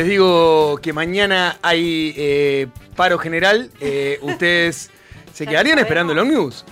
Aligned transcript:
les 0.00 0.08
digo 0.08 0.78
que 0.80 0.94
mañana 0.94 1.58
hay 1.60 2.14
eh, 2.16 2.68
paro 2.96 3.18
general, 3.18 3.70
eh, 3.80 4.18
¿ustedes 4.22 4.90
se 5.34 5.46
quedarían 5.46 5.78
esperando 5.78 6.14
el 6.14 6.18
ómnibus? 6.20 6.64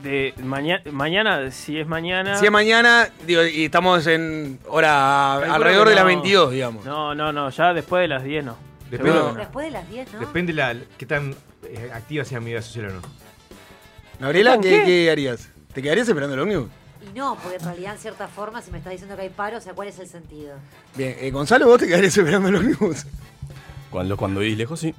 De 0.00 0.32
mañana, 0.40 0.82
mañana, 0.92 1.50
si 1.50 1.80
es 1.80 1.88
mañana. 1.88 2.36
Si 2.36 2.46
es 2.46 2.52
mañana, 2.52 3.08
digo, 3.26 3.44
y 3.44 3.64
estamos 3.64 4.06
en 4.06 4.60
hora 4.68 5.38
Calculo 5.40 5.54
alrededor 5.54 5.88
de 5.88 5.94
las 5.96 6.04
no. 6.04 6.08
22, 6.08 6.52
digamos. 6.52 6.84
No, 6.84 7.16
no, 7.16 7.32
no, 7.32 7.50
ya 7.50 7.74
después 7.74 8.02
de 8.02 8.08
las 8.08 8.22
10 8.22 8.44
no. 8.44 8.56
Depende, 8.88 9.12
Seguro 9.12 9.26
que 9.26 9.32
no. 9.34 9.40
Después 9.40 9.66
de 9.66 9.72
las 9.72 9.90
10, 9.90 10.12
¿no? 10.12 10.20
depende 10.20 10.52
la, 10.52 10.76
qué 10.98 11.06
tan 11.06 11.34
eh, 11.64 11.90
activa 11.92 12.24
sea 12.24 12.38
mi 12.38 12.52
vida 12.52 12.62
social 12.62 12.86
o 12.86 12.92
no. 12.92 13.00
Gabriela, 14.20 14.52
¿Con 14.54 14.62
¿qué, 14.62 14.70
qué? 14.70 14.84
qué 14.84 15.10
harías? 15.10 15.48
¿Te 15.74 15.82
quedarías 15.82 16.08
esperando 16.08 16.34
el 16.34 16.40
ómnibus? 16.42 16.68
Y 17.08 17.16
no, 17.18 17.36
porque 17.42 17.56
en 17.56 17.64
realidad, 17.64 17.92
en 17.94 17.98
cierta 17.98 18.28
forma, 18.28 18.60
si 18.62 18.70
me 18.70 18.78
estás 18.78 18.92
diciendo 18.92 19.16
que 19.16 19.22
hay 19.22 19.28
paro, 19.30 19.58
o 19.58 19.60
sea, 19.60 19.72
¿cuál 19.72 19.88
es 19.88 19.98
el 19.98 20.06
sentido? 20.06 20.54
Bien, 20.94 21.16
eh, 21.18 21.30
Gonzalo, 21.30 21.66
¿vos 21.66 21.80
te 21.80 21.86
quedarías 21.86 22.16
esperando 22.16 22.48
el 22.48 22.56
ómnibus? 22.56 23.06
Cuando, 23.90 24.16
cuando 24.16 24.40
vivís 24.40 24.58
lejos, 24.58 24.80
sí. 24.80 24.94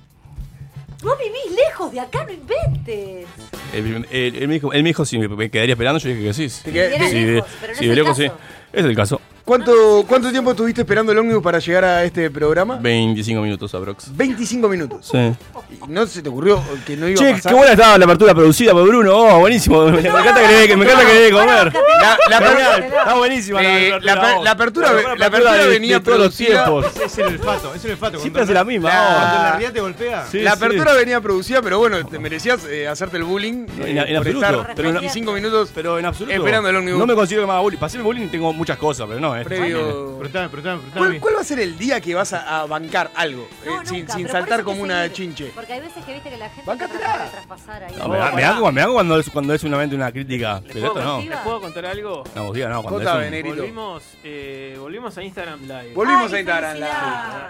Vos 1.03 1.17
vivís 1.17 1.55
lejos 1.67 1.91
de 1.91 1.99
acá, 1.99 2.23
no 2.25 2.31
inventes. 2.31 3.27
Él, 3.73 4.05
él- 4.11 4.35
él 4.35 4.47
me 4.47 4.55
dijo, 4.55 4.73
él 4.73 4.83
me 4.83 4.89
dijo 4.89 5.05
si 5.05 5.17
me, 5.17 5.27
me 5.27 5.49
quedaría 5.49 5.73
esperando, 5.73 5.99
yo 5.99 6.09
dije 6.09 6.23
que 6.23 6.33
sí. 6.33 6.47
Te 6.63 6.71
Sí, 7.09 7.25
lejos, 7.25 7.49
pero 7.61 7.73
no 7.73 7.79
sí, 7.79 7.85
es 7.85 7.87
de 7.87 7.87
el 7.87 7.95
lejos, 7.95 8.17
sí. 8.17 8.23
caso. 8.27 8.37
Es 8.73 8.85
el 8.85 8.95
caso. 8.95 9.20
¿Cuánto, 9.45 10.05
¿Cuánto 10.07 10.29
tiempo 10.31 10.51
estuviste 10.51 10.81
esperando 10.81 11.11
el 11.11 11.17
ómnibus 11.17 11.43
para 11.43 11.59
llegar 11.59 11.83
a 11.83 12.03
este 12.03 12.29
programa? 12.29 12.77
25 12.77 13.41
minutos 13.41 13.73
aprox. 13.73 14.15
25 14.15 14.69
minutos. 14.69 15.09
Sí. 15.11 15.17
¿Y 15.17 15.91
¿No 15.91 16.05
se 16.05 16.21
te 16.21 16.29
ocurrió 16.29 16.61
que 16.85 16.95
no 16.95 17.07
iba 17.07 17.19
a 17.19 17.23
Che, 17.23 17.31
pasar? 17.33 17.51
qué 17.51 17.57
buena 17.57 17.71
estaba 17.73 17.97
la 17.97 18.05
apertura 18.05 18.33
producida 18.35 18.71
por 18.71 18.87
Bruno. 18.87 19.13
Oh, 19.15 19.39
buenísimo. 19.39 19.85
Me, 19.85 19.93
me 20.01 20.07
encanta 20.09 20.41
que 20.41 20.47
le 20.47 20.67
dé- 20.67 20.77
me 20.77 20.85
encanta 20.85 21.05
que 21.05 21.13
le 21.13 21.19
dé 21.21 21.31
comer. 21.31 21.73
La, 21.73 22.17
la 22.29 22.37
apertura- 22.37 22.77
Está 23.01 23.13
buenísima 23.15 23.61
Eh, 23.63 23.99
la, 24.01 24.15
la 24.15 24.51
apertura- 24.51 24.91
la 25.17 25.25
apertura 25.25 25.53
de- 25.57 25.67
venía 25.67 25.95
de 25.99 26.03
todos 26.05 26.17
los 26.19 26.27
producida- 26.35 26.63
tiempos. 26.65 26.85
Es, 27.03 27.17
el 27.17 27.25
olfato, 27.25 27.73
es 27.75 27.85
el 27.85 27.91
olfato. 27.91 28.19
Siempre 28.19 28.43
hace 28.43 28.53
la 28.53 28.63
misma. 28.63 28.89
La- 28.89 29.01
oh. 29.01 29.15
Cuando 29.19 29.35
la 29.43 29.49
realidad 29.51 29.73
te 29.73 29.81
golpea. 29.81 30.25
Sí, 30.31 30.39
la 30.39 30.51
sí. 30.51 30.57
apertura 30.57 30.93
venía 30.93 31.19
producida, 31.19 31.61
pero 31.61 31.79
bueno, 31.79 32.05
te 32.05 32.19
merecías 32.19 32.63
eh, 32.65 32.87
hacerte 32.87 33.17
el 33.17 33.23
bullying 33.23 33.65
En- 33.79 33.97
eh, 33.97 34.01
en 34.01 34.07
por 34.07 34.17
absoluto, 34.17 34.45
estar 34.61 34.75
pero 34.75 34.87
en- 34.89 34.95
25 34.95 35.31
minutos 35.33 35.71
Pero 35.73 35.97
en 35.99 36.05
absoluto. 36.05 36.35
Esperando 36.35 36.69
el 36.69 36.75
ómnibus. 36.75 36.99
No 36.99 37.07
me 37.07 37.15
considero 37.15 37.43
que 37.43 37.47
me 37.47 37.53
haga 37.53 37.61
bullying. 37.61 37.79
Pasé 37.79 37.97
el 37.97 38.03
bullying 38.03 38.25
y 38.25 38.27
tengo 38.27 38.53
muchas 38.53 38.77
cosas, 38.77 39.07
pero 39.07 39.19
no, 39.19 39.30
eh. 39.35 39.43
previo. 39.43 39.79
Preguntame, 40.19 40.49
preguntame, 40.49 40.77
preguntame. 40.81 40.91
¿Cuál, 41.07 41.19
cuál 41.19 41.35
va 41.35 41.41
a 41.41 41.43
ser 41.43 41.59
el 41.59 41.77
día 41.77 41.99
que 42.01 42.13
vas 42.15 42.33
a, 42.33 42.61
a 42.61 42.65
bancar 42.65 43.11
algo? 43.15 43.47
eh, 43.63 43.65
No, 43.67 43.85
sin 43.85 43.99
nunca, 44.01 44.13
sin 44.13 44.23
por 44.23 44.31
saltar 44.31 44.63
como 44.63 44.81
una 44.83 45.03
seguir, 45.03 45.15
chinche. 45.15 45.51
Porque 45.55 45.73
hay 45.73 45.79
veces 45.81 46.03
que 46.05 46.13
viste 46.13 46.29
que 46.29 46.37
la 46.37 46.49
gente 46.49 46.63
Bancátela. 46.65 46.99
trata 46.99 47.23
de 47.25 47.29
traspasar 47.31 47.83
ahí. 47.83 47.95
No, 47.97 48.07
me, 48.09 48.17
da- 48.17 48.31
me, 48.31 48.43
hago 48.43 48.93
cuando 48.93 49.19
es, 49.19 49.29
cuando 49.29 49.53
es 49.53 49.61
solamente 49.61 49.95
una 49.95 50.11
crítica. 50.11 50.61
Pero 50.71 50.87
esto 50.87 51.01
no. 51.03 51.21
¿Les 51.21 51.37
puedo 51.39 51.61
contar 51.61 51.85
algo? 51.85 52.23
No, 52.35 52.43
vos 52.45 52.53
digas, 52.53 52.69
no, 52.71 52.81
cuando 52.81 52.99
Contame, 52.99 53.21
es 53.21 53.25
un- 53.27 53.31
negrito. 53.31 53.55
Volvimos, 53.57 54.03
eh, 54.23 54.77
volvimos 54.79 55.17
a 55.17 55.23
Instagram 55.23 55.61
Live. 55.61 55.93
Volvimos 55.93 56.31
Ay, 56.31 56.35
a 56.35 56.39
Instagram. 56.39 56.75
Live. 56.75 56.87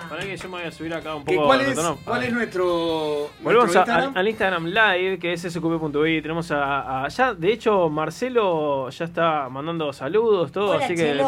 Para 0.09 0.21
que 0.23 0.37
yo 0.37 0.43
me 0.49 0.57
voy 0.57 0.63
a 0.67 0.71
subir 0.71 0.93
acá 0.93 1.15
un 1.15 1.23
¿Qué- 1.25 1.35
poco. 1.35 1.47
¿Cuál, 1.47 1.61
es. 1.61 1.79
¿Cuál 2.05 2.23
es 2.23 2.33
nuestro, 2.33 3.29
Volvemos 3.41 3.73
nuestro 3.73 3.81
a- 3.81 3.83
al, 3.83 3.89
Instagram? 4.03 4.17
al 4.17 4.27
Instagram 4.27 4.65
Live, 4.67 5.19
que 5.19 5.33
es 5.33 5.41
sqp.i. 5.43 6.21
Tenemos 6.21 6.51
a, 6.51 7.03
a- 7.05 7.07
Ya, 7.09 7.33
de 7.33 7.51
hecho, 7.53 7.89
Marcelo 7.89 8.89
ya 8.89 9.05
está 9.05 9.49
mandando 9.49 9.91
saludos, 9.93 10.51
todo. 10.51 10.71
Hola, 10.71 10.85
así 10.85 10.95
que 10.95 11.03
le 11.03 11.09
Chelo. 11.11 11.27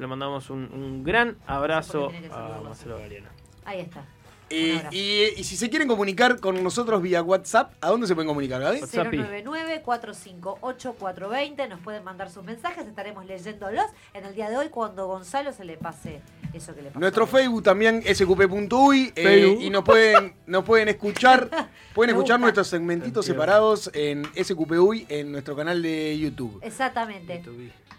Le 0.00 0.06
mandamos 0.06 0.50
un, 0.50 0.70
un 0.72 1.04
gran 1.04 1.36
abrazo 1.46 2.10
a. 2.32 2.60
Marcelo 2.62 2.98
Galeano. 2.98 3.28
Ahí 3.64 3.80
está. 3.80 4.04
Eh, 4.50 4.82
y, 4.90 5.40
y 5.40 5.44
si 5.44 5.56
se 5.56 5.70
quieren 5.70 5.88
comunicar 5.88 6.38
con 6.38 6.62
nosotros 6.62 7.00
vía 7.02 7.22
WhatsApp, 7.22 7.72
¿a 7.80 7.88
dónde 7.88 8.06
se 8.06 8.14
pueden 8.14 8.28
comunicar, 8.28 8.60
Gaby? 8.60 8.82
WhatsApp. 8.82 9.06
099-458-420. 9.06 11.68
Nos 11.68 11.80
pueden 11.80 12.04
mandar 12.04 12.30
sus 12.30 12.44
mensajes, 12.44 12.86
estaremos 12.86 13.26
leyéndolos 13.26 13.86
en 14.12 14.24
el 14.24 14.34
día 14.34 14.50
de 14.50 14.58
hoy 14.58 14.68
cuando 14.68 15.06
Gonzalo 15.06 15.52
se 15.52 15.64
le 15.64 15.76
pase 15.76 16.20
eso 16.52 16.74
que 16.74 16.82
le 16.82 16.90
pasó. 16.90 17.00
Nuestro 17.00 17.26
Facebook 17.26 17.62
también, 17.62 18.02
sqp.uy, 18.02 19.12
eh, 19.16 19.56
y 19.60 19.70
nos 19.70 19.82
pueden, 19.82 20.34
nos 20.46 20.64
pueden 20.64 20.88
escuchar, 20.88 21.48
pueden 21.94 22.14
escuchar 22.14 22.38
nuestros 22.38 22.68
segmentitos 22.68 23.26
separados 23.26 23.90
en 23.94 24.24
sqp.uy 24.36 25.06
en 25.08 25.32
nuestro 25.32 25.56
canal 25.56 25.82
de 25.82 26.18
YouTube. 26.18 26.60
Exactamente. 26.62 27.42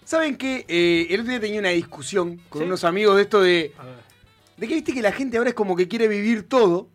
¿Saben 0.06 0.38
qué? 0.38 0.66
Eh, 0.68 1.08
el 1.10 1.20
otro 1.22 1.32
día 1.32 1.40
tenía 1.42 1.60
una 1.60 1.70
discusión 1.70 2.40
con 2.50 2.62
¿Sí? 2.62 2.66
unos 2.68 2.84
amigos 2.84 3.16
de 3.18 3.22
esto 3.24 3.42
de, 3.42 3.74
de 4.58 4.68
que 4.68 4.74
viste 4.76 4.94
que 4.94 5.02
la 5.02 5.12
gente 5.12 5.38
ahora 5.38 5.50
es 5.50 5.56
como 5.56 5.76
que 5.76 5.88
quiere 5.88 6.08
vivir 6.08 6.44
todo, 6.48 6.88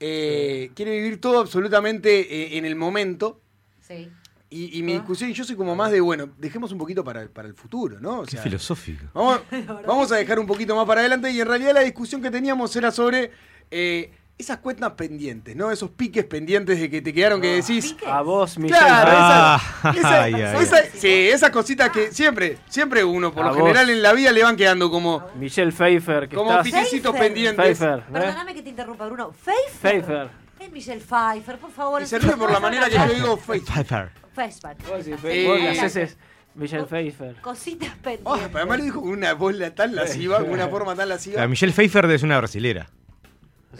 eh, 0.00 0.70
quiere 0.74 0.92
vivir 0.92 1.20
todo 1.20 1.38
absolutamente 1.40 2.20
eh, 2.54 2.58
en 2.58 2.64
el 2.64 2.76
momento. 2.76 3.40
Sí. 3.80 4.08
Y, 4.50 4.78
y 4.78 4.82
mi 4.82 4.92
Ah. 4.92 4.96
discusión, 4.96 5.30
y 5.30 5.32
yo 5.34 5.44
soy 5.44 5.56
como 5.56 5.74
más 5.74 5.90
de, 5.90 6.00
bueno, 6.00 6.30
dejemos 6.38 6.70
un 6.72 6.78
poquito 6.78 7.02
para, 7.04 7.26
para 7.28 7.48
el 7.48 7.54
futuro, 7.54 7.98
¿no? 8.00 8.20
O 8.20 8.24
Qué 8.24 8.32
sea, 8.32 8.42
filosófico. 8.42 9.04
Vamos, 9.12 9.40
vamos 9.86 10.12
a 10.12 10.16
dejar 10.16 10.38
un 10.38 10.46
poquito 10.46 10.74
más 10.76 10.86
para 10.86 11.00
adelante 11.00 11.30
y 11.30 11.40
en 11.40 11.46
realidad 11.48 11.74
la 11.74 11.80
discusión 11.80 12.22
que 12.22 12.30
teníamos 12.30 12.74
era 12.76 12.90
sobre 12.90 13.32
eh, 13.70 14.12
esas 14.36 14.58
cuentas 14.58 14.92
pendientes, 14.92 15.54
¿no? 15.54 15.70
Esos 15.70 15.90
piques 15.90 16.24
pendientes 16.24 16.78
de 16.80 16.90
que 16.90 17.00
te 17.00 17.12
quedaron 17.12 17.40
que 17.40 17.54
decís... 17.62 17.92
¿Piques? 17.92 18.08
A 18.08 18.20
vos, 18.22 18.58
Michelle. 18.58 18.78
Claro, 18.80 19.10
Ah, 19.14 19.62
esa- 19.96 20.28
esa- 20.28 20.60
esa- 20.60 20.98
sí, 20.98 21.28
esas 21.28 21.50
cositas 21.50 21.90
que 21.90 22.12
siempre, 22.12 22.58
siempre 22.68 23.04
uno, 23.04 23.32
por 23.32 23.44
A 23.44 23.48
lo 23.48 23.54
vos. 23.54 23.62
general 23.62 23.88
en 23.90 24.02
la 24.02 24.12
vida 24.12 24.32
le 24.32 24.42
van 24.42 24.56
quedando 24.56 24.90
como, 24.90 25.24
Michelle 25.36 25.70
Pfeiffer, 25.72 26.28
que 26.28 26.34
como 26.36 26.50
estás... 26.50 26.64
piquecitos 26.64 27.12
Pfeiffer. 27.12 27.32
pendientes. 27.32 27.78
Pfeiffer, 27.78 27.98
¿eh? 28.00 28.12
Perdóname 28.12 28.54
que 28.54 28.62
te 28.62 28.68
interrumpa, 28.70 29.06
Bruno. 29.06 29.30
¿Pfeiffer? 29.30 29.80
Pfeiffer. 30.02 30.28
Es 30.58 30.72
Michelle 30.72 31.00
Pfeiffer, 31.00 31.58
por 31.58 31.70
favor. 31.70 32.02
Y 32.02 32.06
se 32.06 32.18
ríe 32.18 32.36
por 32.36 32.50
la 32.50 32.58
manera 32.60 32.88
que 32.88 32.96
yo 32.96 33.06
digo. 33.14 33.36
Pfeiffer. 33.36 34.10
Pfeiffer. 34.34 34.76
Decís, 34.76 35.24
Eh, 35.24 35.72
le 35.94 36.08
Michelle 36.56 36.84
Pfeiffer. 36.86 37.36
Cositas 37.40 37.90
Oh, 37.90 38.02
pendientes. 38.02 38.48
pero 38.48 38.58
además 38.58 38.78
lo 38.78 38.84
dijo 38.84 39.00
con 39.00 39.10
una 39.10 39.32
voz 39.34 39.54
tan 39.74 39.94
lasciva, 39.94 40.38
con 40.40 40.50
una 40.50 40.68
forma 40.68 40.94
tan 40.94 41.08
lasciva. 41.08 41.40
La 41.40 41.48
Michelle 41.48 41.72
Pfeiffer 41.72 42.04
es 42.10 42.22
una 42.22 42.38
brasilera. 42.38 42.88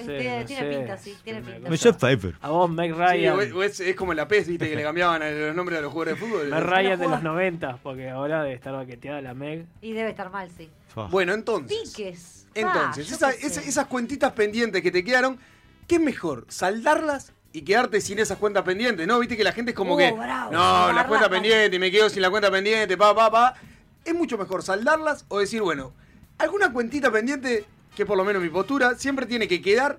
Este, 0.00 0.40
no 0.40 0.44
tiene 0.46 0.62
sé, 0.72 0.78
pinta, 0.78 0.96
sí, 0.98 1.16
tiene 1.24 1.42
pinta. 1.42 1.68
Michelle 1.70 1.94
Pfeiffer. 1.98 2.34
A 2.40 2.48
vos, 2.50 2.70
Meg 2.70 2.92
Sí, 2.94 2.98
Ryan. 3.00 3.36
o 3.36 3.40
es, 3.40 3.52
o 3.52 3.62
es- 3.62 3.80
es 3.80 3.96
como 3.96 4.12
en 4.12 4.16
la 4.16 4.28
PES, 4.28 4.48
viste, 4.48 4.68
que 4.68 4.76
le 4.76 4.82
cambiaban 4.82 5.22
a 5.22 5.30
los 5.30 5.54
nombres 5.54 5.78
de 5.78 5.82
los 5.82 5.92
jugadores 5.92 6.20
de 6.20 6.26
fútbol. 6.26 6.48
Meg 6.48 6.60
Ryan 6.62 6.98
de 7.00 7.08
los 7.08 7.22
90, 7.22 7.76
porque 7.82 8.10
ahora 8.10 8.42
debe 8.42 8.54
estar 8.54 8.72
baqueteada 8.72 9.20
la 9.20 9.34
Meg. 9.34 9.66
Y 9.80 9.92
debe 9.92 10.10
estar 10.10 10.30
mal, 10.30 10.48
sí. 10.56 10.70
Bueno, 11.10 11.32
entonces. 11.34 11.76
Piques. 11.96 12.46
Entonces, 12.54 13.10
Ah, 13.22 13.30
esa- 13.30 13.46
esa- 13.46 13.60
esas 13.62 13.86
cuentitas 13.86 14.32
pendientes 14.32 14.80
que 14.82 14.90
te 14.92 15.02
quedaron, 15.02 15.38
¿qué 15.88 15.96
es 15.96 16.00
mejor? 16.00 16.44
¿Saldarlas 16.48 17.32
y 17.52 17.62
quedarte 17.62 18.00
sin 18.00 18.18
esas 18.20 18.38
cuentas 18.38 18.62
pendientes? 18.62 19.06
¿No? 19.06 19.18
Viste 19.18 19.36
que 19.36 19.42
la 19.44 19.52
gente 19.52 19.72
es 19.72 19.76
como 19.76 19.94
Oh, 19.94 19.98
que. 19.98 20.12
bravo, 20.12 20.52
no, 20.52 20.92
la 20.92 21.06
cuenta 21.08 21.28
pendiente, 21.28 21.78
me 21.80 21.90
quedo 21.90 22.08
sin 22.08 22.22
la 22.22 22.30
cuenta 22.30 22.50
pendiente, 22.50 22.96
pa, 22.96 23.12
pa, 23.14 23.30
pa. 23.30 23.54
Es 24.04 24.14
mucho 24.14 24.38
mejor 24.38 24.62
saldarlas 24.62 25.24
o 25.28 25.40
decir, 25.40 25.62
bueno, 25.62 25.92
alguna 26.38 26.72
cuentita 26.72 27.10
pendiente, 27.10 27.64
que 27.96 28.06
por 28.06 28.16
lo 28.16 28.24
menos 28.24 28.42
mi 28.42 28.48
postura, 28.48 28.96
siempre 28.96 29.26
tiene 29.26 29.48
que 29.48 29.62
quedar. 29.62 29.98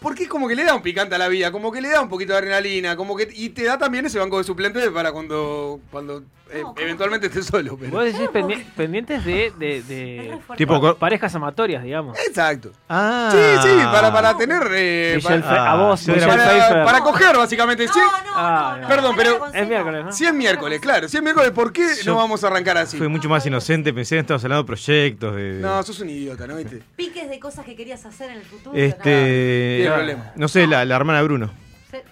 Porque 0.00 0.24
es 0.24 0.28
como 0.28 0.46
que 0.46 0.54
le 0.54 0.64
da 0.64 0.74
un 0.74 0.82
picante 0.82 1.16
a 1.16 1.18
la 1.18 1.26
vida, 1.26 1.50
como 1.50 1.72
que 1.72 1.80
le 1.80 1.88
da 1.88 2.00
un 2.00 2.08
poquito 2.08 2.32
de 2.32 2.38
adrenalina, 2.38 2.96
como 2.96 3.16
que. 3.16 3.28
Y 3.32 3.48
te 3.48 3.64
da 3.64 3.78
también 3.78 4.06
ese 4.06 4.18
banco 4.18 4.38
de 4.38 4.44
suplentes 4.44 4.88
para 4.90 5.10
cuando. 5.10 5.80
cuando 5.90 6.22
eh, 6.50 6.62
eventualmente 6.76 7.26
estés 7.28 7.46
solo. 7.46 7.76
pero- 7.78 7.90
Vos 7.92 8.04
decís 8.04 8.28
pendi- 8.32 8.64
pendientes 8.76 9.24
de, 9.24 9.52
de. 9.58 10.38
Tipo, 10.56 10.94
parejas 10.96 11.34
amatorias, 11.34 11.82
digamos. 11.82 12.18
Exacto. 12.26 12.72
Ah. 12.88 13.28
Sí, 13.32 13.68
sí, 13.68 13.74
para, 13.92 14.12
para 14.12 14.36
tener. 14.36 14.62
eh, 14.72 15.20
para, 15.22 15.72
a 15.72 15.76
vos, 15.76 16.00
sí, 16.00 16.12
para, 16.12 16.84
para 16.84 17.00
coger, 17.00 17.36
básicamente. 17.36 17.86
Sí. 17.88 17.98
No, 17.98 18.04
no, 18.06 18.32
Ah, 18.34 18.72
no, 18.76 18.82
no. 18.82 18.88
Perdón, 18.88 19.14
pero- 19.16 19.46
Es 19.52 19.68
miércoles, 19.68 20.04
¿no? 20.04 20.12
Si 20.12 20.24
es 20.26 20.32
miércoles, 20.34 20.80
claro. 20.80 21.08
Si 21.08 21.16
es 21.16 21.22
miércoles, 21.22 21.50
¿por 21.52 21.72
qué 21.72 21.86
Yo- 22.02 22.12
no 22.12 22.18
vamos 22.18 22.42
a 22.44 22.48
arrancar 22.48 22.76
así? 22.78 22.96
Fue 22.98 23.08
mucho 23.08 23.28
más 23.28 23.44
inocente, 23.46 23.92
pensé 23.92 24.16
que 24.16 24.20
estabas 24.20 24.42
hablando 24.44 24.62
de 24.62 24.66
proyectos, 24.66 25.34
de... 25.36 25.52
de- 25.54 25.60
No, 25.62 25.82
sos 25.82 26.00
un 26.00 26.10
idiota, 26.10 26.46
¿no? 26.46 26.56
¿Viste? 26.56 26.82
Piques 26.96 27.28
de 27.28 27.38
cosas 27.40 27.64
que 27.64 27.74
querías 27.76 28.04
hacer 28.06 28.30
en 28.30 28.38
el 28.38 28.44
futuro. 28.44 28.76
Este... 28.76 29.76
Tiene 29.80 29.94
problema. 29.94 30.32
No 30.36 30.48
sé, 30.48 30.66
la, 30.66 30.84
la 30.84 30.96
hermana 30.96 31.18
de 31.18 31.24
Bruno. 31.24 31.50
Se- 31.90 32.04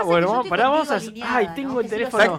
que 0.00 0.04
bueno, 0.06 0.26
vamos- 0.28 0.44
estoy 0.46 0.50
pará, 0.58 0.68
vamos 0.70 0.90
a- 0.90 0.94
alineada, 0.96 1.36
Ay, 1.36 1.46
¿no? 1.48 1.54
tengo 1.54 1.80
el 1.80 1.86
si 1.86 1.90
teléfono. 1.90 2.38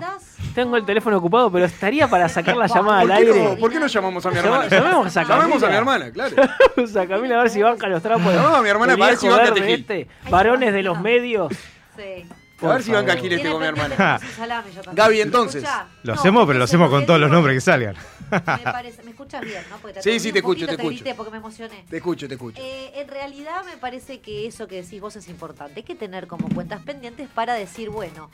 Tengo 0.54 0.78
el 0.78 0.86
teléfono 0.86 1.18
ocupado, 1.18 1.52
pero 1.52 1.66
estaría 1.66 2.08
para 2.08 2.30
sacar 2.30 2.56
la 2.56 2.68
llamada 2.68 3.02
al 3.02 3.08
¿Por 3.08 3.18
qué, 3.18 3.24
aire. 3.28 3.44
no, 3.44 3.56
¿Por 3.58 3.72
qué 3.72 3.80
no 3.80 3.88
llamamos 3.88 4.26
a 4.26 4.32
mi 4.32 4.38
hermana? 4.38 4.68
llamemos 4.68 5.18
a 5.18 5.24
Llamemos 5.24 5.64
a 5.64 5.68
mi 5.68 5.74
Camila. 5.74 5.78
hermana, 5.78 6.12
claro. 6.12 6.36
Vamos 6.78 6.96
a 6.96 7.08
Camila 7.08 7.36
a 7.36 7.42
ver 7.44 7.50
si 7.50 7.62
banca 7.62 7.88
los 7.88 8.02
trapos. 8.02 8.26
de- 8.34 8.40
No, 8.40 8.62
mi 8.62 8.70
hermana 8.70 8.94
Iván 8.94 9.10
verde 9.22 9.50
Catejil. 9.50 9.80
este, 9.82 10.08
Varones 10.30 10.72
de 10.74 10.84
los 10.84 11.00
medios. 11.02 11.52
Sí. 11.98 12.26
A 12.62 12.68
ver 12.68 12.84
si 12.84 12.92
banca. 12.92 13.14
Gil 13.18 13.26
este 13.34 13.36
Tiene 13.36 13.52
con 13.52 13.62
mi 13.62 13.68
hermana. 13.68 14.20
salame, 14.36 14.70
yo 14.72 14.82
también. 14.82 14.96
Gaby, 14.96 15.22
entonces. 15.22 15.64
Lo 16.04 16.14
no, 16.14 16.20
hacemos, 16.20 16.46
pero 16.48 16.58
lo 16.60 16.66
hacemos 16.66 16.90
con 16.90 17.06
todos 17.06 17.20
los 17.20 17.30
nombres 17.30 17.56
que 17.58 17.62
salgan. 17.62 17.96
Me, 18.32 18.40
parece, 18.64 19.04
me 19.04 19.12
escuchas 19.12 19.42
bien, 19.42 19.64
¿no? 19.70 19.78
Porque 19.78 20.02
Sí, 20.02 20.10
atendí 20.10 20.20
sí, 20.20 20.28
un 20.30 20.34
te 20.34 20.40
escucho, 20.40 20.66
poquito, 20.66 20.68
te 20.68 20.74
escucho. 20.84 20.96
grité 21.04 21.16
porque 21.16 21.32
me 21.32 21.38
emocioné. 21.38 21.86
Te 21.90 21.98
escucho, 21.98 22.28
te 22.28 22.34
escucho. 22.36 22.62
Eh, 22.62 22.94
en 22.96 23.08
realidad 23.10 23.64
me 23.66 23.78
parece 23.78 24.22
que 24.22 24.48
eso 24.48 24.68
que 24.68 24.82
decís 24.82 25.02
vos 25.02 25.16
es 25.18 25.28
importante. 25.28 25.74
Hay 25.82 25.84
que 25.84 25.96
tener 25.96 26.28
como 26.28 26.48
cuentas 26.50 26.82
pendientes 26.84 27.28
para 27.30 27.54
decir, 27.56 27.90
bueno, 27.90 28.30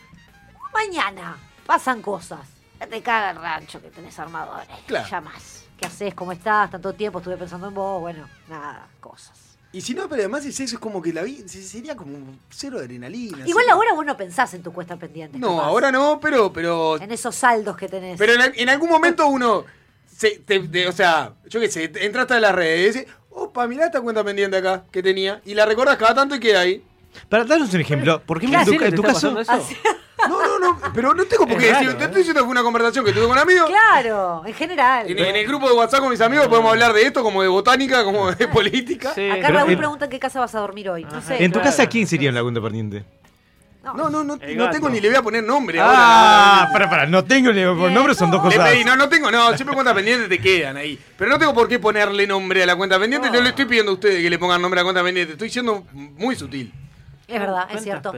mañana 0.73 1.37
pasan 1.65 2.01
cosas. 2.01 2.39
Te 2.89 3.01
caga 3.01 3.31
el 3.31 3.37
rancho 3.37 3.81
que 3.81 3.89
tenés 3.89 4.17
armadores. 4.19 4.67
Claro. 4.87 5.07
Ya 5.09 5.21
más. 5.21 5.65
¿Qué 5.77 5.87
haces? 5.87 6.13
¿Cómo 6.13 6.31
estás? 6.31 6.69
Tanto 6.71 6.93
tiempo 6.93 7.19
estuve 7.19 7.37
pensando 7.37 7.67
en 7.67 7.73
vos. 7.73 8.01
Bueno, 8.01 8.27
nada, 8.47 8.87
cosas. 8.99 9.40
Y 9.73 9.81
si 9.81 9.93
no, 9.93 10.09
pero 10.09 10.21
además 10.23 10.45
es 10.45 10.59
eso, 10.59 10.75
es 10.75 10.79
como 10.81 11.01
que 11.01 11.13
la 11.13 11.21
vida 11.23 11.47
sería 11.47 11.95
como 11.95 12.17
cero 12.49 12.77
adrenalina. 12.79 13.47
Igual 13.47 13.69
ahora 13.69 13.93
vos 13.93 14.05
no 14.05 14.17
pensás 14.17 14.53
en 14.53 14.63
tu 14.63 14.73
cuesta 14.73 14.97
pendiente. 14.97 15.39
No, 15.39 15.61
ahora 15.61 15.91
no, 15.91 16.19
pero, 16.19 16.51
pero 16.51 16.97
En 17.01 17.11
esos 17.11 17.35
saldos 17.35 17.77
que 17.77 17.87
tenés. 17.87 18.17
Pero 18.19 18.33
en, 18.33 18.51
en 18.55 18.69
algún 18.69 18.89
momento 18.89 19.27
uno 19.27 19.63
se- 20.13 20.39
te- 20.39 20.59
de- 20.59 20.87
o 20.87 20.91
sea, 20.91 21.33
yo 21.47 21.59
qué 21.61 21.69
sé, 21.69 21.87
te- 21.87 22.05
entraste 22.05 22.33
a 22.33 22.39
las 22.41 22.53
redes 22.53 22.95
y 22.95 22.99
decís, 22.99 23.13
opa, 23.29 23.65
mirá 23.65 23.85
esta 23.85 24.01
cuenta 24.01 24.23
pendiente 24.25 24.57
acá 24.57 24.83
que 24.91 25.01
tenía. 25.01 25.41
Y 25.45 25.53
la 25.53 25.65
recordás 25.65 25.95
cada 25.97 26.15
tanto 26.15 26.35
y 26.35 26.39
queda 26.41 26.59
ahí. 26.61 26.83
Para 27.29 27.43
darnos 27.45 27.73
un 27.73 27.81
ejemplo, 27.81 28.21
¿por 28.25 28.39
qué 28.39 28.45
¿En 28.47 28.53
en 28.55 28.65
tu, 28.65 28.73
en 28.83 28.95
tu 28.95 29.01
caso? 29.03 29.33
pasando 29.35 29.41
eso? 29.41 29.67
No, 30.29 30.39
no, 30.39 30.59
no, 30.59 30.79
pero 30.93 31.15
no 31.15 31.25
tengo 31.25 31.47
por 31.47 31.57
qué 31.57 31.65
Es 31.65 31.71
decir. 31.71 31.87
raro, 31.87 31.97
Te 31.97 32.03
¿eh? 32.03 32.05
estoy 32.05 32.19
diciendo 32.19 32.41
que 32.41 32.45
fue 32.45 32.51
una 32.51 32.61
conversación 32.61 33.03
que 33.03 33.11
tuve 33.11 33.25
con 33.27 33.39
amigos. 33.39 33.67
Claro, 33.67 34.43
en 34.45 34.53
general. 34.53 35.09
En, 35.09 35.17
en 35.17 35.35
el 35.35 35.47
grupo 35.47 35.67
de 35.67 35.73
WhatsApp 35.73 35.99
con 36.01 36.09
mis 36.11 36.21
amigos 36.21 36.47
podemos 36.47 36.71
hablar 36.71 36.93
de 36.93 37.01
esto 37.01 37.23
como 37.23 37.41
de 37.41 37.47
botánica, 37.47 38.03
como 38.03 38.31
de 38.31 38.47
política. 38.47 39.13
Sí, 39.15 39.27
Acá 39.27 39.47
Pero 39.47 39.57
Raúl 39.57 39.71
en- 39.71 39.77
pregunta 39.79 40.05
en 40.05 40.11
qué 40.11 40.19
casa 40.19 40.39
vas 40.39 40.53
a 40.53 40.59
dormir 40.59 40.91
hoy. 40.91 41.05
No 41.05 41.23
sé. 41.23 41.43
En 41.43 41.51
tu 41.51 41.57
Claro. 41.59 41.71
casa, 41.75 41.87
¿quién 41.89 42.05
sería 42.05 42.29
en 42.29 42.35
la 42.35 42.43
cuenta 42.43 42.61
pendiente? 42.61 43.03
No, 43.83 43.95
no, 43.95 44.23
no, 44.23 44.37
El 44.39 44.57
no 44.57 44.65
gato. 44.65 44.75
tengo 44.75 44.89
ni 44.91 44.99
le 44.99 45.07
voy 45.09 45.17
a 45.17 45.21
poner 45.23 45.43
nombre 45.43 45.79
Ah, 45.81 46.59
ahora. 46.59 46.71
para, 46.71 46.87
para, 46.87 47.05
no 47.07 47.23
tengo 47.25 47.51
ni 47.51 47.63
por 47.63 47.89
nombre, 47.91 48.13
son 48.13 48.29
dos 48.29 48.43
Le 48.43 48.55
cosas. 48.55 48.69
pedí, 48.69 48.83
no, 48.83 48.95
no 48.95 49.09
tengo, 49.09 49.31
no, 49.31 49.55
siempre 49.55 49.73
cuentas 49.73 49.95
pendientes 49.95 50.29
te 50.29 50.37
quedan 50.37 50.77
ahí. 50.77 50.99
Pero 51.17 51.31
no 51.31 51.39
tengo 51.39 51.55
por 51.55 51.67
qué 51.67 51.79
ponerle 51.79 52.27
nombre 52.27 52.61
a 52.61 52.67
la 52.67 52.75
cuenta 52.75 52.99
pendiente. 52.99 53.31
Yo 53.33 53.41
le 53.41 53.49
estoy 53.49 53.65
pidiendo 53.65 53.89
a 53.91 53.95
ustedes 53.95 54.21
que 54.21 54.29
le 54.29 54.37
pongan 54.37 54.61
nombre 54.61 54.79
a 54.81 54.83
la 54.83 54.85
cuenta 54.85 55.03
pendiente. 55.03 55.33
Estoy 55.33 55.49
siendo 55.49 55.83
muy 55.93 56.35
sutil. 56.35 56.71
Es 57.31 57.39
verdad, 57.39 57.67
es 57.73 57.83
cierto. 57.83 58.13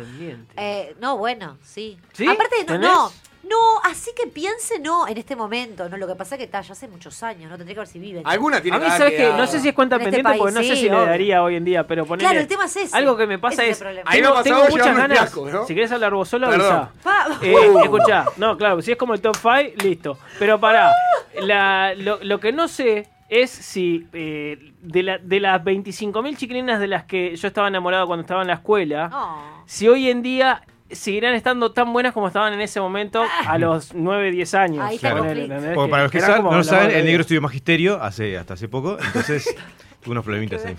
Eh, 0.58 0.96
no, 1.00 1.18
bueno, 1.18 1.58
sí. 1.64 1.98
¿Sí? 2.14 2.28
Aparte, 2.28 2.56
no, 2.68 2.78
no, 2.78 3.12
no, 3.44 3.58
así 3.84 4.12
que 4.16 4.28
piense, 4.28 4.80
no, 4.80 5.06
en 5.08 5.18
este 5.18 5.36
momento. 5.36 5.90
No, 5.90 5.98
lo 5.98 6.08
que 6.08 6.16
pasa 6.16 6.36
es 6.36 6.40
que 6.40 6.46
está, 6.46 6.62
ya 6.62 6.72
hace 6.72 6.88
muchos 6.88 7.22
años, 7.24 7.52
no 7.52 7.58
tendría 7.58 7.76
que 7.76 7.80
ver 7.82 7.88
si 7.88 8.00
viven. 8.00 8.24
Alguna 8.26 8.62
tiene 8.62 8.78
A 8.78 8.80
mí, 8.80 8.86
que 8.86 8.92
¿sabes 8.98 9.14
qué? 9.18 9.34
No 9.38 9.46
sé 9.48 9.60
si 9.60 9.70
es 9.70 9.76
cuenta 9.76 9.96
En 9.98 10.02
este 10.02 10.06
pendiente 10.24 10.30
país, 10.30 10.40
porque 10.42 10.54
no 10.56 10.62
sé 10.64 10.76
si 10.78 10.90
le 10.90 11.06
daría 11.06 11.44
hoy 11.44 11.56
en 11.58 11.66
día, 11.66 11.86
pero 11.86 12.06
ponele. 12.06 12.26
Claro, 12.28 12.40
el 12.40 12.48
tema 12.48 12.66
es 12.66 12.76
ese. 12.78 12.96
Algo 12.96 13.18
que 13.18 13.28
me 13.28 13.40
pasa 13.40 13.64
es 13.66 13.78
problema. 13.80 14.10
Ahí 14.10 14.22
tengo, 14.22 14.42
tengo 14.44 14.64
muchas 14.70 14.96
ganas. 14.96 15.18
fiasco, 15.20 15.50
¿no? 15.50 15.66
Si 15.68 15.76
querés 15.76 15.92
hablar 15.92 16.14
vos 16.14 16.30
solo. 16.30 16.48
Pa- 17.04 17.28
Eh, 17.42 17.54
escuchá, 17.84 18.26
no, 18.38 18.58
claro, 18.58 18.82
si 18.82 18.92
es 18.94 18.98
como 18.98 19.14
el 19.14 19.22
top 19.22 19.36
5, 19.36 19.84
listo. 19.84 20.18
Pero 20.40 20.60
pará, 20.60 20.92
la, 21.42 21.94
lo, 21.96 22.20
lo 22.24 22.40
que 22.40 22.52
no 22.54 22.68
sé 22.70 23.10
es 23.30 23.50
si 23.50 24.08
eh, 24.14 24.74
de, 24.82 25.04
la, 25.04 25.18
de 25.18 25.40
las 25.40 25.62
25.000 25.64 26.38
chiquilinas 26.38 26.80
de 26.80 26.88
las 26.88 27.04
que 27.06 27.36
yo 27.36 27.48
estaba 27.48 27.68
enamorado 27.68 28.08
cuando 28.08 28.22
estaba 28.22 28.42
en 28.42 28.48
la 28.48 28.56
escuela, 28.56 29.08
No. 29.10 29.64
si 29.66 29.88
hoy 29.88 30.10
en 30.10 30.22
día 30.22 30.64
seguirán 30.92 31.34
estando 31.34 31.72
tan 31.72 31.92
buenas 31.92 32.14
como 32.14 32.28
estaban 32.28 32.54
en 32.54 32.62
ese 32.62 32.80
momento 32.80 33.24
a 33.48 33.58
los 33.58 33.94
9, 33.96 34.32
10 34.32 34.54
años. 34.54 34.86
Ahí 34.86 34.96
está 34.96 35.10
el. 35.10 35.74
Porque 35.74 35.90
para 35.90 36.04
los 36.04 36.12
que 36.12 36.20
como 36.20 36.52
no 36.52 36.58
lo 36.58 36.64
saben, 36.64 36.92
el 36.92 37.06
negro 37.06 37.22
estudió 37.22 37.42
magisterio 37.42 38.02
hace, 38.02 38.38
hasta 38.38 38.54
hace 38.54 38.68
poco, 38.68 38.98
entonces 39.04 39.56
tuve 40.04 40.12
unos 40.12 40.24
problemitas 40.24 40.64
ahí. 40.66 40.76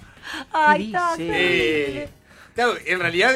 Ay. 0.52 0.92
Eh, 1.18 2.08
claro, 2.54 2.74
en 2.86 3.00
realidad 3.00 3.32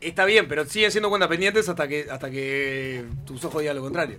está 0.00 0.24
bien, 0.24 0.46
pero 0.48 0.64
siguen 0.66 0.90
siendo 0.90 1.08
cuentas 1.08 1.28
pendientes 1.28 1.68
hasta 1.68 1.88
que, 1.88 2.06
hasta 2.10 2.30
que 2.30 3.04
tus 3.24 3.42
ojos 3.44 3.60
digan 3.62 3.76
lo 3.76 3.82
contrario. 3.82 4.18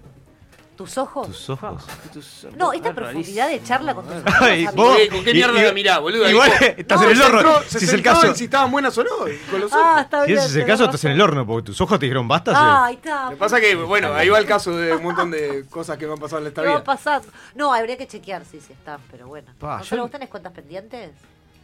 ¿Tus 0.83 0.97
ojos? 0.97 1.27
Tus 1.27 1.49
ojos. 1.49 2.57
No, 2.57 2.73
esta 2.73 2.89
Es 2.89 2.95
profundidad 2.95 3.47
de 3.49 3.63
charla 3.63 3.93
con 3.95 4.05
tus 4.05 4.15
ojos. 4.25 4.33
Ay, 4.41 4.67
vos- 4.75 4.97
Eh, 4.99 5.09
¿Con 5.09 5.23
qué 5.23 5.33
mierda 5.33 5.59
y- 5.59 5.65
la 5.65 5.71
mirá, 5.73 5.99
boludo? 5.99 6.25
Ahí 6.25 6.31
Igual 6.31 6.51
co- 6.57 6.65
estás 6.65 7.01
No, 7.01 7.05
en 7.09 7.11
el 7.17 7.21
horno. 7.21 7.53
si 7.67 7.77
es 7.77 7.93
el 7.93 8.01
caso, 8.01 8.35
si 8.35 8.43
estaban 8.45 8.71
buenas 8.71 8.97
o 8.97 9.03
no, 9.03 9.09
con 9.49 9.61
los 9.61 9.71
ojos. 9.71 9.83
Ah, 9.85 10.01
está 10.01 10.21
si 10.21 10.27
bien. 10.27 10.39
ese 10.39 10.47
es 10.49 10.55
el 10.55 10.65
caso, 10.65 10.85
estás 10.85 11.03
en 11.05 11.11
el 11.11 11.21
horno, 11.21 11.45
porque 11.45 11.65
tus 11.67 11.81
ojos 11.81 11.99
te 11.99 12.05
dijeron 12.05 12.27
basta. 12.27 12.51
sí. 12.51 12.57
Ay, 12.61 12.95
está. 12.95 13.23
Lo 13.25 13.29
que 13.31 13.35
pasa 13.37 13.59
que, 13.59 13.75
bueno, 13.75 14.13
ahí 14.13 14.29
va 14.29 14.39
el 14.39 14.45
caso 14.45 14.75
de 14.75 14.93
un 14.95 15.03
montón 15.03 15.31
de 15.31 15.65
cosas 15.69 15.97
que 15.97 16.05
me 16.07 16.13
han 16.13 16.19
pasado 16.19 16.41
en 16.41 16.47
esta 16.47 16.61
¿Qué 16.61 16.67
va 16.67 16.75
a 16.75 16.79
vida. 16.81 17.21
No, 17.55 17.73
habría 17.73 17.97
que 17.97 18.07
chequear 18.07 18.43
si 18.45 18.59
sí, 18.61 18.73
están, 18.73 18.99
pero 19.11 19.27
bueno. 19.27 19.47
Pa, 19.59 19.77
¿Gonzalo, 19.77 19.99
yo- 20.01 20.03
¿Vos 20.03 20.11
tenés 20.11 20.29
cuentas 20.29 20.51
pendientes? 20.53 21.11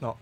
No. 0.02 0.18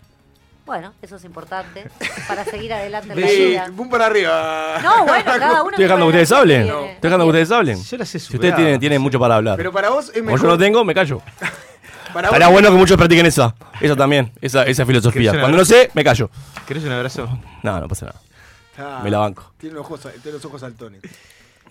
Bueno, 0.66 0.92
eso 1.00 1.16
es 1.16 1.24
importante 1.24 1.88
para 2.28 2.44
seguir 2.44 2.72
adelante 2.74 3.12
en 3.12 3.20
la 3.20 3.28
Sí, 3.28 3.44
vida. 3.46 3.70
pum 3.74 3.88
para 3.88 4.06
arriba. 4.06 4.78
No, 4.82 5.06
bueno, 5.06 5.24
cada 5.24 5.62
uno. 5.62 5.70
Estoy 5.70 5.84
dejando 5.84 6.04
que 6.06 6.08
ustedes 6.10 6.32
hablen. 6.32 6.62
que 6.66 6.68
Estoy 6.92 7.00
dejando 7.02 7.24
que 7.24 7.28
ustedes 7.30 7.50
hablen. 7.52 7.82
Yo 7.84 7.96
las 7.96 8.14
he 8.14 8.18
Si 8.18 8.34
ustedes 8.36 8.56
tienen, 8.56 8.80
tienen 8.80 9.00
mucho 9.00 9.18
para 9.20 9.36
hablar. 9.36 9.56
Pero 9.56 9.72
para 9.72 9.90
vos 9.90 10.06
es 10.08 10.12
Como 10.14 10.24
mejor. 10.32 10.40
yo 10.42 10.48
no 10.48 10.58
tengo, 10.58 10.84
me 10.84 10.92
callo. 10.94 11.22
para 12.12 12.28
Estaría 12.28 12.46
vos- 12.48 12.52
bueno 12.54 12.70
que 12.70 12.76
muchos 12.76 12.96
practiquen 12.96 13.26
esa. 13.26 13.54
Esa 13.80 13.94
también. 13.96 14.32
Esa, 14.40 14.64
esa 14.64 14.84
filosofía. 14.84 15.30
¿Querés 15.30 15.32
una 15.34 15.40
Cuando 15.42 15.58
no 15.58 15.64
sé, 15.64 15.90
me 15.94 16.02
callo. 16.02 16.30
¿Querés 16.66 16.82
un 16.84 16.92
abrazo? 16.92 17.28
No, 17.62 17.80
no 17.80 17.86
pasa 17.88 18.06
nada. 18.06 18.20
Ah, 18.78 19.00
Me 19.04 19.10
la 19.10 19.18
banco. 19.18 19.52
Tiene 19.58 19.74
los 19.76 19.84
ojos, 19.86 20.00
tiene 20.22 20.32
los 20.32 20.44
ojos 20.44 20.60
saltones. 20.60 21.00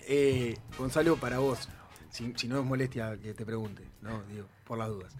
Eh, 0.08 0.56
Gonzalo, 0.78 1.16
para 1.16 1.38
vos, 1.38 1.68
si, 2.10 2.32
si 2.36 2.48
no 2.48 2.58
es 2.58 2.64
molestia 2.64 3.16
que 3.22 3.34
te 3.34 3.44
pregunte, 3.44 3.82
no, 4.02 4.22
digo, 4.32 4.46
por 4.66 4.78
las 4.78 4.88
dudas. 4.88 5.12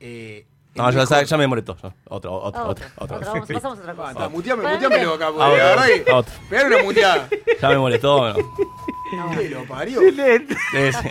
Eh, 0.00 0.46
No, 0.74 0.88
el 0.88 0.94
ya, 0.94 1.36
me 1.36 1.46
molestó. 1.46 1.72
Otro, 1.72 1.92
otro, 2.08 2.34
Otro, 2.40 2.68
otro, 2.68 2.84
otro. 2.98 3.16
otro, 3.16 3.20
vamos, 3.32 3.48
pasamos 3.48 3.78
a 3.78 3.82
otra 3.82 3.92
Ah, 3.92 3.96
cosa. 3.96 4.10
está, 4.12 4.28
muteame, 4.28 4.62
Para 4.62 4.74
muteamelo 4.76 5.08
mí- 5.10 5.14
acá, 5.16 5.26
Ah, 5.26 5.30
porque 5.32 5.38
la 5.40 5.46
otro, 5.48 5.56
verdad 5.82 6.04
que. 6.04 6.12
otro. 6.12 6.34
Pegar 6.48 6.66
una 6.66 6.82
muteada. 6.82 7.28
Ya 7.60 7.68
me 7.68 7.78
molestó. 7.78 8.32
no. 9.12 9.30
¿Qué 9.36 9.48
lo 9.50 9.64
parió? 9.66 10.00
Sí, 10.00 10.12
sí, 10.12 10.92
sí. 10.92 11.08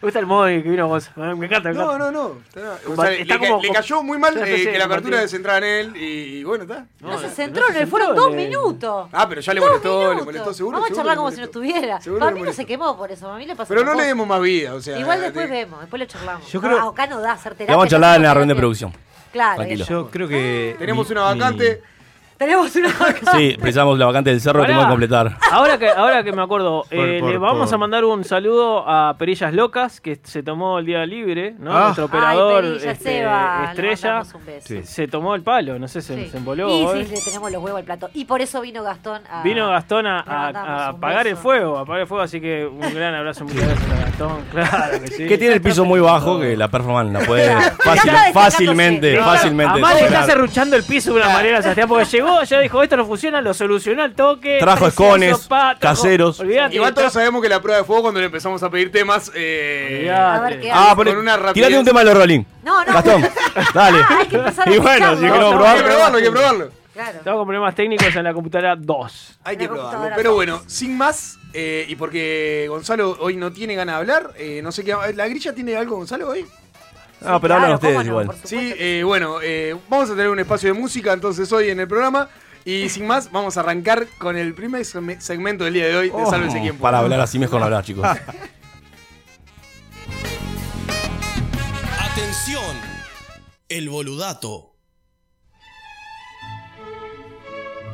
Me 0.00 0.06
gusta 0.06 0.20
el 0.20 0.26
modo 0.26 0.46
que 0.46 0.58
vino 0.60 0.86
vos. 0.86 1.10
Me 1.16 1.46
encanta, 1.46 1.70
me 1.70 1.74
No, 1.74 1.82
encanta. 1.94 1.98
no, 1.98 2.10
no. 2.12 2.36
Está- 2.46 2.78
o 2.88 2.94
Va- 2.96 3.04
sea, 3.06 3.12
está 3.14 3.34
le, 3.34 3.40
ca- 3.40 3.48
como- 3.48 3.62
le 3.62 3.68
cayó 3.72 4.02
muy 4.04 4.16
mal 4.18 4.36
eh, 4.38 4.68
que 4.70 4.78
la 4.78 4.84
apertura 4.84 5.26
se 5.26 5.36
en 5.36 5.64
él 5.64 5.96
y, 5.96 6.04
y 6.38 6.44
bueno, 6.44 6.62
está. 6.62 6.86
No, 7.00 7.08
No, 7.10 7.18
se 7.18 7.26
no 7.26 7.32
centró 7.32 7.66
se 7.66 7.72
en 7.72 7.78
él, 7.82 7.88
fueron 7.88 8.14
dos 8.14 8.32
minutos. 8.32 9.08
Ah, 9.12 9.28
pero 9.28 9.40
ya 9.40 9.54
le 9.54 9.60
molestó, 9.60 10.14
le 10.14 10.22
molestó, 10.22 10.54
seguro. 10.54 10.76
Vamos 10.76 10.90
a 10.90 10.94
charlar 10.94 11.16
como 11.16 11.30
si 11.32 11.38
no 11.38 11.44
estuviera. 11.44 12.00
Seguro 12.00 12.20
Para 12.20 12.32
mí 12.32 12.42
no 12.42 12.52
se 12.52 12.64
quemó 12.64 12.96
por 12.96 13.10
eso, 13.10 13.28
a 13.28 13.36
mí 13.38 13.44
le 13.44 13.56
pasó 13.56 13.74
Pero 13.74 13.84
no 13.84 13.94
le 13.94 14.04
demos 14.04 14.26
más 14.26 14.40
vida, 14.40 14.74
o 14.74 14.80
sea. 14.80 14.98
Igual 15.00 15.20
después 15.20 15.50
de- 15.50 15.56
vemos, 15.56 15.80
después 15.80 15.98
lo 16.00 16.06
charlamos. 16.06 16.48
Yo 16.52 16.60
No, 16.60 16.68
creo- 16.68 16.88
acá 16.90 17.06
no 17.08 17.20
da 17.20 17.32
hacer 17.32 17.54
terapia. 17.54 17.74
Vamos 17.74 17.86
a 17.86 17.90
charlar 17.90 18.16
en 18.16 18.22
la 18.22 18.28
no 18.28 18.34
reunión 18.34 18.56
de 18.56 18.60
producción. 18.60 18.92
Claro. 19.32 19.64
Yo 19.64 20.10
creo 20.10 20.28
que. 20.28 20.76
Tenemos 20.78 21.10
una 21.10 21.22
vacante. 21.22 21.82
Tenemos 22.38 22.74
una 22.76 22.88
Sí, 23.36 23.56
precisamos 23.60 23.98
la 23.98 24.06
vacante 24.06 24.30
del 24.30 24.40
cerro, 24.40 24.60
Pará. 24.60 24.66
tenemos 24.68 24.86
que 24.86 24.90
completar. 24.90 25.36
Ahora 25.50 25.76
que, 25.78 25.88
ahora 25.88 26.22
que 26.22 26.32
me 26.32 26.40
acuerdo, 26.42 26.84
eh, 26.90 27.18
por- 27.20 27.30
le 27.30 27.38
vamos 27.38 27.66
por- 27.68 27.74
a 27.74 27.78
mandar 27.78 28.04
un 28.04 28.22
saludo 28.24 28.88
a 28.88 29.16
Perillas 29.18 29.52
Locas, 29.52 30.00
que 30.00 30.20
se 30.22 30.42
tomó 30.44 30.78
el 30.78 30.86
día 30.86 31.04
libre, 31.04 31.54
¿no? 31.58 31.76
Ah. 31.76 31.80
Nuestro 31.86 32.04
operador 32.04 32.62
Ay, 32.64 32.70
Perilla, 32.70 32.90
este, 32.92 33.04
Seba, 33.18 33.58
le 33.60 33.68
estrella. 33.70 34.12
mandamos 34.14 34.34
un 34.34 34.46
beso. 34.46 34.66
Sí. 34.68 34.82
Se 34.84 35.08
tomó 35.08 35.34
el 35.34 35.42
palo, 35.42 35.78
no 35.80 35.88
sé, 35.88 36.00
se, 36.00 36.14
Sí. 36.14 36.30
se 36.30 36.36
emboló. 36.36 36.68
Y 36.68 36.84
hoy. 36.84 37.04
sí, 37.06 37.14
le 37.14 37.20
tenemos 37.22 37.50
los 37.50 37.62
huevos 37.62 37.78
al 37.80 37.84
plato. 37.84 38.08
Y 38.14 38.24
por 38.24 38.40
eso 38.40 38.60
vino 38.60 38.82
Gastón 38.84 39.22
a. 39.30 39.42
Vino 39.42 39.68
Gastón 39.68 40.06
a, 40.06 40.24
le 40.24 40.32
a- 40.32 40.38
mandamos 40.38 40.68
a 40.70 40.90
un 40.90 40.96
apagar 40.96 41.26
el 41.26 41.32
beso. 41.34 41.42
fuego, 41.42 41.78
a 41.78 41.80
apagar 41.80 42.00
el 42.02 42.06
fuego, 42.06 42.22
así 42.22 42.40
que 42.40 42.66
un 42.66 42.94
gran 42.94 43.14
abrazo, 43.16 43.44
muchas 43.44 43.66
gracias 43.66 43.90
a 43.90 44.04
Gastón, 44.04 44.44
claro 44.52 45.00
que 45.00 45.08
sí. 45.08 45.26
Que 45.26 45.38
tiene 45.38 45.54
el 45.54 45.60
piso 45.60 45.84
muy 45.84 45.98
bajo 46.00 46.38
que 46.38 46.56
la 46.56 46.68
performance 46.68 47.12
la 47.12 47.20
puede 47.26 47.46
Claro. 47.46 47.60
fácil- 47.60 47.78
Está 47.78 47.94
destacándose. 47.96 48.32
fácilmente, 48.32 49.16
fácilmente. 49.18 49.72
Además 49.72 49.90
le 49.94 50.00
está 50.00 50.06
superar. 50.08 50.26
serruchando 50.26 50.76
el 50.76 50.84
piso 50.84 51.12
de 51.14 51.20
una 51.20 51.30
manera, 51.30 51.62
Sebastián, 51.62 51.88
porque 51.88 52.04
llegó, 52.04 52.27
ya 52.44 52.60
dijo, 52.60 52.82
esto 52.82 52.96
no 52.96 53.06
funciona, 53.06 53.40
lo 53.40 53.52
solucionó 53.54 54.02
al 54.02 54.14
toque. 54.14 54.58
Trajo 54.60 54.84
precioso, 54.86 55.04
escones, 55.16 55.38
pa, 55.48 55.76
trajo- 55.78 55.80
caseros. 55.80 56.40
Olvídate, 56.40 56.74
Igual 56.76 56.94
todos 56.94 57.12
sabemos 57.12 57.42
que 57.42 57.48
la 57.48 57.60
prueba 57.60 57.78
de 57.80 57.84
fuego 57.84 58.02
cuando 58.02 58.20
le 58.20 58.26
empezamos 58.26 58.62
a 58.62 58.70
pedir 58.70 58.90
temas. 58.92 59.30
Eh, 59.34 59.98
Olvidate. 60.00 60.36
A 60.36 60.40
ver 60.40 60.60
qué 60.60 60.70
Ah, 60.72 60.92
Con 60.96 61.08
una 61.08 61.36
rapidez. 61.36 61.54
tirate 61.54 61.78
un 61.78 61.84
tema 61.84 62.00
de 62.00 62.06
los 62.06 62.14
Rolling. 62.14 62.44
No, 62.62 62.84
no. 62.84 62.92
Gastón, 62.92 63.28
dale. 63.74 63.98
Hay 64.08 64.26
que 64.26 64.36
empezar 64.36 64.68
a 64.68 64.72
Y 64.72 64.78
bueno, 64.78 65.14
si 65.16 65.20
queremos 65.22 65.40
No, 65.40 65.46
Hay 65.66 65.76
que 65.76 65.82
probar. 65.82 65.84
probarlo, 65.84 66.16
hay 66.18 66.22
que 66.24 66.30
probarlo. 66.30 66.70
Claro. 66.92 67.18
Estaba 67.18 67.36
con 67.36 67.46
problemas 67.46 67.74
técnicos 67.76 68.16
en 68.16 68.24
la 68.24 68.34
computadora 68.34 68.74
2. 68.76 69.38
Hay 69.44 69.56
que 69.56 69.68
probarlo. 69.68 70.16
Pero 70.16 70.34
bueno, 70.34 70.60
sin 70.66 70.96
más, 70.98 71.38
eh, 71.52 71.86
y 71.88 71.94
porque 71.94 72.66
Gonzalo 72.68 73.16
hoy 73.20 73.36
no 73.36 73.52
tiene 73.52 73.76
ganas 73.76 73.94
de 73.94 73.98
hablar, 74.00 74.32
eh, 74.36 74.60
no 74.64 74.72
sé 74.72 74.82
qué. 74.84 74.96
¿La 75.14 75.28
grilla 75.28 75.54
tiene 75.54 75.76
algo, 75.76 75.94
Gonzalo, 75.96 76.28
hoy? 76.28 76.44
Ah, 77.24 77.38
pero 77.40 77.54
Claro, 77.56 77.62
hablan 77.62 77.74
ustedes 77.74 77.96
no, 77.96 78.04
igual. 78.04 78.30
Sí, 78.44 78.56
eh, 78.74 78.76
que 78.98 79.04
bueno, 79.04 79.38
eh, 79.42 79.76
vamos 79.88 80.08
a 80.10 80.14
tener 80.14 80.28
un 80.30 80.38
espacio 80.38 80.72
de 80.72 80.78
música 80.80 81.12
entonces 81.12 81.50
hoy 81.52 81.70
en 81.70 81.80
el 81.80 81.88
programa. 81.88 82.28
Y 82.64 82.88
sin 82.90 83.06
más, 83.06 83.30
vamos 83.32 83.56
a 83.56 83.60
arrancar 83.60 84.06
con 84.18 84.36
el 84.36 84.54
primer 84.54 84.82
segme- 84.82 85.20
segmento 85.20 85.64
del 85.64 85.74
día 85.74 85.86
de 85.86 85.96
hoy 85.96 86.08
de 86.10 86.14
Oh, 86.16 86.30
Sálvese 86.30 86.60
quien 86.60 86.76
pueda. 86.76 86.92
Para 86.92 86.98
hablar 87.00 87.20
así 87.20 87.38
mejor 87.38 87.62
hablar, 87.62 87.84
chicos. 87.84 88.06
Atención, 92.12 92.76
el 93.68 93.88
boludato. 93.88 94.74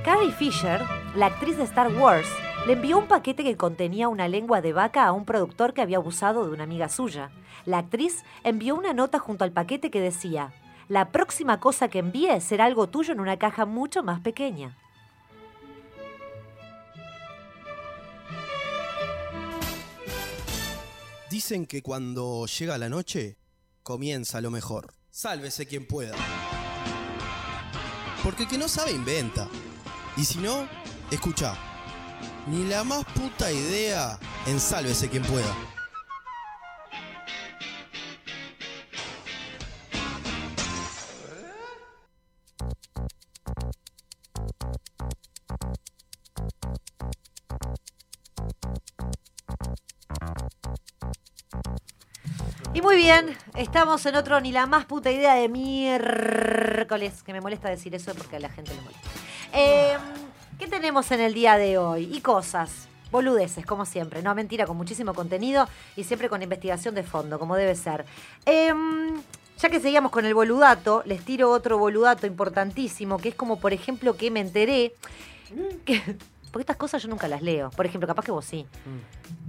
Carrie 0.04 0.32
Fisher, 0.32 0.82
la 1.14 1.26
actriz 1.26 1.56
de 1.56 1.64
Star 1.64 1.88
Wars, 1.88 2.28
le 2.66 2.72
envió 2.72 2.96
un 2.96 3.08
paquete 3.08 3.44
que 3.44 3.58
contenía 3.58 4.08
una 4.08 4.26
lengua 4.26 4.62
de 4.62 4.72
vaca 4.72 5.04
a 5.04 5.12
un 5.12 5.26
productor 5.26 5.74
que 5.74 5.82
había 5.82 5.98
abusado 5.98 6.46
de 6.46 6.52
una 6.52 6.64
amiga 6.64 6.88
suya. 6.88 7.30
La 7.66 7.78
actriz 7.78 8.24
envió 8.42 8.74
una 8.74 8.94
nota 8.94 9.18
junto 9.18 9.44
al 9.44 9.52
paquete 9.52 9.90
que 9.90 10.00
decía, 10.00 10.54
la 10.88 11.12
próxima 11.12 11.60
cosa 11.60 11.88
que 11.88 11.98
envíe 11.98 12.40
será 12.40 12.64
algo 12.64 12.88
tuyo 12.88 13.12
en 13.12 13.20
una 13.20 13.38
caja 13.38 13.66
mucho 13.66 14.02
más 14.02 14.20
pequeña. 14.20 14.78
Dicen 21.30 21.66
que 21.66 21.82
cuando 21.82 22.46
llega 22.46 22.78
la 22.78 22.88
noche, 22.88 23.36
comienza 23.82 24.40
lo 24.40 24.50
mejor. 24.50 24.94
Sálvese 25.10 25.66
quien 25.66 25.86
pueda. 25.86 26.16
Porque 28.22 28.44
el 28.44 28.48
que 28.48 28.56
no 28.56 28.68
sabe 28.68 28.92
inventa. 28.92 29.48
Y 30.16 30.24
si 30.24 30.38
no, 30.38 30.66
escucha. 31.10 31.73
Ni 32.46 32.64
la 32.66 32.84
más 32.84 33.04
puta 33.06 33.50
idea 33.50 34.18
en 34.46 34.60
sálvese 34.60 35.08
quien 35.08 35.22
pueda. 35.22 35.54
Y 52.74 52.82
muy 52.82 52.96
bien, 52.96 53.36
estamos 53.56 54.04
en 54.04 54.16
otro 54.16 54.40
ni 54.40 54.52
la 54.52 54.66
más 54.66 54.84
puta 54.84 55.10
idea 55.10 55.34
de 55.34 55.48
miércoles, 55.48 57.22
que 57.22 57.32
me 57.32 57.40
molesta 57.40 57.70
decir 57.70 57.94
eso 57.94 58.14
porque 58.14 58.36
a 58.36 58.40
la 58.40 58.50
gente 58.50 58.74
le 58.74 58.82
molesta. 58.82 59.08
Eh, 59.52 59.96
¿Qué 60.58 60.66
tenemos 60.68 61.10
en 61.10 61.20
el 61.20 61.34
día 61.34 61.56
de 61.56 61.78
hoy? 61.78 62.08
Y 62.14 62.20
cosas, 62.20 62.88
boludeces, 63.10 63.66
como 63.66 63.84
siempre. 63.84 64.22
No, 64.22 64.34
mentira, 64.34 64.66
con 64.66 64.76
muchísimo 64.76 65.14
contenido 65.14 65.68
y 65.96 66.04
siempre 66.04 66.28
con 66.28 66.42
investigación 66.42 66.94
de 66.94 67.02
fondo, 67.02 67.38
como 67.38 67.56
debe 67.56 67.74
ser. 67.74 68.04
Eh, 68.46 68.72
ya 69.58 69.68
que 69.68 69.80
seguíamos 69.80 70.10
con 70.12 70.24
el 70.24 70.34
boludato, 70.34 71.02
les 71.06 71.24
tiro 71.24 71.50
otro 71.50 71.78
boludato 71.78 72.26
importantísimo, 72.26 73.18
que 73.18 73.30
es 73.30 73.34
como, 73.34 73.58
por 73.60 73.72
ejemplo, 73.72 74.16
que 74.16 74.30
me 74.30 74.40
enteré 74.40 74.94
que... 75.84 76.00
Porque 76.50 76.62
estas 76.62 76.76
cosas 76.76 77.02
yo 77.02 77.08
nunca 77.08 77.26
las 77.26 77.42
leo. 77.42 77.70
Por 77.70 77.84
ejemplo, 77.84 78.06
capaz 78.06 78.24
que 78.24 78.30
vos 78.30 78.44
sí. 78.44 78.64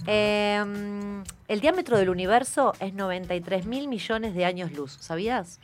Eh, 0.08 1.24
el 1.48 1.60
diámetro 1.62 2.00
del 2.00 2.10
universo 2.10 2.74
es 2.80 2.96
93 2.96 3.68
mil 3.68 3.88
millones 3.88 4.34
de 4.34 4.44
años 4.44 4.72
luz. 4.72 4.98
¿Sabías? 5.02 5.60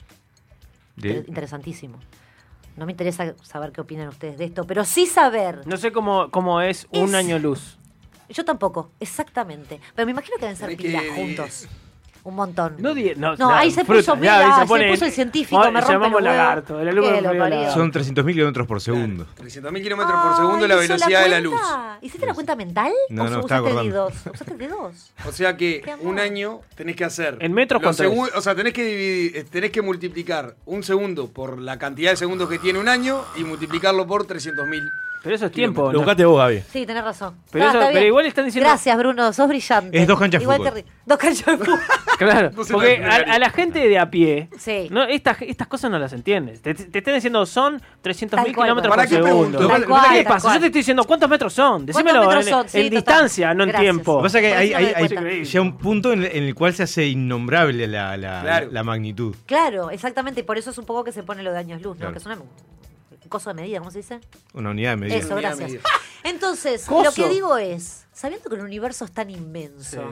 De- 0.98 1.24
Interesantísimo. 1.28 1.98
No 2.78 2.86
me 2.86 2.94
interesa 2.94 3.36
saber 3.44 3.72
qué 3.72 3.82
opinan 3.82 4.08
ustedes 4.08 4.38
de 4.38 4.46
esto, 4.46 4.66
pero 4.66 4.86
sí 4.86 5.06
saber. 5.06 5.66
No 5.68 5.78
sé 5.78 5.92
cómo, 5.92 6.32
cómo 6.32 6.62
es 6.62 6.88
un 6.92 7.10
Es- 7.10 7.16
año 7.16 7.38
luz. 7.40 7.78
Yo 8.30 8.46
tampoco, 8.46 8.92
exactamente. 9.00 9.80
Pero 9.94 10.06
me 10.06 10.12
imagino 10.14 10.38
que 10.38 10.42
deben 10.44 10.56
ser 10.58 10.76
pilas 10.78 11.04
juntos. 11.16 11.68
Un 12.24 12.36
montón. 12.36 12.76
No, 12.78 12.94
di- 12.94 13.14
no, 13.18 13.36
No, 13.36 13.50
la 13.50 13.60
ahí 13.60 13.72
se 13.72 13.84
fruta, 13.84 14.14
puso, 14.14 14.14
ya, 14.16 14.20
mira, 14.44 14.60
se 14.60 14.66
pone- 14.68 14.90
puso 14.92 15.06
el 15.06 15.12
científico, 15.12 15.60
me 15.72 15.82
rompe 15.82 15.94
llamamos 15.94 16.22
huevos. 16.22 16.22
lagarto, 16.24 16.80
el 16.80 16.86
lagarto. 16.96 17.72
Son 17.74 17.92
300.000 17.92 18.34
kilómetros 18.34 18.68
por 18.68 18.80
segundo. 18.80 19.26
300.000 19.38 19.82
kilómetros 19.82 20.22
por 20.22 20.36
segundo 20.36 20.68
la 20.68 20.76
¿hizo 20.76 20.94
velocidad 20.94 21.24
de 21.24 21.30
la 21.30 21.40
luz. 21.40 21.54
cuenta? 21.60 21.98
¿Hiciste 22.02 22.26
la 22.28 22.34
cuenta 22.36 22.56
mental? 22.56 22.92
No, 23.10 23.24
¿O 23.24 23.26
no, 23.26 23.30
usaste 23.40 23.42
estaba 23.46 23.60
acordando. 23.70 23.92
dedos? 23.92 24.14
¿Usaste 24.34 24.56
dedos? 24.56 25.12
O 25.28 25.32
sea 25.32 25.58
que 25.58 25.84
un 26.02 26.20
año 26.20 26.60
tenés 26.76 26.96
que 26.96 27.06
hacer. 27.06 27.38
En 27.40 27.54
metros 27.54 27.82
cuánto 27.82 28.04
es? 28.04 28.36
O 28.36 28.42
sea, 28.42 28.54
tenés 28.56 28.74
que 28.74 28.84
dividir, 28.84 29.38
eh, 29.38 29.44
tenés 29.50 29.72
que 29.72 29.82
multiplicar 29.82 30.56
un 30.66 30.84
segundo 30.84 31.28
por 31.32 31.58
la 31.60 31.80
cantidad 31.80 32.12
de 32.12 32.18
segundos 32.18 32.50
que 32.50 32.60
tiene 32.60 32.78
un 32.80 32.88
año 32.88 33.24
y 33.36 33.44
multiplicarlo 33.44 34.06
por 34.06 34.26
300.000. 34.28 34.82
Pero 35.24 35.36
eso 35.36 35.46
es 35.46 35.52
tiempo. 35.52 35.84
Lo 35.84 35.92
¿no? 35.94 35.98
buscaste 36.00 36.26
vos, 36.26 36.38
Gaby. 36.40 36.64
Sí, 36.72 36.86
tenés 36.86 37.04
razón. 37.04 37.36
Pero 37.52 37.66
Ah, 37.66 37.68
eso- 37.70 37.78
está 37.78 37.88
pero 37.90 38.00
bien. 38.00 38.08
igual 38.08 38.26
están 38.26 38.46
diciendo- 38.46 38.70
Gracias, 38.70 38.98
Bruno, 38.98 39.34
sos 39.34 39.48
brillante. 39.48 40.02
Es 40.02 40.08
dos 40.08 40.18
canchas 40.20 40.40
de 40.40 40.44
Igual 40.44 40.58
fútbol. 40.58 40.74
te 40.74 40.82
ri- 40.84 40.86
Dos 41.06 41.18
canchas 41.20 41.46
de 41.46 41.58
fútbol. 41.66 41.80
Claro, 42.22 42.52
No 42.56 42.64
se 42.64 42.74
porque 42.74 43.04
a, 43.04 43.16
a 43.16 43.40
la 43.40 43.50
gente 43.50 43.80
de 43.88 43.98
a 43.98 44.12
pie, 44.12 44.48
Sí. 44.58 44.88
no, 44.92 45.04
estas, 45.04 45.42
estas 45.42 45.68
cosas 45.68 45.90
no 45.90 45.98
las 45.98 46.14
entiendes. 46.14 46.62
Te, 46.62 46.76
te 46.76 47.00
están 47.00 47.16
diciendo 47.16 47.44
son 47.48 47.82
300.000 48.04 48.30
Tal 48.30 48.54
cual, 48.54 48.66
kilómetros 48.68 48.90
¿Para 48.96 49.02
por 49.04 49.10
qué 49.10 49.16
segundo. 49.16 49.58
pregunto? 49.58 49.68
Tal 49.68 49.82
¿Qué 49.82 49.88
cual, 49.88 50.02
te 50.10 50.24
tal 50.24 50.24
pasa? 50.34 50.42
cual. 50.44 50.54
Yo 50.56 50.60
te 50.60 50.66
estoy 50.68 50.80
diciendo 50.82 51.04
cuántos 51.06 51.30
metros 51.30 51.54
son. 51.54 51.86
Decímelo 51.88 52.20
metros 52.28 52.46
en, 52.46 52.52
son? 52.52 52.70
Sí, 52.70 52.78
en 52.80 52.84
total. 52.86 52.98
distancia, 52.98 53.54
no 53.56 53.64
en 53.64 53.70
Gracias. 53.70 53.82
tiempo. 53.94 54.12
Lo 54.14 54.18
que 54.20 54.24
pasa 54.24 54.40
es 54.40 54.44
que 54.44 54.50
Por 54.52 54.58
hay, 54.60 54.68
eso 54.70 54.78
hay, 54.78 54.84
me 54.84 54.92
doy 54.92 55.02
hay- 55.02 55.08
cuenta. 55.10 55.44
llega 55.52 55.62
un 55.62 55.78
punto 55.80 56.14
en, 56.14 56.24
en 56.26 56.44
el 56.44 56.54
cual 56.56 56.74
se 56.74 56.84
hace 56.84 57.06
innombrable 57.08 57.88
la, 57.88 58.18
la, 58.18 58.42
Claro. 58.42 58.68
la 58.72 58.84
magnitud. 58.84 59.36
Claro, 59.48 59.90
exactamente. 59.90 60.42
Y 60.42 60.44
por 60.44 60.58
eso 60.60 60.70
es 60.70 60.78
un 60.78 60.86
poco 60.86 61.04
que 61.04 61.12
se 61.12 61.24
pone 61.24 61.42
lo 61.42 61.52
de 61.52 61.58
años 61.58 61.82
luz, 61.82 61.96
¿no? 61.96 62.00
Claro. 62.02 62.14
Que 62.14 62.20
es 62.20 62.26
una, 62.28 62.36
un 62.36 62.50
coso 63.30 63.50
de 63.50 63.54
medida, 63.62 63.80
¿cómo 63.80 63.92
se 63.92 64.00
dice? 64.00 64.20
Una 64.54 64.72
unidad 64.72 64.92
de 64.92 64.98
medida. 64.98 65.16
Eso, 65.18 65.34
Unidad 65.34 65.50
gracias. 65.58 65.70
medida. 65.70 65.84
Entonces, 66.24 66.86
Coso. 66.86 67.04
lo 67.04 67.12
que 67.14 67.30
digo 67.30 67.58
es, 67.58 68.06
sabiendo 68.14 68.50
que 68.50 68.56
el 68.56 68.62
universo 68.62 69.06
es 69.06 69.12
tan 69.12 69.30
inmenso, 69.30 70.12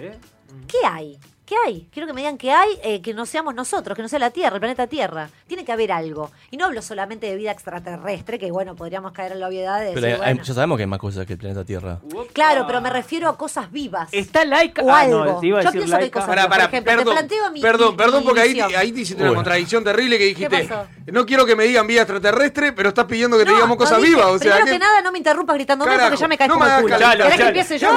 ¿qué 0.68 0.78
hay? 0.86 1.20
¿Qué 1.50 1.56
hay? 1.66 1.88
Quiero 1.92 2.06
que 2.06 2.14
me 2.14 2.22
digan 2.22 2.38
qué 2.38 2.52
hay, 2.52 2.70
eh, 2.84 3.02
que 3.02 3.12
no 3.12 3.26
seamos 3.26 3.56
nosotros, 3.56 3.96
que 3.96 4.04
no 4.04 4.08
sea 4.08 4.20
la 4.20 4.30
Tierra, 4.30 4.54
el 4.58 4.60
planeta 4.60 4.86
Tierra. 4.86 5.30
Tiene 5.48 5.66
que 5.66 5.72
haber 5.72 5.92
algo. 5.92 6.30
Y 6.52 6.58
no 6.58 6.66
hablo 6.66 6.84
solamente 6.84 7.26
de 7.26 7.36
vida 7.36 7.50
extraterrestre, 7.52 8.38
que 8.38 8.52
bueno, 8.52 8.76
podríamos 8.76 9.14
caer 9.14 9.32
en 9.32 9.40
la 9.40 9.48
obviedad 9.48 9.80
de 9.80 9.94
Pero 9.94 10.02
decir, 10.02 10.06
hay- 10.22 10.28
hay- 10.28 10.34
bueno. 10.36 10.44
ya 10.44 10.54
sabemos 10.54 10.78
que 10.78 10.84
hay 10.84 10.88
más 10.88 11.00
cosas 11.00 11.26
que 11.26 11.34
el 11.34 11.40
planeta 11.40 11.66
Tierra. 11.66 12.02
Claro, 12.34 12.66
pero 12.68 12.82
me 12.82 12.92
refiero 12.92 13.28
a 13.30 13.36
cosas 13.36 13.72
vivas. 13.72 14.10
Está 14.12 14.46
Laika. 14.46 14.84
O 14.84 14.92
ah, 14.92 15.00
algo. 15.00 15.26
no, 15.26 15.40
te 15.40 15.48
iba 15.48 15.58
a 15.58 15.64
Yo 15.64 15.66
decir 15.72 15.80
pienso 15.82 15.98
que 15.98 16.04
hay 16.04 16.10
cosas- 16.12 16.30
Pará, 16.30 16.42
por 16.44 16.50
pará, 16.52 16.64
ejemplo, 16.66 16.92
te 16.92 16.98
perdón, 17.00 17.14
planteo 17.16 17.52
mi- 17.52 17.62
perdón, 17.62 17.92
mi- 17.94 17.98
perdón, 17.98 18.20
mi 18.20 18.26
porque 18.28 18.42
ahí, 18.42 18.50
visión. 18.54 18.72
ahí 18.78 18.92
te 18.92 19.02
hiciste 19.02 19.24
una 19.24 19.34
contradicción 19.34 19.84
terrible 19.84 20.18
que 20.20 20.26
dijiste, 20.26 20.66
pasó? 20.68 20.88
no 21.08 21.26
quiero 21.26 21.48
que 21.48 21.56
me 21.56 21.64
digan 21.64 21.88
vida 21.88 22.02
extraterrestre, 22.04 22.74
pero 22.74 22.90
estás 22.90 23.06
pidiendo 23.06 23.40
que 23.40 23.46
te 23.46 23.50
No, 23.50 23.56
digamos 23.56 23.76
no 23.76 23.84
cosas 23.84 23.98
dije. 23.98 24.10
vivas, 24.10 24.26
o 24.28 24.38
sea 24.38 24.40
Primero 24.52 24.66
que... 24.66 24.72
que 24.74 24.80
nada, 24.80 25.02
no 25.02 25.12
me 25.12 25.18
interrumpas 25.18 25.56
gritándome 25.56 25.90
Carajo, 25.90 26.10
porque 26.12 26.22
ya 26.22 26.28
me 26.28 26.38
caes 26.38 26.48
no 26.50 26.54
como 26.54 26.66
me 26.66 26.70
el 26.70 26.72
hagas 26.74 26.84
culo. 26.84 26.94
calentar. 27.00 27.18
¿Querés 27.18 27.32
que 27.32 27.38
Chalo, 27.40 27.50
empiece 27.50 27.80
yo 27.80 27.88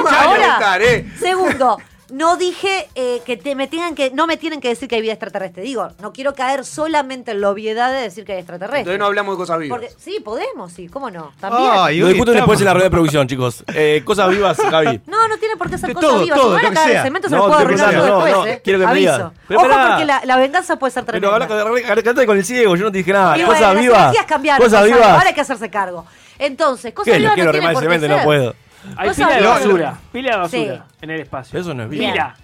eh. 0.81 1.05
Segundo, 1.19 1.77
no 2.09 2.37
dije 2.37 2.87
eh, 2.95 3.21
que 3.25 3.37
te 3.37 3.55
me 3.55 3.67
tengan 3.67 3.95
que 3.95 4.11
no 4.11 4.27
me 4.27 4.37
tienen 4.37 4.59
que 4.61 4.69
decir 4.69 4.87
que 4.87 4.95
hay 4.95 5.01
vida 5.01 5.13
extraterrestre. 5.13 5.63
Digo, 5.63 5.89
no 5.99 6.13
quiero 6.13 6.33
caer 6.33 6.65
solamente 6.65 7.31
en 7.31 7.41
la 7.41 7.49
obviedad 7.49 7.91
de 7.91 8.01
decir 8.01 8.25
que 8.25 8.33
hay 8.33 8.39
extraterrestre. 8.39 8.79
Entonces 8.81 8.99
no 8.99 9.05
hablamos 9.05 9.35
de 9.35 9.37
cosas 9.37 9.59
vivas. 9.59 9.79
Porque 9.79 9.93
sí, 9.97 10.19
podemos, 10.23 10.71
sí, 10.73 10.87
cómo 10.89 11.09
no. 11.09 11.31
También. 11.39 11.69
Ay, 11.73 11.99
Lo 11.99 12.07
hoy 12.07 12.13
discuten 12.13 12.35
después 12.35 12.59
en 12.59 12.65
la 12.65 12.71
estamos- 12.71 12.73
rueda 12.75 12.83
de 12.83 12.89
producción, 12.91 13.27
chicos. 13.27 13.63
Eh, 13.73 14.01
cosas 14.05 14.29
vivas, 14.29 14.57
Gaby. 14.57 15.01
No, 15.07 15.27
no 15.27 15.37
tiene 15.37 15.55
por 15.57 15.69
qué 15.69 15.77
ser 15.77 15.93
cosas 15.93 16.09
todo, 16.09 16.23
vivas. 16.23 16.39
todo, 16.39 16.49
Si 16.49 16.53
van 16.53 16.61
lo 16.63 16.67
a 16.67 16.69
que 16.71 16.75
caer 16.75 16.89
sea. 16.89 16.97
el 16.99 17.05
cemento 17.07 17.29
se 17.29 17.35
No, 17.35 17.41
lo 17.41 17.47
puedo 17.47 17.57
te 17.59 17.65
arruinar 17.65 17.93
no, 17.93 18.03
después, 18.03 18.31
no, 18.33 18.45
¿eh? 18.47 18.61
quiero 18.63 18.79
que 18.79 18.87
me 18.87 18.95
digas. 18.95 19.31
Pero 19.47 19.59
Ojo 19.59 19.69
porque 19.69 20.05
la, 20.05 20.21
la 20.25 20.37
venganza 20.37 20.75
puede 20.77 20.91
ser 20.91 21.05
Pero 21.05 21.29
tremenda. 21.31 21.55
habla 21.55 22.01
quédate 22.03 22.25
con 22.25 22.37
el 22.37 22.45
ciego, 22.45 22.75
yo 22.75 22.83
no 22.85 22.91
te 22.91 22.97
dije 22.99 23.13
nada. 23.13 23.33
Cosas 23.45 23.59
bueno, 23.73 23.81
vivas. 23.81 24.15
cambiaron, 24.27 24.63
Cosas 24.65 24.85
vivas. 24.85 25.07
Ahora 25.07 25.27
hay 25.29 25.33
que 25.33 25.41
hacerse 25.41 25.69
cargo. 25.69 26.05
Entonces, 26.39 26.93
cosas 26.93 27.17
vivas 27.17 27.31
no 27.31 27.35
tienen 27.35 27.73
por 27.73 27.87
qué 27.87 27.95
y 27.95 27.99
no 28.09 28.15
ser. 28.15 28.23
puedo. 28.25 28.55
Hay 28.97 29.09
pila 29.11 29.27
de 29.29 29.41
basura. 29.47 29.97
Pila 30.11 30.31
de 30.31 30.37
basura 30.37 30.85
Sí. 30.87 30.95
en 31.01 31.09
el 31.09 31.19
espacio. 31.21 31.59
Eso 31.59 31.73
no 31.73 31.83
es 31.83 31.89
Bien. 31.89 32.01
vida. 32.13 32.13
Pila. 32.13 32.35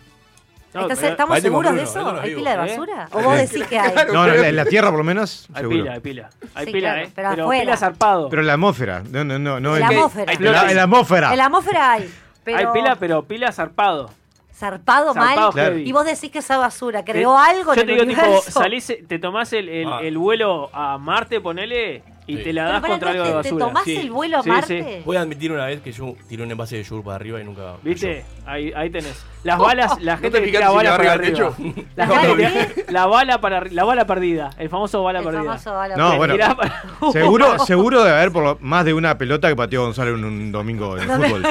No, 0.71 0.81
¿Estás- 0.81 0.99
pero- 0.99 1.11
¿Estamos 1.11 1.39
seguros 1.39 1.63
de 1.71 1.77
Bruno, 1.77 1.89
eso? 1.89 1.99
eso 1.99 2.11
no 2.11 2.17
es 2.19 2.23
¿Hay 2.25 2.35
pila 2.35 2.49
de 2.51 2.55
¿eh? 2.55 2.77
basura? 2.77 3.07
¿O 3.11 3.21
vos 3.23 3.35
decís 3.37 3.65
que 3.67 3.79
hay? 3.79 3.91
No, 4.13 4.27
no, 4.27 4.33
en 4.33 4.55
la 4.55 4.65
Tierra 4.65 4.89
por 4.89 4.99
lo 4.99 5.03
menos, 5.03 5.47
Hay 5.53 5.61
seguro. 5.61 5.77
pila, 5.79 5.93
hay 5.93 5.99
pila. 5.99 6.29
Hay 6.53 6.65
Sí, 6.67 6.71
pila, 6.71 6.89
claro, 6.93 7.01
¿eh? 7.07 7.11
pero 7.15 7.29
Pero, 7.31 7.43
afuera. 7.45 7.61
pila 7.63 7.77
zarpado. 7.77 8.29
Pero 8.29 8.41
en 8.43 8.47
la 8.47 8.53
atmósfera. 8.53 9.03
No, 9.09 9.23
no, 9.23 9.39
no. 9.39 9.59
no 9.59 9.73
En 9.75 9.79
la 9.81 9.87
atmósfera. 9.87 10.31
En 10.33 10.43
la, 10.45 10.69
en 10.69 10.75
la 10.77 10.83
atmósfera. 10.83 11.31
En 11.31 11.37
la 11.39 11.45
atmósfera 11.45 11.91
hay. 11.93 12.13
Pero 12.43 12.57
Hay 12.59 12.65
pila, 12.71 12.95
pero 12.97 13.23
pila 13.23 13.51
zarpado. 13.51 14.11
zarpado, 14.55 15.13
Zarpado 15.13 15.15
mal. 15.15 15.51
Claro. 15.53 15.77
Y 15.79 15.91
vos 15.91 16.05
decís 16.05 16.29
que 16.31 16.39
esa 16.39 16.57
basura 16.57 17.03
creó 17.03 17.35
Te- 17.35 17.49
algo 17.51 17.73
Yo 17.73 17.81
en 17.81 17.87
te 17.87 17.93
el 17.93 17.99
digo, 18.05 18.09
tipo, 18.11 18.21
universo. 18.27 18.51
salís, 18.59 18.93
te 19.07 19.17
tomás 19.19 19.51
el, 19.53 19.69
el, 19.69 19.91
Ah. 19.91 19.99
el 20.03 20.17
vuelo 20.19 20.69
a 20.73 20.97
Marte, 20.99 21.39
ponele, 21.41 22.03
y 22.29 22.37
Sí. 22.37 22.43
te 22.43 22.53
la 22.53 22.61
Pero 22.63 22.71
das 22.73 22.81
pará, 22.81 22.93
contra 22.93 23.11
algo 23.11 23.23
de 23.23 23.29
¿te- 23.29 23.33
¿Te 23.33 23.37
basura. 23.49 23.65
tomás 23.65 23.83
Sí. 23.83 23.95
el 23.97 24.11
vuelo 24.11 24.37
a 24.37 24.43
Sí, 24.43 24.49
Marte? 24.49 25.01
Voy 25.05 25.17
a 25.17 25.21
admitir 25.21 25.51
una 25.51 25.65
vez 25.65 25.81
que 25.81 25.91
yo 25.91 26.15
tiré 26.27 26.43
un 26.43 26.51
envase 26.51 26.77
de 26.77 26.83
yogur 26.83 27.03
para 27.03 27.15
arriba 27.15 27.41
y 27.41 27.43
nunca. 27.43 27.75
¿Viste? 27.83 28.25
Ahí, 28.45 28.71
ahí 28.75 28.89
tenés. 28.89 29.25
Las 29.43 29.57
balas, 29.59 30.01
la 30.01 30.15
¿No 30.15 30.21
gente 30.21 30.39
te 30.39 30.45
que 30.45 30.51
tira 30.51 30.69
si 30.69 30.75
bala 30.75 30.91
le 30.91 30.97
para 30.97 31.11
arriba. 31.13 31.53
La, 31.95 32.05
¿La 32.05 32.07
gente 32.19 32.27
bala 32.27 32.35
que 32.65 32.65
tira- 32.83 32.91
la 32.91 33.05
bala 33.07 33.41
para 33.41 33.61
arri- 33.61 33.71
la 33.71 33.83
bala 33.83 34.05
perdida, 34.05 34.49
el 34.57 34.69
famoso 34.69 35.03
bala 35.03 35.19
El 35.19 35.25
perdida. 35.25 35.43
famoso 35.43 35.73
bala 35.73 35.95
No, 35.95 36.03
perdida. 36.03 36.17
bueno. 36.17 36.33
Tirá 36.33 36.55
para- 36.55 36.83
Seguro, 37.11 37.59
seguro 37.59 38.03
debe 38.03 38.15
haber 38.17 38.31
por 38.31 38.43
lo- 38.43 38.57
más 38.61 38.85
de 38.85 38.93
una 38.93 39.17
pelota 39.17 39.47
que 39.49 39.55
pateó 39.55 39.83
Gonzalo 39.83 40.15
en 40.15 40.23
un 40.25 40.51
domingo 40.51 40.97
en 40.97 41.09
el 41.09 41.09
fútbol. 41.09 41.43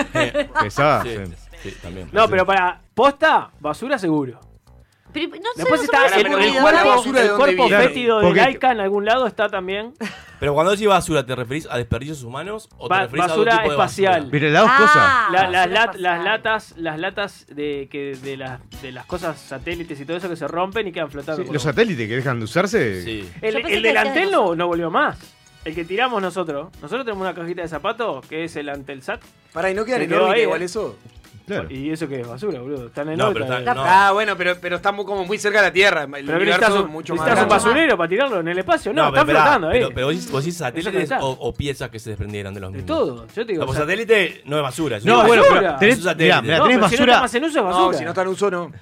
Pesada. 0.63 1.03
Sí, 1.03 1.11
sí. 1.27 1.71
sí, 1.71 1.77
también. 1.83 2.09
No, 2.13 2.29
pero 2.29 2.47
para 2.47 2.81
posta, 2.95 3.51
basura 3.61 3.99
seguro. 3.99 4.39
Pero, 5.13 5.29
no 5.29 5.35
sé, 5.55 5.63
Después 5.63 5.83
está 5.83 6.07
el, 6.07 6.27
el 6.27 6.33
ruido, 6.33 6.61
¿cuál 6.61 6.75
está 6.75 6.77
la 6.77 6.83
cuerpo, 6.83 6.97
basura 6.99 7.21
de 7.21 7.27
el 7.29 7.35
cuerpo 7.35 7.69
fétido 7.69 8.21
de 8.21 8.35
Laika 8.35 8.73
en 8.73 8.81
algún 8.81 9.05
lado 9.05 9.27
está 9.27 9.49
también. 9.49 9.95
Pero 10.39 10.55
cuando 10.55 10.71
decís 10.73 10.87
basura, 10.87 11.25
¿te 11.27 11.35
referís 11.35 11.67
a 11.71 11.77
desperdicios 11.79 12.23
humanos 12.23 12.69
o 12.79 12.87
te 12.89 12.95
Ba- 12.95 13.03
referís 13.03 13.25
a 13.25 13.29
basura 13.29 13.53
otro 13.55 13.57
tipo 13.63 13.69
de 13.71 13.75
espacial. 13.75 14.13
basura? 14.21 14.31
Mire, 14.33 14.51
las 14.51 14.63
dos 14.63 14.71
Ah, 14.73 14.79
cosas. 14.79 14.97
La- 15.33 15.43
basura 15.43 15.67
las, 15.67 16.01
las 16.01 16.25
latas, 16.25 16.75
las 16.77 16.99
latas 17.01 17.47
de 17.49 17.89
que 17.91 18.15
de 18.23 18.37
las 18.37 18.61
de 18.83 18.93
las 18.93 19.07
cosas 19.07 19.41
satélites 19.41 19.99
y 20.01 20.05
todo 20.05 20.17
eso 20.19 20.29
que 20.29 20.37
se 20.37 20.47
rompen 20.47 20.87
y 20.87 20.93
quedan 20.93 21.11
flotando. 21.11 21.43
Sí, 21.43 21.47
los 21.47 21.55
lo- 21.55 21.71
satélites 21.71 22.07
que 22.09 22.17
dejan 22.17 22.39
de 22.39 22.45
usarse. 22.45 23.03
Sí. 23.03 23.29
El, 23.43 23.57
el 23.57 23.63
que 23.65 23.73
del 23.73 23.83
decías 23.83 24.05
de 24.05 24.09
Antel 24.11 24.31
no, 24.31 24.55
no 24.55 24.67
volvió 24.69 24.91
más. 24.91 25.19
El 25.65 25.75
que 25.75 25.85
tiramos 25.85 26.23
nosotros. 26.23 26.69
Nosotros 26.81 27.05
tenemos 27.05 27.23
una 27.23 27.35
cajita 27.35 27.63
de 27.63 27.69
zapatos 27.69 28.25
que 28.27 28.45
es 28.45 28.55
el 28.57 28.69
Antelsat. 28.69 29.21
Pará, 29.53 29.71
¿y 29.71 29.75
no 29.75 29.85
quedan 29.85 30.01
Se 30.01 30.05
en 30.07 30.13
órbita 30.15 30.39
igual 30.39 30.63
eh. 30.63 30.67
eso? 30.67 30.97
Claro. 31.49 31.67
¿Y 31.71 31.91
eso 31.91 32.07
qué 32.09 32.21
es? 32.21 32.29
Basura, 32.29 32.61
boludo. 32.61 32.87
Están 32.87 33.09
en 33.09 33.19
No, 33.19 33.29
órbita, 33.29 33.47
pero 33.47 33.59
está- 33.59 33.75
no. 33.75 33.83
Ah, 33.85 34.11
bueno, 34.13 34.37
pero, 34.37 34.57
pero 34.61 34.77
estamos 34.77 35.05
como 35.05 35.25
muy 35.25 35.39
cerca 35.39 35.61
de 35.61 35.67
la 35.69 35.73
Tierra. 35.73 36.03
El 36.05 36.11
Pero 36.11 36.37
universo 36.37 36.45
necesitas 36.61 36.75
es 36.75 36.81
un, 36.85 36.91
mucho 36.91 37.15
más 37.17 37.27
necesitas 37.27 37.43
un 37.45 37.49
basurero 37.49 37.97
para 37.97 38.09
tirarlo 38.09 38.41
en 38.41 38.49
el 38.49 38.59
espacio. 38.59 38.93
No, 38.93 38.97
pero 38.97 39.09
están 39.09 39.21
esperá, 39.23 39.41
flotando 39.43 39.69
ahí. 39.69 39.79
Pero, 39.81 39.91
pero 39.95 40.07
vos 40.07 40.31
vos 40.31 40.45
decís 40.45 40.57
satélites 40.59 41.11
o, 41.21 41.29
o 41.31 41.55
piezas 41.55 41.91
que 41.91 41.99
se 41.99 42.11
desprendieran 42.11 42.55
de 42.55 42.61
los 42.61 42.73
de 42.73 42.79
mismos. 42.83 42.99
todo. 42.99 43.27
Yo 43.27 43.47
te 43.47 43.53
digo. 43.53 43.61
No, 43.63 43.67
pues 43.67 43.79
o 43.79 43.81
sea, 43.81 43.87
satélite 43.87 44.43
no 44.45 44.57
es 44.59 44.63
basura. 44.63 44.97
es 44.99 45.05
No, 45.05 45.15
una 45.21 45.27
bueno, 45.27 45.43
basura. 45.43 45.61
pero 45.61 45.73
Es 45.75 45.79
tenés, 45.81 45.97
un 45.99 46.03
satélite. 46.05 46.25
mirá, 46.25 46.43
mirá, 46.43 46.59
no, 46.59 46.65
tenés 46.65 46.77
pero 46.79 46.89
si 46.89 46.95
no 46.95 46.99
basura. 47.01 47.13
está 47.13 47.23
más 47.23 47.35
en 47.35 47.45
uso 47.45 47.59
es 47.59 47.65
basura. 47.65 47.87
No, 47.93 47.99
si 47.99 48.05
no 48.05 48.11
está 48.11 48.23
en 48.23 48.29
uso, 48.29 48.51
no. 48.51 48.73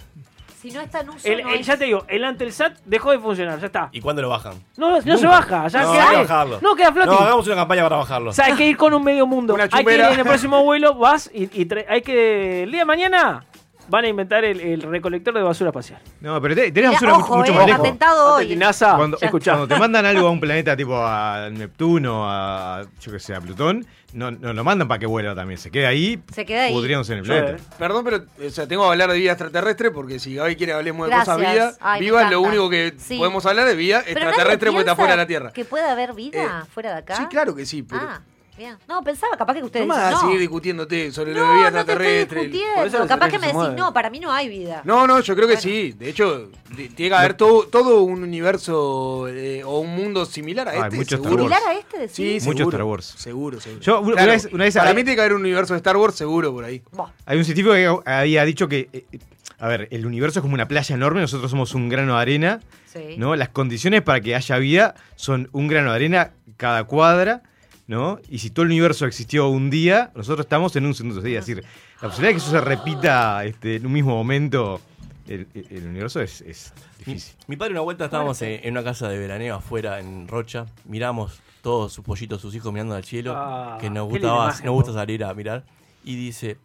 Si 0.66 0.72
no 0.72 0.80
está 0.80 1.00
en 1.00 1.10
uso, 1.10 1.28
El- 1.28 1.42
no 1.44 1.50
el- 1.50 1.60
es. 1.60 1.66
ya 1.66 1.76
te 1.76 1.84
digo, 1.84 2.04
el 2.08 2.24
Antelsat 2.24 2.78
dejó 2.84 3.12
de 3.12 3.20
funcionar, 3.20 3.60
ya 3.60 3.66
está. 3.66 3.88
¿Y 3.92 4.00
cuándo 4.00 4.20
lo 4.20 4.28
bajan? 4.30 4.54
No, 4.76 5.00
no 5.00 5.16
se 5.16 5.26
baja, 5.26 5.68
ya 5.68 5.82
no, 5.82 5.92
queda 5.92 6.08
hay 6.08 6.16
que 6.16 6.22
bajarlo. 6.22 6.58
No, 6.60 6.74
queda 6.74 6.92
floating. 6.92 7.12
No, 7.14 7.20
hagamos 7.20 7.46
una 7.46 7.56
campaña 7.56 7.82
para 7.84 7.96
bajarlo. 7.98 8.30
O 8.30 8.32
sea, 8.32 8.46
hay 8.46 8.54
que 8.54 8.66
ir 8.66 8.76
con 8.76 8.92
un 8.92 9.04
medio 9.04 9.26
mundo. 9.28 9.54
Una 9.54 9.68
hay 9.70 9.84
que 9.84 9.94
ir 9.94 10.00
en 10.00 10.18
el 10.18 10.24
próximo 10.24 10.64
vuelo, 10.64 10.94
vas 10.94 11.30
y, 11.32 11.48
hay 11.88 12.02
que. 12.02 12.64
El 12.64 12.72
día 12.72 12.80
de 12.80 12.84
mañana 12.84 13.44
van 13.88 14.04
a 14.04 14.08
inventar 14.08 14.44
el, 14.44 14.60
el 14.60 14.82
recolector 14.82 15.32
de 15.34 15.42
basura 15.42 15.70
espacial. 15.70 16.00
No, 16.20 16.40
pero 16.42 16.56
te- 16.56 16.72
tenés 16.72 16.90
basura 16.90 17.14
ojo, 17.14 17.36
mucho 17.36 17.52
eh, 17.52 17.54
más 17.54 17.66
lejos. 17.66 17.80
atentado 17.80 18.34
hoy. 18.34 18.56
NASA, 18.56 18.96
Cuando, 18.96 19.18
cuando 19.18 19.68
te 19.68 19.76
mandan 19.78 20.04
algo 20.06 20.26
a 20.26 20.30
un 20.32 20.40
planeta 20.40 20.76
tipo 20.76 20.96
a 21.00 21.48
Neptuno, 21.52 22.24
a 22.28 22.82
yo 23.00 23.12
que 23.12 23.20
sé, 23.20 23.36
a 23.36 23.40
Plutón, 23.40 23.86
no, 24.12 24.30
no 24.30 24.52
lo 24.52 24.64
mandan 24.64 24.88
para 24.88 24.98
que 24.98 25.06
vuela 25.06 25.34
también. 25.34 25.58
Se 25.58 25.70
queda 25.70 25.88
ahí, 25.88 26.22
Se 26.32 26.44
queda 26.46 26.64
ahí. 26.64 26.72
pudriéndose 26.72 27.12
en 27.12 27.18
el 27.18 27.24
planeta. 27.24 27.56
Perdón, 27.78 28.04
pero 28.04 28.24
o 28.46 28.50
sea, 28.50 28.66
tengo 28.66 28.84
que 28.84 28.88
hablar 28.90 29.10
de 29.10 29.18
vida 29.18 29.32
extraterrestre 29.32 29.90
porque 29.90 30.18
si 30.18 30.34
Gaby 30.36 30.56
quiere 30.56 30.72
hablemos 30.72 31.06
de 31.08 31.14
Gracias. 31.14 31.36
cosas 31.36 31.52
vivas, 31.52 31.78
Ay, 31.80 32.00
vivas, 32.00 32.30
lo 32.30 32.40
único 32.40 32.70
que 32.70 32.94
Sí. 32.98 33.18
podemos 33.18 33.44
hablar 33.46 33.68
es 33.68 33.76
vida 33.76 34.02
Pero 34.06 34.20
extraterrestre 34.20 34.70
porque 34.70 34.80
está 34.80 34.96
fuera 34.96 35.12
de 35.12 35.16
la 35.18 35.26
Tierra. 35.26 35.52
¿Que 35.52 35.64
puede 35.64 35.84
haber 35.88 36.14
vida 36.14 36.62
Eh, 36.64 36.70
fuera 36.72 36.92
de 36.92 36.98
acá? 36.98 37.16
Sí, 37.16 37.26
claro 37.26 37.54
que 37.54 37.66
sí, 37.66 37.82
pero 37.82 38.02
Ah. 38.02 38.20
Bien. 38.56 38.76
No, 38.88 39.02
pensaba 39.02 39.36
capaz 39.36 39.54
que 39.54 39.60
No 39.60 39.66
ustedes 39.66 39.86
me 39.86 39.92
dicen, 39.94 40.06
hagas 40.08 40.20
no. 40.22 40.26
seguir 40.28 40.40
discutiénde 40.40 41.12
sobre 41.12 41.34
la 41.34 41.40
No, 41.40 41.54
vida 41.54 41.70
no 41.70 41.84
te 41.84 41.92
estoy 41.92 42.06
extraterrestre. 42.06 42.40
Discutiendo. 42.48 42.98
los 42.98 43.08
Capaz 43.08 43.28
que 43.28 43.38
me 43.38 43.46
decís, 43.48 43.62
no, 43.76 43.92
para 43.92 44.08
mí 44.10 44.18
no 44.20 44.32
hay 44.32 44.48
vida. 44.48 44.80
No, 44.84 45.06
no, 45.06 45.20
yo 45.20 45.34
creo 45.34 45.46
que 45.46 45.54
Bueno. 45.54 45.60
sí. 45.60 45.92
De 45.92 46.08
hecho, 46.08 46.48
de- 46.76 46.88
tiene 46.88 47.10
que 47.10 47.14
haber 47.14 47.34
todo, 47.34 47.64
todo 47.66 48.02
un 48.02 48.22
universo 48.22 49.28
eh, 49.28 49.62
o 49.64 49.80
un 49.80 49.94
mundo 49.94 50.24
similar 50.24 50.68
a 50.68 50.70
Hay 50.72 50.80
este. 50.84 50.96
mucho 50.96 51.14
Star 51.16 51.22
seguro. 51.30 51.42
¿Similar 51.44 51.62
a 51.68 51.78
este 51.78 51.98
decís? 51.98 52.42
Sí, 52.42 52.48
Mucho. 52.48 52.64
Star 52.64 52.82
Wars. 52.84 53.14
Seguro, 53.18 53.60
seguro. 53.60 53.82
Yo, 53.82 54.00
una 54.00 54.24
vez- 54.26 54.48
una 54.52 54.64
vez 54.64 54.74
para 54.74 54.88
hay- 54.90 54.94
mí 54.96 55.02
tiene 55.02 55.16
que 55.16 55.20
haber 55.20 55.34
un 55.34 55.42
universo 55.42 55.74
de 55.74 55.78
Star 55.78 55.96
Wars 55.96 56.14
seguro 56.14 56.52
por 56.52 56.64
ahí. 56.64 56.82
Hay 57.26 57.38
un 57.38 57.44
científico 57.44 57.74
que 57.74 58.10
había 58.10 58.44
dicho 58.44 58.68
que, 58.68 58.88
eh, 58.92 59.04
eh, 59.12 59.18
a 59.58 59.68
ver, 59.68 59.88
el 59.90 60.06
universo 60.06 60.38
es 60.40 60.42
como 60.42 60.54
una 60.54 60.66
playa 60.68 60.94
enorme, 60.94 61.20
nosotros 61.20 61.50
somos 61.50 61.74
un 61.74 61.88
grano 61.90 62.16
de 62.16 62.22
arena, 62.22 62.60
Sí. 62.92 63.16
¿no? 63.18 63.36
Las 63.36 63.50
condiciones 63.50 64.00
para 64.02 64.20
que 64.20 64.34
haya 64.34 64.56
vida 64.58 64.94
son 65.14 65.48
un 65.52 65.68
grano 65.68 65.90
de 65.90 65.96
arena 65.96 66.32
cada 66.56 66.84
cuadra, 66.84 67.42
¿no? 67.86 68.18
Y 68.28 68.38
si 68.38 68.50
todo 68.50 68.64
el 68.64 68.70
universo 68.70 69.06
existió 69.06 69.48
un 69.48 69.70
día, 69.70 70.10
nosotros 70.14 70.44
estamos 70.46 70.74
en 70.76 70.86
un 70.86 70.94
segundo 70.94 71.20
día. 71.20 71.38
Es 71.40 71.46
decir, 71.46 71.64
la 72.02 72.08
posibilidad 72.08 72.28
de 72.28 72.32
que 72.34 72.38
eso 72.38 72.50
se 72.50 72.60
repita 72.60 73.44
este, 73.44 73.76
en 73.76 73.86
un 73.86 73.92
mismo 73.92 74.10
momento, 74.14 74.80
el, 75.28 75.46
el- 75.54 75.86
universo 75.88 76.20
es, 76.20 76.40
es 76.42 76.72
difícil. 76.98 77.34
mi 77.48 77.56
padre 77.56 77.72
una 77.72 77.80
vuelta 77.80 78.04
estábamos 78.06 78.40
en, 78.42 78.60
en 78.64 78.70
una 78.72 78.84
casa 78.84 79.08
de 79.08 79.18
veraneo 79.18 79.56
afuera 79.56 79.98
en 80.00 80.28
Rocha, 80.28 80.66
miramos 80.84 81.40
todos 81.62 81.92
sus 81.92 82.04
pollitos, 82.04 82.40
sus 82.40 82.54
hijos 82.54 82.72
mirando 82.72 82.94
al 82.94 83.04
cielo, 83.04 83.32
Ah, 83.36 83.76
que 83.80 83.90
nos 83.90 84.08
gustaba, 84.08 84.44
imagen, 84.46 84.66
nos 84.66 84.74
gusta 84.74 84.92
salir 84.92 85.24
a 85.24 85.34
mirar, 85.34 85.64
y 86.04 86.14
dice, 86.14 86.58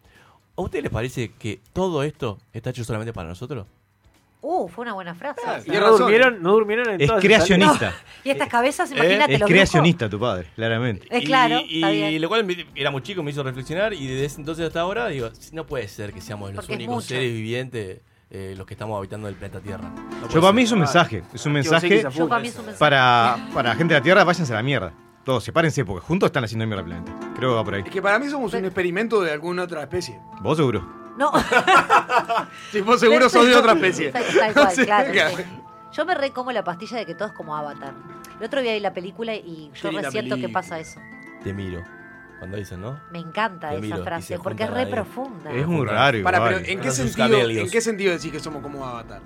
¿a 0.55 0.61
ustedes 0.61 0.83
les 0.83 0.91
parece 0.91 1.31
que 1.39 1.59
todo 1.73 2.03
esto 2.03 2.37
está 2.53 2.69
hecho 2.69 2.83
solamente 2.83 3.13
para 3.13 3.29
nosotros? 3.29 3.65
Uh, 4.43 4.67
fue 4.67 4.81
una 4.83 4.93
buena 4.93 5.13
frase. 5.13 5.39
Ah, 5.45 5.59
Y 5.65 5.69
no 5.69 5.79
razón. 5.81 5.99
durmieron, 5.99 6.41
no 6.41 6.51
durmieron 6.53 6.89
en 6.89 7.01
Es 7.01 7.11
creacionista. 7.11 7.93
Y 8.23 8.31
estas 8.31 8.47
cabezas, 8.49 8.89
Eh, 8.91 8.95
imagínate 8.95 9.33
Es 9.35 9.39
los 9.39 9.47
creacionista 9.49 10.09
tu 10.09 10.19
padre, 10.19 10.47
claramente. 10.55 11.07
Es 11.11 11.23
claro, 11.25 11.59
y, 11.67 11.75
está 11.75 11.93
y 11.93 11.97
bien. 11.97 12.21
lo 12.21 12.27
cual 12.27 12.43
me- 12.45 12.65
era 12.73 12.89
muy 12.89 13.01
chico, 13.03 13.21
me 13.21 13.29
hizo 13.31 13.43
reflexionar, 13.43 13.93
y 13.93 14.07
desde 14.07 14.25
ese 14.25 14.39
entonces 14.39 14.65
hasta 14.65 14.79
ahora 14.81 15.07
digo, 15.09 15.29
no 15.51 15.65
puede 15.67 15.87
ser 15.87 16.11
que 16.11 16.21
seamos 16.21 16.49
los 16.53 16.55
Porque 16.65 16.73
es 16.73 16.77
únicos 16.79 16.95
mucho. 16.95 17.07
seres 17.09 17.31
vivientes 17.31 18.01
eh, 18.31 18.55
los 18.57 18.65
que 18.65 18.73
estamos 18.73 18.97
habitando 18.97 19.27
el 19.27 19.35
planeta 19.35 19.59
Tierra. 19.59 19.89
No 20.21 20.27
Yo 20.29 20.39
para 20.41 20.53
mí 20.53 20.61
ser. 20.61 20.65
es 20.67 20.71
un 20.71 20.79
mensaje, 20.79 21.23
es 21.33 21.45
un 21.45 21.51
mensaje. 21.51 22.05
Yo 22.15 22.27
para 22.29 22.41
mí 22.41 22.47
es 22.47 22.55
un 22.57 22.65
mensaje. 22.65 22.79
para, 22.79 23.37
para 23.53 23.69
la 23.69 23.75
gente 23.75 23.93
de 23.93 23.99
la 23.99 24.03
Tierra, 24.03 24.23
váyanse 24.23 24.53
a 24.53 24.55
la 24.55 24.63
mierda. 24.63 24.93
Todos, 25.23 25.43
sepárense, 25.43 25.85
porque 25.85 26.03
juntos 26.03 26.27
están 26.27 26.43
haciendo 26.45 26.65
mierda 26.65 26.81
al 26.81 26.87
planeta. 26.87 27.11
Creo 27.35 27.49
que 27.51 27.55
va 27.57 27.63
por 27.63 27.75
ahí. 27.75 27.83
Es 27.85 27.91
que 27.91 28.01
para 28.01 28.17
mí 28.17 28.27
somos 28.27 28.51
un 28.55 28.65
experimento 28.65 29.21
de 29.21 29.31
alguna 29.31 29.63
otra 29.63 29.81
especie. 29.83 30.17
¿Vos 30.41 30.57
seguro? 30.57 31.00
No. 31.17 31.31
Si 32.71 32.81
vos 32.81 32.99
seguro 32.99 33.29
sos 33.29 33.45
de 33.45 33.55
otra 33.55 33.73
especie. 33.73 34.11
Tal, 34.13 34.23
tal 34.39 34.53
cual, 34.53 34.71
Sí, 34.71 34.85
claro. 34.85 35.13
sí. 35.37 35.43
Yo 35.93 36.05
me 36.05 36.15
re 36.15 36.31
como 36.31 36.51
la 36.51 36.63
pastilla 36.63 36.97
de 36.97 37.05
que 37.05 37.15
todo 37.15 37.27
es 37.27 37.33
como 37.33 37.55
Avatar. 37.55 37.93
El 38.39 38.45
otro 38.45 38.61
día 38.61 38.73
vi 38.73 38.79
la 38.79 38.93
película 38.93 39.35
y 39.35 39.71
yo 39.75 39.91
resiento 39.91 40.37
que 40.37 40.47
pasa 40.49 40.79
eso. 40.79 40.99
Te 41.43 41.53
miro, 41.53 41.83
cuando 42.39 42.55
dicen, 42.57 42.81
¿no? 42.81 42.99
Me 43.11 43.19
encanta 43.19 43.69
Te 43.69 43.75
esa 43.75 43.81
miro 43.81 44.03
frase 44.03 44.27
se 44.27 44.39
porque 44.39 44.63
es 44.63 44.69
re 44.69 44.87
profunda. 44.87 45.51
Es 45.51 45.67
muy 45.67 45.85
raro 45.85 46.23
Para, 46.23 46.43
pero 46.43 46.57
¿en 46.59 46.79
qué, 46.79 46.91
sentido. 46.91 47.39
¿en 47.49 47.69
qué 47.69 47.81
sentido 47.81 48.13
decís 48.13 48.31
que 48.31 48.39
somos 48.39 48.61
como 48.61 48.85
Avatar? 48.85 49.21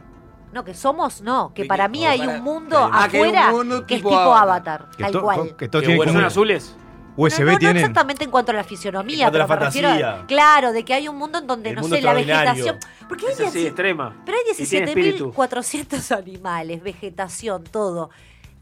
No, 0.54 0.64
que 0.64 0.74
somos, 0.74 1.22
no. 1.22 1.54
Que 1.54 1.64
¿De 1.64 1.68
para 1.68 1.88
mí 1.88 2.06
O 2.06 2.10
hay 2.10 2.22
un 2.22 2.42
mundo 2.42 2.78
Ah, 2.92 3.06
afuera 3.06 3.52
que 3.86 3.96
es 3.96 4.02
tipo 4.02 4.34
Avatar. 4.34 4.90
Tal 4.98 5.22
cual. 5.22 5.56
que 5.56 5.68
todos 5.68 5.82
Qué 5.84 5.88
tienen 5.88 5.98
bueno. 5.98 6.12
¿Son 6.14 6.16
como 6.22 6.28
azules? 6.28 6.76
USB 7.18 7.40
no, 7.46 7.52
no, 7.54 7.60
no 7.60 7.70
exactamente 7.72 8.24
en 8.26 8.32
cuanto 8.32 8.52
a 8.52 8.56
la 8.56 8.64
fisionomía, 8.64 9.32
pero 9.32 9.48
la 9.48 9.56
me 9.56 9.66
refiero 9.66 9.88
a- 9.88 9.92
fantasía. 9.92 10.26
claro, 10.28 10.72
de 10.74 10.84
que 10.84 10.94
hay 10.94 11.08
un 11.08 11.18
mundo 11.18 11.40
en 11.40 11.48
donde, 11.48 11.70
El 11.70 11.76
no 11.76 11.82
mundo 11.82 11.96
sé, 11.96 12.02
la 12.02 12.14
vegetación. 12.14 12.78
Porque 13.08 13.26
hay 13.28 13.32
Es 13.34 13.40
así, 13.40 13.44
17 13.60 13.68
extrema. 13.68 14.22
Pero 14.26 14.38
hay 14.38 14.44
Y 14.64 14.66
tiene 14.68 14.88
espíritu. 14.88 15.32
17.400 15.34 16.12
animales, 16.18 16.84
vegetación, 16.84 17.64
todo. 17.64 18.10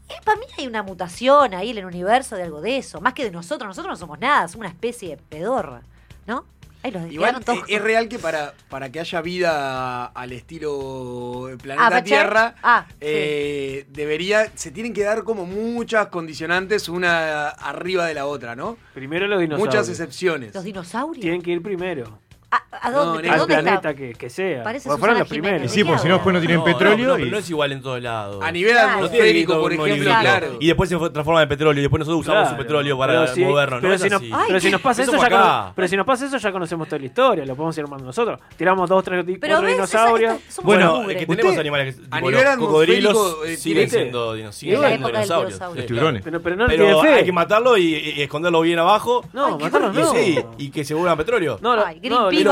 Eh, 0.08 0.14
para 0.24 0.38
mí 0.38 0.44
hay 0.58 0.66
una 0.66 0.82
mutación 0.82 1.54
ahí 1.54 1.70
en 1.70 1.78
el 1.78 1.86
universo 1.86 2.36
de 2.36 2.42
algo 2.44 2.60
de 2.60 2.76
eso. 2.76 3.00
Más 3.00 3.14
que 3.14 3.24
de 3.24 3.30
nosotros. 3.30 3.66
Nosotros 3.68 3.90
no 3.92 3.96
somos 3.96 4.18
nada, 4.18 4.46
somos 4.48 4.60
una 4.66 4.68
especie 4.68 5.08
de 5.10 5.16
pedorra. 5.16 5.82
¿No? 6.26 6.46
Ahí 6.84 6.90
los 6.92 7.10
Igual 7.10 7.30
quedaron 7.30 7.44
todos. 7.44 7.64
es 7.68 7.80
real 7.80 8.08
que 8.08 8.18
para, 8.18 8.52
para 8.68 8.92
que 8.92 9.00
haya 9.00 9.20
vida 9.22 10.04
al 10.04 10.32
estilo 10.32 11.48
Ah, 11.50 11.56
planeta 11.60 11.88
¿Bacher? 11.90 12.04
Tierra, 12.04 12.54
Ah, 12.62 12.84
sí. 12.90 12.94
eh, 13.00 13.86
debería, 13.88 14.52
se 14.54 14.70
tienen 14.70 14.92
que 14.92 15.02
dar 15.02 15.24
como 15.24 15.46
muchas 15.46 16.08
condicionantes 16.08 16.88
una 16.90 17.48
arriba 17.48 18.06
de 18.06 18.12
la 18.14 18.26
otra, 18.26 18.54
¿no? 18.54 18.76
Primero 18.92 19.26
los 19.26 19.40
dinosaurios. 19.40 19.74
Muchas 19.74 19.88
excepciones. 19.88 20.54
Los 20.54 20.62
dinosaurios. 20.64 21.22
Tienen 21.22 21.40
que 21.40 21.52
ir 21.52 21.62
primero. 21.62 22.20
¿A, 22.54 22.88
a 22.88 22.90
dónde? 22.90 23.14
No, 23.14 23.20
¿Pero 23.22 23.32
Al 23.32 23.38
dónde 23.38 23.54
está? 23.54 23.80
planeta 23.80 23.94
que, 23.94 24.12
que 24.12 24.30
sea. 24.30 24.62
Parece 24.62 24.88
Porque 24.88 25.00
fueron 25.00 25.18
los 25.18 25.28
primeros. 25.28 25.70
Sí, 25.72 25.82
porque 25.84 26.00
si 26.02 26.08
no 26.08 26.14
después 26.14 26.32
no 26.34 26.40
tienen 26.40 26.58
No, 26.58 26.64
petróleo. 26.64 27.08
No, 27.08 27.14
y- 27.14 27.18
pero 27.22 27.30
no 27.32 27.38
es 27.38 27.50
igual 27.50 27.72
en 27.72 27.82
todos 27.82 28.02
lados. 28.02 28.42
A 28.44 28.52
nivel 28.52 28.72
Claro. 28.72 28.92
Atmosférico, 28.94 29.60
por 29.60 29.72
ejemplo, 29.72 30.10
claro. 30.20 30.46
Y 30.60 30.66
después 30.66 30.88
se 30.90 30.96
transforma 31.10 31.42
en 31.42 31.48
petróleo. 31.48 31.80
Y 31.80 31.82
después 31.82 31.98
nosotros 32.00 32.20
usamos 32.20 32.42
Claro. 32.42 32.56
su 32.56 32.62
petróleo 32.62 32.98
para 32.98 33.12
Pero 33.24 33.34
si- 33.34 33.44
movernos. 33.44 33.80
Pero, 33.80 33.92
no 33.92 33.98
si, 33.98 34.08
nos, 34.10 34.20
así. 34.22 34.30
Ay, 34.34 34.44
pero 34.46 34.60
si 34.60 34.70
nos 34.70 34.80
pasa 34.80 35.02
Eso 35.02 35.12
ya 35.12 35.18
cono- 35.30 35.72
pero 35.74 35.88
si 35.88 35.96
nos 35.96 36.06
pasa 36.06 36.26
eso 36.26 36.36
ya 36.38 36.52
conocemos 36.52 36.88
toda 36.88 36.98
la 37.00 37.06
historia, 37.06 37.44
lo 37.46 37.54
podemos 37.56 37.76
ir 37.78 37.84
armando 37.84 38.04
nosotros. 38.06 38.38
Tiramos 38.56 38.88
dos, 38.88 39.02
tres, 39.04 39.24
Pero 39.40 39.60
ves, 39.60 39.72
dinosaurios. 39.72 40.34
Bueno, 40.62 41.08
es 41.10 41.16
que 41.16 41.26
tenemos 41.26 41.58
animales 41.58 41.96
que 41.96 42.02
a 42.10 42.20
nivel 42.20 42.44
los 42.44 42.56
cocodrilos 42.56 43.36
eh, 43.46 43.56
siguen 43.56 43.90
siendo, 43.90 44.34
dinosaurios. 44.34 45.58
Los 45.74 45.86
tiburones. 45.86 46.22
Pero, 46.22 47.02
hay 47.02 47.24
que 47.24 47.32
matarlo 47.32 47.76
y, 47.76 48.20
esconderlo 48.22 48.60
bien 48.60 48.78
abajo. 48.78 49.24
No, 49.32 49.58
matarlos 49.58 49.96
Y 49.96 50.00
no. 50.00 50.12
sí, 50.12 50.38
y 50.58 50.70
que 50.70 50.84
se 50.84 50.94
vuelvan 50.94 51.16
petróleo. 51.16 51.58
No, 51.60 51.76
no, 51.76 51.84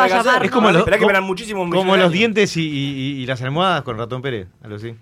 A. 0.01 0.07
Es 0.45 0.51
como 0.51 0.71
los- 0.71 0.81
Esperá 0.81 0.97
que 0.97 1.01
como- 1.03 1.09
verán 1.09 1.25
muchísimos 1.25 1.63
Como 1.69 1.71
millones 1.85 1.93
de 1.93 1.99
los 1.99 2.05
años. 2.07 2.13
dientes 2.13 2.57
y, 2.57 2.63
y- 2.69 3.23
y 3.23 3.27
las 3.27 3.41
almohadas 3.43 3.83
con 3.83 3.97
ratón 3.99 4.23
Pérez, 4.23 4.49
algo 4.63 4.77
así. 4.77 4.95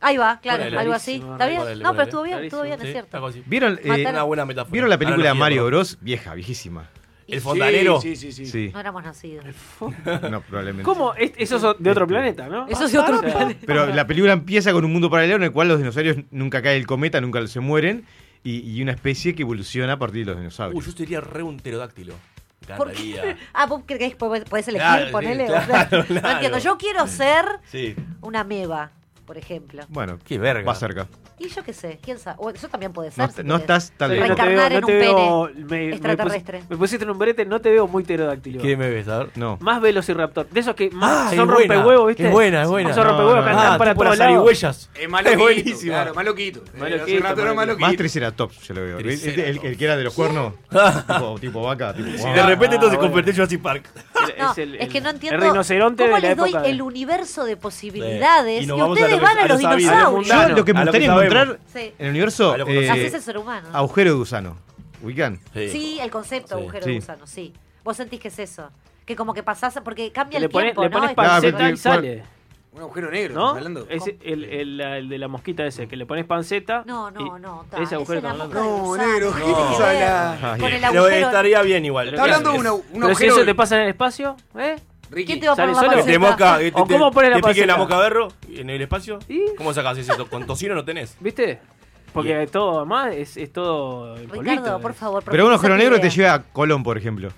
Ahí 0.00 0.16
va, 0.18 0.38
claro, 0.40 0.78
algo 0.78 0.92
así. 0.92 1.14
¿Está 1.14 1.46
bien? 1.46 1.60
no, 1.82 1.92
pero 1.92 2.02
estuvo 2.02 2.22
bien, 2.24 2.44
estuvo 2.44 2.62
bien, 2.62 2.80
es 2.82 2.90
cierto. 2.92 3.16
algo 3.16 3.28
así. 3.28 3.42
¿Vieron, 3.46 3.78
eh, 3.82 3.86
Mataron- 3.88 4.10
Una 4.12 4.22
buena 4.24 4.44
metáfora. 4.44 4.72
¿Vieron 4.72 4.90
la 4.90 4.98
película 4.98 5.24
Analogía, 5.30 5.40
Mario. 5.40 5.66
Bros? 5.66 5.98
Vieja, 6.02 6.34
viejísima. 6.34 6.90
El 7.26 7.40
fontanero. 7.40 8.02
Sí, 8.02 8.16
sí, 8.16 8.32
sí. 8.32 8.70
No 8.74 8.80
éramos 8.80 9.02
nacidos. 9.02 9.46
No, 10.30 10.42
probablemente. 10.42 10.82
¿Cómo? 10.82 11.14
Es- 11.14 11.32
Eso 11.38 11.56
es 11.56 11.82
de 11.82 11.90
otro 11.90 12.06
planeta, 12.06 12.48
¿no? 12.48 12.68
Eso 12.68 12.84
es 12.84 12.92
de 12.92 12.98
otro 12.98 13.18
sea, 13.20 13.32
planeta. 13.34 13.60
Pero 13.66 13.86
la 13.86 14.06
película 14.06 14.34
empieza 14.34 14.72
con 14.72 14.84
un 14.84 14.92
mundo 14.92 15.08
paralelo 15.08 15.36
en 15.36 15.44
el 15.44 15.52
cual 15.52 15.68
los 15.68 15.78
dinosaurios 15.78 16.18
nunca 16.30 16.60
cae 16.60 16.76
el 16.76 16.86
cometa, 16.86 17.18
nunca 17.22 17.46
se 17.46 17.60
mueren, 17.60 18.04
y, 18.42 18.58
y 18.70 18.82
una 18.82 18.92
especie 18.92 19.34
que 19.34 19.40
evoluciona 19.40 19.94
a 19.94 19.98
partir 19.98 20.20
de 20.20 20.26
los 20.26 20.34
Uy, 20.36 20.40
dinosaurios. 20.42 20.84
yo 20.84 20.92
sería 20.92 21.22
re 21.22 21.42
un 21.42 21.56
pterodáctilo. 21.56 22.12
Me 22.68 22.76
¿Por 22.76 22.92
qué? 22.92 23.36
Ah, 23.52 23.66
vos 23.66 23.82
creés 23.86 24.12
que 24.12 24.16
podés 24.16 24.68
elegir, 24.68 24.74
Claro, 24.86 25.06
sí, 25.06 25.12
ponele. 25.12 25.46
claro, 25.46 25.62
o 25.62 25.66
sea, 25.66 25.88
claro. 25.88 26.04
No 26.22 26.30
entiendo. 26.32 26.58
Yo 26.58 26.78
quiero 26.78 27.06
ser 27.06 27.44
Sí. 27.70 27.94
una 28.22 28.44
meba, 28.44 28.90
por 29.26 29.36
ejemplo. 29.38 29.82
Bueno, 29.88 30.18
Qué 30.24 30.38
verga. 30.38 30.66
va 30.66 30.74
cerca. 30.74 31.06
Y 31.38 31.48
yo 31.48 31.64
qué 31.64 31.72
sé, 31.72 31.98
quién 32.00 32.18
sabe. 32.18 32.36
O 32.38 32.48
eso 32.50 32.68
también 32.68 32.92
puede 32.92 33.10
ser. 33.10 33.26
No, 33.26 33.32
si 33.32 33.42
no 33.42 33.56
estás 33.56 33.92
no 33.98 34.06
te 34.06 34.12
veo, 34.14 34.22
Reencarnar 34.22 34.70
no 34.72 34.78
en 34.78 34.84
un 34.84 34.90
veo, 34.90 35.46
pene 35.52 35.64
me, 35.64 35.76
me 35.88 35.88
extraterrestre. 35.90 36.58
pus- 36.60 36.70
Me, 36.70 36.76
pusiste 36.76 37.04
en 37.04 37.10
un 37.10 37.18
brete, 37.18 37.44
no 37.44 37.60
te 37.60 37.70
veo 37.70 37.88
muy 37.88 38.04
pterodáctilo. 38.04 38.62
¿Qué 38.62 38.76
me 38.76 38.88
ves? 38.88 39.08
A 39.08 39.18
ver. 39.18 39.30
No. 39.34 39.58
Más 39.60 39.80
velociraptor. 39.80 40.48
De 40.48 40.60
esos 40.60 40.76
que 40.76 40.90
más 40.90 41.32
Ah, 41.32 41.36
son 41.36 41.48
rompehuevos, 41.48 42.06
¿viste? 42.06 42.26
es 42.26 42.30
buena, 42.32 42.62
es 42.62 42.68
buena. 42.68 42.90
Esos 42.90 43.02
No, 43.04 43.10
rompehuevos 43.10 43.44
que 43.44 43.50
no, 43.50 43.56
andan 43.58 43.72
Ah, 43.74 43.78
para 43.78 43.94
todos 43.94 44.16
lados. 44.18 44.88
Es 44.94 45.08
malo 45.08 45.28
Es 45.30 45.36
buenísima. 45.38 45.92
Claro, 45.94 46.14
más 46.14 46.24
loquito. 46.24 46.62
Más. 47.78 47.96
Triceratops, 47.96 48.68
yo 48.68 48.74
lo 48.74 48.80
veo. 48.82 48.98
El, 48.98 49.76
que 49.76 49.84
era 49.84 49.96
de 49.96 50.04
los 50.04 50.14
cuernos, 50.14 50.54
tipo, 51.40 51.62
vaca. 51.62 51.94
Y 51.98 52.02
de 52.02 52.42
repente 52.42 52.74
Ah, 52.74 52.76
entonces 52.76 52.98
convertí 52.98 53.30
en 53.30 53.36
Jurassic 53.36 53.60
Park. 53.60 53.88
No, 54.38 54.52
Es 54.52 54.58
el- 54.58 54.74
es 54.76 54.88
que 54.88 55.00
no 55.00 55.10
entiendo 55.10 55.44
El 55.44 55.50
rinoceronte 55.50 56.04
cómo 56.04 56.14
de 56.16 56.22
la 56.22 56.28
les 56.28 56.36
doy 56.36 56.48
época 56.50 56.62
de- 56.62 56.70
el 56.70 56.82
universo 56.82 57.44
de 57.44 57.56
posibilidades 57.56 58.64
Y 58.66 58.70
ustedes 58.72 59.20
van 59.20 59.38
a, 59.38 59.46
los 59.46 59.58
dinosaurios. 59.58 60.28
Yo 60.28 60.48
lo 60.56 60.64
que 60.64 60.74
me 60.74 60.82
gustaría 60.82 61.06
sabemos. 61.08 61.24
Encontrar 61.42 61.60
Sí. 61.72 61.92
en 61.98 62.06
el 62.06 62.10
universo. 62.10 62.56
Eh, 62.56 62.90
Así 62.90 63.00
es 63.00 63.14
el 63.14 63.22
ser 63.22 63.38
humano. 63.38 63.68
agujero 63.72 64.10
de 64.10 64.16
gusano. 64.16 64.56
¿Ubican? 65.02 65.38
Sí, 65.52 65.98
el 66.00 66.10
concepto 66.10 66.56
Sí. 66.56 66.62
agujero 66.62 66.84
Sí. 66.84 66.90
de 66.90 66.96
gusano, 66.96 67.26
sí. 67.26 67.52
Vos 67.82 67.96
sentís 67.96 68.20
que 68.20 68.28
es 68.28 68.38
eso. 68.38 68.70
Que 69.04 69.14
como 69.16 69.34
que 69.34 69.42
pasás, 69.42 69.78
porque 69.84 70.10
cambia 70.12 70.38
Le 70.38 70.46
el 70.46 70.50
pones, 70.50 70.68
tiempo, 70.68 70.82
le 70.82 70.88
¿no? 70.88 70.98
pones 70.98 71.14
panceta 71.14 71.56
pero 71.58 71.68
y 71.68 71.72
te- 71.72 71.76
sale. 71.76 72.24
Un 72.72 72.80
agujero 72.80 73.08
negro, 73.10 73.34
¿No? 73.34 73.46
¿estás 73.50 73.56
hablando? 73.58 73.86
Es 73.88 74.02
el, 74.24 74.44
el, 74.46 74.80
el 74.80 75.08
de 75.08 75.18
la 75.18 75.28
mosquita 75.28 75.64
ese, 75.64 75.86
que 75.86 75.94
le 75.96 76.06
pones 76.06 76.24
panceta. 76.24 76.82
No, 76.86 77.08
no, 77.10 77.20
y- 77.36 77.40
no. 77.40 77.64
ta, 77.70 77.80
Ese 77.80 77.94
agujero 77.94 78.18
es 78.18 78.24
la 78.24 78.30
estamos 78.32 78.48
mosca 78.52 78.60
hablando. 78.64 78.92
del 78.94 79.00
No, 79.00 79.12
negro, 79.12 79.28
¿qué 79.32 79.38
¿qué 79.38 79.44
tiene 79.44 79.60
estás 79.60 79.76
que 79.76 79.82
ver? 79.84 80.02
hablando? 80.02 80.46
Ah, 80.48 80.56
Con 80.58 80.72
el 80.72 80.80
Pero 80.80 81.00
agujero. 81.02 81.26
estaría 81.26 81.62
bien 81.62 81.84
igual. 81.84 82.06
Pero 82.06 82.16
Está 82.16 82.24
hablando 82.24 82.52
de 82.52 82.58
una- 82.58 82.72
un 82.72 82.82
Pero 82.82 83.00
si 83.00 83.10
agujero. 83.10 83.36
eso 83.36 83.44
te 83.44 83.54
pasa 83.54 83.76
en 83.76 83.82
el 83.82 83.88
espacio, 83.90 84.36
¿eh? 84.58 84.76
Ricky, 85.10 85.26
¿Quién 85.26 85.40
te 85.40 85.46
va 85.46 85.52
a 85.52 85.56
¿Sale 85.56 85.72
poner 85.72 85.86
la 85.86 85.90
solo? 85.92 86.04
Te 86.04 86.70
te, 86.72 86.80
¿O 86.80 86.86
cómo 86.86 87.10
pones 87.10 87.30
la 87.30 87.40
te 87.40 87.48
pique 87.48 87.66
la 87.66 87.76
mosca 87.76 87.98
berro 87.98 88.28
en 88.48 88.70
el 88.70 88.82
espacio. 88.82 89.18
¿Y? 89.28 89.54
¿Cómo 89.56 89.72
sacás 89.74 89.98
eso? 89.98 90.26
Con 90.28 90.46
tocino 90.46 90.74
no 90.74 90.84
tenés. 90.84 91.16
¿Viste? 91.20 91.60
Porque 92.12 92.46
todo, 92.46 92.78
además, 92.78 93.12
es, 93.14 93.36
es 93.36 93.52
todo 93.52 94.16
el 94.16 94.28
polvito, 94.28 94.56
Ricardo, 94.56 94.80
por 94.80 94.94
favor. 94.94 95.24
Pero 95.28 95.46
un 95.48 95.60
tu 95.60 95.68
negro 95.68 96.00
te 96.00 96.10
lleva 96.10 96.34
a 96.34 96.42
Colón, 96.44 96.82
por 96.84 96.96
ejemplo. 96.96 97.30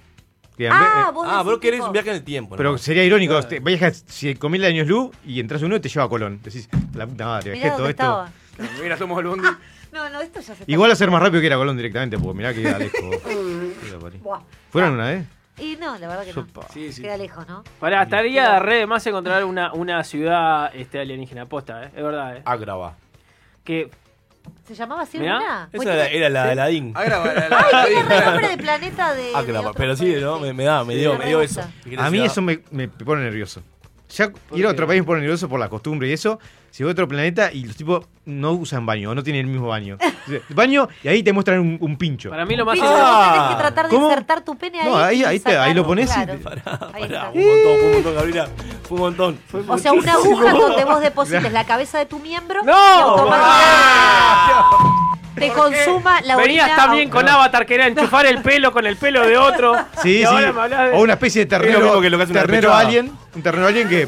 Que 0.57 0.67
en 0.67 0.73
vez- 0.73 0.81
Ah, 0.83 1.07
eh, 1.09 1.13
vos 1.13 1.27
Ah, 1.29 1.33
decís 1.39 1.45
vos 1.51 1.59
querés 1.61 1.79
tipo- 1.81 1.87
un 1.87 1.93
viaje 1.93 2.11
en 2.11 2.17
el 2.17 2.23
tiempo. 2.25 2.51
¿no? 2.55 2.57
pero 2.57 2.79
sería 2.79 3.05
irónico, 3.05 3.43
te, 3.43 3.61
viajas 3.61 4.05
5.000 4.07 4.65
años 4.65 4.87
luz 4.87 5.11
y 5.25 5.41
entras 5.41 5.63
uno 5.63 5.77
y 5.77 5.81
te 5.81 5.89
lleva 5.89 6.05
a 6.07 6.09
Colón. 6.09 6.41
Decís, 6.43 6.69
la 6.95 7.07
puta 7.07 7.27
madre, 7.27 7.53
Mirá 7.53 7.63
viajé 7.63 7.69
todo 7.71 7.79
dónde 7.79 7.91
esto. 7.91 8.03
estaba. 8.03 8.83
Mira, 8.83 8.97
somos 8.97 9.19
el 9.21 9.27
bondi. 9.27 9.49
No, 9.93 10.11
no, 10.11 10.21
esto 10.21 10.41
ya 10.41 10.47
se 10.47 10.53
está... 10.53 10.65
Igual 10.67 10.91
a 10.91 10.97
ser 10.97 11.11
más 11.11 11.23
rápido 11.23 11.41
que 11.41 11.47
ir 11.47 11.53
a 11.55 11.57
Colón 11.57 11.75
directamente, 11.75 12.19
porque 12.19 12.37
mirá 12.37 12.53
que 12.53 12.61
queda 12.61 12.79
lejos. 12.79 13.01
Puta 13.01 13.99
pari. 13.99 14.19
Buah. 14.19 14.41
¿Fueron 14.71 14.93
una 14.93 15.07
vez? 15.07 15.25
Y 15.59 15.77
no, 15.77 15.97
la 15.99 16.09
verdad 16.09 16.23
que 16.25 16.33
no. 16.35 16.47
Sopa. 16.47 16.67
Sí, 16.73 16.93
sí. 16.93 17.03
Queda 17.03 17.17
lejos, 17.17 17.47
¿no? 17.49 17.65
Pará, 17.81 18.03
estaría 18.03 18.59
re 18.59 18.77
de 18.77 18.87
más 18.87 19.07
encontrar 19.07 19.45
una, 19.45 19.73
una 19.73 20.05
ciudad 20.05 20.71
este, 20.75 21.01
alienígena 21.01 21.47
posta, 21.47 21.85
¿eh? 21.85 21.91
Es 21.97 22.03
verdad, 22.03 22.37
¿eh? 22.37 22.43
Agrava. 22.45 22.95
Que 23.65 23.91
¿Se 24.65 24.75
llamaba 24.75 25.03
así 25.03 25.19
Mirá, 25.19 25.37
una? 25.39 25.69
Esa 25.73 25.95
era, 25.95 26.07
era 26.09 26.29
la 26.29 26.45
de 26.47 26.53
Aladdin. 26.53 26.93
Ah, 26.95 27.05
era- 27.05 27.25
era- 27.33 27.47
era- 27.47 27.67
Ay, 27.73 27.95
tiene 27.95 28.25
nombre 28.27 28.49
de 28.49 28.57
planeta 28.59 29.15
de. 29.15 29.33
Otro 29.35 29.73
pero 29.77 29.97
sí, 29.97 30.15
¿no? 30.21 30.39
Me, 30.39 30.53
me 30.53 30.65
da, 30.65 30.85
me 30.85 30.95
dio, 30.95 31.19
me 31.19 31.27
dio 31.27 31.41
eso. 31.41 31.63
gusta. 31.85 32.05
A 32.05 32.11
mí 32.11 32.21
eso 32.25 32.43
me, 32.43 32.61
me 32.71 32.87
pone 32.89 33.23
nervioso. 33.25 33.63
Ya 34.11 34.31
ir 34.53 34.67
a 34.67 34.71
otro 34.71 34.87
país 34.87 35.01
me 35.01 35.07
pone 35.07 35.21
nervioso 35.21 35.49
por 35.49 35.59
la 35.59 35.69
costumbre 35.69 36.09
y 36.09 36.13
eso. 36.13 36.39
Si 36.77 36.83
voy 36.83 36.91
a 36.91 36.93
otro 36.93 37.09
planeta 37.09 37.51
y 37.55 37.65
los 37.65 37.75
tipos 37.75 38.05
no 38.27 38.53
usan 38.53 38.85
baño, 38.85 39.11
o 39.11 39.15
no 39.15 39.23
tienen 39.23 39.47
el 39.47 39.51
mismo 39.51 39.69
baño. 39.69 39.97
Baño 40.51 40.89
y 41.03 41.09
ahí 41.09 41.23
te 41.23 41.33
muestran 41.33 41.59
un, 41.61 41.79
un 41.81 41.97
pincho. 41.97 42.29
Para 42.29 42.45
mí 42.45 42.55
lo 42.55 42.67
más. 42.67 42.79
Ah, 42.83 43.47
que 43.53 43.57
tratar 43.63 43.87
de 43.87 43.95
¿cómo? 43.95 44.09
insertar 44.11 44.43
tu 44.43 44.57
pene 44.59 44.81
ahí. 44.83 44.87
No, 44.87 44.99
ahí- 44.99 45.21
y 45.21 45.25
ahí 45.25 45.41
te- 45.41 45.57
ahí 45.57 45.73
lo 45.73 45.87
pones 45.87 46.11
y 46.11 46.13
claro. 46.13 46.35
te- 46.35 46.39
Pará, 46.41 46.63
pará, 46.63 47.31
fue 47.33 47.41
un 47.41 47.47
montón, 47.49 47.79
fue 47.81 47.87
un 47.87 47.93
montón, 47.95 48.15
Gabriela. 48.15 48.49
Fue 48.87 48.95
un 48.97 49.01
montón. 49.01 49.39
O 49.69 49.79
sea, 49.79 49.93
una 49.95 50.13
aguja 50.13 50.53
donde 50.53 50.85
vos 50.85 51.01
deposites 51.09 51.51
la 51.51 51.65
cabeza 51.65 51.99
de 51.99 52.05
tu 52.05 52.19
miembro 52.19 52.63
¡No! 52.63 53.27
y 55.35 55.41
te 55.41 55.49
consuma 55.53 56.21
la 56.23 56.37
orina. 56.37 56.65
Venías 56.65 56.77
también 56.77 57.09
con 57.11 57.27
Avatar 57.29 57.65
que 57.67 57.75
era 57.75 57.87
enchufar 57.87 58.27
el 58.27 58.43
pelo 58.43 58.71
con 58.73 58.87
el 58.87 58.97
pelo 58.97 59.27
de 59.27 59.37
otro. 59.39 59.75
Sí, 60.03 60.17
y 60.17 60.19
sí. 60.19 60.25
ahora 60.25 60.53
me 60.53 60.61
hablas 60.63 60.91
de- 60.91 60.97
O 60.97 61.01
una 61.01 61.13
especie 61.15 61.41
de 61.43 61.47
ternero, 61.47 62.01
que 62.01 62.11
lo 62.11 62.17
que 62.19 62.25
hace 62.25 62.33
ternero 62.33 62.75
alien. 62.75 63.13
Un 63.35 63.43
ternero 63.43 63.67
alien 63.69 63.89
que. 63.89 64.07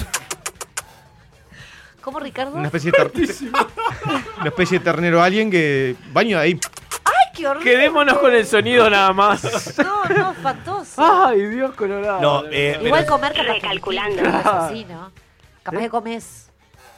¿Cómo, 2.01 2.21
Ricardo? 2.21 2.57
Una 2.57 2.67
especie 2.69 2.91
de, 2.91 3.03
una 4.41 4.49
especie 4.49 4.79
de 4.79 4.85
ternero 4.85 5.23
alien 5.23 5.51
que. 5.51 5.97
Baño 6.13 6.39
ahí. 6.39 6.59
¡Ay, 7.05 7.33
qué 7.35 7.47
horrible! 7.49 7.71
Quedémonos 7.71 8.19
con 8.19 8.35
el 8.35 8.47
sonido 8.47 8.89
nada 8.89 9.13
más. 9.13 9.77
No, 9.79 10.05
no, 10.05 10.31
espantoso. 10.33 10.95
Ay, 11.27 11.47
Dios 11.47 11.75
colorado. 11.75 12.21
No, 12.21 12.45
eh, 12.51 12.79
Igual 12.83 13.03
pero- 13.05 13.13
comer 13.15 13.33
capaz 13.35 13.53
Recalculando. 13.55 14.23
así, 14.27 14.85
¿no? 14.85 15.11
Capaz 15.63 15.81
que 15.81 15.89
comes 15.91 16.45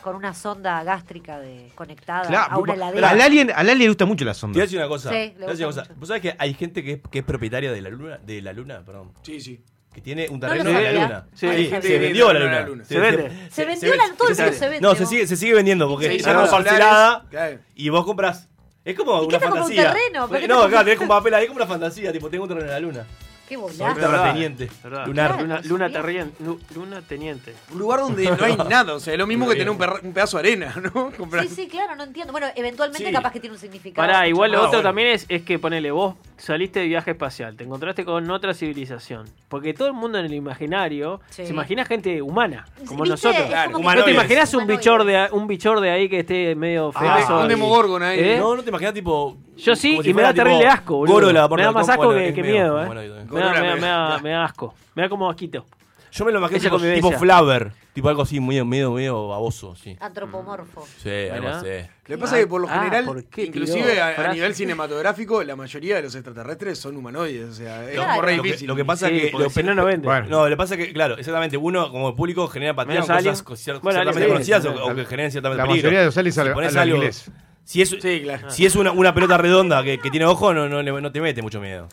con 0.02 0.16
una 0.16 0.32
sonda 0.32 0.82
gástrica 0.82 1.38
de, 1.40 1.70
conectada 1.74 2.44
a 2.44 2.56
una 2.58 2.72
al 2.72 2.78
heladera. 2.78 3.10
alien, 3.24 3.50
al 3.50 3.58
alien 3.68 3.78
le 3.78 3.88
gusta 3.88 4.06
mucho 4.06 4.24
la 4.24 4.32
Te 4.32 4.38
sonda. 4.38 4.54
voy 4.54 4.60
a 4.62 4.64
decir 4.64 4.78
una 4.78 4.88
cosa. 4.88 5.10
Sí, 5.10 5.14
le 5.16 5.32
te 5.32 5.44
voy 5.44 5.54
una 5.56 5.66
cosa. 5.66 5.86
¿Vos 5.96 6.08
sabés 6.08 6.22
que 6.22 6.36
hay 6.38 6.54
gente 6.54 6.82
que 6.82 6.92
es, 6.92 7.00
que 7.10 7.18
es 7.18 7.24
propietaria 7.24 7.70
de 7.72 7.80
la 7.82 7.90
luna? 7.90 8.18
De 8.18 8.40
la 8.40 8.52
luna, 8.54 8.82
perdón. 8.84 9.12
Sí, 9.22 9.40
sí. 9.40 9.62
Que 9.92 10.00
tiene 10.00 10.28
un 10.28 10.38
terreno 10.38 10.70
en 10.70 10.74
la 10.74 10.82
sabía. 10.82 11.02
luna. 11.02 11.26
Sí, 11.34 11.70
se 11.82 11.98
vendió 11.98 12.32
la 12.32 12.38
luna. 12.40 12.52
la 12.60 12.66
luna. 12.66 12.84
Se 12.84 12.98
vende. 12.98 13.30
Se 13.50 13.64
vendió 13.64 13.94
la- 13.96 14.04
todo 14.16 14.28
el 14.28 14.36
mundo 14.36 14.52
se 14.52 14.68
vende, 14.68 14.80
No, 14.80 14.94
se 14.94 15.06
sigue, 15.06 15.26
se 15.26 15.36
sigue 15.36 15.54
vendiendo 15.54 15.88
porque 15.88 16.14
está 16.14 16.34
como 16.34 16.48
parcelada 16.50 17.26
y 17.74 17.88
vos 17.88 18.04
compras. 18.04 18.48
Es 18.84 18.96
como 18.96 19.16
¿Y 19.24 19.28
qué 19.28 19.36
una 19.36 19.46
un 19.46 19.52
fantasía. 19.52 19.94
qué 19.94 20.48
no, 20.48 20.62
acá 20.62 20.84
tenés 20.84 21.00
un 21.00 21.08
papel 21.08 21.34
ahí 21.34 21.46
como 21.46 21.56
una 21.58 21.66
fantasía, 21.66 22.12
tipo, 22.12 22.30
tengo 22.30 22.44
un 22.44 22.48
terreno 22.48 22.66
en 22.66 22.72
la 22.72 22.80
luna. 22.80 23.06
Qué 23.50 23.56
Soy 23.56 23.62
volada. 23.78 23.94
terrateniente. 23.94 24.70
Verdad. 24.82 25.06
Lunar. 25.08 25.28
Claro. 25.30 25.42
Luna, 25.42 25.60
luna, 25.98 26.30
luna 26.74 27.02
teniente. 27.02 27.52
Un 27.72 27.78
lugar 27.80 27.98
donde 28.00 28.24
no 28.24 28.44
hay 28.44 28.56
nada. 28.70 28.94
O 28.94 29.00
sea, 29.00 29.12
es 29.14 29.18
lo 29.18 29.26
mismo 29.26 29.48
que 29.48 29.54
tener 29.54 29.70
un, 29.70 29.76
perra- 29.78 30.00
un 30.02 30.12
pedazo 30.12 30.38
de 30.38 30.48
arena, 30.48 30.74
¿no? 30.80 31.10
Comprar- 31.10 31.42
Sí, 31.48 31.54
sí, 31.54 31.68
claro, 31.68 31.96
no 31.96 32.04
entiendo. 32.04 32.30
Bueno, 32.32 32.46
eventualmente 32.54 33.04
Sí. 33.08 33.12
capaz 33.12 33.32
que 33.32 33.40
tiene 33.40 33.54
un 33.56 33.60
significado. 33.60 34.06
Pará, 34.06 34.28
igual 34.28 34.52
lo. 34.52 34.58
No, 34.58 34.62
otro 34.68 34.78
bueno. 34.78 34.88
también 34.88 35.08
es, 35.08 35.26
es 35.28 35.42
que 35.42 35.58
ponele, 35.58 35.90
vos 35.90 36.14
saliste 36.36 36.78
de 36.80 36.86
viaje 36.86 37.10
espacial, 37.10 37.56
te 37.56 37.64
encontraste 37.64 38.04
con 38.04 38.30
otra 38.30 38.54
civilización. 38.54 39.26
Porque 39.48 39.74
todo 39.74 39.88
el 39.88 39.94
mundo 39.94 40.18
en 40.18 40.26
el 40.26 40.34
imaginario 40.34 41.20
Sí. 41.30 41.44
se 41.46 41.52
imagina 41.52 41.84
gente 41.84 42.22
humana, 42.22 42.66
como 42.86 43.02
¿Viste? 43.02 43.28
nosotros. 43.30 43.48
Como 43.72 43.92
¿No 43.92 44.04
te 44.04 44.12
imaginas 44.12 44.54
un 44.54 44.66
bichor 44.68 45.04
de 45.04 45.28
un 45.32 45.46
bichor 45.48 45.80
de 45.80 45.90
ahí 45.90 46.08
que 46.08 46.20
esté 46.20 46.54
medio 46.54 46.92
Ah, 46.94 47.00
feazo? 47.16 47.40
un 47.40 47.46
y- 47.46 47.48
demogorgon 47.48 48.02
ahí. 48.04 48.18
¿Eh? 48.20 48.36
No, 48.38 48.54
no 48.54 48.62
te 48.62 48.68
imaginas 48.70 48.94
tipo. 48.94 49.36
Yo 49.62 49.76
sí, 49.76 49.90
como 49.92 50.02
si 50.02 50.10
y 50.10 50.14
me 50.14 50.22
da 50.22 50.34
terrible 50.34 50.66
asco, 50.66 50.96
boludo. 50.96 51.14
Goro 51.14 51.32
la 51.32 51.48
me 51.48 51.62
da 51.62 51.72
más 51.72 51.88
asco 51.88 52.10
que, 52.14 52.32
que 52.34 52.42
medio 52.42 52.54
miedo, 52.54 52.80
eh. 52.80 52.84
humanoide. 52.84 53.14
Me 53.14 53.24
da, 53.24 53.24
Goro 53.24 53.40
me, 53.40 53.44
da, 53.44 53.52
la 53.52 53.74
me 53.76 53.80
da- 53.86 54.18
me 54.22 54.30
da 54.30 54.44
asco. 54.44 54.74
Me 54.94 55.02
da 55.02 55.08
como 55.08 55.30
asquito. 55.30 55.64
Yo 56.12 56.24
me 56.24 56.32
lo 56.32 56.38
imagino 56.38 56.58
tipo, 56.60 56.78
tipo 56.78 57.12
Flaver. 57.12 57.72
Tipo 57.92 58.08
algo 58.08 58.22
así, 58.22 58.40
medio, 58.40 58.64
medio, 58.64 58.92
medio 58.92 59.28
baboso, 59.28 59.74
sí. 59.76 59.96
Antropomorfo. 60.00 60.86
Sí, 61.02 61.10
algo 61.32 61.48
así. 61.48 61.66
Lo 62.06 62.16
que 62.16 62.18
pasa 62.18 62.36
es 62.38 62.44
que 62.44 62.48
por 62.48 62.60
lo 62.60 62.68
Ah, 62.68 62.78
general, 62.78 63.04
¿por 63.04 63.24
qué 63.24 63.44
inclusive 63.44 64.00
a, 64.00 64.30
a 64.30 64.32
nivel 64.32 64.54
cinematográfico, 64.54 65.42
la 65.44 65.54
mayoría 65.56 65.96
de 65.96 66.02
los 66.02 66.14
extraterrestres 66.14 66.78
son 66.78 66.96
humanoides. 66.96 67.48
O 67.50 67.52
sea, 67.54 67.84
es 67.88 67.94
Claro. 67.94 68.08
como 68.10 68.22
re 68.22 68.36
Lo 68.36 68.42
que, 68.42 68.48
difícil. 68.48 68.68
lo 68.68 68.76
que 68.76 68.84
pasa 68.84 69.08
Sí, 69.08 69.16
es 69.16 69.30
que. 69.32 69.38
lo- 69.38 69.50
si 69.50 69.62
no, 69.62 69.74
no 69.74 69.84
vende. 69.84 70.06
Bueno. 70.06 70.26
No, 70.28 70.44
lo 70.44 70.50
que 70.50 70.56
pasa 70.56 70.74
es 70.76 70.86
que, 70.86 70.92
claro, 70.92 71.16
exactamente, 71.16 71.56
uno 71.56 71.90
como 71.90 72.14
público 72.16 72.46
genera 72.48 72.70
empatía 72.70 73.00
con 73.00 73.06
cosas 73.08 73.80
Bueno, 73.82 74.00
ciertamente 74.00 74.28
conocidas 74.28 74.66
o, 74.66 74.94
que 74.94 75.04
generen 75.06 75.30
ciertamente 75.32 75.62
La 75.62 75.68
peligro. 75.68 75.88
mayoría 75.88 76.00
de 76.00 76.06
los 76.06 76.16
aliens 76.16 76.34
Si 76.34 76.88
inglés. 76.90 77.30
Si 77.70 77.80
es, 77.82 77.90
Sí, 77.90 78.20
claro. 78.22 78.50
si 78.50 78.66
es 78.66 78.74
una, 78.74 78.90
una 78.90 79.14
pelota 79.14 79.38
redonda 79.38 79.84
que, 79.84 79.98
que 79.98 80.10
tiene 80.10 80.26
ojo, 80.26 80.52
no, 80.52 80.68
no, 80.68 80.82
le- 80.82 81.00
no 81.00 81.12
te 81.12 81.20
mete 81.20 81.40
mucho 81.40 81.60
miedo. 81.60 81.86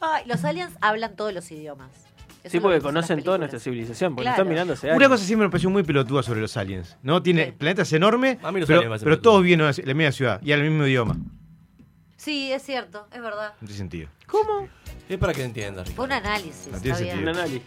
Ay, 0.00 0.22
los 0.26 0.44
aliens 0.44 0.72
hablan 0.80 1.16
todos 1.16 1.34
los 1.34 1.50
idiomas. 1.50 1.90
Eso 2.44 2.52
Sí, 2.52 2.60
porque 2.60 2.76
en 2.76 2.82
conocen 2.82 3.20
toda 3.24 3.36
nuestra 3.36 3.58
civilización, 3.58 4.12
porque 4.14 4.26
Claro. 4.26 4.36
están 4.36 4.48
mirando 4.48 4.74
hace 4.74 4.86
Una 4.86 4.94
años. 4.96 5.08
cosa 5.08 5.24
siempre 5.24 5.48
me 5.48 5.50
pareció 5.50 5.68
muy 5.68 5.82
pelotuda 5.82 6.22
sobre 6.22 6.40
los 6.40 6.56
aliens. 6.56 6.96
¿No? 7.02 7.20
Tiene 7.24 7.46
Sí. 7.46 7.52
planetas 7.58 7.92
enormes, 7.92 8.38
A 8.40 8.52
mí 8.52 8.60
los 8.60 8.68
pero, 8.68 8.82
pero 9.02 9.20
todos 9.20 9.42
vienen 9.42 9.66
a 9.66 9.72
la 9.84 9.94
misma 9.94 10.12
ciudad 10.12 10.40
y 10.44 10.52
al 10.52 10.62
mismo 10.62 10.86
idioma. 10.86 11.16
Sí, 12.16 12.52
es 12.52 12.62
cierto, 12.62 13.08
es 13.12 13.20
verdad. 13.20 13.54
No 13.60 13.66
tiene 13.66 13.74
sentido. 13.78 14.08
¿Cómo? 14.28 14.68
Es 15.08 15.18
para 15.18 15.32
que 15.34 15.42
entiendas, 15.42 15.88
un 15.98 16.12
análisis. 16.12 16.68
No 16.70 16.78
tiene 16.80 16.92
está 16.92 17.02
bien. 17.02 17.18
Un 17.18 17.24
sentido. 17.24 17.30
análisis. 17.30 17.62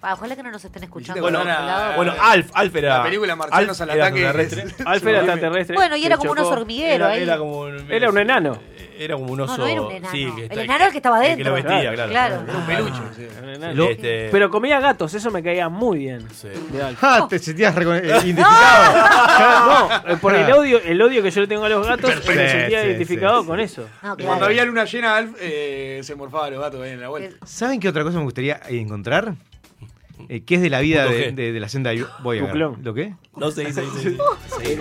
Ah, 0.00 0.14
ojalá 0.14 0.36
que 0.36 0.42
no 0.44 0.50
nos 0.52 0.64
estén 0.64 0.84
escuchando. 0.84 1.20
Bueno, 1.20 1.40
del 1.40 1.48
otro 1.48 1.60
ahora- 1.60 1.78
lado. 1.80 1.96
Bueno, 1.96 2.14
Alf, 2.20 2.50
Alf 2.54 2.76
era. 2.76 2.98
La 2.98 3.02
película 3.04 3.34
Marcianos 3.36 3.80
Alf 3.80 3.90
al 3.90 4.00
ataque 4.00 4.20
es- 4.42 4.86
Alf 4.86 5.06
era 5.06 5.18
extraterrestre. 5.18 5.74
Bueno, 5.76 5.96
y 5.96 6.06
era 6.06 6.16
como 6.16 6.30
un 6.30 6.36
chocó. 6.36 6.48
oso 6.50 6.60
hormiguero 6.60 6.94
Era, 6.94 7.08
ahí. 7.08 7.22
era 7.22 7.38
como 7.38 7.60
un, 7.60 7.90
Era 7.92 8.08
un 8.10 8.18
enano. 8.18 8.58
Era 9.00 9.14
como 9.14 9.32
un 9.32 9.40
oso. 9.42 9.52
No, 9.56 9.62
no 9.64 9.66
era 9.68 9.82
un 9.82 9.92
enano. 9.92 10.12
Sí, 10.12 10.24
que 10.34 10.40
el 10.46 10.50
está- 10.50 10.62
enano 10.62 10.84
el 10.86 10.90
que 10.90 10.96
estaba 10.98 11.16
el 11.24 11.36
dentro. 11.36 11.44
Que 11.44 11.48
lo 11.50 11.54
vestía, 11.54 11.92
claro. 11.94 12.10
Claro. 12.10 12.42
Era 12.48 12.58
un 12.58 12.66
peluche. 12.66 13.00
sí. 13.16 13.22
Era 13.30 13.42
un 13.42 13.48
enano. 13.54 13.74
Lo- 13.74 13.90
Este- 13.90 14.28
Pero 14.32 14.50
comía 14.50 14.80
gatos, 14.80 15.14
eso 15.14 15.30
me 15.30 15.42
caía 15.42 15.68
muy 15.68 15.98
bien. 15.98 16.28
Sí. 16.32 16.48
de 16.72 16.82
Alf. 16.82 16.98
¡Ah! 17.02 17.26
Te 17.28 17.38
sentías 17.38 17.74
recon- 17.76 18.00
eh, 18.02 18.06
identificado. 18.24 18.94
No, 19.68 20.12
eh, 20.12 20.16
por 20.20 20.34
el 20.34 20.52
odio, 20.52 20.80
el 20.82 21.00
odio 21.00 21.22
que 21.22 21.30
yo 21.30 21.40
le 21.42 21.46
tengo 21.46 21.64
a 21.64 21.68
los 21.68 21.86
gatos, 21.86 22.10
me 22.10 22.16
Sí, 22.22 22.48
sentía 22.50 22.80
sí, 22.82 22.86
identificado 22.88 23.40
sí, 23.42 23.46
con 23.46 23.58
sí. 23.58 23.64
eso. 23.64 23.82
No, 23.82 23.88
Y 23.88 24.02
Cuando 24.02 24.24
claro. 24.26 24.46
había 24.46 24.64
luna 24.64 24.84
llena, 24.84 25.16
Alf 25.16 25.30
eh, 25.40 26.00
se 26.02 26.14
morfaba 26.14 26.46
a 26.46 26.50
los 26.50 26.60
gatos 26.60 26.80
ahí 26.82 26.90
en 26.92 27.00
la 27.00 27.08
vuelta. 27.08 27.36
¿Saben 27.46 27.80
qué 27.80 27.88
otra 27.88 28.02
cosa 28.04 28.18
me 28.18 28.24
gustaría 28.24 28.60
encontrar? 28.68 29.34
Eh, 30.30 30.42
¿Qué 30.44 30.56
es 30.56 30.60
de 30.60 30.68
la 30.70 30.80
vida 30.80 31.06
de, 31.06 31.32
de- 31.32 31.52
de 31.52 31.60
la 31.60 31.68
senda 31.70 31.90
Voyager? 32.22 32.54
¿Lo 32.56 32.92
qué? 32.94 33.14
No 33.36 33.50
se 33.50 33.64
dice, 33.64 33.80
dice, 33.82 34.10
dice. 34.10 34.18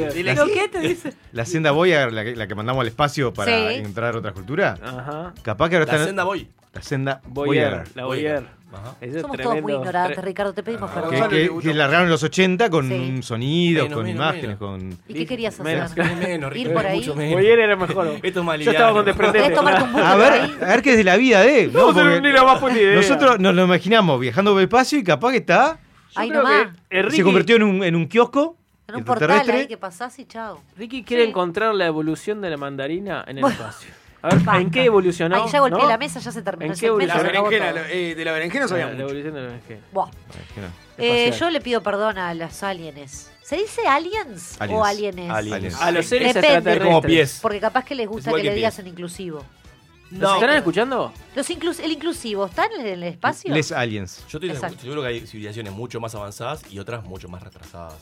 Dile 0.13 0.36
¿Lo 0.36 0.45
que- 0.45 0.53
qué 0.53 0.67
te 0.67 0.79
dice? 0.81 1.13
La 1.31 1.45
senda 1.45 1.71
Voyager, 1.71 2.12
la 2.12 2.23
que, 2.25 2.36
la 2.36 2.47
que 2.47 2.55
mandamos 2.55 2.81
al 2.81 2.88
espacio 2.88 3.33
para 3.33 3.69
Sí. 3.69 3.75
encontrar 3.75 4.15
otra 4.15 4.33
cultura. 4.33 4.77
Ajá. 4.83 5.33
Capaz 5.43 5.69
que 5.69 5.75
ahora 5.77 5.86
La 5.86 5.93
está 5.93 6.05
senda 6.05 6.23
voy. 6.25 6.49
la 6.73 6.81
senda 6.81 7.21
Boyer, 7.27 7.69
Voyager. 7.71 7.95
la 7.95 8.05
Voyager. 8.05 8.57
Eso 8.99 9.21
Somos 9.21 9.38
todos 9.38 9.53
muy 9.53 9.62
tremendo. 9.63 9.80
ignorantes, 9.80 10.23
Ricardo. 10.25 10.53
Te 10.53 10.62
pedimos 10.63 10.91
perdón. 10.91 11.30
Que, 11.30 11.49
que- 11.49 11.60
que 11.62 11.73
largaron 11.73 12.06
en 12.06 12.12
los 12.12 12.21
80 12.23 12.69
con 12.69 12.89
Sí. 12.89 13.23
sonidos, 13.23 13.84
Menos, 13.86 13.95
con 13.95 14.06
menos, 14.06 14.15
imágenes, 14.17 14.43
menos. 14.43 14.58
con... 14.60 14.99
¿Y 15.08 15.13
qué 15.13 15.25
querías 15.25 15.60
Menos, 15.62 15.91
hacer? 15.91 16.03
Menos, 16.17 16.51
Ir 16.51 16.67
Ricardo, 16.67 16.73
por 16.73 16.86
ahí. 16.86 16.99
mucho 16.99 17.15
menos. 17.15 17.34
Boyer 17.36 17.60
era 17.60 17.75
mejor. 17.75 18.08
Esto 18.23 18.53
es 18.53 18.65
Yo 18.65 18.71
estaba 18.71 18.91
con 18.93 19.06
desprendete. 19.06 19.43
¿Querés 19.43 19.58
tomarte 19.58 19.84
un 19.84 19.91
buque 19.93 20.03
A 20.03 20.12
por 20.12 20.19
ver, 20.21 20.34
ahí? 20.34 20.58
a 20.62 20.65
ver 20.65 20.82
qué 20.82 20.91
es 20.91 20.97
de 20.97 21.03
la 21.06 21.15
vida 21.17 21.41
de... 21.41 21.67
No, 21.67 21.93
Porque 21.93 22.21
ni 22.21 22.32
la 22.32 22.43
más 22.43 22.60
puta 22.60 22.73
idea. 22.77 22.95
nosotros 22.95 23.39
nos 23.39 23.56
lo 23.56 23.63
imaginamos 23.63 24.19
viajando 24.19 24.51
por 24.51 24.60
el 24.60 24.65
espacio 24.65 24.99
y 24.99 25.03
capaz 25.03 25.32
que 25.32 25.38
está... 25.38 25.80
Yo 26.13 26.21
Ahí 26.21 26.30
creo 26.30 26.43
nomás. 26.43 26.67
que 26.89 26.97
Enrique, 26.99 27.17
Se 27.17 27.23
convirtió 27.23 27.56
en 27.58 27.63
un, 27.63 27.84
en 27.84 27.95
un 27.95 28.08
kiosco 28.08 28.58
En 28.88 28.95
un 28.95 29.03
portal 29.03 29.30
extraterrestre. 29.30 29.62
ahí 29.62 29.67
que 29.67 29.77
pasás 29.77 30.17
y 30.19 30.25
chao. 30.25 30.62
Ricky 30.77 31.03
quiere 31.03 31.23
Sí. 31.23 31.30
encontrar 31.30 31.73
la 31.75 31.86
evolución 31.86 32.41
de 32.41 32.49
la 32.49 32.58
mandarina 32.58 33.23
en 33.27 33.38
el 33.38 33.41
Bueno. 33.43 33.56
espacio. 33.56 33.91
A 34.21 34.30
ver, 34.36 34.62
¿en 34.62 34.71
qué 34.71 34.86
evolucionó? 34.86 35.36
Ahí 35.43 35.51
ya 35.51 35.60
golpeé 35.60 35.84
¿no? 35.84 35.88
la 35.89 35.97
mesa, 35.97 36.19
ya 36.19 36.32
se 36.32 36.41
terminó 36.41 36.65
¿En 36.65 36.71
el 36.73 36.80
qué 36.80 37.06
La 37.08 37.21
berenjena, 37.21 37.71
lo- 37.71 37.86
eh, 37.86 38.15
de 38.15 38.25
la 38.25 38.32
berenjena 38.32 38.67
sabía 38.67 38.86
la 38.86 38.91
mucho. 38.91 39.03
evolución 39.03 39.34
de 39.36 39.41
la 39.41 39.47
berenjena. 39.47 39.82
Buah. 39.93 40.08
Eh, 40.97 41.25
Espacial. 41.25 41.39
yo 41.39 41.49
le 41.51 41.62
pido 41.62 41.84
perdón 41.84 42.17
a 42.17 42.34
los 42.34 42.63
aliens. 42.63 43.32
¿Se 43.43 43.56
dice 43.58 43.88
aliens, 43.88 44.58
o 44.60 44.84
Aliens. 44.84 44.86
alienes? 44.88 45.32
Aliens. 45.32 45.82
A 45.82 45.91
los 45.91 46.06
seres 46.06 46.34
Depende. 46.34 46.47
Es 46.47 46.56
extraterrestres. 46.58 46.88
como 46.88 47.01
pies. 47.01 47.39
Porque 47.41 47.60
capaz 47.60 47.86
que 47.86 47.95
les 47.95 48.08
gusta 48.08 48.30
igual 48.32 48.41
que, 48.41 48.47
que 48.47 48.49
le 48.49 48.56
digas 48.56 48.80
en 48.80 48.88
inclusivo. 48.88 49.45
¿Nos 50.10 50.34
estarán 50.36 50.58
escuchando? 50.58 51.13
Los 51.36 51.49
inclus- 51.49 51.80
¿El 51.82 51.91
inclusivo 51.91 52.45
está 52.45 52.65
en 52.65 52.86
el 52.88 53.03
espacio? 53.03 53.53
Les 53.53 53.71
aliens. 53.71 54.23
Yo 54.30 54.38
estoy 54.39 54.49
Exacto. 54.49 54.80
seguro 54.82 55.01
que 55.01 55.08
hay 55.10 55.27
civilizaciones 55.27 55.71
mucho 55.73 55.99
más 55.99 56.15
avanzadas 56.15 56.62
y 56.71 56.80
otras 56.80 57.03
mucho 57.06 57.27
más 57.30 57.43
retrasadas. 57.43 57.93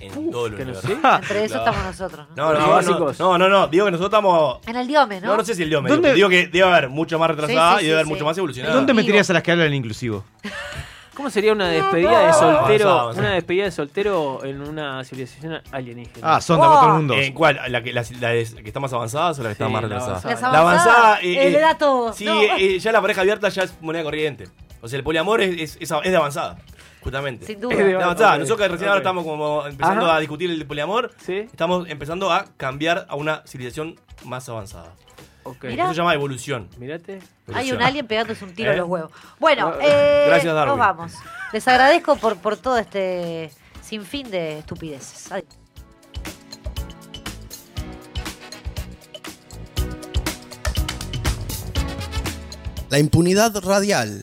En 0.00 0.18
Uf, 0.18 0.32
todo 0.32 0.46
el 0.46 0.56
que 0.56 0.64
no 0.64 0.72
universo. 0.72 0.88
sé. 0.88 0.92
Entre 1.22 1.44
eso 1.44 1.54
No. 1.54 1.60
estamos 1.60 1.84
nosotros. 1.84 2.26
¿no? 2.34 2.34
No, 2.36 2.46
no, 2.46 2.52
Los 2.58 2.66
no, 2.66 2.72
básicos. 2.74 3.18
no, 3.20 3.38
no, 3.38 3.48
no, 3.48 3.66
digo 3.68 3.84
que 3.84 3.90
nosotros 3.92 4.10
estamos... 4.10 4.58
En 4.66 4.76
el 4.76 4.86
diome, 4.86 5.20
¿no? 5.20 5.28
No, 5.28 5.36
no 5.36 5.44
sé 5.44 5.54
si 5.54 5.62
el 5.62 5.68
dios 5.68 5.82
me 5.82 5.90
¿Dónde- 5.90 6.14
digo 6.14 6.28
que 6.28 6.48
debe 6.48 6.64
haber 6.68 6.88
mucho 6.88 7.18
más 7.18 7.30
retrasada 7.30 7.74
Sí, 7.74 7.78
sí, 7.80 7.84
y 7.84 7.88
debe 7.88 7.96
haber 7.98 8.06
sí, 8.06 8.10
mucho 8.10 8.20
sí. 8.20 8.24
más 8.26 8.38
evolucionada. 8.38 8.74
¿Dónde 8.74 8.94
meterías 8.94 9.30
a 9.30 9.32
las 9.34 9.42
que 9.42 9.52
hablan 9.52 9.72
inclusivo? 9.74 10.24
¿Cómo 11.14 11.28
sería 11.28 11.52
una 11.52 11.68
despedida 11.68 12.26
de 12.26 12.32
soltero? 12.32 13.10
Una 13.10 13.32
despedida 13.34 13.64
de 13.64 13.70
soltero 13.70 14.42
en 14.44 14.62
una 14.62 15.04
civilización 15.04 15.60
alienígena. 15.70 16.36
Ah, 16.36 16.40
sonda 16.40 16.66
para 16.66 16.80
todo 16.80 16.88
el 16.88 16.96
mundo. 16.96 17.14
¿En 17.14 17.34
cuál? 17.34 17.60
¿La 17.68 17.82
que, 17.82 17.92
la, 17.92 18.02
la 18.18 18.28
de- 18.30 18.46
que 18.46 18.66
está 18.66 18.80
más 18.80 18.92
avanzada 18.94 19.32
o 19.32 19.36
la 19.42 19.48
que 19.50 19.52
está 19.52 19.66
Sí, 19.66 19.72
más 19.72 19.82
la 19.82 19.88
retrasada? 19.88 20.12
avanzada. 20.18 20.32
Las 20.32 20.40
La 20.52 20.58
avanzada, 20.58 20.94
avanzadas, 20.96 21.22
eh, 21.22 21.46
eh, 21.46 21.50
le 21.50 21.60
da 21.60 21.76
todo. 21.76 22.12
Sí, 22.14 22.24
No. 22.24 22.40
eh, 22.40 22.78
ya 22.78 22.92
la 22.92 23.02
pareja 23.02 23.20
abierta 23.20 23.50
ya 23.50 23.64
es 23.64 23.74
moneda 23.82 24.04
corriente. 24.04 24.48
O 24.80 24.88
sea, 24.88 24.96
el 24.96 25.04
poliamor 25.04 25.42
es, 25.42 25.50
es, 25.60 25.78
es, 25.80 25.92
es 26.02 26.10
de 26.10 26.16
avanzada, 26.16 26.56
Justamente. 27.02 27.46
Sin 27.46 27.60
duda. 27.60 27.74
No, 27.74 28.10
o. 28.10 28.38
Nosotros 28.38 28.58
que 28.58 28.68
recién 28.68 28.88
ahora 28.88 29.00
estamos 29.00 29.24
como 29.24 29.66
empezando 29.66 30.10
a 30.10 30.20
discutir 30.20 30.50
el 30.50 30.66
poliamor, 30.66 31.10
¿Sí? 31.18 31.38
estamos 31.38 31.88
empezando 31.88 32.32
a 32.32 32.46
cambiar 32.56 33.06
a 33.08 33.16
una 33.16 33.42
civilización 33.46 33.98
más 34.24 34.48
avanzada. 34.48 34.94
Okay. 35.44 35.74
Eso 35.74 35.88
se 35.88 35.94
llama 35.94 36.14
evolución. 36.14 36.68
Mírate. 36.78 37.18
Hay 37.52 37.72
un 37.72 37.82
alien 37.82 38.06
pegándose 38.06 38.44
un 38.44 38.54
tiro 38.54 38.70
¿Eh? 38.70 38.74
en 38.74 38.78
los 38.78 38.88
huevos. 38.88 39.10
Bueno, 39.40 39.74
eh, 39.80 40.24
Gracias, 40.28 40.54
nos 40.54 40.78
vamos. 40.78 41.12
Les 41.52 41.66
agradezco 41.66 42.16
por, 42.16 42.56
todo 42.56 42.78
este 42.78 43.50
sinfín 43.82 44.30
de 44.30 44.58
estupideces. 44.60 45.30
La 52.88 52.98
impunidad 52.98 53.56
radial. 53.64 54.22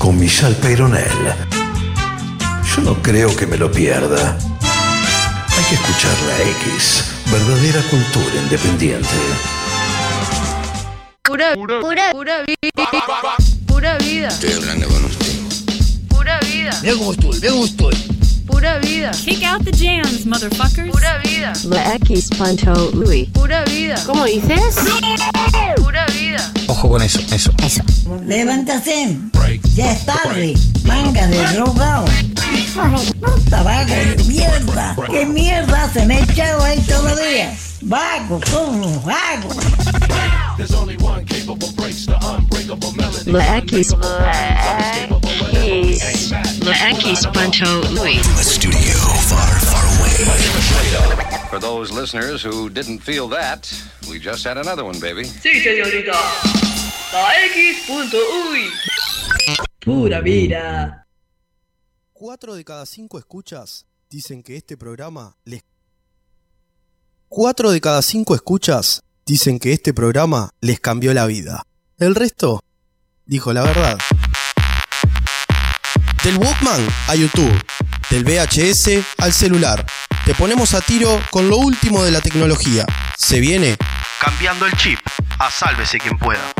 Con 0.00 0.18
Michelle 0.18 0.54
Peyronel. 0.54 1.04
Yo 2.74 2.82
no 2.82 3.02
creo 3.02 3.36
que 3.36 3.46
me 3.46 3.58
lo 3.58 3.70
pierda. 3.70 4.38
Hay 4.38 5.64
que 5.68 5.74
escuchar 5.74 6.16
la 6.26 6.38
X. 6.72 7.04
Verdadera 7.30 7.82
cultura 7.90 8.42
independiente. 8.42 9.08
Pura, 11.22 11.52
pura, 11.54 12.12
pura 12.12 12.42
vida. 12.44 12.90
Pura 13.66 13.98
vida. 13.98 14.28
Estoy 14.28 14.52
hablando 14.54 14.88
con 14.88 15.04
usted. 15.04 15.32
Pura 16.08 16.40
vida. 16.40 16.78
Mira 16.80 16.94
cómo 16.94 17.12
estoy, 17.12 17.38
mira 17.38 17.50
cómo 17.50 17.64
estoy. 17.66 18.19
Pura 18.50 18.78
vida. 18.80 19.10
Kick 19.12 19.42
out 19.44 19.64
the 19.64 19.72
jams, 19.72 20.26
motherfuckers. 20.26 20.90
Pura 20.90 21.20
vida. 21.24 21.52
La 21.64 21.94
X.Ui. 21.94 23.26
Pura 23.32 23.64
vida. 23.64 23.96
¿Cómo 24.06 24.24
dices? 24.24 24.76
Pura 25.76 26.06
vida. 26.06 26.52
Ojo 26.68 26.88
con 26.88 27.02
eso, 27.02 27.20
eso. 27.32 27.52
Eso. 27.64 27.82
Levántate. 28.26 29.16
Ya 29.74 29.92
es 29.92 30.04
tarde. 30.04 30.54
Manga 30.84 31.26
de 31.26 31.42
drogado. 31.54 32.04
Vago 33.50 33.84
de 33.86 34.24
mierda. 34.26 34.96
¿Qué 35.10 35.26
mierda 35.26 35.90
se 35.92 36.06
me 36.06 36.16
ha 36.16 36.20
echado 36.20 36.64
ahí 36.64 36.80
todavía? 36.80 37.56
Vago, 37.82 38.40
como 38.50 39.00
vago. 39.00 39.48
La 43.26 43.58
X. 43.58 43.94
La 45.70 46.90
X.Ui. 46.90 48.18
A 48.18 48.42
studio 48.42 48.98
far, 49.28 49.60
far 49.60 49.86
away. 50.00 50.10
For 51.48 51.60
those 51.60 51.92
listeners 51.92 52.42
who 52.42 52.68
didn't 52.68 52.98
feel 52.98 53.28
that, 53.28 53.72
we 54.10 54.18
just 54.18 54.44
had 54.44 54.58
another 54.58 54.82
one, 54.84 54.98
baby. 54.98 55.24
Sí, 55.24 55.60
señorita. 55.60 56.18
La 57.12 57.46
X.uy. 57.46 58.68
Pura 59.78 60.20
vida. 60.20 61.06
Cuatro 62.12 62.56
de 62.56 62.64
cada 62.64 62.84
cinco 62.84 63.20
escuchas 63.20 63.86
dicen 64.10 64.42
que 64.42 64.56
este 64.56 64.76
programa 64.76 65.36
les... 65.44 65.62
Cuatro 67.28 67.70
de 67.70 67.80
cada 67.80 68.02
cinco 68.02 68.34
escuchas 68.34 69.04
dicen 69.24 69.60
que 69.60 69.72
este 69.72 69.94
programa 69.94 70.50
les 70.60 70.80
cambió 70.80 71.14
la 71.14 71.26
vida. 71.26 71.62
El 71.96 72.16
resto 72.16 72.60
dijo 73.24 73.52
la 73.52 73.62
verdad. 73.62 73.98
Del 76.24 76.36
Walkman 76.36 76.86
a 77.08 77.14
YouTube, 77.14 77.58
del 78.10 78.24
VHS 78.24 79.02
al 79.18 79.32
celular. 79.32 79.86
Te 80.26 80.34
ponemos 80.34 80.74
a 80.74 80.82
tiro 80.82 81.18
con 81.30 81.48
lo 81.48 81.56
último 81.56 82.04
de 82.04 82.10
la 82.10 82.20
tecnología. 82.20 82.84
Se 83.16 83.40
viene 83.40 83.78
cambiando 84.20 84.66
el 84.66 84.76
chip. 84.76 84.98
A 85.38 85.50
sálvese 85.50 85.96
quien 85.96 86.18
pueda. 86.18 86.52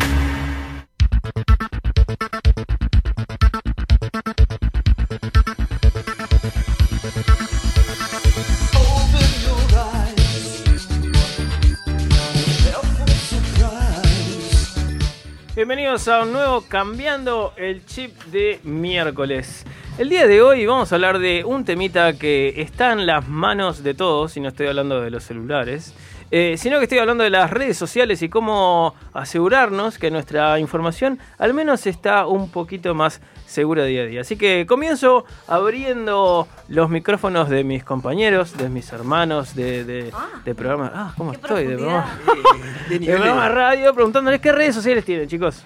Bienvenidos 15.61 16.09
a 16.09 16.23
un 16.23 16.33
nuevo 16.33 16.63
Cambiando 16.63 17.53
el 17.59 17.85
Chip 17.85 18.19
de 18.33 18.61
miércoles. 18.65 19.67
El 19.99 20.09
día 20.09 20.27
de 20.27 20.41
hoy 20.41 20.65
vamos 20.65 20.91
a 20.91 20.95
hablar 20.95 21.19
de 21.19 21.45
un 21.45 21.67
temita 21.67 22.15
que 22.15 22.63
está 22.63 22.93
en 22.93 23.05
las 23.05 23.29
manos 23.29 23.83
de 23.83 23.93
todos, 23.93 24.39
y 24.39 24.41
no 24.41 24.49
estoy 24.49 24.69
hablando 24.69 25.03
de 25.03 25.11
los 25.11 25.23
celulares, 25.23 25.93
eh, 26.31 26.55
sino 26.57 26.79
que 26.79 26.85
estoy 26.85 26.97
hablando 26.97 27.25
de 27.25 27.29
las 27.29 27.51
redes 27.51 27.77
sociales 27.77 28.23
y 28.23 28.31
cómo 28.31 28.95
asegurarnos 29.13 29.99
que 29.99 30.11
nuestra 30.11 30.59
información 30.59 31.19
al 31.37 31.53
menos 31.53 31.87
está 31.87 32.27
un 32.27 32.51
poquito 32.51 32.95
más 32.95 33.21
segura 33.51 33.85
día 33.85 34.03
a 34.03 34.07
día. 34.07 34.21
Así 34.23 34.37
que 34.37 34.65
comienzo 34.67 35.25
abriendo 35.49 36.47
los 36.69 36.89
micrófonos 36.89 37.49
de 37.49 37.65
mis 37.65 37.83
compañeros, 37.85 38.57
de 38.57 38.69
mis 38.69 38.93
hermanos, 38.93 39.55
de, 39.55 39.85
de, 39.85 40.13
de 40.45 40.55
programa. 40.55 40.91
Ah, 40.95 41.13
¿cómo 41.17 41.33
estoy? 41.33 41.67
De 41.67 41.77
programa, 41.77 42.19
De 42.89 42.95
de 42.95 43.01
nivel 43.01 43.17
programa 43.17 43.49
de- 43.49 43.55
radio, 43.55 43.95
preguntándoles 43.95 44.41
qué 44.41 44.53
redes 44.53 44.75
sociales 44.75 45.05
tienen, 45.05 45.29
chicos. 45.29 45.65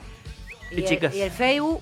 Y, 0.70 0.77
Y 0.77 0.79
el, 0.79 0.85
chicas. 0.88 1.14
y 1.14 1.20
el 1.23 1.31
Facebook. 1.31 1.81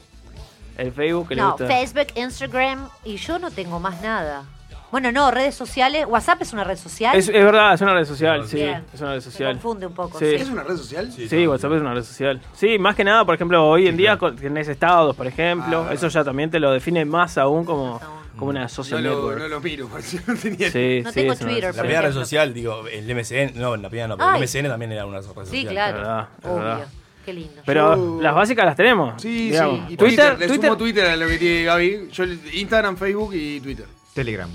El 0.77 0.91
Facebook 0.93 1.29
que 1.29 1.35
le 1.37 1.43
No, 1.43 1.51
gusta. 1.51 1.67
Facebook, 1.67 2.07
Instagram. 2.17 2.89
Y 3.05 3.17
yo 3.17 3.39
no 3.39 3.51
tengo 3.51 3.79
más 3.79 4.01
nada. 4.03 4.45
Bueno, 4.93 5.11
no, 5.11 5.31
redes 5.33 5.55
sociales. 5.57 6.05
WhatsApp 6.07 6.43
es 6.43 6.53
una 6.53 6.63
red 6.65 6.77
social. 6.77 7.17
Es, 7.17 7.27
es 7.29 7.45
verdad, 7.45 7.75
es 7.75 7.81
una 7.81 7.95
red 7.95 8.05
social, 8.05 8.47
sí. 8.47 8.57
Bien. 8.57 8.85
Es 8.93 9.01
una 9.01 9.15
red 9.15 9.21
social. 9.23 9.53
confunde 9.55 9.87
un 9.87 9.95
poco, 9.95 10.19
Sí. 10.19 10.27
¿Es 10.27 10.49
una 10.51 10.63
red 10.63 10.77
social? 10.77 11.11
Sí, 11.11 11.47
WhatsApp 11.47 11.73
es 11.73 11.81
una 11.81 11.95
red 11.95 12.03
social. 12.05 12.41
Sí, 12.55 12.79
más 12.79 12.95
que 12.95 13.03
nada, 13.03 13.25
por 13.25 13.35
ejemplo, 13.35 13.67
hoy 13.67 13.89
en 13.89 13.97
día 13.97 14.19
tenés 14.39 14.69
estados, 14.69 15.17
por 15.17 15.27
ejemplo. 15.27 15.87
Ah, 15.89 15.95
eso 15.95 16.07
ya 16.09 16.23
también 16.23 16.51
te 16.51 16.61
lo 16.61 16.71
define 16.71 17.05
más 17.07 17.39
aún 17.39 17.65
como, 17.65 18.01
como 18.37 18.51
una 18.51 18.63
No 18.63 18.69
social 18.69 19.03
lo, 19.03 19.11
network. 19.15 19.39
no 19.39 19.49
lo 19.49 19.61
miro, 19.61 19.89
no 20.27 20.35
tenía 20.37 20.71
Sí, 20.71 21.01
No 21.03 21.11
sí, 21.11 21.15
tengo 21.21 21.37
Twitter, 21.37 21.75
La 21.75 21.83
primera 21.83 22.03
red 22.03 22.13
social, 22.13 22.53
digo, 22.53 22.87
el 22.87 23.07
MSN, 23.15 23.53
no, 23.59 23.75
la 23.77 23.89
primera 23.89 24.09
no, 24.09 24.17
pero 24.19 24.29
Ay. 24.31 24.43
el 24.43 24.47
MSN 24.47 24.69
también 24.69 24.93
era 24.93 25.07
una 25.07 25.19
red 25.21 25.25
social. 25.27 25.47
Sí, 25.47 25.65
claro. 25.65 25.97
Es 25.97 26.03
verdad, 26.03 26.29
es 26.39 26.45
Obvio. 26.47 26.57
verdad. 26.59 26.87
Qué 27.25 27.33
lindo. 27.33 27.63
Pero 27.65 27.95
Yo- 27.97 28.21
las 28.21 28.35
básicas 28.35 28.67
las 28.67 28.77
tenemos. 28.77 29.23
Sí, 29.23 29.51
digamos. 29.51 29.87
sí. 29.89 29.95
Y 29.95 29.97
Twitter, 29.97 30.35
Twitter, 30.37 30.51
le 30.51 30.55
sumo 30.63 30.77
Twitter 30.77 31.07
a 31.07 31.17
lo 31.17 31.29
que 31.29 31.39
tiene 31.39 31.65
Gaby. 31.65 32.09
Yo 32.13 32.25
Instagram, 32.53 32.97
Facebook 32.99 33.33
y 33.33 33.61
Twitter. 33.61 33.87
Telegram. 34.13 34.51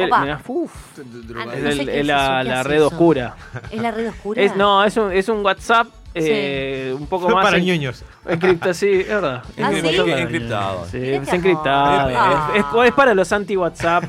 Te- 0.00 0.04
Opa. 0.06 0.20
mirá, 0.20 0.40
uf, 0.46 0.72
Droga. 0.96 1.54
es, 1.54 1.62
no 1.62 1.70
sé 1.72 1.80
el- 1.80 1.86
qué 1.86 1.92
es 1.94 2.00
es 2.00 2.06
la, 2.06 2.16
eso, 2.16 2.42
¿qué 2.42 2.48
la 2.48 2.60
hace 2.60 2.68
red 2.68 2.76
eso? 2.76 2.86
oscura. 2.88 3.36
¿Es 3.70 3.82
la 3.82 3.90
red 3.90 4.08
oscura? 4.08 4.42
Es, 4.42 4.56
no, 4.56 4.84
es 4.84 4.96
un, 4.96 5.12
es 5.12 5.28
un 5.28 5.44
WhatsApp 5.44 5.86
eh, 6.18 6.94
un 6.98 7.06
poco 7.08 7.28
más. 7.28 7.44
Para 7.44 7.58
en- 7.58 7.66
ñoños. 7.66 8.02
Encripta, 8.26 8.72
sí, 8.72 8.88
es 8.90 9.08
verdad. 9.08 9.42
¿Ah, 9.62 9.70
sí? 9.70 9.76
Encriptado. 9.78 10.16
Encriptado. 10.18 10.86
Sí, 10.90 10.96
Mirá 10.98 11.22
es 11.22 11.32
encriptado. 11.32 12.10
Es, 12.54 12.64
es- 12.64 12.86
es 12.86 12.92
para 12.94 13.14
los 13.14 13.30
anti-WhatsApp 13.32 14.04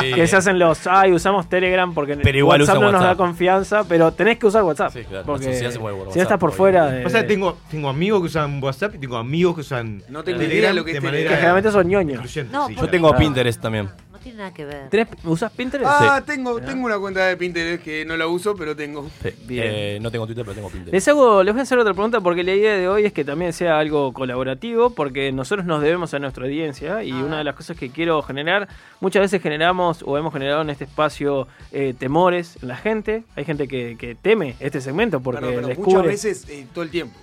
Sí. 0.00 0.12
que 0.12 0.26
se 0.26 0.36
hacen 0.36 0.58
los. 0.58 0.86
Ay, 0.88 1.12
usamos 1.12 1.48
Telegram 1.48 1.94
porque 1.94 2.16
Pero 2.16 2.36
igual 2.38 2.60
WhatsApp 2.62 2.76
usa 2.78 2.84
no 2.86 2.92
nos 2.92 3.00
da 3.00 3.06
WhatsApp. 3.10 3.16
confianza, 3.18 3.84
pero 3.84 4.12
tenés 4.12 4.38
que 4.38 4.46
usar 4.48 4.64
WhatsApp. 4.64 4.92
Sí, 4.92 5.04
claro. 5.04 5.24
Porque 5.24 5.46
La 5.46 5.52
sociedad 5.52 5.70
se 5.70 5.78
mueve 5.78 5.98
por 5.98 6.12
si 6.12 6.18
no 6.18 6.22
estás 6.22 6.24
WhatsApp, 6.32 6.40
por 6.40 6.50
hoy. 6.50 6.56
fuera. 6.56 6.86
de- 6.86 7.06
O 7.06 7.10
sea, 7.10 7.26
tengo, 7.26 7.56
tengo 7.70 7.88
amigos 7.88 8.20
que 8.22 8.26
usan 8.26 8.60
WhatsApp 8.62 8.94
y 8.96 8.98
tengo 8.98 9.16
amigos 9.16 9.54
que 9.54 9.60
usan 9.60 10.02
No 10.08 10.24
tengo 10.24 10.38
Telegram 10.40 10.58
idea 10.58 10.72
lo 10.72 10.84
que 10.84 10.94
de 10.94 11.00
manera 11.00 11.30
que 11.30 11.36
generalmente 11.36 11.70
son 11.70 11.86
ñoños. 11.88 12.16
incluyente, 12.16 12.52
No, 12.52 12.66
sí. 12.66 12.74
Yo 12.74 12.88
tengo. 12.88 13.14
Pinterest 13.14 13.60
también. 13.62 13.88
No 14.22 14.24
tiene 14.24 14.38
nada 14.38 14.54
que 14.54 14.64
ver. 14.64 14.88
¿Tenés- 14.88 15.08
¿Usas 15.24 15.50
Pinterest? 15.50 15.90
Ah, 15.90 16.22
tengo, 16.24 16.60
tengo 16.60 16.86
una 16.86 16.96
cuenta 16.98 17.26
de 17.26 17.36
Pinterest 17.36 17.82
que 17.82 18.04
no 18.04 18.16
la 18.16 18.28
uso, 18.28 18.54
pero 18.54 18.76
tengo. 18.76 19.10
Bien. 19.46 19.64
Eh, 19.66 19.98
no 20.00 20.12
tengo 20.12 20.26
Twitter, 20.26 20.44
pero 20.44 20.54
tengo 20.54 20.68
Pinterest. 20.68 20.92
Les 20.92 21.08
hago, 21.08 21.42
les 21.42 21.52
voy 21.52 21.58
a 21.60 21.62
hacer 21.64 21.76
otra 21.78 21.92
pregunta 21.92 22.20
porque 22.20 22.44
la 22.44 22.54
idea 22.54 22.76
de 22.76 22.86
hoy 22.88 23.04
es 23.04 23.12
que 23.12 23.24
también 23.24 23.52
sea 23.52 23.80
algo 23.80 24.12
colaborativo, 24.12 24.90
porque 24.90 25.32
nosotros 25.32 25.66
nos 25.66 25.82
debemos 25.82 26.14
a 26.14 26.20
nuestra 26.20 26.44
audiencia 26.44 27.02
y 27.02 27.10
una 27.12 27.38
de 27.38 27.44
las 27.44 27.56
cosas 27.56 27.76
que 27.76 27.90
quiero 27.90 28.22
generar, 28.22 28.68
muchas 29.00 29.22
veces 29.22 29.42
generamos 29.42 30.04
o 30.06 30.16
hemos 30.16 30.32
generado 30.32 30.62
en 30.62 30.70
este 30.70 30.84
espacio 30.84 31.48
eh, 31.72 31.92
temores 31.98 32.58
en 32.62 32.68
la 32.68 32.76
gente. 32.76 33.24
Hay 33.34 33.44
gente 33.44 33.66
que, 33.66 33.96
que 33.98 34.14
teme 34.14 34.54
este 34.60 34.80
segmento 34.80 35.20
porque 35.20 35.40
Claro, 35.40 35.54
pero 35.56 35.66
descubre. 35.66 35.94
muchas 35.94 36.06
veces 36.24 36.48
eh, 36.48 36.66
todo 36.72 36.84
el 36.84 36.90
tiempo. 36.90 37.18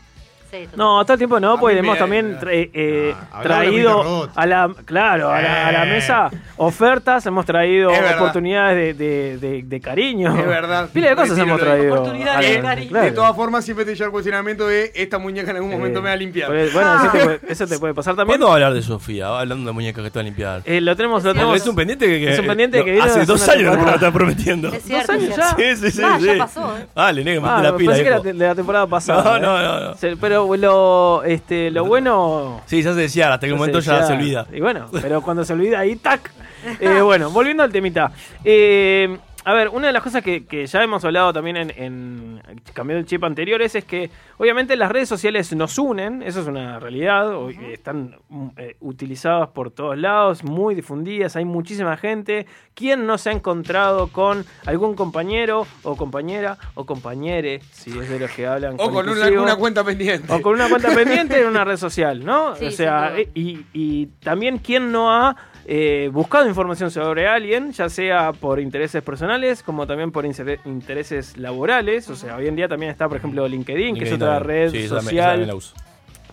No, 0.76 1.04
todo 1.04 1.14
el 1.14 1.18
tiempo 1.20 1.40
no, 1.40 1.60
porque 1.60 1.78
hemos 1.80 1.98
también 1.98 2.40
tra- 2.40 2.50
eh, 2.52 3.16
traído 3.44 4.30
a 4.36 4.46
la, 4.46 4.70
claro, 4.86 5.30
a 5.32 5.42
la, 5.42 5.68
a 5.68 5.72
la 5.72 5.86
mesa 5.86 6.30
ofertas, 6.58 7.26
hemos 7.26 7.46
traído 7.46 7.92
oportunidades 8.16 8.98
de, 8.98 9.06
de, 9.06 9.38
de- 9.38 9.64
de 9.64 9.82
cariño. 9.82 10.38
Es 10.38 10.46
verdad. 10.46 10.90
Pila 10.92 11.10
de 11.10 11.16
cosas 11.16 11.30
Retiro 11.30 11.48
hemos 11.48 11.60
traído. 11.62 11.94
Oportunidades 11.94 12.50
de 12.50 12.56
la- 12.56 12.62
cariño. 12.70 12.90
claro. 12.90 13.06
De 13.06 13.12
todas 13.12 13.36
formas, 13.36 13.66
siempre 13.66 13.86
te 13.86 13.94
lleva 13.96 14.06
el 14.06 14.12
cuestionamiento 14.12 14.68
de 14.68 14.92
esta 14.96 15.18
muñeca 15.20 15.52
en 15.52 15.58
algún 15.58 15.72
momento 15.72 16.00
Eh, 16.00 16.02
me 16.02 16.10
va 16.10 16.14
a 16.14 16.18
limpiar. 16.18 16.50
bueno, 16.50 16.96
eso 16.96 17.12
te, 17.12 17.20
puede, 17.24 17.40
eso 17.48 17.68
te 17.68 17.80
puede 17.80 17.94
pasar 17.94 18.16
también. 18.16 18.28
¿Cuándo 18.40 18.46
va 18.48 18.52
a 18.52 18.56
hablar 18.56 18.74
de 18.74 18.82
Sofía? 18.82 19.40
Hablando 19.40 19.68
de 19.68 19.74
muñecas 19.74 20.04
que 20.04 20.12
te 20.12 20.20
van 20.20 20.26
a 20.26 20.30
limpiar. 20.30 20.62
Eh, 20.66 20.82
lo 20.82 20.96
tenemos, 20.96 21.24
lo 21.24 21.34
tenemos. 21.34 21.56
Es 21.56 21.68
un 21.68 21.76
pendiente 21.76 22.06
que, 22.08 22.32
Es 22.34 22.40
un 22.40 22.48
pendiente 22.48 22.84
que 22.84 23.00
hace 23.02 23.26
dos 23.26 23.48
años 23.50 23.72
que 23.76 23.78
me 23.84 23.90
lo 23.90 23.96
están 23.96 24.14
prometiendo. 24.14 24.70
Es 24.74 24.84
cierto, 24.84 25.12
años 25.14 25.36
ya? 25.36 25.56
Sí, 25.56 25.76
sí, 25.76 25.92
sí. 25.92 26.02
Ah, 26.04 26.18
ya 26.20 26.38
pasó, 26.38 26.76
Ah, 26.96 27.12
la 27.12 27.76
pila. 27.78 27.92
pensé 27.92 28.02
que 28.04 28.08
era 28.08 28.20
viejo. 28.20 28.38
de 28.38 28.48
la 28.48 28.56
temporada 28.56 28.88
pasada. 28.88 29.40
No, 29.40 29.62
no, 29.62 29.92
no, 29.92 29.96
Pero 30.20 30.39
lo, 30.58 31.24
este, 31.24 31.72
lo 31.72 31.86
bueno. 31.86 32.62
Sí, 32.66 32.82
ya 32.82 32.94
se 32.94 33.00
decía, 33.00 33.34
hasta 33.34 33.48
que 33.48 33.54
un 33.54 33.60
momento 33.60 33.80
ya 33.80 34.06
se 34.06 34.14
olvida. 34.14 34.46
Y 34.52 34.60
bueno, 34.60 34.88
pero 34.92 35.22
cuando 35.22 35.44
se 35.44 35.54
olvida 35.54 35.80
ahí, 35.80 35.96
tac. 35.96 36.32
Eh, 36.82 37.00
bueno, 37.02 37.30
volviendo 37.30 37.64
al 37.64 37.72
temita. 37.72 38.12
Eh, 38.44 39.18
a 39.46 39.54
ver, 39.54 39.70
una 39.70 39.88
de 39.88 39.94
las 39.94 40.04
cosas 40.04 40.24
que, 40.24 40.46
que 40.46 40.66
ya 40.66 40.84
hemos 40.84 41.04
hablado 41.06 41.34
también 41.34 41.58
en, 41.58 41.72
en 41.76 42.42
cambiando 42.74 43.00
el 43.00 43.06
chip 43.06 43.24
anteriores 43.24 43.76
es 43.76 43.86
que 43.86 44.10
obviamente 44.38 44.76
las 44.76 44.92
redes 44.92 45.10
sociales 45.10 45.54
nos 45.56 45.78
unen, 45.78 46.22
eso 46.22 46.42
es 46.42 46.48
una 46.48 46.80
realidad, 46.80 47.36
hoy 47.36 47.58
están 47.72 48.18
mm, 48.30 48.48
eh, 48.58 48.76
utilizadas 48.80 49.50
por 49.50 49.72
todos 49.72 49.98
lados, 49.98 50.44
muy 50.44 50.76
difundidas, 50.76 51.36
hay 51.36 51.46
muchísima 51.46 51.98
gente. 51.98 52.46
¿Quién 52.74 53.06
no 53.06 53.18
se 53.18 53.30
ha 53.30 53.34
encontrado 53.34 54.08
con 54.08 54.46
algún 54.66 54.96
compañero 54.96 55.68
o 55.84 55.96
compañera 55.96 56.58
o 56.76 56.86
compañere, 56.86 57.62
si 57.72 57.98
es 57.98 58.10
de 58.10 58.20
los 58.20 58.32
que 58.32 58.48
hablan 58.48 58.76
O 58.78 58.92
con 58.92 59.10
una, 59.10 59.56
cuenta 59.56 59.84
pendiente. 59.84 60.32
O 60.32 60.42
con 60.42 60.54
una 60.54 60.70
cuenta 60.70 60.94
pendiente 60.94 61.42
en 61.42 61.48
una 61.48 61.66
red 61.66 61.78
social, 61.78 62.24
¿no? 62.24 62.56
Sí, 62.56 62.68
o 62.68 62.72
sea, 62.72 63.12
duda. 63.12 63.22
y, 63.34 63.66
y 63.74 64.06
también 64.22 64.60
quién 64.60 64.92
no 64.92 65.12
ha 65.12 65.36
eh, 65.72 66.10
buscado 66.12 66.48
información 66.50 66.90
sobre 66.90 67.28
alguien, 67.28 67.72
ya 67.74 67.90
sea 67.90 68.32
por 68.34 68.60
intereses 68.60 69.04
personales 69.04 69.62
como 69.62 69.86
también 69.86 70.12
por 70.12 70.26
intereses 70.26 71.38
laborales. 71.38 72.10
O 72.10 72.16
sea, 72.16 72.38
hoy 72.38 72.48
en 72.48 72.56
día 72.56 72.68
también 72.68 72.92
está, 72.92 73.08
por 73.08 73.18
ejemplo, 73.18 73.48
LinkedIn, 73.48 73.96
que 73.96 74.06
es 74.06 74.14
otra 74.14 74.40
red 74.40 74.72
Sí, 74.72 74.88
social 74.88 75.26
también 75.28 75.48
la 75.48 75.54
uso. 75.56 75.76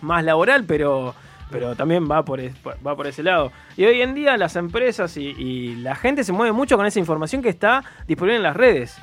más 0.01 0.25
laboral, 0.25 0.65
pero, 0.65 1.15
pero 1.51 1.77
también 1.77 2.11
va 2.11 2.25
por, 2.25 2.41
va 2.41 2.97
por 2.97 3.07
ese 3.07 3.23
lado. 3.23 3.53
Y 3.77 3.85
hoy 3.85 4.01
en 4.01 4.15
día 4.15 4.39
las 4.39 4.57
empresas 4.57 5.15
y, 5.19 5.27
y 5.37 5.75
la 5.77 5.95
gente 5.97 6.25
se 6.25 6.33
mueve 6.33 6.53
mucho 6.53 6.79
con 6.79 6.87
esa 6.87 6.99
información 6.99 7.43
que 7.43 7.51
está 7.51 7.85
disponible 8.09 8.37
en 8.39 8.43
las 8.43 8.57
redes. 8.57 8.97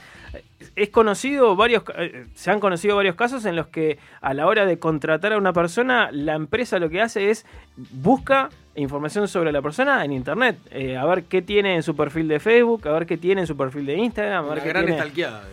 Es 0.76 0.90
conocido 0.90 1.56
varios, 1.56 1.84
ca- 1.84 1.94
eh, 1.98 2.26
se 2.34 2.50
han 2.50 2.60
conocido 2.60 2.96
varios 2.96 3.16
casos 3.16 3.46
en 3.46 3.56
los 3.56 3.68
que 3.68 4.00
a 4.22 4.34
la 4.34 4.48
hora 4.48 4.66
de 4.66 4.80
contratar 4.80 5.34
a 5.34 5.38
una 5.38 5.54
persona, 5.54 6.10
la 6.12 6.34
empresa 6.34 6.80
lo 6.80 6.90
que 6.90 7.00
hace 7.02 7.30
es 7.30 7.46
busca 7.78 8.50
información 8.76 9.28
sobre 9.28 9.52
la 9.52 9.62
persona 9.62 10.04
en 10.04 10.12
internet, 10.12 10.58
Eh, 10.72 10.98
a 10.98 11.06
ver 11.06 11.26
qué 11.26 11.44
tiene 11.44 11.76
en 11.76 11.84
su 11.84 11.96
perfil 11.96 12.28
de 12.28 12.40
Facebook, 12.40 12.88
a 12.88 12.92
ver 12.92 13.06
qué 13.06 13.18
tiene 13.18 13.42
en 13.42 13.48
su 13.48 13.56
perfil 13.56 13.86
de 13.86 13.98
Instagram, 13.98 14.46
a 14.46 14.48
ver 14.50 14.54
Una 14.54 14.64
qué 14.64 14.70
gran 14.70 14.86
tiene. 14.86 14.98
estalqueada. 15.00 15.44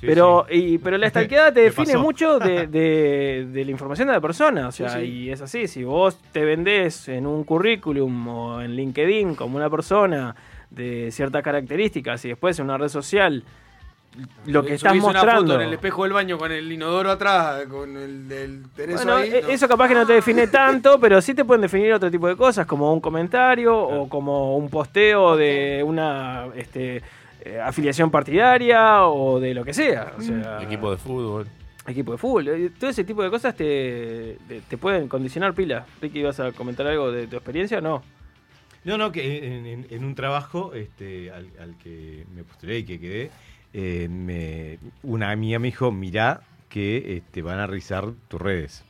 Pero, 0.00 0.46
y, 0.50 0.78
pero 0.78 0.98
la 0.98 1.08
stalkeada 1.08 1.52
te 1.52 1.60
define 1.70 1.92
pasó. 1.94 2.02
mucho 2.02 2.38
de, 2.40 2.66
de- 2.68 3.46
de 3.52 3.64
la 3.64 3.70
información 3.70 4.08
de 4.08 4.14
la 4.14 4.20
persona. 4.20 4.68
O 4.68 4.72
sea, 4.72 4.88
Sí, 4.90 4.98
sí. 5.00 5.04
y 5.06 5.30
es 5.30 5.40
así. 5.40 5.66
Si 5.68 5.84
vos 5.84 6.20
te 6.32 6.44
vendés 6.44 7.08
en 7.08 7.26
un 7.26 7.44
currículum 7.44 8.28
o 8.28 8.60
en 8.62 8.74
LinkedIn 8.76 9.34
como 9.36 9.56
una 9.56 9.70
persona 9.70 10.34
de 10.70 11.10
ciertas 11.12 11.42
características 11.42 12.24
y 12.24 12.28
después 12.28 12.58
en 12.58 12.64
una 12.64 12.78
red 12.78 12.88
social 12.88 13.44
lo 14.46 14.62
que 14.64 14.74
estás 14.74 14.92
una 14.92 15.02
mostrando. 15.02 15.52
foto 15.52 15.54
en 15.60 15.68
el 15.68 15.74
espejo 15.74 16.02
del 16.04 16.12
baño 16.12 16.36
con 16.38 16.52
el 16.52 16.70
inodoro 16.70 17.10
atrás, 17.10 17.66
con 17.66 17.96
el 17.96 18.28
del 18.28 18.62
tereso 18.74 19.04
Bueno, 19.04 19.16
ahí. 19.16 19.30
e- 19.30 19.42
no. 19.42 19.48
eso 19.48 19.66
capaz 19.68 19.88
que 19.88 19.94
no 19.94 20.06
te 20.06 20.12
define 20.14 20.46
tanto, 20.48 20.98
pero 21.00 21.20
sí 21.22 21.34
te 21.34 21.44
pueden 21.44 21.62
definir 21.62 21.92
otro 21.94 22.10
tipo 22.10 22.28
de 22.28 22.36
cosas, 22.36 22.66
como 22.66 22.92
un 22.92 23.00
comentario 23.00 23.76
o 23.78 24.08
como 24.08 24.56
un 24.56 24.68
posteo 24.68 25.36
de 25.36 25.82
una 25.84 26.46
este, 26.56 27.02
eh, 27.44 27.60
afiliación 27.62 28.10
partidaria 28.10 29.06
o 29.06 29.40
de 29.40 29.54
lo 29.54 29.64
que 29.64 29.72
sea. 29.74 30.12
O 30.18 30.20
sea 30.22 30.62
Equipo 30.62 30.90
de 30.90 30.96
fútbol. 30.98 31.46
equipo 31.86 32.12
de 32.12 32.18
fútbol. 32.18 32.48
Eh, 32.48 32.70
Todo 32.78 32.90
ese 32.90 33.04
tipo 33.04 33.22
de 33.22 33.30
cosas 33.30 33.54
te, 33.56 34.36
te, 34.46 34.60
te 34.60 34.76
pueden 34.78 35.08
condicionar 35.08 35.54
pila. 35.54 35.86
Ricky, 36.00 36.22
¿vas 36.22 36.38
a 36.38 36.52
comentar 36.52 36.86
algo 36.86 37.10
de 37.10 37.26
tu 37.26 37.36
experiencia 37.36 37.78
o 37.78 37.80
no? 37.80 38.02
No, 38.84 38.98
no, 38.98 39.12
que 39.12 39.46
en, 39.46 39.64
en- 39.66 39.86
en 39.90 40.04
un 40.04 40.14
trabajo 40.16 40.72
este, 40.74 41.30
al, 41.30 41.46
al 41.60 41.78
que 41.78 42.24
me 42.34 42.42
postulé 42.42 42.78
y 42.78 42.84
que 42.84 42.98
quedé, 42.98 43.30
eh, 43.74 44.08
me, 44.10 44.78
una 45.02 45.30
amiga 45.30 45.58
me 45.58 45.68
dijo, 45.68 45.90
mirá 45.92 46.40
que 46.68 47.16
este, 47.16 47.42
van 47.42 47.58
a 47.58 47.66
revisar 47.66 48.08
tus 48.28 48.40
redes. 48.40 48.84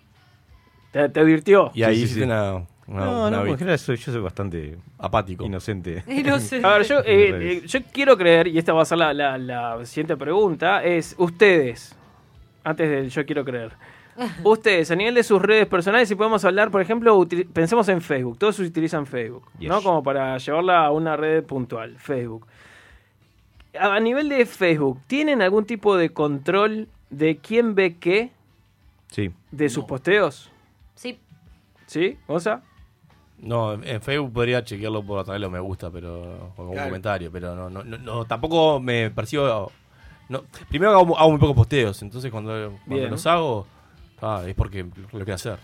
¿Te, 0.92 1.08
te 1.08 1.20
advirtió? 1.20 1.70
Y 1.74 1.82
ahí 1.82 2.02
hiciste 2.02 2.24
una- 2.24 2.64
una- 2.86 3.04
no, 3.04 3.26
una 3.28 3.30
no, 3.38 3.46
en 3.46 3.58
general 3.58 3.78
soy, 3.78 3.96
yo 3.96 4.12
soy 4.12 4.20
bastante 4.20 4.76
apático. 4.98 5.44
Inocente. 5.44 6.02
A 6.64 6.68
ver, 6.78 6.82
yo, 6.86 6.98
eh, 7.04 7.04
eh, 7.06 7.62
yo 7.66 7.80
quiero 7.92 8.16
creer, 8.18 8.48
y 8.48 8.58
esta 8.58 8.72
va 8.72 8.82
a 8.82 8.84
ser 8.84 8.98
la, 8.98 9.12
la- 9.14 9.38
la 9.38 9.84
siguiente 9.86 10.16
pregunta, 10.16 10.82
es 10.84 11.14
ustedes, 11.18 11.94
antes 12.64 12.90
del 12.90 13.08
yo 13.10 13.24
quiero 13.24 13.44
creer, 13.44 13.72
ustedes 14.44 14.90
a 14.90 14.96
nivel 14.96 15.14
de 15.14 15.22
sus 15.22 15.40
redes 15.40 15.66
personales, 15.66 16.08
si 16.08 16.14
podemos 16.14 16.44
hablar, 16.44 16.70
por 16.70 16.82
ejemplo, 16.82 17.26
pensemos 17.52 17.88
en 17.88 18.00
Facebook, 18.02 18.36
todos 18.38 18.58
utilizan 18.58 19.06
Facebook, 19.06 19.44
¿no? 19.60 19.82
Como 19.82 20.02
para 20.02 20.36
llevarla 20.38 20.84
a 20.86 20.90
una 20.90 21.16
red 21.16 21.44
puntual, 21.44 21.96
Facebook. 21.98 22.46
A, 23.78 24.00
nivel 24.00 24.28
de 24.28 24.44
Facebook, 24.46 25.00
¿tienen 25.06 25.40
algún 25.42 25.64
tipo 25.64 25.96
de 25.96 26.10
control 26.10 26.88
de 27.10 27.38
quién 27.38 27.74
ve 27.74 27.96
qué 27.96 28.30
Sí. 29.10 29.30
de 29.50 29.68
sus 29.70 29.84
posteos? 29.84 30.50
Sí. 30.94 31.18
¿Sí? 31.86 32.18
¿Osa? 32.26 32.62
No, 33.38 33.72
en 33.74 34.00
Facebook 34.02 34.32
podría 34.32 34.62
chequearlo 34.62 35.02
por 35.04 35.18
a 35.18 35.24
través 35.24 35.40
de 35.40 35.46
los 35.46 35.50
me 35.52 35.58
gusta, 35.60 35.90
pero 35.90 36.52
o 36.56 36.70
Claro. 36.72 36.88
comentario, 36.88 37.30
pero 37.32 37.56
no, 37.56 37.68
no, 37.70 37.82
no, 37.82 37.98
no, 37.98 38.24
tampoco 38.24 38.78
me 38.78 39.10
percibo. 39.10 39.72
No, 40.28 40.44
primero 40.68 40.92
hago, 40.92 41.18
hago 41.18 41.30
muy 41.30 41.40
pocos 41.40 41.56
posteos, 41.56 42.00
entonces 42.02 42.30
cuando, 42.30 42.52
cuando 42.86 42.94
Bien. 42.96 43.10
los 43.10 43.26
hago 43.26 43.66
ah, 44.20 44.42
es 44.46 44.54
porque 44.54 44.84
lo 44.84 45.08
quiero 45.10 45.34
hacer. 45.34 45.58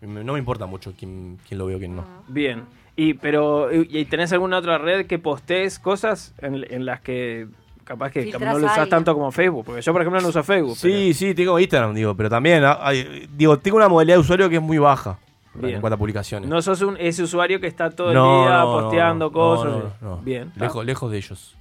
No, 0.00 0.08
me- 0.08 0.24
no 0.24 0.32
me 0.32 0.38
importa 0.40 0.66
mucho 0.66 0.92
quién, 0.98 1.38
quién 1.46 1.58
lo 1.58 1.66
veo, 1.66 1.78
quién 1.78 1.94
no. 1.94 2.04
Bien. 2.26 2.64
Y 2.96 3.14
pero 3.14 3.72
y, 3.72 3.88
y 4.00 4.04
tenés 4.04 4.32
alguna 4.32 4.58
otra 4.58 4.78
red 4.78 5.06
que 5.06 5.18
postees 5.18 5.78
cosas 5.78 6.34
en, 6.38 6.64
en 6.70 6.84
las 6.84 7.00
que 7.00 7.46
capaz 7.84 8.10
que 8.10 8.30
no 8.32 8.58
lo 8.58 8.68
alguien. 8.68 8.88
tanto 8.88 9.14
como 9.14 9.32
Facebook, 9.32 9.64
porque 9.64 9.80
yo 9.82 9.92
por 9.92 10.02
ejemplo 10.02 10.20
no 10.20 10.28
uso 10.28 10.42
Facebook. 10.42 10.76
Sí, 10.76 11.14
sí, 11.14 11.34
tengo 11.34 11.58
Instagram, 11.58 11.94
digo, 11.94 12.14
pero 12.14 12.28
también 12.30 12.62
ah, 12.64 12.78
hay- 12.80 13.28
digo, 13.34 13.58
tengo 13.58 13.76
una 13.78 13.88
modalidad 13.88 14.16
de 14.16 14.20
usuario 14.20 14.48
que 14.48 14.56
es 14.56 14.62
muy 14.62 14.78
baja 14.78 15.18
Bien. 15.54 15.76
en 15.76 15.80
cuanto 15.80 15.94
a 15.94 15.98
publicaciones. 15.98 16.48
No 16.48 16.60
sos 16.62 16.80
un, 16.82 16.96
ese 16.98 17.22
usuario 17.22 17.60
que 17.60 17.66
está 17.66 17.90
todo 17.90 18.08
el 18.08 18.14
día 18.14 18.58
no, 18.60 18.80
posteando 18.80 19.24
no, 19.26 19.32
cosas. 19.32 19.72
no, 19.72 19.78
no, 19.78 19.92
no. 20.16 20.16
Bien. 20.18 20.52
Lejos, 20.56 20.84
lejos 20.84 21.10
de 21.10 21.16
ellos. 21.16 21.56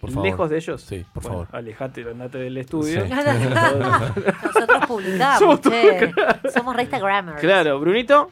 Por 0.00 0.10
favor. 0.10 0.26
¿Lejos 0.28 0.48
de 0.50 0.56
ellos? 0.58 0.80
Sí, 0.82 1.04
por 1.12 1.22
Bueno, 1.24 1.38
favor. 1.44 1.56
Alejate, 1.58 2.02
andate 2.08 2.38
del 2.38 2.56
estudio. 2.56 3.04
Sí. 3.04 3.12
Nosotros 3.12 4.86
publicamos, 4.86 5.38
Somos 5.40 5.60
che. 5.60 6.12
Somos 6.54 6.76
re 6.76 6.82
Instagramers. 6.82 7.40
Claro, 7.40 7.80
Brunito. 7.80 8.30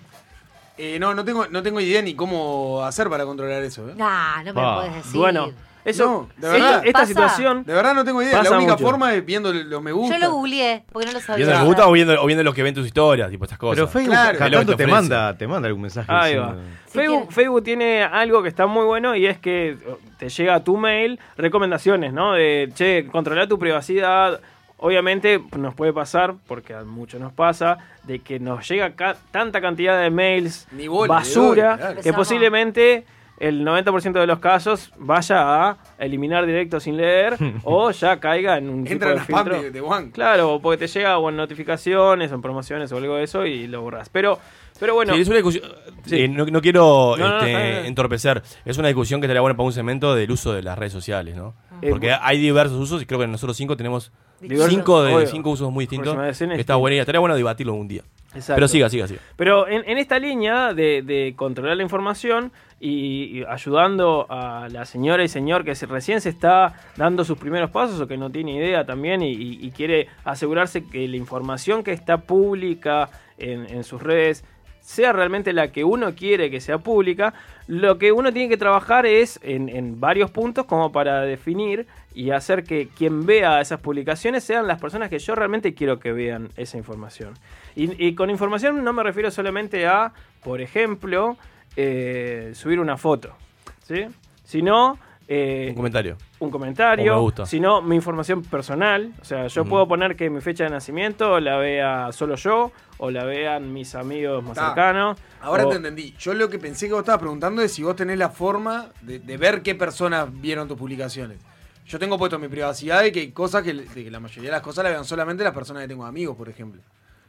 Eh, 0.78 0.98
no, 0.98 1.14
no 1.14 1.24
tengo, 1.24 1.46
no 1.48 1.62
tengo 1.62 1.80
idea 1.80 2.02
ni 2.02 2.14
cómo 2.14 2.82
hacer 2.84 3.08
para 3.08 3.24
controlar 3.24 3.62
eso. 3.62 3.88
¿eh? 3.88 3.94
Nah, 3.96 4.42
no 4.42 4.52
me 4.54 4.60
lo 4.62 4.74
puedes 4.76 4.94
decir. 4.96 5.20
Bueno, 5.20 5.50
eso, 5.86 6.28
No, 6.36 6.48
de 6.50 6.56
esta- 6.58 6.68
verdad. 6.70 6.86
esta, 6.86 6.92
Pasa. 7.00 7.06
situación. 7.06 7.64
De 7.64 7.72
verdad 7.72 7.94
no 7.94 8.04
tengo 8.04 8.20
idea. 8.20 8.42
La 8.42 8.50
única 8.50 8.72
mucho. 8.72 8.84
forma 8.84 9.14
es 9.14 9.24
viendo 9.24 9.52
los 9.52 9.80
me 9.82 9.92
gusta. 9.92 10.18
Yo 10.18 10.26
lo 10.26 10.32
googleé, 10.32 10.84
porque 10.92 11.06
no 11.06 11.12
lo 11.12 11.20
sabía. 11.20 11.36
¿Viendo 11.36 11.52
los 11.54 11.60
me 11.62 11.66
gusta 11.68 11.86
o 11.88 11.92
viendo, 11.92 12.22
o 12.22 12.26
viendo 12.26 12.42
los 12.44 12.54
que 12.54 12.62
ven 12.62 12.74
tus 12.74 12.84
historias? 12.86 13.30
Tipo 13.30 13.44
estas 13.44 13.58
cosas. 13.58 13.76
Pero 13.76 13.88
Facebook 13.88 14.10
Claro. 14.14 14.38
cada 14.38 14.50
tanto 14.50 14.76
te, 14.76 14.86
manda, 14.86 15.38
te 15.38 15.46
manda 15.46 15.66
algún 15.68 15.82
mensaje. 15.82 16.12
Ahí 16.12 16.34
diciendo- 16.34 16.56
va. 16.56 16.62
Facebook, 16.90 17.32
Facebook 17.32 17.62
tiene 17.62 18.02
algo 18.02 18.42
que 18.42 18.48
está 18.48 18.66
muy 18.66 18.84
bueno 18.84 19.14
y 19.16 19.26
es 19.26 19.38
que 19.38 19.76
te 20.18 20.28
llega 20.28 20.54
a 20.56 20.64
tu 20.64 20.76
mail 20.76 21.18
recomendaciones, 21.36 22.12
¿no? 22.12 22.32
De, 22.32 22.70
che, 22.74 23.06
controlar 23.06 23.46
tu 23.48 23.58
privacidad. 23.58 24.40
Obviamente 24.78 25.40
nos 25.56 25.74
puede 25.74 25.92
pasar, 25.92 26.34
porque 26.46 26.74
a 26.74 26.82
muchos 26.84 27.18
nos 27.20 27.32
pasa, 27.32 27.78
de 28.04 28.18
que 28.18 28.38
nos 28.38 28.68
llega 28.68 28.92
ca- 28.94 29.16
tanta 29.30 29.60
cantidad 29.60 30.00
de 30.00 30.10
mails 30.10 30.66
Ni 30.72 30.86
basura 30.88 31.76
claro. 31.78 32.00
que 32.02 32.12
posiblemente 32.12 33.04
el 33.38 33.64
90% 33.66 34.12
de 34.12 34.26
los 34.26 34.38
casos 34.38 34.92
vaya 34.98 35.68
a 35.70 35.76
eliminar 35.98 36.46
directo 36.46 36.78
sin 36.80 36.96
leer 36.96 37.36
o 37.64 37.90
ya 37.90 38.18
caiga 38.20 38.58
en 38.58 38.68
un 38.70 38.82
tipo 38.84 38.92
Entra 38.94 39.08
de 39.10 39.14
en 39.16 39.20
spam 39.22 39.44
filtro. 39.44 39.62
de, 39.62 39.70
de 39.70 39.80
Juan. 39.80 40.10
Claro, 40.10 40.54
o 40.54 40.60
porque 40.60 40.78
te 40.78 40.86
llega 40.88 41.18
o 41.18 41.28
en 41.30 41.36
notificaciones 41.36 42.30
o 42.32 42.34
en 42.34 42.42
promociones 42.42 42.92
o 42.92 42.96
algo 42.98 43.16
de 43.16 43.24
eso 43.24 43.44
y 43.46 43.66
lo 43.66 43.80
borras. 43.82 44.08
Pero, 44.10 44.38
pero 44.78 44.94
bueno. 44.94 45.14
Sí, 45.14 45.20
es 45.22 45.26
una 45.28 45.36
discusión. 45.36 45.64
Sí. 46.04 46.22
eh, 46.22 46.28
no, 46.28 46.44
no 46.46 46.60
quiero 46.60 47.14
No, 47.18 47.28
no, 47.28 47.38
no, 47.40 47.46
este, 47.46 47.86
entorpecer. 47.86 48.42
Es 48.66 48.76
una 48.78 48.88
discusión 48.88 49.20
que 49.20 49.26
estaría 49.26 49.40
buena 49.40 49.56
para 49.56 49.66
un 49.66 49.72
segmento 49.72 50.14
del 50.14 50.30
uso 50.30 50.52
de 50.52 50.62
las 50.62 50.78
redes 50.78 50.92
sociales, 50.92 51.34
¿no? 51.34 51.54
Eh, 51.82 51.88
Porque 51.90 52.12
bu- 52.12 52.18
hay 52.22 52.38
diversos 52.38 52.78
usos 52.78 53.02
y 53.02 53.06
creo 53.06 53.20
que 53.20 53.26
nosotros 53.26 53.56
cinco 53.56 53.76
tenemos 53.76 54.12
cinco, 54.40 55.02
de, 55.02 55.14
obvio. 55.14 55.26
cinco 55.26 55.50
usos 55.50 55.70
muy 55.70 55.84
distintos. 55.86 56.16
Está 56.40 56.76
buena 56.76 56.94
idea. 56.94 57.02
Estaría 57.02 57.20
bueno 57.20 57.36
debatirlo 57.36 57.74
un 57.74 57.88
día. 57.88 58.02
Exacto. 58.34 58.54
Pero 58.56 58.68
siga, 58.68 58.88
siga, 58.90 59.08
siga. 59.08 59.20
Pero 59.36 59.66
en, 59.66 59.88
en 59.88 59.96
esta 59.98 60.18
línea 60.18 60.74
de, 60.74 61.00
de 61.02 61.32
controlar 61.36 61.76
la 61.78 61.82
información 61.82 62.52
y, 62.78 63.38
y 63.40 63.44
ayudando 63.48 64.26
a 64.28 64.68
la 64.70 64.84
señora 64.84 65.24
y 65.24 65.28
señor 65.28 65.64
que 65.64 65.74
se- 65.74 65.86
recién 65.86 66.20
se 66.20 66.28
está 66.28 66.74
dando 66.96 67.24
sus 67.24 67.38
primeros 67.38 67.70
pasos 67.70 67.98
o 67.98 68.06
que 68.06 68.18
no 68.18 68.28
tiene 68.30 68.56
idea 68.56 68.84
también 68.84 69.22
y, 69.22 69.32
y- 69.32 69.66
y 69.66 69.70
quiere 69.70 70.08
asegurarse 70.24 70.84
que 70.86 71.08
la 71.08 71.16
información 71.16 71.82
que 71.82 71.92
está 71.92 72.18
pública 72.18 73.08
en, 73.38 73.70
en 73.70 73.84
sus 73.84 74.02
redes 74.02 74.44
sea 74.86 75.12
realmente 75.12 75.52
la 75.52 75.72
que 75.72 75.82
uno 75.82 76.14
quiere 76.14 76.48
que 76.48 76.60
sea 76.60 76.78
pública, 76.78 77.34
lo 77.66 77.98
que 77.98 78.12
uno 78.12 78.32
tiene 78.32 78.48
que 78.48 78.56
trabajar 78.56 79.04
es 79.04 79.40
en, 79.42 79.98
varios 79.98 80.30
puntos 80.30 80.64
como 80.66 80.92
para 80.92 81.22
definir 81.22 81.88
y 82.14 82.30
hacer 82.30 82.62
que 82.62 82.86
quien 82.96 83.26
vea 83.26 83.60
esas 83.60 83.80
publicaciones 83.80 84.44
sean 84.44 84.68
las 84.68 84.80
personas 84.80 85.10
que 85.10 85.18
yo 85.18 85.34
realmente 85.34 85.74
quiero 85.74 85.98
que 85.98 86.12
vean 86.12 86.50
esa 86.56 86.78
información. 86.78 87.34
Y, 87.74 88.06
y 88.06 88.14
con 88.14 88.30
información 88.30 88.84
no 88.84 88.92
me 88.92 89.02
refiero 89.02 89.32
solamente 89.32 89.88
a, 89.88 90.12
por 90.44 90.60
ejemplo, 90.60 91.36
eh, 91.74 92.52
subir 92.54 92.78
una 92.78 92.96
foto, 92.96 93.34
¿sí? 93.82 94.06
Sino... 94.44 95.00
eh, 95.28 95.66
Un 95.70 95.74
comentario. 95.74 96.16
un 96.38 96.50
comentario, 96.50 97.14
me 97.14 97.20
gusta. 97.20 97.46
sino 97.46 97.82
mi 97.82 97.96
información 97.96 98.42
personal. 98.42 99.12
O 99.20 99.24
sea, 99.24 99.46
yo 99.48 99.64
puedo 99.64 99.88
poner 99.88 100.14
que 100.16 100.30
mi 100.30 100.40
fecha 100.40 100.64
de 100.64 100.70
nacimiento 100.70 101.40
la 101.40 101.56
vea 101.56 102.12
solo 102.12 102.36
yo 102.36 102.70
o 102.98 103.10
la 103.10 103.24
vean 103.24 103.72
mis 103.72 103.94
amigos 103.94 104.42
más 104.44 104.56
cercanos. 104.56 105.18
Ahora 105.40 105.66
o- 105.66 105.70
te 105.70 105.76
entendí. 105.76 106.14
Yo 106.18 106.32
lo 106.34 106.48
que 106.48 106.58
pensé 106.58 106.86
que 106.86 106.92
vos 106.92 107.00
estabas 107.00 107.20
preguntando 107.20 107.60
es 107.62 107.72
si 107.72 107.82
vos 107.82 107.96
tenés 107.96 108.18
la 108.18 108.28
forma 108.30 108.86
de, 109.02 109.18
de 109.18 109.36
ver 109.36 109.62
qué 109.62 109.74
personas 109.74 110.28
vieron 110.40 110.68
tus 110.68 110.76
publicaciones. 110.78 111.38
Yo 111.86 111.98
tengo 111.98 112.18
puesto 112.18 112.38
mi 112.38 112.48
privacidad 112.48 113.02
de 113.02 113.12
que 113.12 113.20
hay 113.20 113.30
cosas 113.32 113.62
que, 113.62 113.72
de 113.72 114.04
que 114.04 114.10
la 114.10 114.18
mayoría 114.20 114.50
de 114.50 114.52
las 114.56 114.62
cosas 114.62 114.82
la 114.84 114.90
vean 114.90 115.04
solamente 115.04 115.44
las 115.44 115.54
personas 115.54 115.82
que 115.82 115.88
tengo 115.88 116.04
amigos, 116.04 116.36
por 116.36 116.48
ejemplo. 116.48 116.80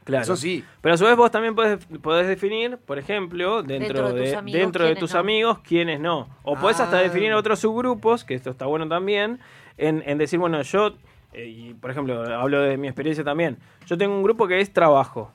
Claro. 0.08 0.22
Eso 0.22 0.36
sí. 0.36 0.64
Pero 0.80 0.94
a 0.94 0.96
su 0.96 1.04
vez 1.04 1.14
vos 1.16 1.30
también 1.30 1.54
podés, 1.54 1.84
podés 2.00 2.26
definir, 2.26 2.78
por 2.78 2.98
ejemplo, 2.98 3.62
dentro, 3.62 4.08
Dentro 4.08 4.12
de 4.14 4.24
tus 4.24 4.32
amigos, 4.38 4.60
dentro 4.62 4.84
de 4.84 4.88
quiénes 4.88 5.00
tus 5.00 5.12
no. 5.12 5.20
amigos, 5.20 5.58
quiénes 5.58 6.00
no. 6.00 6.28
O 6.44 6.56
podés 6.56 6.80
hasta 6.80 6.96
Ah. 6.96 7.02
definir 7.02 7.34
otros 7.34 7.58
subgrupos, 7.58 8.24
que 8.24 8.32
esto 8.34 8.48
está 8.48 8.64
bueno 8.64 8.88
también, 8.88 9.38
en, 9.76 10.02
en 10.06 10.16
decir, 10.16 10.38
bueno, 10.38 10.62
yo, 10.62 10.94
eh, 11.34 11.44
y 11.46 11.74
por 11.74 11.90
ejemplo, 11.90 12.22
hablo 12.34 12.62
de 12.62 12.78
mi 12.78 12.88
experiencia 12.88 13.22
también, 13.22 13.58
yo 13.86 13.98
tengo 13.98 14.16
un 14.16 14.22
grupo 14.22 14.48
que 14.48 14.60
es 14.60 14.72
trabajo. 14.72 15.30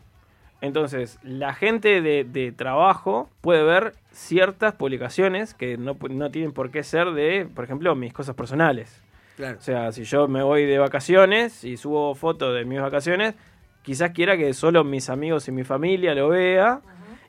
Entonces, 0.59 1.19
la 1.21 1.53
gente 1.53 2.01
de, 2.01 2.23
de 2.23 2.51
trabajo 2.51 3.29
puede 3.41 3.61
ver 3.63 3.93
ciertas 4.11 4.73
publicaciones 4.73 5.53
que 5.53 5.77
no, 5.77 5.95
no 6.09 6.31
tienen 6.31 6.51
por 6.51 6.71
qué 6.71 6.81
ser 6.83 7.11
de, 7.11 7.47
por 7.53 7.63
ejemplo, 7.65 7.93
mis 7.95 8.11
cosas 8.13 8.33
personales. 8.35 9.03
Claro. 9.35 9.57
O 9.59 9.61
sea, 9.61 9.91
si 9.91 10.03
yo 10.03 10.27
me 10.27 10.41
voy 10.41 10.65
de 10.65 10.77
vacaciones 10.79 11.63
y 11.63 11.75
subo 11.77 12.15
fotos 12.15 12.55
de 12.55 12.65
mis 12.65 12.79
vacaciones, 12.81 13.35
quizás 13.83 14.11
quiera 14.11 14.37
que 14.37 14.53
solo 14.53 14.83
mis 14.83 15.09
amigos 15.09 15.47
y 15.47 15.51
mi 15.51 15.63
familia 15.63 16.15
lo 16.15 16.29
vea 16.29 16.81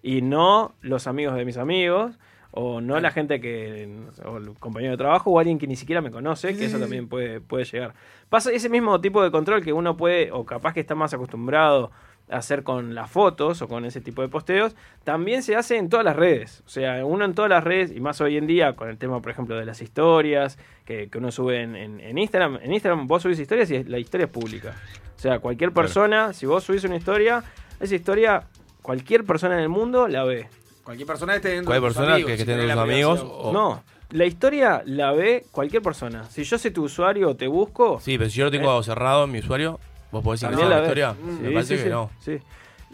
y 0.03 0.23
no 0.23 0.75
los 0.81 1.07
amigos 1.07 1.37
de 1.37 1.45
mis 1.45 1.59
amigos 1.59 2.19
o 2.53 2.81
no 2.81 2.99
la 3.01 3.11
gente 3.11 3.41
que 3.41 3.89
o 4.25 4.37
el 4.37 4.55
compañero 4.59 4.93
de 4.93 4.97
trabajo 4.97 5.31
o 5.31 5.39
alguien 5.39 5.59
que 5.59 5.67
ni 5.67 5.77
siquiera 5.77 6.01
me 6.01 6.11
conoce, 6.11 6.57
que 6.57 6.67
eso 6.67 6.79
también 6.79 7.09
puede 7.09 7.41
puede 7.41 7.65
llegar. 7.65 7.95
Pasa 8.29 8.53
ese 8.53 8.69
mismo 8.69 9.01
tipo 9.01 9.23
de 9.23 9.31
control 9.31 9.63
que 9.63 9.73
uno 9.73 9.97
puede 9.97 10.31
o 10.31 10.45
capaz 10.45 10.73
que 10.73 10.81
está 10.81 10.95
más 10.95 11.13
acostumbrado 11.13 11.91
hacer 12.31 12.63
con 12.63 12.95
las 12.95 13.11
fotos 13.11 13.61
o 13.63 13.69
con 13.69 13.85
ese 13.85 14.01
tipo 14.01 14.23
de 14.23 14.29
posteos, 14.29 14.75
también 15.05 15.43
se 15.43 15.57
hace 15.57 15.77
en 15.77 15.89
todas 15.89 16.05
las 16.05 16.17
redes. 16.17 16.63
O 16.67 16.69
sea, 16.69 17.05
uno 17.05 17.25
en 17.25 17.35
todas 17.35 17.51
las 17.51 17.63
redes, 17.63 17.93
y 17.95 18.01
más 18.01 18.21
hoy 18.21 18.37
en 18.39 18.47
día 18.47 18.75
con 18.75 18.89
el 18.89 18.97
tema, 18.99 19.21
por 19.21 19.31
ejemplo, 19.31 19.57
de 19.57 19.65
las 19.67 19.83
historias, 19.83 20.59
que, 20.85 21.09
que 21.11 21.19
uno 21.19 21.31
sube 21.31 21.61
en, 21.63 21.77
en- 21.77 22.01
en 22.01 22.17
Instagram. 22.19 22.59
En 22.63 22.73
Instagram 22.73 23.07
vos 23.07 23.23
subís 23.23 23.39
historias 23.39 23.71
y 23.71 23.85
la 23.85 23.99
historia 23.99 24.25
es 24.27 24.31
pública. 24.33 24.75
O 25.17 25.21
sea, 25.21 25.39
cualquier 25.39 25.73
persona, 25.73 26.33
si 26.33 26.47
vos 26.47 26.65
subís 26.65 26.85
una 26.85 26.97
historia, 26.97 27.43
esa 27.81 27.95
historia, 27.95 28.45
cualquier 28.83 29.25
persona 29.25 29.55
en 29.55 29.61
el 29.61 29.69
mundo 29.69 30.09
la 30.09 30.25
ve. 30.25 30.49
Cualquier 30.83 31.07
persona 31.07 31.33
que 31.33 31.37
esté 31.37 31.49
dentro 31.51 31.67
Cualquier 31.71 31.83
de 31.83 31.89
tus 31.89 31.97
persona 31.97 32.15
amigos, 32.15 32.27
que- 32.31 32.33
que 32.33 32.45
si 32.45 32.51
esté 32.51 32.67
dentro 32.67 32.81
amigos, 32.83 33.21
o- 33.25 33.53
No, 33.53 33.83
la 34.11 34.27
historia 34.27 34.83
la 34.87 35.13
ve 35.13 35.45
cualquier 35.51 35.83
persona. 35.83 36.25
Si 36.25 36.45
yo 36.45 36.59
sé 36.59 36.71
tu 36.71 36.85
usuario 36.85 37.31
o 37.31 37.37
te 37.37 37.47
busco... 37.49 38.01
Sí, 38.01 38.19
pero 38.19 38.29
si 38.31 38.39
yo 38.39 38.45
lo 38.47 38.51
tengo 38.51 38.79
eh, 38.79 38.83
cerrado 38.85 39.25
en 39.25 39.33
mi 39.33 39.39
usuario, 39.39 39.81
¿vos 40.15 40.25
podés 40.25 40.41
decir 40.41 40.57
que 40.57 40.61
También 40.63 40.73
es 40.73 40.77
la 40.79 40.83
historia? 40.87 41.13
Mm, 41.13 41.43
Me 41.43 41.51
parece 41.51 41.77
sí, 41.77 41.83
que 41.83 41.89
sí, 41.89 41.91
no. 41.91 42.11
sí. 42.21 42.39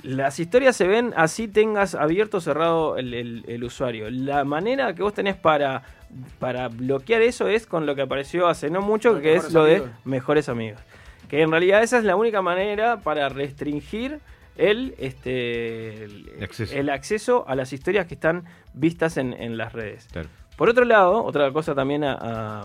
Las 0.02 0.40
historias 0.40 0.74
se 0.76 0.86
ven 0.88 1.12
así 1.14 1.46
tengas 1.46 1.94
abierto 1.94 2.38
o 2.38 2.40
cerrado 2.40 2.96
el, 2.96 3.12
el- 3.12 3.44
el 3.46 3.64
usuario. 3.64 4.10
La 4.10 4.44
manera 4.44 4.94
que 4.94 5.02
vos 5.02 5.12
tenés 5.12 5.36
para, 5.36 5.82
para 6.38 6.68
bloquear 6.68 7.20
eso 7.20 7.48
es 7.48 7.66
con 7.66 7.84
lo 7.84 7.94
que 7.94 8.00
apareció 8.02 8.48
hace 8.48 8.70
no 8.70 8.80
mucho, 8.80 9.12
Los 9.12 9.20
que 9.20 9.34
es 9.34 9.52
lo 9.52 9.64
amigos. 9.64 9.88
de 9.88 9.92
mejores 10.06 10.48
amigos. 10.48 10.80
Que 11.28 11.42
en 11.42 11.50
realidad 11.50 11.82
esa 11.82 11.98
es 11.98 12.04
la 12.04 12.16
única 12.16 12.40
manera 12.40 13.00
para 13.00 13.28
restringir 13.28 14.20
el, 14.56 14.94
este, 14.98 16.04
el, 16.04 16.26
Acceso. 16.42 16.74
el 16.74 16.88
acceso 16.90 17.44
a 17.46 17.54
las 17.54 17.72
historias 17.74 18.06
que 18.06 18.14
están 18.14 18.44
vistas 18.72 19.16
en, 19.18 19.34
en 19.34 19.56
las 19.58 19.72
redes. 19.74 20.08
Claro. 20.10 20.28
Por 20.56 20.68
otro 20.70 20.84
lado, 20.86 21.22
otra 21.24 21.50
cosa 21.52 21.74
también 21.74 22.04
a, 22.04 22.14
a- 22.14 22.60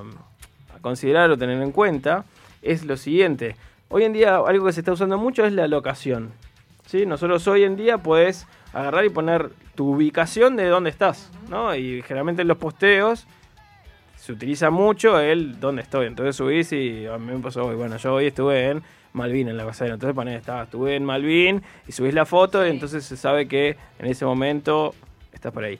a 0.75 0.79
considerar 0.81 1.29
o 1.31 1.37
tener 1.37 1.61
en 1.61 1.71
cuenta 1.73 2.23
es 2.61 2.85
lo 2.85 2.95
siguiente. 2.97 3.55
Hoy 3.95 4.03
en 4.03 4.11
día 4.11 4.35
algo 4.35 4.65
que 4.65 4.73
se 4.73 4.81
está 4.81 4.91
usando 4.91 5.17
mucho 5.17 5.45
es 5.45 5.53
la 5.53 5.69
locación. 5.69 6.33
¿sí? 6.85 7.05
Nosotros 7.05 7.47
hoy 7.47 7.63
en 7.63 7.77
día 7.77 7.97
puedes 7.97 8.45
agarrar 8.73 9.05
y 9.05 9.09
poner 9.09 9.51
tu 9.73 9.93
ubicación 9.93 10.57
de 10.57 10.65
dónde 10.65 10.89
estás. 10.89 11.31
¿no? 11.47 11.73
Y 11.73 12.01
generalmente 12.01 12.41
en 12.41 12.49
los 12.49 12.57
posteos 12.57 13.25
se 14.17 14.33
utiliza 14.33 14.69
mucho 14.69 15.17
el 15.17 15.61
dónde 15.61 15.81
estoy. 15.81 16.07
Entonces 16.07 16.35
subís 16.35 16.73
y 16.73 17.05
a 17.05 17.17
mí 17.17 17.35
me 17.35 17.39
pasó 17.39 17.67
hoy. 17.67 17.77
Bueno, 17.77 17.95
yo 17.95 18.15
hoy 18.15 18.25
estuve 18.25 18.69
en 18.69 18.83
Malvin, 19.13 19.47
en 19.47 19.55
la 19.55 19.63
costa. 19.63 19.85
Entonces 19.85 20.13
ponés, 20.13 20.39
estaba, 20.39 20.63
estuve 20.63 20.97
en 20.97 21.05
Malvin 21.05 21.63
y 21.87 21.93
subís 21.93 22.13
la 22.13 22.25
foto 22.25 22.67
y 22.67 22.71
entonces 22.71 23.05
se 23.05 23.15
sabe 23.15 23.47
que 23.47 23.77
en 23.97 24.07
ese 24.07 24.25
momento 24.25 24.93
estás 25.31 25.53
por 25.53 25.63
ahí. 25.63 25.79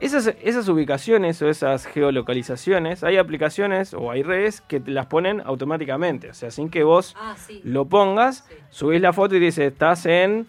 Esas, 0.00 0.34
esas 0.42 0.68
ubicaciones 0.68 1.40
o 1.40 1.48
esas 1.48 1.86
geolocalizaciones, 1.86 3.04
hay 3.04 3.16
aplicaciones 3.16 3.94
o 3.94 4.10
hay 4.10 4.22
redes 4.22 4.60
que 4.60 4.80
te 4.80 4.90
las 4.90 5.06
ponen 5.06 5.40
automáticamente. 5.44 6.30
O 6.30 6.34
sea, 6.34 6.50
sin 6.50 6.68
que 6.68 6.82
vos 6.84 7.14
Ah, 7.18 7.34
sí. 7.38 7.60
lo 7.64 7.84
pongas, 7.86 8.44
subís 8.70 9.00
la 9.00 9.12
foto 9.12 9.36
y 9.36 9.40
dice, 9.40 9.66
estás 9.66 10.04
en 10.06 10.46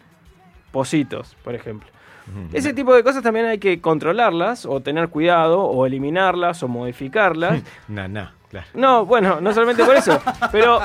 Positos, 0.71 1.37
por 1.43 1.55
ejemplo. 1.55 1.89
Ese 2.53 2.73
tipo 2.73 2.93
de 2.95 3.03
cosas 3.03 3.21
también 3.21 3.45
hay 3.45 3.59
que 3.59 3.79
controlarlas 3.79 4.65
o 4.65 4.81
tener 4.81 5.09
cuidado 5.09 5.61
o 5.63 5.85
eliminarlas 5.85 6.63
o 6.63 6.67
modificarlas. 6.67 7.61
Nah, 7.87 8.07
nah, 8.07 8.31
claro. 8.49 8.67
No, 8.73 9.05
bueno, 9.05 9.39
no 9.41 9.53
solamente 9.53 9.85
por 9.85 9.95
eso, 9.95 10.19
pero, 10.51 10.79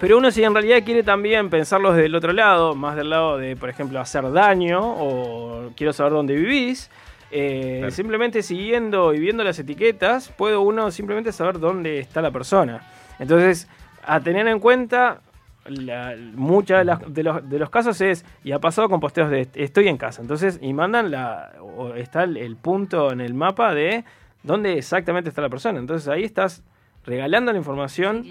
pero 0.00 0.16
uno 0.16 0.30
si 0.30 0.42
en 0.42 0.54
realidad 0.54 0.82
quiere 0.82 1.02
también 1.02 1.50
pensarlo 1.50 1.92
desde 1.92 2.06
el 2.06 2.14
otro 2.14 2.32
lado, 2.32 2.74
más 2.74 2.96
del 2.96 3.10
lado 3.10 3.36
de, 3.36 3.54
por 3.54 3.68
ejemplo, 3.68 4.00
hacer 4.00 4.32
daño 4.32 4.80
o 4.82 5.70
quiero 5.76 5.92
saber 5.92 6.12
dónde 6.14 6.34
vivís, 6.34 6.90
eh, 7.38 7.76
Claro. 7.80 7.90
simplemente 7.92 8.42
siguiendo 8.42 9.12
y 9.14 9.18
viendo 9.20 9.44
las 9.44 9.58
etiquetas, 9.58 10.28
puede 10.30 10.56
uno 10.56 10.90
simplemente 10.90 11.32
saber 11.32 11.58
dónde 11.58 11.98
está 11.98 12.22
la 12.22 12.30
persona. 12.30 12.80
Entonces, 13.18 13.68
a 14.04 14.20
tener 14.20 14.46
en 14.48 14.58
cuenta, 14.60 15.20
la- 15.66 16.14
muchas 16.34 16.78
de, 16.78 16.84
las- 16.84 17.12
de 17.14 17.22
los, 17.22 17.48
de 17.48 17.58
los 17.58 17.70
casos 17.70 18.00
es, 18.00 18.24
y 18.44 18.52
ha 18.52 18.58
pasado 18.60 18.88
con 18.88 19.00
posteos 19.00 19.30
de 19.30 19.48
estoy 19.54 19.88
en 19.88 19.96
casa, 19.96 20.22
entonces, 20.22 20.58
y 20.62 20.72
mandan 20.72 21.10
la, 21.10 21.52
o 21.60 21.94
está 21.94 22.22
el, 22.24 22.36
el 22.36 22.56
punto 22.56 23.10
en 23.12 23.20
el 23.20 23.34
mapa 23.34 23.74
de 23.74 24.04
dónde 24.44 24.78
exactamente 24.78 25.28
está 25.28 25.42
la 25.42 25.48
persona. 25.48 25.78
Entonces 25.80 26.06
ahí 26.08 26.22
estás 26.24 26.62
regalando 27.04 27.50
la 27.52 27.58
información 27.58 28.24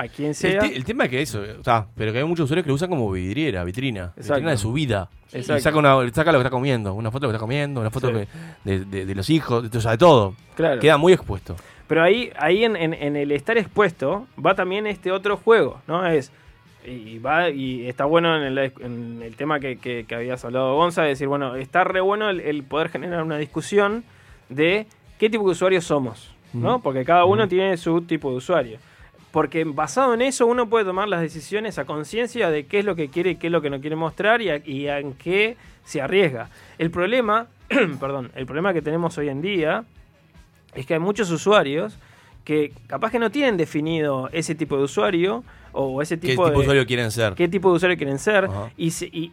a 0.00 0.08
quien 0.08 0.28
El, 0.28 0.34
sea. 0.34 0.60
te- 0.60 0.76
el 0.76 0.84
tema 0.84 1.04
es 1.04 1.10
que 1.10 1.22
eso, 1.22 1.42
o 1.60 1.64
sea, 1.64 1.86
pero 1.96 2.12
que 2.12 2.18
hay 2.18 2.24
muchos 2.24 2.44
usuarios 2.44 2.64
que 2.64 2.68
lo 2.68 2.74
usan 2.74 2.88
como 2.88 3.10
vidriera, 3.10 3.62
vitrina. 3.64 4.12
Exacto. 4.16 4.34
Vitrina 4.34 4.50
de 4.50 4.56
su 4.56 4.72
vida. 4.72 5.08
Y 5.32 5.42
saca, 5.42 5.76
una, 5.78 5.94
saca 6.12 6.32
lo 6.32 6.38
que 6.38 6.42
está 6.42 6.50
comiendo, 6.50 6.92
una 6.92 7.10
foto 7.10 7.26
de 7.26 7.28
lo 7.28 7.32
que 7.32 7.36
está 7.36 7.44
comiendo, 7.44 7.80
una 7.80 7.90
foto 7.90 8.08
Sí. 8.08 8.14
que- 8.14 8.28
de, 8.64 8.84
de- 8.84 9.06
de 9.06 9.14
los 9.14 9.30
hijos, 9.30 9.70
de, 9.70 9.78
o 9.78 9.80
sea, 9.80 9.92
de 9.92 9.98
todo. 9.98 10.34
Claro. 10.56 10.80
Queda 10.80 10.96
muy 10.96 11.12
expuesto. 11.12 11.54
Pero 11.86 12.02
ahí, 12.02 12.30
ahí 12.36 12.64
en, 12.64 12.76
en- 12.76 12.94
en 12.94 13.16
el 13.16 13.30
estar 13.32 13.56
expuesto 13.58 14.26
va 14.44 14.54
también 14.54 14.86
este 14.86 15.10
otro 15.12 15.36
juego, 15.36 15.80
¿no? 15.86 16.06
Es 16.06 16.32
y 16.86 17.18
va 17.18 17.50
y 17.50 17.86
está 17.88 18.06
bueno 18.06 18.36
en 18.38 18.42
el, 18.44 18.72
en 18.80 19.20
el 19.22 19.36
tema 19.36 19.60
que, 19.60 19.76
que- 19.76 20.04
que 20.08 20.14
habías 20.14 20.42
hablado 20.46 20.74
Gonza, 20.76 21.02
de 21.02 21.08
decir, 21.08 21.28
bueno, 21.28 21.54
está 21.56 21.84
re 21.84 22.00
bueno 22.00 22.30
el, 22.30 22.40
el 22.40 22.62
poder 22.64 22.88
generar 22.88 23.22
una 23.22 23.36
discusión 23.36 24.02
de 24.48 24.86
qué 25.18 25.28
tipo 25.28 25.44
de 25.44 25.50
usuarios 25.50 25.84
somos, 25.84 26.34
¿no? 26.54 26.80
Porque 26.80 27.04
cada 27.04 27.24
uno 27.26 27.46
tiene 27.48 27.76
su 27.76 28.00
tipo 28.02 28.30
de 28.30 28.36
usuario. 28.38 28.78
Porque 29.32 29.64
basado 29.64 30.12
en 30.14 30.22
eso 30.22 30.46
uno 30.46 30.68
puede 30.68 30.84
tomar 30.84 31.08
las 31.08 31.20
decisiones 31.20 31.78
a 31.78 31.84
conciencia 31.84 32.50
de 32.50 32.66
qué 32.66 32.80
es 32.80 32.84
lo 32.84 32.96
que 32.96 33.08
quiere 33.10 33.30
y 33.30 33.36
qué 33.36 33.46
es 33.46 33.52
lo 33.52 33.62
que 33.62 33.70
no 33.70 33.80
quiere 33.80 33.94
mostrar 33.96 34.42
y, 34.42 34.50
a- 34.50 34.56
y 34.64 34.88
en 34.88 35.12
qué 35.14 35.56
se 35.84 36.00
arriesga. 36.02 36.48
El 36.78 36.90
problema, 36.90 37.46
perdón, 38.00 38.30
el 38.34 38.44
problema 38.46 38.72
que 38.72 38.82
tenemos 38.82 39.16
hoy 39.18 39.28
en 39.28 39.40
día 39.40 39.84
es 40.74 40.84
que 40.86 40.94
hay 40.94 41.00
muchos 41.00 41.30
usuarios 41.30 41.96
que 42.44 42.72
capaz 42.86 43.10
que 43.12 43.18
no 43.18 43.30
tienen 43.30 43.56
definido 43.56 44.28
ese 44.32 44.54
tipo 44.54 44.76
de 44.76 44.84
usuario 44.84 45.44
o 45.72 46.02
ese 46.02 46.18
¿Qué 46.18 46.28
tipo, 46.30 46.42
tipo 46.42 46.44
de 46.46 46.52
de 46.52 46.58
usuario 46.58 46.86
quieren 46.86 47.10
ser? 47.12 47.34
qué 47.34 47.46
tipo 47.48 47.70
de 47.70 47.76
usuario 47.76 47.96
quieren 47.96 48.18
ser 48.18 48.48
y 48.76 48.90
se, 48.90 49.06
y, 49.06 49.30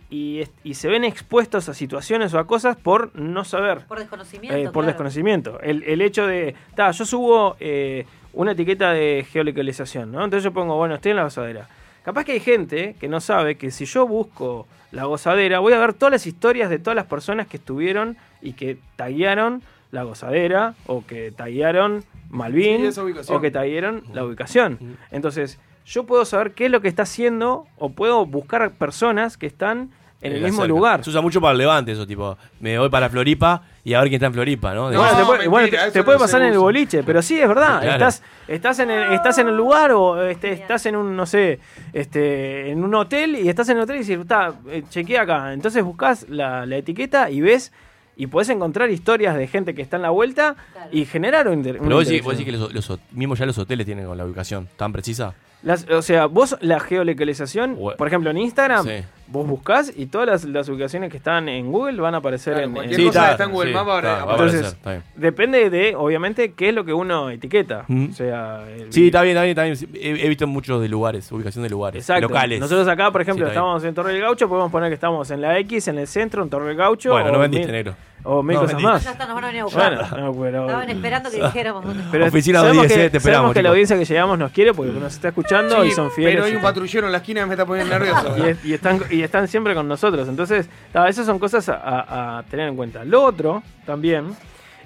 y 0.64 0.74
se 0.76 0.88
ven 0.88 1.04
expuestos 1.06 1.70
a 1.70 1.74
situaciones 1.74 2.34
o 2.36 2.40
a 2.40 2.46
cosas 2.46 2.76
por 2.76 3.16
no 3.16 3.44
saber. 3.46 3.86
Por 3.88 3.98
desconocimiento. 4.00 4.56
Eh, 4.58 4.64
por 4.66 4.74
claro. 4.74 4.88
desconocimiento. 4.88 5.60
El, 5.62 5.82
el 5.84 6.02
hecho 6.02 6.28
de, 6.28 6.54
ta, 6.76 6.92
yo 6.92 7.06
subo 7.06 7.56
eh, 7.60 8.06
una 8.38 8.52
etiqueta 8.52 8.92
de 8.94 9.26
geolocalización, 9.30 10.12
¿no? 10.12 10.24
Entonces 10.24 10.44
yo 10.44 10.54
pongo, 10.54 10.78
bueno, 10.78 10.96
estoy 10.96 11.10
en 11.10 11.18
la 11.18 11.24
gozadera. 11.24 11.68
Capaz 12.04 12.24
que 12.24 12.34
hay 12.34 12.40
gente 12.40 12.96
que 13.00 13.08
no 13.08 13.20
sabe 13.20 13.56
que 13.58 13.72
si 13.72 13.86
yo 13.86 14.08
busco 14.08 14.68
la 14.92 15.06
gozadera, 15.06 15.58
voy 15.58 15.74
a 15.74 15.80
ver 15.80 15.96
todas 15.96 16.12
las 16.12 16.28
historias 16.28 16.70
de 16.70 16.78
todas 16.78 16.96
las 16.96 17.08
personas 17.08 17.48
que 17.48 17.58
estuvieron 17.58 18.16
y 18.42 18.54
que 18.54 18.78
taguearon 18.96 19.64
la 19.92 20.04
gozadera 20.04 20.76
o 20.86 21.04
que 21.04 21.32
taguearon 21.32 22.04
Malvin 22.30 22.94
Sí, 22.94 23.02
o 23.28 23.42
que 23.42 23.50
taguearon 23.50 24.04
la 24.14 24.24
ubicación. 24.24 24.98
Entonces, 25.10 25.58
yo 25.88 26.04
puedo 26.04 26.24
saber 26.24 26.52
qué 26.52 26.66
es 26.66 26.72
lo 26.72 26.80
que 26.82 26.90
está 26.90 27.04
haciendo 27.04 27.66
o 27.78 27.90
puedo 27.90 28.24
buscar 28.28 28.72
personas 28.74 29.36
que 29.36 29.48
están 29.48 29.90
en 30.22 30.32
el 30.34 30.40
Eh, 30.40 30.42
mismo 30.46 30.62
cerca. 30.62 30.68
lugar. 30.68 31.04
Se 31.04 31.10
usa 31.12 31.22
mucho 31.22 31.40
para 31.40 31.52
el 31.52 31.58
levante 31.60 31.92
eso, 31.92 32.08
tipo, 32.08 32.38
me 32.60 32.78
voy 32.80 32.90
para 32.90 33.08
Floripa 33.10 33.62
y 33.84 33.94
a 33.94 34.00
ver 34.00 34.10
quién 34.10 34.16
está 34.18 34.26
en 34.28 34.34
Floripa, 34.34 34.74
¿no? 34.74 34.86
Bueno, 34.86 35.02
te 35.04 35.24
puede, 35.26 35.48
mentira, 35.48 35.50
bueno, 35.50 35.92
te- 35.94 36.04
puede 36.04 36.18
pasar 36.20 36.42
en 36.42 36.54
el 36.54 36.58
boliche, 36.60 37.04
pero 37.04 37.22
sí, 37.22 37.40
es 37.40 37.48
verdad. 37.48 37.80
Claro. 37.82 37.92
Estás, 37.94 38.24
estás, 38.48 38.80
en 38.80 38.90
el, 38.92 39.14
estás 39.14 39.38
en 39.38 39.48
el 39.48 39.56
lugar 39.56 39.92
o 39.92 40.22
este, 40.24 40.52
estás 40.54 40.86
en 40.88 40.96
un, 40.96 41.16
no 41.16 41.26
sé, 41.26 41.60
este, 41.94 42.72
en 42.72 42.84
un 42.84 42.94
hotel 42.96 43.36
y 43.36 43.48
estás 43.50 43.70
en 43.70 43.78
el 43.78 43.84
hotel 43.84 43.98
y 43.98 44.00
dices, 44.00 44.20
está, 44.20 44.54
eh, 44.70 44.84
chequea 44.90 45.22
acá. 45.22 45.54
Entonces 45.54 45.84
buscas 45.84 46.28
la, 46.30 46.66
la 46.66 46.78
etiqueta 46.78 47.30
y 47.30 47.42
ves 47.42 47.72
y 48.16 48.26
puedes 48.28 48.50
encontrar 48.50 48.90
historias 48.90 49.36
de 49.38 49.48
gente 49.48 49.76
que 49.76 49.82
está 49.84 49.98
en 49.98 50.02
la 50.02 50.10
vuelta 50.10 50.56
y 50.92 51.06
generar 51.06 51.48
un 51.48 51.60
inter- 51.60 51.78
Pero 51.78 51.96
vos 51.96 52.08
decís, 52.08 52.24
vos 52.24 52.34
decís 52.38 52.46
que 52.52 52.58
los, 52.58 52.74
los 52.74 53.00
mismo 53.12 53.36
ya 53.36 53.46
los 53.46 53.58
hoteles 53.60 53.86
tienen 53.86 54.06
con 54.06 54.18
la 54.18 54.26
ubicación 54.26 54.68
tan 54.76 54.92
precisa. 54.92 55.36
Las- 55.64 55.90
o 55.90 56.02
sea, 56.04 56.28
vos 56.28 56.56
la 56.62 56.80
geolocalización, 56.80 57.76
Bueno. 57.76 57.98
por 57.98 58.08
ejemplo 58.08 58.30
en 58.30 58.38
Instagram, 58.38 58.86
Sí. 58.86 59.04
vos 59.28 59.48
buscás 59.48 59.92
y 59.96 60.06
todas 60.06 60.28
las, 60.28 60.44
las 60.46 60.70
ubicaciones 60.70 61.10
que 61.10 61.18
están 61.18 61.50
en 61.50 61.72
Google 61.72 62.00
van 62.00 62.14
a 62.14 62.20
aparecer 62.20 62.54
Claro, 62.54 62.68
en, 62.68 62.74
cualquier 62.74 63.00
en- 63.00 63.08
cosa 63.08 63.20
está, 63.20 63.28
que 63.28 63.32
está 63.34 63.44
en 63.46 63.52
Google 63.52 63.70
sí, 63.70 63.74
Maps 63.74 63.90
ahora 63.90 64.12
está, 64.14 64.26
va 64.26 64.32
a 64.32 64.36
aparece. 64.36 64.58
Entonces, 64.58 64.80
aparecer, 64.82 65.02
está 65.02 65.14
bien. 65.18 65.32
depende 65.34 65.70
de, 65.72 65.96
obviamente, 65.96 66.54
qué 66.54 66.70
es 66.70 66.76
lo 66.76 66.86
que 66.86 66.94
uno 66.94 67.30
etiqueta. 67.32 67.86
Mm. 67.88 68.10
O 68.10 68.14
sea, 68.14 68.64
el- 68.70 68.94
Sí, 68.94 69.08
está 69.08 69.24
bien, 69.24 69.36
está 69.36 69.44
bien, 69.44 69.58
está 69.58 69.64
bien. 69.64 69.96
He, 70.20 70.26
he 70.26 70.30
visto 70.30 70.46
muchos 70.48 70.80
de 70.82 70.90
lugares, 70.90 71.30
ubicación 71.32 71.64
de 71.64 71.70
lugares, 71.72 72.04
Exacto. 72.04 72.28
locales. 72.28 72.60
Nosotros 72.60 72.88
acá, 72.88 73.12
por 73.12 73.22
ejemplo, 73.22 73.46
Sí, 73.46 73.50
estamos 73.50 73.84
en 73.84 73.94
Torre 73.96 74.14
del 74.14 74.22
Gaucho, 74.22 74.48
podemos 74.48 74.72
poner 74.72 74.90
que 74.90 74.96
estamos 74.96 75.30
en 75.32 75.42
la 75.42 75.58
X, 75.60 75.88
en 75.88 75.98
el 75.98 76.08
centro, 76.08 76.44
en 76.44 76.50
Torre 76.50 76.68
del 76.68 76.78
Gaucho. 76.78 77.12
Bueno, 77.12 77.32
no 77.32 77.40
vendiste, 77.40 77.72
negro. 77.72 77.96
O 78.24 78.44
mil 78.44 78.56
No 78.56 78.62
cosas 78.64 78.82
más. 78.82 79.04
Ya 79.04 79.12
está, 79.12 79.26
nos 79.26 79.36
van 79.36 79.44
a 79.44 79.48
venir 79.48 79.62
a 79.62 79.66
buscar. 79.66 79.96
Bueno, 79.96 80.18
no, 80.28 80.34
pero, 80.42 80.62
Estaban 80.66 80.90
esperando 80.90 81.32
que 81.32 81.38
dijéramos 81.44 81.86
dónde. 81.86 82.04
pero 82.12 82.26
Oficina 82.26 82.60
sabemos 82.60 82.88
10, 82.88 82.94
que, 82.94 83.10
te 83.10 83.18
esperamos, 83.18 83.38
sabemos 83.40 83.54
que 83.54 83.64
la 83.64 83.70
audiencia 83.70 83.98
que 83.98 84.06
llegamos 84.06 84.38
nos 84.40 84.52
quiere 84.52 84.74
porque 84.74 84.92
nos 84.92 85.14
está 85.14 85.28
escuchando 85.30 85.82
Sí, 85.84 85.88
y 85.90 85.92
son 85.92 86.12
fieles. 86.12 86.36
pero 86.36 86.46
hay 86.46 86.56
un 86.56 86.62
patrullero 86.62 87.06
en 87.08 87.12
la 87.14 87.20
esquina 87.20 87.42
que 87.42 87.46
me 87.48 87.54
está 87.54 87.66
poniendo 87.66 87.98
nervioso. 87.98 88.36
y, 88.38 88.42
es- 88.50 88.66
y 88.66 88.74
están, 88.74 89.00
y 89.10 89.22
están 89.22 89.48
siempre 89.48 89.74
con 89.76 89.88
nosotros. 89.88 90.28
Entonces, 90.28 90.70
esas 91.08 91.26
son 91.26 91.40
cosas 91.40 91.70
a, 91.70 91.76
a- 91.76 92.38
a 92.40 92.44
tener 92.44 92.68
en 92.68 92.76
cuenta. 92.76 93.06
Lo 93.06 93.24
otro, 93.24 93.64
también, 93.86 94.36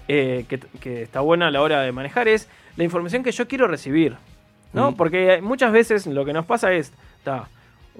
eh, 0.07 0.45
que, 0.47 0.59
que 0.59 1.01
está 1.03 1.21
buena 1.21 1.47
a 1.47 1.51
la 1.51 1.61
hora 1.61 1.81
de 1.81 1.91
manejar, 1.91 2.27
es 2.27 2.47
la 2.75 2.83
información 2.83 3.23
que 3.23 3.31
yo 3.31 3.47
quiero 3.47 3.67
recibir. 3.67 4.15
¿no? 4.73 4.91
Mm. 4.91 4.95
Porque 4.95 5.39
muchas 5.41 5.71
veces 5.71 6.05
lo 6.07 6.23
que 6.25 6.33
nos 6.33 6.45
pasa 6.45 6.71
es, 6.73 6.93
ta, 7.23 7.47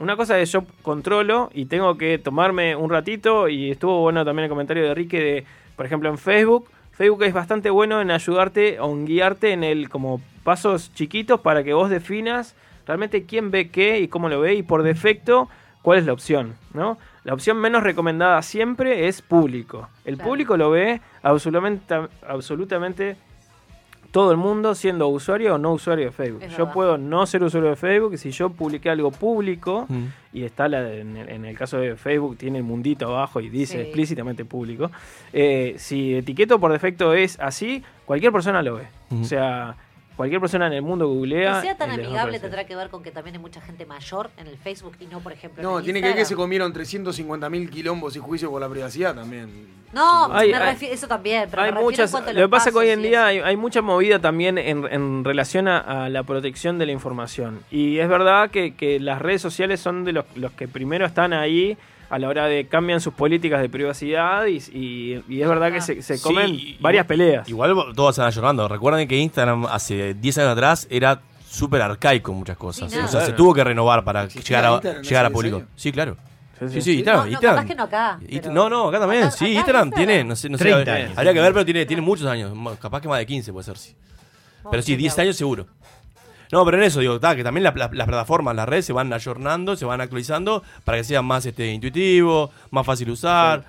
una 0.02 0.16
cosa 0.18 0.40
es 0.40 0.52
yo 0.52 0.64
controlo 0.82 1.50
y 1.54 1.66
tengo 1.66 1.98
que 1.98 2.18
tomarme 2.18 2.76
un 2.76 2.90
ratito, 2.90 3.48
y 3.48 3.72
estuvo 3.72 4.02
bueno 4.02 4.26
también 4.26 4.46
el 4.46 4.50
comentario 4.50 4.84
de 4.84 4.90
Enrique 4.90 5.20
de, 5.20 5.46
por 5.76 5.86
ejemplo, 5.86 6.10
en 6.10 6.18
Facebook. 6.18 6.68
Facebook 6.92 7.24
es 7.24 7.34
bastante 7.34 7.70
bueno 7.70 8.02
en 8.02 8.12
ayudarte 8.12 8.80
o 8.80 8.92
en 8.92 9.06
guiarte 9.06 9.52
en 9.54 9.64
el 9.64 9.90
como 9.90 10.20
pasos 10.44 10.94
chiquitos 10.94 11.40
para 11.40 11.64
que 11.64 11.74
vos 11.74 11.90
definas 11.90 12.56
realmente 12.86 13.26
quién 13.26 13.52
ve 13.52 13.70
qué 13.70 14.00
y 14.00 14.08
cómo 14.08 14.28
lo 14.28 14.40
ve 14.42 14.56
y 14.56 14.64
por 14.64 14.84
defecto 14.84 15.48
cuál 15.84 16.00
es 16.00 16.06
la 16.06 16.14
opción, 16.14 16.56
¿no? 16.74 16.98
La 17.24 17.34
opción 17.34 17.58
menos 17.58 17.84
recomendada 17.84 18.42
siempre 18.42 19.08
es 19.08 19.22
público. 19.22 19.88
El 20.06 20.16
Claro. 20.16 20.30
público 20.30 20.58
lo 20.58 20.72
ve 20.72 21.00
absolutamente, 21.22 21.96
absolutamente 22.28 23.16
todo 24.12 24.32
el 24.32 24.38
mundo 24.38 24.76
siendo 24.76 25.08
usuario 25.08 25.56
o 25.56 25.58
no 25.58 25.72
usuario 25.74 26.06
de 26.06 26.12
Facebook. 26.12 26.44
Es 26.44 26.52
yo 26.52 26.58
verdad. 26.60 26.74
puedo 26.74 26.98
no 26.98 27.26
ser 27.26 27.44
usuario 27.44 27.70
de 27.70 27.76
Facebook 27.78 28.14
y 28.14 28.18
si 28.18 28.32
yo 28.32 28.50
publiqué 28.50 28.90
algo 28.90 29.10
público 29.12 29.86
Mm. 29.88 30.04
y 30.34 30.44
está 30.44 30.68
la, 30.68 30.94
en, 30.94 31.16
el, 31.18 31.30
en 31.30 31.46
el 31.46 31.58
caso 31.58 31.78
de 31.78 31.96
Facebook 31.96 32.38
tiene 32.38 32.58
el 32.58 32.64
mundito 32.66 33.08
abajo 33.08 33.40
y 33.40 33.50
dice 33.50 33.76
Sí. 33.76 33.82
explícitamente 33.82 34.44
público. 34.46 34.92
eh, 35.34 35.76
si 35.78 36.16
etiqueto 36.16 36.60
por 36.60 36.72
defecto 36.72 37.14
es 37.14 37.40
así, 37.40 37.84
cualquier 38.06 38.32
persona 38.34 38.62
lo 38.62 38.76
ve. 38.76 38.84
O 39.22 39.24
sea, 39.24 39.76
cualquier 40.16 40.40
persona 40.42 40.68
en 40.68 40.74
el 40.74 40.82
mundo 40.82 41.08
googlea. 41.08 41.56
Que 41.62 41.68
sea 41.68 41.78
tan 41.78 41.92
amigable 41.92 42.40
tendrá 42.40 42.66
que 42.66 42.76
ver 42.76 42.90
con 42.90 43.02
que 43.04 43.12
también 43.12 43.36
hay 43.36 43.42
mucha 43.42 43.62
gente 43.62 43.86
mayor 43.86 44.30
en 44.38 44.48
el 44.48 44.58
Facebook 44.58 44.94
y 45.00 45.06
no, 45.06 45.20
por 45.20 45.32
ejemplo, 45.32 45.62
en 45.62 45.68
No, 45.70 45.78
el 45.80 45.84
tiene 45.84 46.02
que 46.02 46.08
ver 46.08 46.16
que 46.18 46.26
se 46.26 46.36
comieron 46.36 46.74
350.000 46.74 47.70
quilombos 47.70 48.16
y 48.16 48.20
juicios 48.20 48.52
por 48.52 48.62
la 48.62 48.70
privacidad 48.70 49.16
también. 49.16 49.82
No, 49.94 50.34
Hay- 50.34 50.52
me 50.52 50.56
hay- 50.58 50.78
eso 50.90 51.08
también, 51.08 51.48
pero 51.50 51.64
hay 51.64 51.72
me 51.72 51.80
en 51.80 51.84
muchas. 51.84 52.14
Lo 52.14 52.24
que 52.24 52.48
pasa 52.48 52.70
es 52.70 52.74
que 52.74 52.80
hoy 52.80 52.90
en 52.90 53.02
día 53.02 53.26
hay 53.26 53.58
mucha 53.58 53.82
movida 53.82 54.20
también 54.20 54.58
en, 54.58 54.86
en 54.90 55.24
relación 55.26 55.68
a, 55.68 56.06
a 56.06 56.10
la 56.10 56.24
protección 56.24 56.78
de 56.80 56.86
la 56.86 56.94
información. 56.94 57.60
Y 57.72 57.98
es 58.00 58.08
verdad 58.08 58.50
que, 58.50 58.74
que 58.76 59.00
las 59.02 59.22
redes 59.22 59.42
sociales 59.42 59.82
son 59.82 60.06
de 60.06 60.14
los, 60.14 60.26
los 60.36 60.54
que 60.54 60.68
primero 60.70 61.06
están 61.06 61.34
ahí 61.34 61.78
a 62.12 62.20
la 62.20 62.28
hora 62.28 62.46
de 62.46 62.68
cambian 62.68 63.00
sus 63.02 63.14
políticas 63.14 63.62
de 63.62 63.70
privacidad 63.70 64.46
y, 64.46 64.58
y- 64.74 65.24
y 65.30 65.42
es 65.42 65.48
verdad 65.48 65.72
que 65.72 65.82
se, 65.82 66.02
se 66.02 66.22
comen 66.22 66.60
varias 66.80 67.06
peleas. 67.06 67.48
Igual 67.50 67.74
todos 67.96 68.14
se 68.16 68.22
van 68.22 68.28
ayornando. 68.28 68.68
Recuerden 68.68 69.08
que 69.08 69.18
Instagram 69.18 69.66
hace 69.66 70.14
10 70.14 70.38
años 70.40 70.50
atrás 70.52 70.88
era 70.90 71.22
súper 71.50 71.82
arcaico 71.82 72.32
en 72.34 72.38
muchas 72.40 72.58
cosas. 72.58 72.92
Sí, 72.92 72.98
o 73.00 73.08
sea, 73.08 73.22
se 73.26 73.34
tuvo 73.34 73.54
que 73.54 73.64
renovar 73.64 74.04
para 74.04 74.24
¿Existía 74.24 74.58
llegar 74.58 74.72
a, 74.72 74.76
Instagram 74.76 75.04
llegar 75.04 75.26
a 75.26 75.30
público. 75.32 75.64
Sí, 75.76 75.92
claro. 75.92 76.18
Sí, 76.70 76.80
Sí, 76.82 76.94
Instagram. 76.98 77.22
No, 77.22 77.26
no, 77.26 77.32
Instagram. 77.32 77.56
capaz 77.56 77.68
que 77.68 77.76
no 77.76 77.84
acá. 77.84 78.20
Pero- 78.30 78.52
No, 78.52 78.70
no, 78.70 78.88
acá 78.90 79.00
también. 79.00 79.24
Acá- 79.24 79.32
sí, 79.32 79.46
acá 79.46 79.52
Instagram 79.54 79.88
Instagram. 79.88 80.08
tiene, 80.08 80.24
no 80.24 80.36
sé, 80.36 80.50
no 80.50 80.58
sé, 80.60 80.64
30 80.66 80.80
habría- 80.92 81.06
años. 81.06 81.18
Habría 81.18 81.34
que 81.34 81.40
ver, 81.42 81.54
pero 81.54 81.66
tiene, 81.66 81.86
tiene 81.88 82.02
muchos 82.04 82.28
años. 82.28 82.54
Capaz 82.80 83.02
que 83.02 83.08
más 83.08 83.18
de 83.20 83.26
15 83.26 83.52
puede 83.52 83.64
ser, 83.66 83.78
sí. 83.78 83.96
Pero 84.70 84.84
sí, 84.84 84.96
10 84.96 85.18
años 85.18 85.36
seguro. 85.36 85.66
No, 86.52 86.66
pero 86.66 86.78
en 86.78 86.84
eso, 86.84 87.00
digo, 87.00 87.20
ta, 87.20 87.36
que 87.36 87.44
también 87.44 87.64
la- 87.64 87.72
la- 87.76 87.90
las 87.94 88.08
plataformas, 88.08 88.56
las 88.56 88.68
redes 88.68 88.86
se 88.86 88.94
van 88.94 89.12
ayornando, 89.14 89.76
se 89.76 89.86
van 89.86 90.02
actualizando 90.02 90.64
para 90.84 90.98
que 90.98 91.04
sea 91.04 91.22
más 91.22 91.46
este, 91.46 91.68
intuitivo, 91.72 92.52
más 92.72 92.86
fácil 92.86 93.08
de 93.08 93.14
usar. 93.14 93.64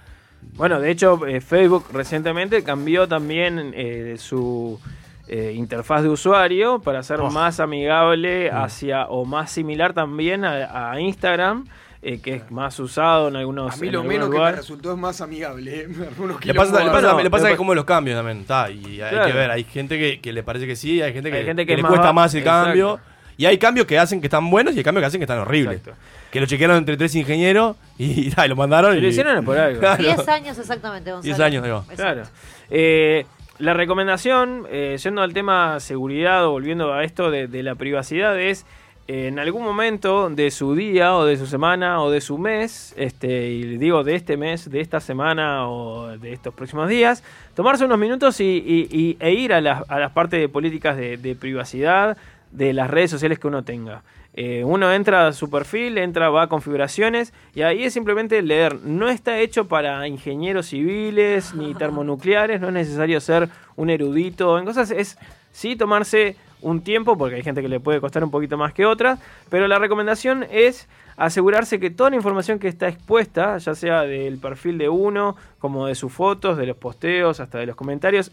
Bueno, 0.54 0.80
de 0.80 0.90
hecho, 0.90 1.24
eh, 1.26 1.40
Facebook 1.40 1.84
recientemente 1.92 2.64
cambió 2.64 3.06
también 3.06 3.72
eh, 3.76 4.16
su 4.18 4.80
eh, 5.28 5.52
interfaz 5.56 6.02
de 6.02 6.08
usuario 6.08 6.80
para 6.80 7.02
ser 7.04 7.20
Oh. 7.20 7.30
más 7.30 7.60
amigable 7.60 8.50
Mm. 8.50 8.56
hacia 8.56 9.06
o 9.06 9.24
más 9.24 9.50
similar 9.52 9.92
también 9.94 10.44
a, 10.44 10.90
a 10.90 11.00
Instagram, 11.00 11.64
eh, 12.02 12.20
que 12.20 12.34
es 12.34 12.50
más 12.50 12.78
usado 12.80 13.28
en 13.28 13.36
algunos 13.36 13.72
A 13.72 13.76
mí 13.76 13.88
lo 13.90 14.02
menos 14.02 14.28
que 14.28 14.38
me 14.38 14.52
resultó 14.52 14.92
es 14.92 14.98
más 14.98 15.20
amigable. 15.20 15.82
¿eh? 15.82 15.88
Le 16.44 16.54
pasa, 16.54 16.82
le 16.84 16.90
pasa- 17.30 17.46
le 17.48 17.50
que 17.52 17.56
como 17.56 17.74
los 17.74 17.84
cambios 17.84 18.16
también, 18.18 18.44
ta, 18.44 18.68
y 18.70 19.00
hay 19.00 19.10
Claro. 19.10 19.26
que 19.26 19.32
ver, 19.32 19.50
hay 19.52 19.64
gente 19.64 19.98
que, 19.98 20.20
que 20.20 20.32
le 20.32 20.42
parece 20.42 20.66
que 20.66 20.74
sí, 20.76 21.00
hay 21.00 21.12
gente 21.12 21.30
que, 21.30 21.36
Hay 21.38 21.44
gente 21.44 21.62
que 21.62 21.66
que 21.68 21.72
es 21.74 21.78
le 21.78 21.82
más 21.82 21.90
cuesta 21.90 22.06
va- 22.08 22.12
más 22.12 22.34
el 22.34 22.40
Exacto. 22.40 22.66
cambio. 22.66 23.00
Y 23.38 23.46
hay 23.46 23.56
cambios 23.56 23.86
que 23.86 23.98
hacen 23.98 24.20
que 24.20 24.26
están 24.26 24.50
buenos 24.50 24.74
y 24.74 24.78
hay 24.78 24.84
cambios 24.84 25.02
que 25.02 25.06
hacen 25.06 25.18
que 25.20 25.24
están 25.24 25.38
horribles. 25.38 25.78
Exacto. 25.78 25.98
Que 26.30 26.38
lo 26.40 26.46
chequearon 26.46 26.76
entre 26.76 26.96
tres 26.96 27.14
ingenieros 27.14 27.76
y, 27.98 28.04
y 28.44 28.48
lo 28.48 28.56
mandaron. 28.56 28.96
Y, 28.96 29.00
lo 29.00 29.08
hicieron 29.08 29.44
por 29.44 29.56
algo. 29.58 29.80
Claro. 29.80 30.02
10 30.02 30.28
años 30.28 30.58
exactamente, 30.58 31.10
Gonzalo. 31.12 31.34
10 31.36 31.40
años. 31.40 31.64
Exacto. 31.90 31.94
Claro. 31.96 32.22
Eh, 32.70 33.24
la 33.58 33.74
recomendación, 33.74 34.66
eh, 34.70 34.96
yendo 35.02 35.22
al 35.22 35.32
tema 35.32 35.78
seguridad 35.80 36.44
o 36.46 36.50
volviendo 36.50 36.92
a 36.92 37.04
esto 37.04 37.30
de, 37.30 37.46
de 37.46 37.62
la 37.62 37.74
privacidad, 37.74 38.38
es 38.38 38.66
en 39.08 39.38
algún 39.38 39.64
momento 39.64 40.30
de 40.30 40.50
su 40.50 40.74
día 40.74 41.16
o 41.16 41.24
de 41.24 41.36
su 41.36 41.46
semana 41.46 42.00
o 42.02 42.10
de 42.10 42.20
su 42.20 42.38
mes, 42.38 42.94
este, 42.96 43.50
y 43.50 43.76
digo 43.76 44.04
de 44.04 44.14
este 44.14 44.36
mes, 44.36 44.70
de 44.70 44.80
esta 44.80 45.00
semana 45.00 45.68
o 45.68 46.16
de 46.18 46.32
estos 46.32 46.54
próximos 46.54 46.88
días, 46.88 47.22
tomarse 47.54 47.84
unos 47.84 47.98
minutos 47.98 48.40
y, 48.40 48.44
y- 48.44 48.88
y- 48.96 49.16
e 49.20 49.32
ir 49.32 49.52
a 49.52 49.60
las, 49.60 49.88
a 49.90 49.98
las 49.98 50.12
partes 50.12 50.40
de 50.40 50.48
políticas 50.48 50.96
de, 50.96 51.16
de 51.16 51.34
privacidad 51.34 52.16
de 52.52 52.72
las 52.72 52.90
redes 52.90 53.10
sociales 53.10 53.38
que 53.38 53.48
uno 53.48 53.64
tenga. 53.64 54.02
Eh, 54.34 54.62
uno 54.64 54.90
entra 54.92 55.26
a 55.26 55.32
su 55.34 55.50
perfil, 55.50 55.98
entra, 55.98 56.30
va 56.30 56.44
a 56.44 56.46
configuraciones 56.48 57.34
y 57.54 57.62
ahí 57.62 57.84
es 57.84 57.92
simplemente 57.92 58.40
leer. 58.40 58.76
No 58.82 59.08
está 59.10 59.38
hecho 59.40 59.68
para 59.68 60.06
ingenieros 60.08 60.66
civiles 60.68 61.54
ni 61.54 61.74
termonucleares, 61.78 62.60
no 62.60 62.68
es 62.68 62.72
necesario 62.74 63.20
ser 63.20 63.48
un 63.76 63.90
erudito 63.90 64.58
en 64.58 64.64
cosas. 64.64 64.90
Es 64.90 65.18
sí 65.50 65.76
tomarse 65.76 66.36
un 66.62 66.82
tiempo, 66.82 67.18
porque 67.18 67.36
hay 67.36 67.42
gente 67.42 67.60
que 67.62 67.68
le 67.68 67.80
puede 67.80 68.00
costar 68.00 68.22
un 68.24 68.30
poquito 68.30 68.56
más 68.56 68.72
que 68.72 68.86
otras, 68.86 69.20
pero 69.50 69.68
la 69.68 69.78
recomendación 69.78 70.44
es 70.50 70.88
asegurarse 71.16 71.78
que 71.78 71.90
toda 71.90 72.10
la 72.10 72.16
información 72.16 72.58
que 72.58 72.68
está 72.68 72.88
expuesta, 72.88 73.58
ya 73.58 73.74
sea 73.74 74.02
del 74.02 74.38
perfil 74.38 74.78
de 74.78 74.88
uno, 74.88 75.36
como 75.58 75.86
de 75.86 75.94
sus 75.94 76.12
fotos, 76.12 76.56
de 76.56 76.66
los 76.66 76.76
posteos, 76.76 77.40
hasta 77.40 77.58
de 77.58 77.66
los 77.66 77.76
comentarios, 77.76 78.32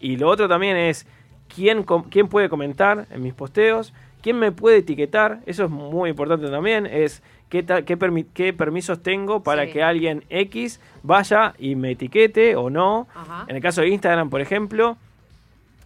y 0.00 0.16
lo 0.16 0.28
otro 0.28 0.48
también 0.48 0.76
es 0.76 1.06
quién, 1.54 1.84
quién 2.10 2.28
puede 2.28 2.48
comentar 2.48 3.06
en 3.10 3.22
mis 3.22 3.34
posteos, 3.34 3.92
quién 4.22 4.38
me 4.38 4.50
puede 4.52 4.78
etiquetar, 4.78 5.40
eso 5.46 5.64
es 5.64 5.70
muy 5.70 6.10
importante 6.10 6.48
también, 6.50 6.86
es 6.86 7.22
qué, 7.48 7.64
qué, 7.64 7.98
permi- 7.98 8.26
qué 8.34 8.52
permisos 8.52 9.02
tengo 9.02 9.42
para 9.42 9.64
Sí. 9.66 9.72
que 9.72 9.82
alguien 9.82 10.24
X 10.28 10.80
vaya 11.02 11.54
y 11.58 11.76
me 11.76 11.92
etiquete 11.92 12.56
o 12.56 12.68
no. 12.68 13.06
Ajá. 13.14 13.44
En 13.48 13.56
el 13.56 13.62
caso 13.62 13.80
de 13.80 13.88
Instagram, 13.88 14.28
por 14.28 14.40
ejemplo, 14.40 14.98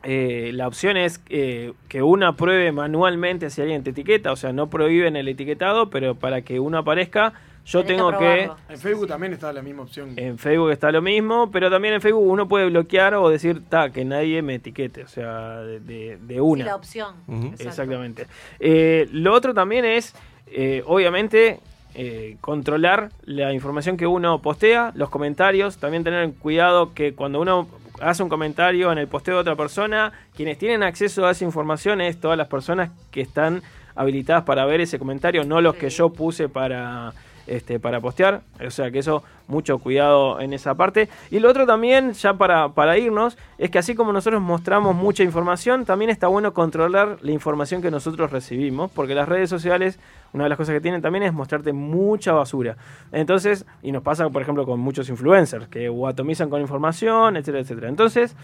eh, 0.04 0.50
la 0.54 0.66
opción 0.68 0.96
es 0.96 1.20
eh, 1.28 1.72
que 1.88 2.02
uno 2.02 2.26
apruebe 2.26 2.72
manualmente 2.72 3.50
si 3.50 3.60
alguien 3.62 3.82
te 3.84 3.90
etiqueta, 3.90 4.32
o 4.32 4.36
sea, 4.36 4.52
no 4.52 4.68
prohíben 4.68 5.16
el 5.16 5.28
etiquetado, 5.28 5.90
pero 5.90 6.14
para 6.14 6.42
que 6.42 6.58
uno 6.60 6.78
aparezca, 6.78 7.32
yo 7.64 7.84
Tenés 7.84 7.96
tengo 7.98 8.18
que. 8.18 8.50
En 8.68 8.78
Facebook 8.78 9.06
también 9.06 9.32
está 9.32 9.52
la 9.52 9.62
misma 9.62 9.82
opción. 9.84 10.14
En 10.16 10.36
Facebook 10.38 10.70
está 10.72 10.90
lo 10.90 11.00
mismo, 11.00 11.50
pero 11.52 11.70
también 11.70 11.94
en 11.94 12.00
Facebook 12.00 12.26
uno 12.26 12.48
puede 12.48 12.66
bloquear 12.68 13.14
o 13.14 13.28
decir, 13.28 13.62
ta, 13.68 13.90
que 13.90 14.04
nadie 14.04 14.42
me 14.42 14.56
etiquete, 14.56 15.04
o 15.04 15.08
sea, 15.08 15.58
de, 15.60 15.78
de- 15.78 16.18
de 16.20 16.40
una. 16.40 16.64
Sí, 16.64 16.68
la 16.68 16.74
opción. 16.76 17.14
Exactamente. 17.58 18.26
Eh, 18.58 19.08
lo 19.12 19.32
otro 19.32 19.54
también 19.54 19.84
es, 19.84 20.12
eh, 20.48 20.82
obviamente, 20.86 21.60
eh, 21.94 22.36
controlar 22.40 23.10
la 23.24 23.52
información 23.52 23.96
que 23.96 24.06
uno 24.08 24.42
postea, 24.42 24.90
los 24.96 25.08
comentarios, 25.10 25.78
también 25.78 26.02
tener 26.02 26.32
cuidado 26.34 26.94
que 26.94 27.14
cuando 27.14 27.40
uno 27.40 27.68
hace 28.02 28.22
un 28.22 28.28
comentario 28.28 28.92
en 28.92 28.98
el 28.98 29.08
posteo 29.08 29.34
de 29.34 29.40
otra 29.40 29.56
persona, 29.56 30.12
quienes 30.34 30.58
tienen 30.58 30.82
acceso 30.82 31.26
a 31.26 31.30
esa 31.30 31.44
información 31.44 32.00
es 32.00 32.20
todas 32.20 32.36
las 32.36 32.48
personas 32.48 32.90
que 33.10 33.20
están 33.20 33.62
habilitadas 33.94 34.44
para 34.44 34.64
ver 34.64 34.80
ese 34.80 34.98
comentario, 34.98 35.44
no 35.44 35.60
los 35.60 35.76
que 35.76 35.88
yo 35.90 36.10
puse 36.10 36.48
para 36.48 37.12
este, 37.46 37.80
para 37.80 38.00
postear. 38.00 38.42
O 38.64 38.70
sea 38.70 38.90
que 38.90 38.98
eso, 39.00 39.22
mucho 39.48 39.78
cuidado 39.78 40.40
en 40.40 40.52
esa 40.52 40.74
parte. 40.74 41.08
Y 41.30 41.38
lo 41.40 41.50
otro 41.50 41.66
también, 41.66 42.12
ya 42.12 42.34
para, 42.34 42.70
para 42.70 42.98
irnos, 42.98 43.36
es 43.58 43.70
que 43.70 43.78
así 43.78 43.94
como 43.94 44.12
nosotros 44.12 44.40
mostramos 44.40 44.94
mucha 44.94 45.22
información, 45.22 45.84
también 45.84 46.10
está 46.10 46.28
bueno 46.28 46.52
controlar 46.54 47.18
la 47.22 47.32
información 47.32 47.82
que 47.82 47.90
nosotros 47.90 48.30
recibimos, 48.30 48.90
porque 48.90 49.14
las 49.14 49.28
redes 49.28 49.50
sociales, 49.50 49.98
una 50.32 50.44
de 50.44 50.50
las 50.50 50.58
cosas 50.58 50.74
que 50.74 50.80
tienen 50.80 51.02
también 51.02 51.24
es 51.24 51.32
mostrarte 51.32 51.72
mucha 51.72 52.32
basura. 52.32 52.76
Entonces, 53.12 53.66
y 53.82 53.92
nos 53.92 54.02
pasa, 54.02 54.28
por 54.30 54.42
ejemplo, 54.42 54.64
con 54.66 54.80
muchos 54.80 55.08
influencers, 55.08 55.68
que 55.68 55.90
atomizan 56.08 56.50
con 56.50 56.60
información, 56.60 57.36
etcétera, 57.36 57.60
etcétera. 57.60 57.88
Entonces, 57.88 58.34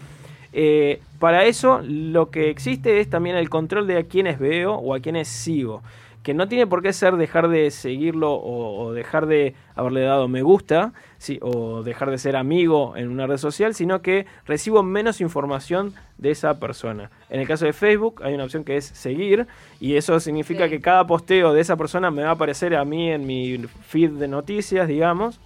eh, 0.51 1.01
para 1.19 1.45
eso 1.45 1.81
lo 1.83 2.31
que 2.31 2.49
existe 2.49 2.99
es 2.99 3.09
también 3.09 3.35
el 3.35 3.49
control 3.49 3.85
de 3.85 3.97
a 3.97 4.03
quienes 4.03 4.39
veo 4.39 4.75
o 4.75 4.95
a 4.95 4.99
quienes 4.99 5.27
sigo. 5.27 5.81
Que 6.23 6.33
no 6.33 6.47
tiene 6.47 6.67
por 6.67 6.81
qué 6.81 6.93
ser 6.93 7.15
dejar 7.15 7.47
de 7.47 7.71
seguirlo 7.71 8.33
o, 8.33 8.83
o 8.83 8.93
dejar 8.93 9.25
de 9.25 9.55
haberle 9.75 10.01
dado 10.01 10.27
me 10.27 10.41
gusta 10.41 10.93
sí, 11.19 11.37
o 11.41 11.83
dejar 11.83 12.09
de 12.09 12.17
ser 12.17 12.35
amigo 12.35 12.95
en 12.95 13.09
una 13.09 13.27
red 13.27 13.37
social, 13.37 13.75
sino 13.75 14.01
que 14.01 14.25
recibo 14.45 14.81
menos 14.81 15.21
información 15.21 15.93
de 16.17 16.31
esa 16.31 16.59
persona. 16.59 17.11
En 17.29 17.39
el 17.39 17.47
caso 17.47 17.65
de 17.65 17.73
Facebook 17.73 18.21
hay 18.23 18.33
una 18.33 18.45
opción 18.45 18.63
que 18.63 18.77
es 18.77 18.85
seguir 18.85 19.45
y 19.79 19.95
eso 19.95 20.19
significa 20.19 20.67
que 20.67 20.81
cada 20.81 21.05
posteo 21.05 21.53
de 21.53 21.61
esa 21.61 21.75
persona 21.75 22.09
me 22.09 22.23
va 22.23 22.29
a 22.29 22.33
aparecer 22.33 22.75
a 22.75 22.85
mí 22.85 23.11
en 23.11 23.27
mi 23.27 23.57
feed 23.85 24.11
de 24.11 24.27
noticias, 24.27 24.87
digamos. 24.87 25.39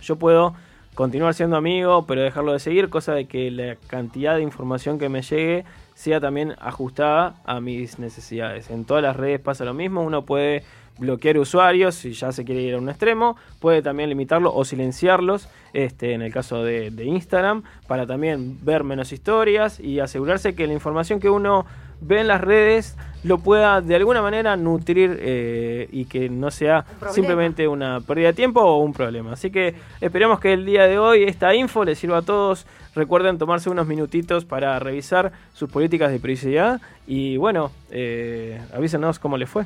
Yo 0.00 0.16
puedo 0.16 0.54
continuar 0.94 1.34
siendo 1.34 1.56
amigo, 1.56 2.06
pero 2.06 2.22
dejarlo 2.22 2.52
de 2.52 2.60
seguir, 2.60 2.88
cosa 2.88 3.12
de 3.12 3.26
que 3.26 3.50
la 3.50 3.76
cantidad 3.88 4.36
de 4.36 4.42
información 4.42 4.98
que 4.98 5.08
me 5.08 5.22
llegue 5.22 5.64
sea 6.02 6.20
también 6.20 6.56
ajustada 6.58 7.36
a 7.44 7.60
mis 7.60 8.00
necesidades. 8.00 8.70
En 8.70 8.84
todas 8.84 9.04
las 9.04 9.14
redes 9.14 9.38
pasa 9.38 9.64
lo 9.64 9.72
mismo, 9.72 10.02
uno 10.02 10.24
puede 10.24 10.64
bloquear 10.98 11.38
usuarios 11.38 11.94
si 11.94 12.12
ya 12.12 12.32
se 12.32 12.44
quiere 12.44 12.60
ir 12.60 12.74
a 12.74 12.78
un 12.78 12.88
extremo, 12.88 13.36
puede 13.60 13.82
también 13.82 14.08
limitarlo 14.08 14.52
o 14.52 14.64
silenciarlos, 14.64 15.48
este, 15.72 16.14
en 16.14 16.22
el 16.22 16.32
caso 16.32 16.64
de, 16.64 16.90
de 16.90 17.04
Instagram, 17.04 17.62
para 17.86 18.04
también 18.04 18.58
ver 18.64 18.82
menos 18.82 19.12
historias 19.12 19.78
y 19.78 20.00
asegurarse 20.00 20.56
que 20.56 20.66
la 20.66 20.72
información 20.72 21.20
que 21.20 21.30
uno 21.30 21.66
ve 22.02 22.20
en 22.20 22.28
las 22.28 22.40
redes 22.40 22.96
lo 23.24 23.38
pueda 23.38 23.80
de 23.80 23.94
alguna 23.94 24.20
manera 24.20 24.56
nutrir 24.56 25.18
eh, 25.20 25.88
y 25.92 26.06
que 26.06 26.28
no 26.28 26.50
sea 26.50 26.84
simplemente 27.12 27.68
una 27.68 28.00
pérdida 28.00 28.28
de 28.28 28.32
tiempo 28.34 28.60
o 28.60 28.78
un 28.78 28.92
problema. 28.92 29.32
Así 29.32 29.50
que 29.50 29.74
esperemos 30.00 30.40
que 30.40 30.52
el 30.52 30.66
día 30.66 30.86
de 30.86 30.98
hoy 30.98 31.24
esta 31.24 31.54
info 31.54 31.84
les 31.84 31.98
sirva 31.98 32.18
a 32.18 32.22
todos. 32.22 32.66
Recuerden 32.94 33.38
tomarse 33.38 33.70
unos 33.70 33.86
minutitos 33.86 34.44
para 34.44 34.78
revisar 34.78 35.32
sus 35.54 35.70
políticas 35.70 36.10
de 36.10 36.18
privacidad 36.18 36.80
y 37.06 37.36
bueno, 37.36 37.70
eh, 37.90 38.60
avísenos 38.74 39.18
cómo 39.18 39.38
les 39.38 39.48
fue. 39.48 39.64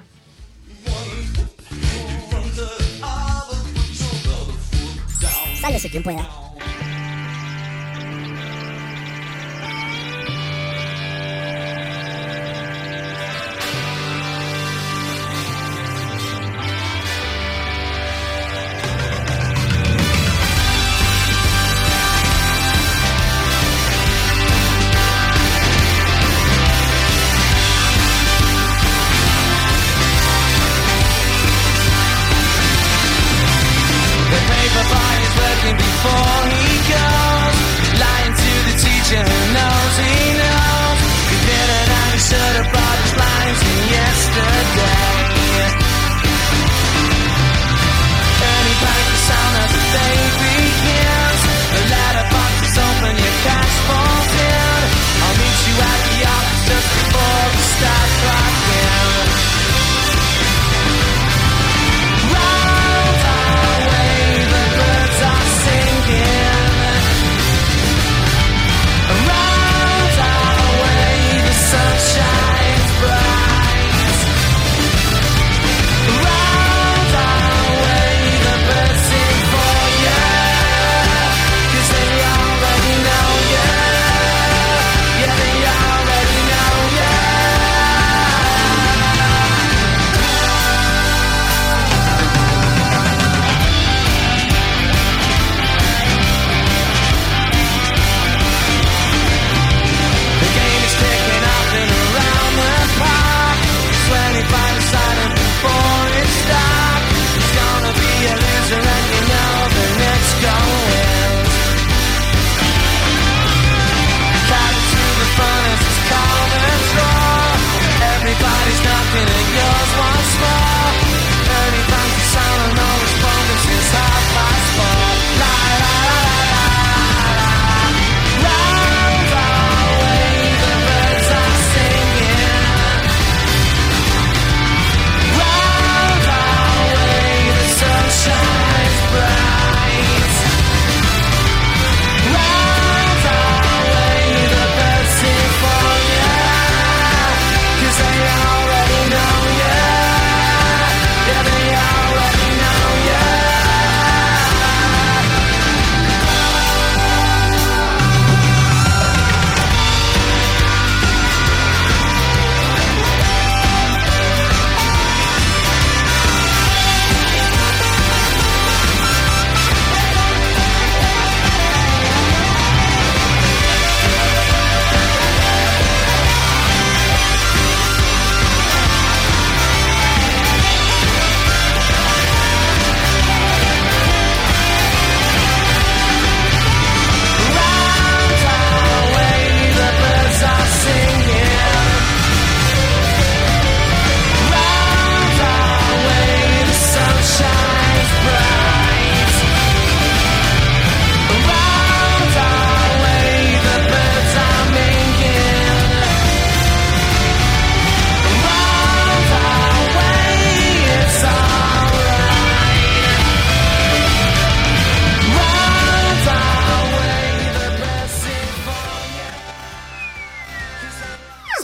Sálvese 5.60 5.90
quien 5.90 6.02
pueda. 6.02 6.45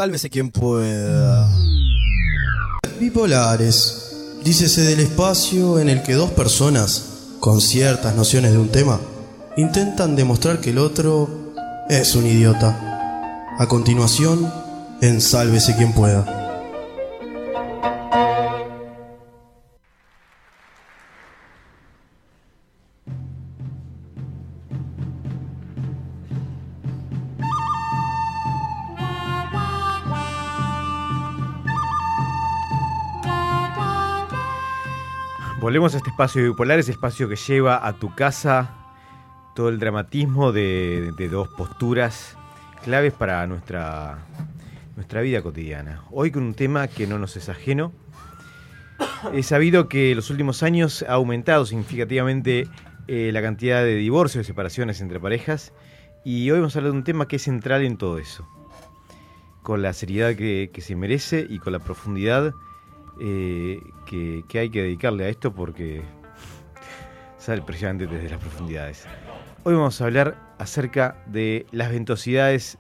Sálvese 0.03 0.31
quien 0.31 0.51
pueda. 0.51 1.49
Bipolares. 2.99 4.17
Dícese 4.43 4.81
del 4.81 4.99
espacio 4.99 5.79
en 5.79 5.89
el 5.89 6.03
que 6.03 6.15
dos 6.15 6.33
personas, 6.33 7.37
con 7.39 7.61
ciertas 7.61 8.17
nociones 8.17 8.51
de 8.51 8.59
un 8.59 8.69
tema, 8.69 8.99
intentan 9.57 10.17
demostrar 10.17 10.61
que 10.61 10.71
el 10.71 10.79
otro 10.79 11.55
es 11.89 12.17
un 12.17 12.27
idiota. 12.27 13.47
A 13.61 13.69
continuación, 13.69 14.53
en 15.01 15.21
Sálvese 15.21 15.77
quien 15.77 15.93
pueda. 15.93 16.42
Volvemos 35.73 35.95
a 35.95 35.97
este 35.97 36.11
espacio 36.11 36.43
bipolar, 36.43 36.79
ese 36.79 36.91
espacio 36.91 37.31
que 37.31 37.37
lleva 37.37 37.87
a 37.87 37.95
tu 37.95 38.15
casa 38.15 38.75
todo 39.55 39.71
el 39.71 39.79
dramatismo 39.79 40.53
de, 40.53 41.13
de 41.17 41.29
dos 41.31 41.49
posturas 41.49 42.37
claves 42.85 43.15
para 43.15 43.47
nuestra, 43.47 44.19
nuestra 44.97 45.23
vida 45.23 45.41
cotidiana. 45.41 46.03
Hoy 46.11 46.31
con 46.31 46.43
un 46.43 46.53
tema 46.53 46.89
que 46.89 47.07
no 47.07 47.19
nos 47.19 47.39
es 47.39 47.49
ajeno. 47.49 47.91
He 49.33 49.43
sabido 49.43 49.89
que 49.89 50.11
en 50.11 50.17
los 50.17 50.29
últimos 50.29 50.63
años 50.63 51.07
ha 51.09 51.15
aumentado 51.15 51.65
significativamente 51.65 52.69
eh, 53.09 53.31
la 53.33 53.41
cantidad 53.41 53.83
de 53.83 53.95
divorcios 53.95 54.45
y 54.45 54.47
separaciones 54.47 55.01
entre 55.01 55.21
parejas 55.21 55.73
y 56.23 56.51
hoy 56.51 56.59
vamos 56.59 56.77
a 56.77 56.81
hablar 56.81 56.93
de 56.93 56.99
un 56.99 57.05
tema 57.05 57.29
que 57.29 57.37
es 57.37 57.43
central 57.45 57.81
en 57.83 57.97
todo 57.97 58.19
eso, 58.19 58.47
con 59.63 59.81
la 59.81 59.95
seriedad 59.95 60.35
que, 60.35 60.69
que 60.71 60.83
se 60.83 60.97
merece 60.97 61.47
y 61.49 61.61
con 61.61 61.73
la 61.73 61.79
profundidad 61.79 62.53
eh, 63.21 63.81
que, 64.07 64.45
que 64.49 64.59
hay 64.59 64.71
que 64.71 64.83
dedicarle 64.83 65.25
a 65.25 65.29
esto 65.29 65.53
porque 65.53 66.03
sale 67.39 67.63
precisamente 67.63 68.07
desde 68.07 68.31
las 68.31 68.39
profundidades. 68.39 69.07
Hoy 69.65 69.75
vamos 69.75 70.01
a 70.01 70.05
hablar 70.05 70.37
acerca 70.59 71.17
de 71.27 71.67
las 71.73 71.91
ventosidades 71.91 72.79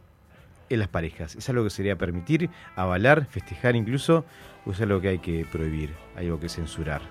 en 0.69 0.79
las 0.79 0.89
parejas. 0.89 1.35
¿Es 1.37 1.49
algo 1.49 1.65
que 1.65 1.71
sería 1.71 1.97
permitir, 1.97 2.49
avalar, 2.77 3.27
festejar 3.27 3.77
incluso? 3.77 4.25
¿O 4.65 4.71
es 4.71 4.81
algo 4.81 5.01
que 5.01 5.09
hay 5.09 5.19
que 5.19 5.45
prohibir, 5.51 5.95
algo 6.17 6.41
que 6.41 6.49
censurar? 6.49 7.03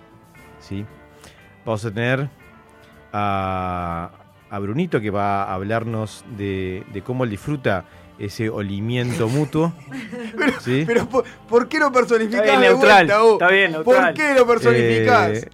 ¿Sí? 0.59 0.86
Vamos 1.65 1.86
a 1.86 1.91
tener 1.91 2.30
a, 3.13 4.11
a 4.49 4.59
Brunito 4.59 4.99
que 4.99 5.11
va 5.11 5.43
a 5.43 5.53
hablarnos 5.53 6.26
de, 6.38 6.84
de 6.91 7.01
cómo 7.01 7.24
él 7.24 7.30
disfruta 7.30 7.86
ese 8.26 8.49
olimiento 8.49 9.28
mutuo. 9.28 9.74
¿sí? 10.61 10.84
Pero 10.86 11.07
¿por, 11.09 11.24
por 11.49 11.67
qué 11.67 11.80
lo 11.80 11.91
personificás 11.91 12.41
Está 12.45 12.51
bien, 12.59 12.61
de 12.61 12.67
neutral, 12.69 13.07
vuelta, 13.07 13.34
está 13.34 13.47
bien, 13.49 13.72
¿Por 13.84 13.86
neutral. 13.95 14.13
qué 14.13 14.34
lo 14.36 14.47
personificás? 14.47 15.30
Eh, 15.32 15.49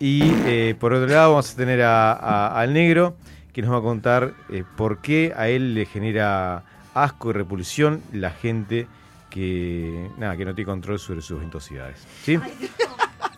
y 0.00 0.22
eh, 0.46 0.76
por 0.78 0.92
otro 0.92 1.08
lado 1.08 1.30
vamos 1.30 1.52
a 1.52 1.56
tener 1.56 1.82
a- 1.82 2.12
a- 2.12 2.60
al 2.60 2.72
negro 2.72 3.16
que 3.52 3.62
nos 3.62 3.72
va 3.72 3.78
a 3.78 3.82
contar 3.82 4.34
eh, 4.50 4.62
por 4.76 4.98
qué 4.98 5.32
a 5.36 5.48
él 5.48 5.74
le 5.74 5.86
genera 5.86 6.62
asco 6.94 7.30
y 7.30 7.32
repulsión 7.32 8.00
la 8.12 8.30
gente 8.30 8.86
que 9.30 10.08
nada 10.16 10.36
que 10.36 10.44
no 10.44 10.54
tiene 10.54 10.66
control 10.66 10.98
sobre 10.98 11.20
sus 11.20 11.40
ventosidades. 11.40 12.06
¿Sí? 12.24 12.38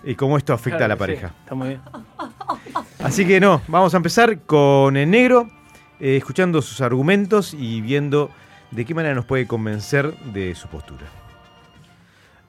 Y 0.04 0.14
cómo 0.14 0.36
esto 0.38 0.52
afecta 0.52 0.84
a 0.84 0.88
la 0.88 0.94
sí, 0.94 0.98
pareja. 0.98 1.32
Está 1.42 1.54
muy 1.54 1.68
bien. 1.68 1.80
Así 3.00 3.26
que 3.26 3.40
no, 3.40 3.62
vamos 3.68 3.92
a 3.94 3.96
empezar 3.96 4.40
con 4.40 4.96
el 4.96 5.10
negro, 5.10 5.48
eh, 5.98 6.16
escuchando 6.16 6.62
sus 6.62 6.80
argumentos 6.80 7.54
y 7.54 7.80
viendo 7.80 8.30
de 8.70 8.84
qué 8.84 8.94
manera 8.94 9.14
nos 9.14 9.24
puede 9.24 9.46
convencer 9.46 10.14
de 10.18 10.54
su 10.54 10.68
postura. 10.68 11.06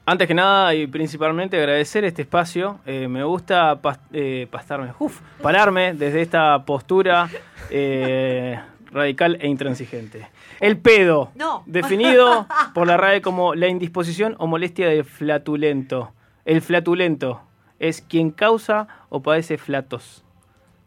Antes 0.04 0.26
que 0.26 0.34
nada 0.34 0.74
y 0.74 0.86
principalmente 0.88 1.56
agradecer 1.56 2.04
este 2.04 2.22
espacio. 2.22 2.80
Eh, 2.86 3.06
me 3.06 3.22
gusta 3.22 3.80
pas- 3.80 4.00
eh, 4.12 4.48
pastarme, 4.50 4.92
uf, 4.98 5.20
pararme 5.40 5.94
desde 5.94 6.22
esta 6.22 6.64
postura 6.64 7.28
eh, 7.70 8.58
radical 8.90 9.38
e 9.40 9.46
intransigente. 9.46 10.26
El 10.58 10.76
pedo, 10.78 11.30
No. 11.36 11.62
definido 11.66 12.46
por 12.74 12.86
la 12.88 12.96
RAE 12.96 13.22
como 13.22 13.54
la 13.54 13.68
indisposición 13.68 14.34
o 14.38 14.46
molestia 14.48 14.88
del 14.88 15.04
flatulento. 15.04 16.12
El 16.44 16.62
flatulento 16.62 17.40
es 17.78 18.02
quien 18.02 18.32
causa 18.32 18.88
o 19.08 19.22
padece 19.22 19.56
flatos. 19.56 20.24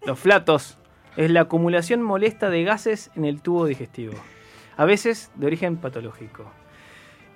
Los 0.05 0.19
flatos 0.19 0.77
es 1.15 1.31
la 1.31 1.41
acumulación 1.41 2.01
molesta 2.01 2.49
de 2.49 2.63
gases 2.65 3.11
en 3.15 3.23
el 3.23 3.41
tubo 3.41 3.65
digestivo, 3.65 4.13
a 4.77 4.85
veces 4.85 5.31
de 5.35 5.47
origen 5.47 5.77
patológico. 5.77 6.45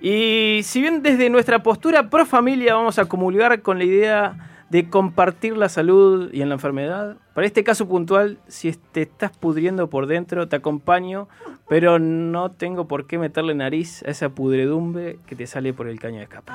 Y 0.01 0.61
si 0.63 0.81
bien 0.81 1.03
desde 1.03 1.29
nuestra 1.29 1.61
postura 1.61 2.09
pro 2.09 2.25
familia 2.25 2.75
vamos 2.75 2.99
a 2.99 3.05
comulgar 3.05 3.61
con 3.61 3.79
la 3.79 3.83
idea 3.83 4.49
de 4.69 4.87
compartir 4.87 5.57
la 5.57 5.67
salud 5.67 6.31
y 6.31 6.41
en 6.41 6.49
la 6.49 6.55
enfermedad, 6.55 7.17
para 7.33 7.47
este 7.47 7.63
caso 7.63 7.87
puntual, 7.87 8.37
si 8.47 8.71
te 8.71 9.01
estás 9.01 9.35
pudriendo 9.35 9.89
por 9.89 10.05
dentro, 10.05 10.47
te 10.47 10.55
acompaño, 10.55 11.27
pero 11.67 11.99
no 11.99 12.51
tengo 12.51 12.87
por 12.87 13.07
qué 13.07 13.17
meterle 13.17 13.55
nariz 13.55 14.03
a 14.03 14.11
esa 14.11 14.29
pudredumbre 14.29 15.19
que 15.25 15.35
te 15.35 15.47
sale 15.47 15.73
por 15.73 15.87
el 15.87 15.99
caño 15.99 16.17
de 16.17 16.23
escape. 16.23 16.51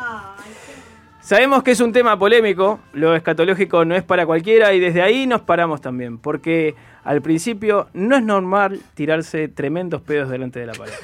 Sabemos 1.24 1.62
que 1.62 1.70
es 1.70 1.80
un 1.80 1.90
tema 1.90 2.18
polémico, 2.18 2.80
lo 2.92 3.16
escatológico 3.16 3.86
no 3.86 3.94
es 3.94 4.02
para 4.02 4.26
cualquiera 4.26 4.74
y 4.74 4.78
desde 4.78 5.00
ahí 5.00 5.26
nos 5.26 5.40
paramos 5.40 5.80
también, 5.80 6.18
porque 6.18 6.74
al 7.02 7.22
principio 7.22 7.88
no 7.94 8.14
es 8.14 8.22
normal 8.22 8.82
tirarse 8.92 9.48
tremendos 9.48 10.02
pedos 10.02 10.28
delante 10.28 10.60
de 10.60 10.66
la 10.66 10.74
pareja. 10.74 10.98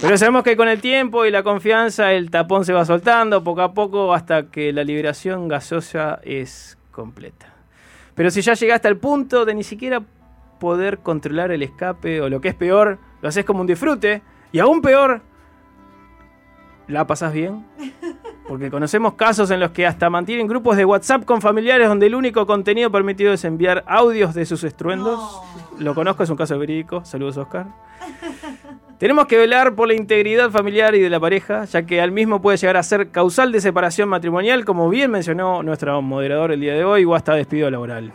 Pero 0.00 0.16
sabemos 0.16 0.42
que 0.42 0.56
con 0.56 0.70
el 0.70 0.80
tiempo 0.80 1.26
y 1.26 1.30
la 1.30 1.42
confianza 1.42 2.14
el 2.14 2.30
tapón 2.30 2.64
se 2.64 2.72
va 2.72 2.86
soltando 2.86 3.44
poco 3.44 3.60
a 3.60 3.74
poco 3.74 4.14
hasta 4.14 4.44
que 4.44 4.72
la 4.72 4.84
liberación 4.84 5.48
gaseosa 5.48 6.18
es 6.24 6.78
completa. 6.90 7.52
Pero 8.14 8.30
si 8.30 8.40
ya 8.40 8.54
llegaste 8.54 8.88
al 8.88 8.96
punto 8.96 9.44
de 9.44 9.54
ni 9.54 9.64
siquiera 9.64 10.00
poder 10.60 11.00
controlar 11.00 11.52
el 11.52 11.62
escape 11.62 12.22
o 12.22 12.30
lo 12.30 12.40
que 12.40 12.48
es 12.48 12.54
peor, 12.54 12.98
lo 13.20 13.28
haces 13.28 13.44
como 13.44 13.60
un 13.60 13.66
disfrute 13.66 14.22
y 14.50 14.60
aún 14.60 14.80
peor, 14.80 15.20
la 16.88 17.06
pasas 17.06 17.34
bien. 17.34 17.66
Porque 18.48 18.70
conocemos 18.70 19.14
casos 19.14 19.50
en 19.50 19.60
los 19.60 19.70
que 19.70 19.86
hasta 19.86 20.10
mantienen 20.10 20.46
grupos 20.46 20.76
de 20.76 20.84
WhatsApp 20.84 21.24
con 21.24 21.40
familiares 21.40 21.88
donde 21.88 22.06
el 22.06 22.14
único 22.14 22.46
contenido 22.46 22.90
permitido 22.90 23.32
es 23.32 23.44
enviar 23.44 23.84
audios 23.86 24.34
de 24.34 24.44
sus 24.46 24.64
estruendos. 24.64 25.40
Lo 25.78 25.94
conozco, 25.94 26.22
es 26.22 26.30
un 26.30 26.36
caso 26.36 26.58
verídico. 26.58 27.04
Saludos, 27.04 27.36
Oscar. 27.36 27.66
Tenemos 28.98 29.26
que 29.26 29.36
velar 29.36 29.74
por 29.74 29.88
la 29.88 29.94
integridad 29.94 30.50
familiar 30.50 30.94
y 30.94 31.00
de 31.00 31.10
la 31.10 31.18
pareja, 31.18 31.64
ya 31.64 31.82
que 31.84 32.00
al 32.00 32.12
mismo 32.12 32.40
puede 32.40 32.56
llegar 32.56 32.76
a 32.76 32.82
ser 32.84 33.10
causal 33.10 33.50
de 33.50 33.60
separación 33.60 34.08
matrimonial, 34.08 34.64
como 34.64 34.88
bien 34.88 35.10
mencionó 35.10 35.62
nuestro 35.64 36.00
moderador 36.02 36.52
el 36.52 36.60
día 36.60 36.74
de 36.74 36.84
hoy, 36.84 37.04
o 37.04 37.14
hasta 37.16 37.34
despido 37.34 37.68
laboral. 37.68 38.12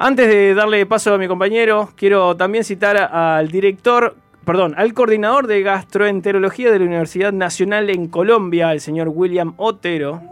Antes 0.00 0.28
de 0.28 0.54
darle 0.54 0.86
paso 0.86 1.12
a 1.12 1.18
mi 1.18 1.28
compañero, 1.28 1.90
quiero 1.96 2.36
también 2.36 2.64
citar 2.64 2.96
al 2.96 3.48
director, 3.48 4.14
perdón, 4.48 4.72
al 4.78 4.94
coordinador 4.94 5.46
de 5.46 5.60
gastroenterología 5.60 6.72
de 6.72 6.78
la 6.78 6.86
Universidad 6.86 7.34
Nacional 7.34 7.90
en 7.90 8.08
Colombia, 8.08 8.72
el 8.72 8.80
señor 8.80 9.10
William 9.10 9.52
Otero, 9.58 10.22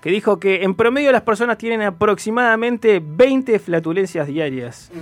que 0.00 0.10
dijo 0.10 0.38
que 0.38 0.62
en 0.62 0.76
promedio 0.76 1.10
las 1.10 1.22
personas 1.22 1.58
tienen 1.58 1.82
aproximadamente 1.82 3.02
20 3.04 3.58
flatulencias 3.58 4.28
diarias 4.28 4.92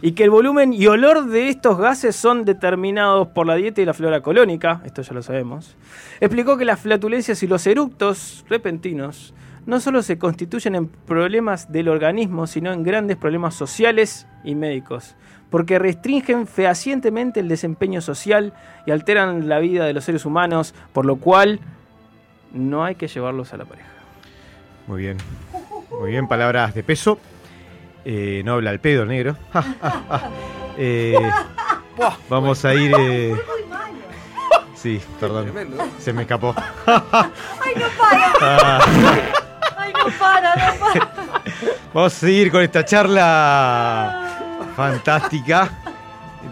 y 0.00 0.12
que 0.12 0.22
el 0.22 0.30
volumen 0.30 0.72
y 0.72 0.86
olor 0.86 1.26
de 1.26 1.48
estos 1.48 1.76
gases 1.76 2.14
son 2.14 2.44
determinados 2.44 3.26
por 3.26 3.48
la 3.48 3.56
dieta 3.56 3.82
y 3.82 3.84
la 3.84 3.94
flora 3.94 4.20
colónica, 4.20 4.80
esto 4.84 5.02
ya 5.02 5.14
lo 5.14 5.22
sabemos. 5.24 5.76
Explicó 6.20 6.56
que 6.56 6.64
las 6.64 6.78
flatulencias 6.78 7.42
y 7.42 7.48
los 7.48 7.66
eructos 7.66 8.44
repentinos 8.48 9.34
no 9.66 9.80
solo 9.80 10.02
se 10.02 10.18
constituyen 10.18 10.76
en 10.76 10.86
problemas 10.86 11.72
del 11.72 11.88
organismo, 11.88 12.46
sino 12.46 12.72
en 12.72 12.84
grandes 12.84 13.16
problemas 13.16 13.56
sociales 13.56 14.28
y 14.44 14.54
médicos, 14.54 15.16
porque 15.50 15.78
restringen 15.78 16.46
fehacientemente 16.46 17.40
el 17.40 17.48
desempeño 17.48 18.00
social 18.00 18.52
y 18.86 18.90
alteran 18.90 19.48
la 19.48 19.58
vida 19.58 19.84
de 19.86 19.92
los 19.94 20.04
seres 20.04 20.24
humanos, 20.24 20.74
por 20.92 21.06
lo 21.06 21.16
cual 21.16 21.60
no 22.52 22.84
hay 22.84 22.94
que 22.94 23.08
llevarlos 23.08 23.52
a 23.52 23.56
la 23.56 23.64
pareja. 23.64 23.88
Muy 24.86 25.02
bien. 25.02 25.18
Muy 26.00 26.10
bien, 26.10 26.28
palabras 26.28 26.74
de 26.74 26.82
peso. 26.82 27.18
Eh, 28.04 28.42
no 28.44 28.54
habla 28.54 28.70
el 28.70 28.80
pedo, 28.80 29.04
negro. 29.04 29.36
Eh, 30.80 31.18
vamos 32.28 32.64
a 32.64 32.72
ir. 32.72 32.94
eh, 32.96 33.36
Sí, 34.76 35.00
perdón. 35.18 35.46
Tremendo. 35.46 35.84
Se 35.98 36.12
me 36.12 36.22
escapó. 36.22 36.54
¡Ay, 36.86 37.72
no 37.74 37.86
para! 37.98 38.32
Ah. 38.40 38.80
¡Ay, 39.76 39.92
no 39.92 40.08
para, 40.16 40.54
no 40.54 40.78
para! 40.78 41.12
Vamos 41.92 42.14
a 42.14 42.16
seguir 42.16 42.52
con 42.52 42.62
esta 42.62 42.84
charla 42.84 44.27
fantástica, 44.78 45.72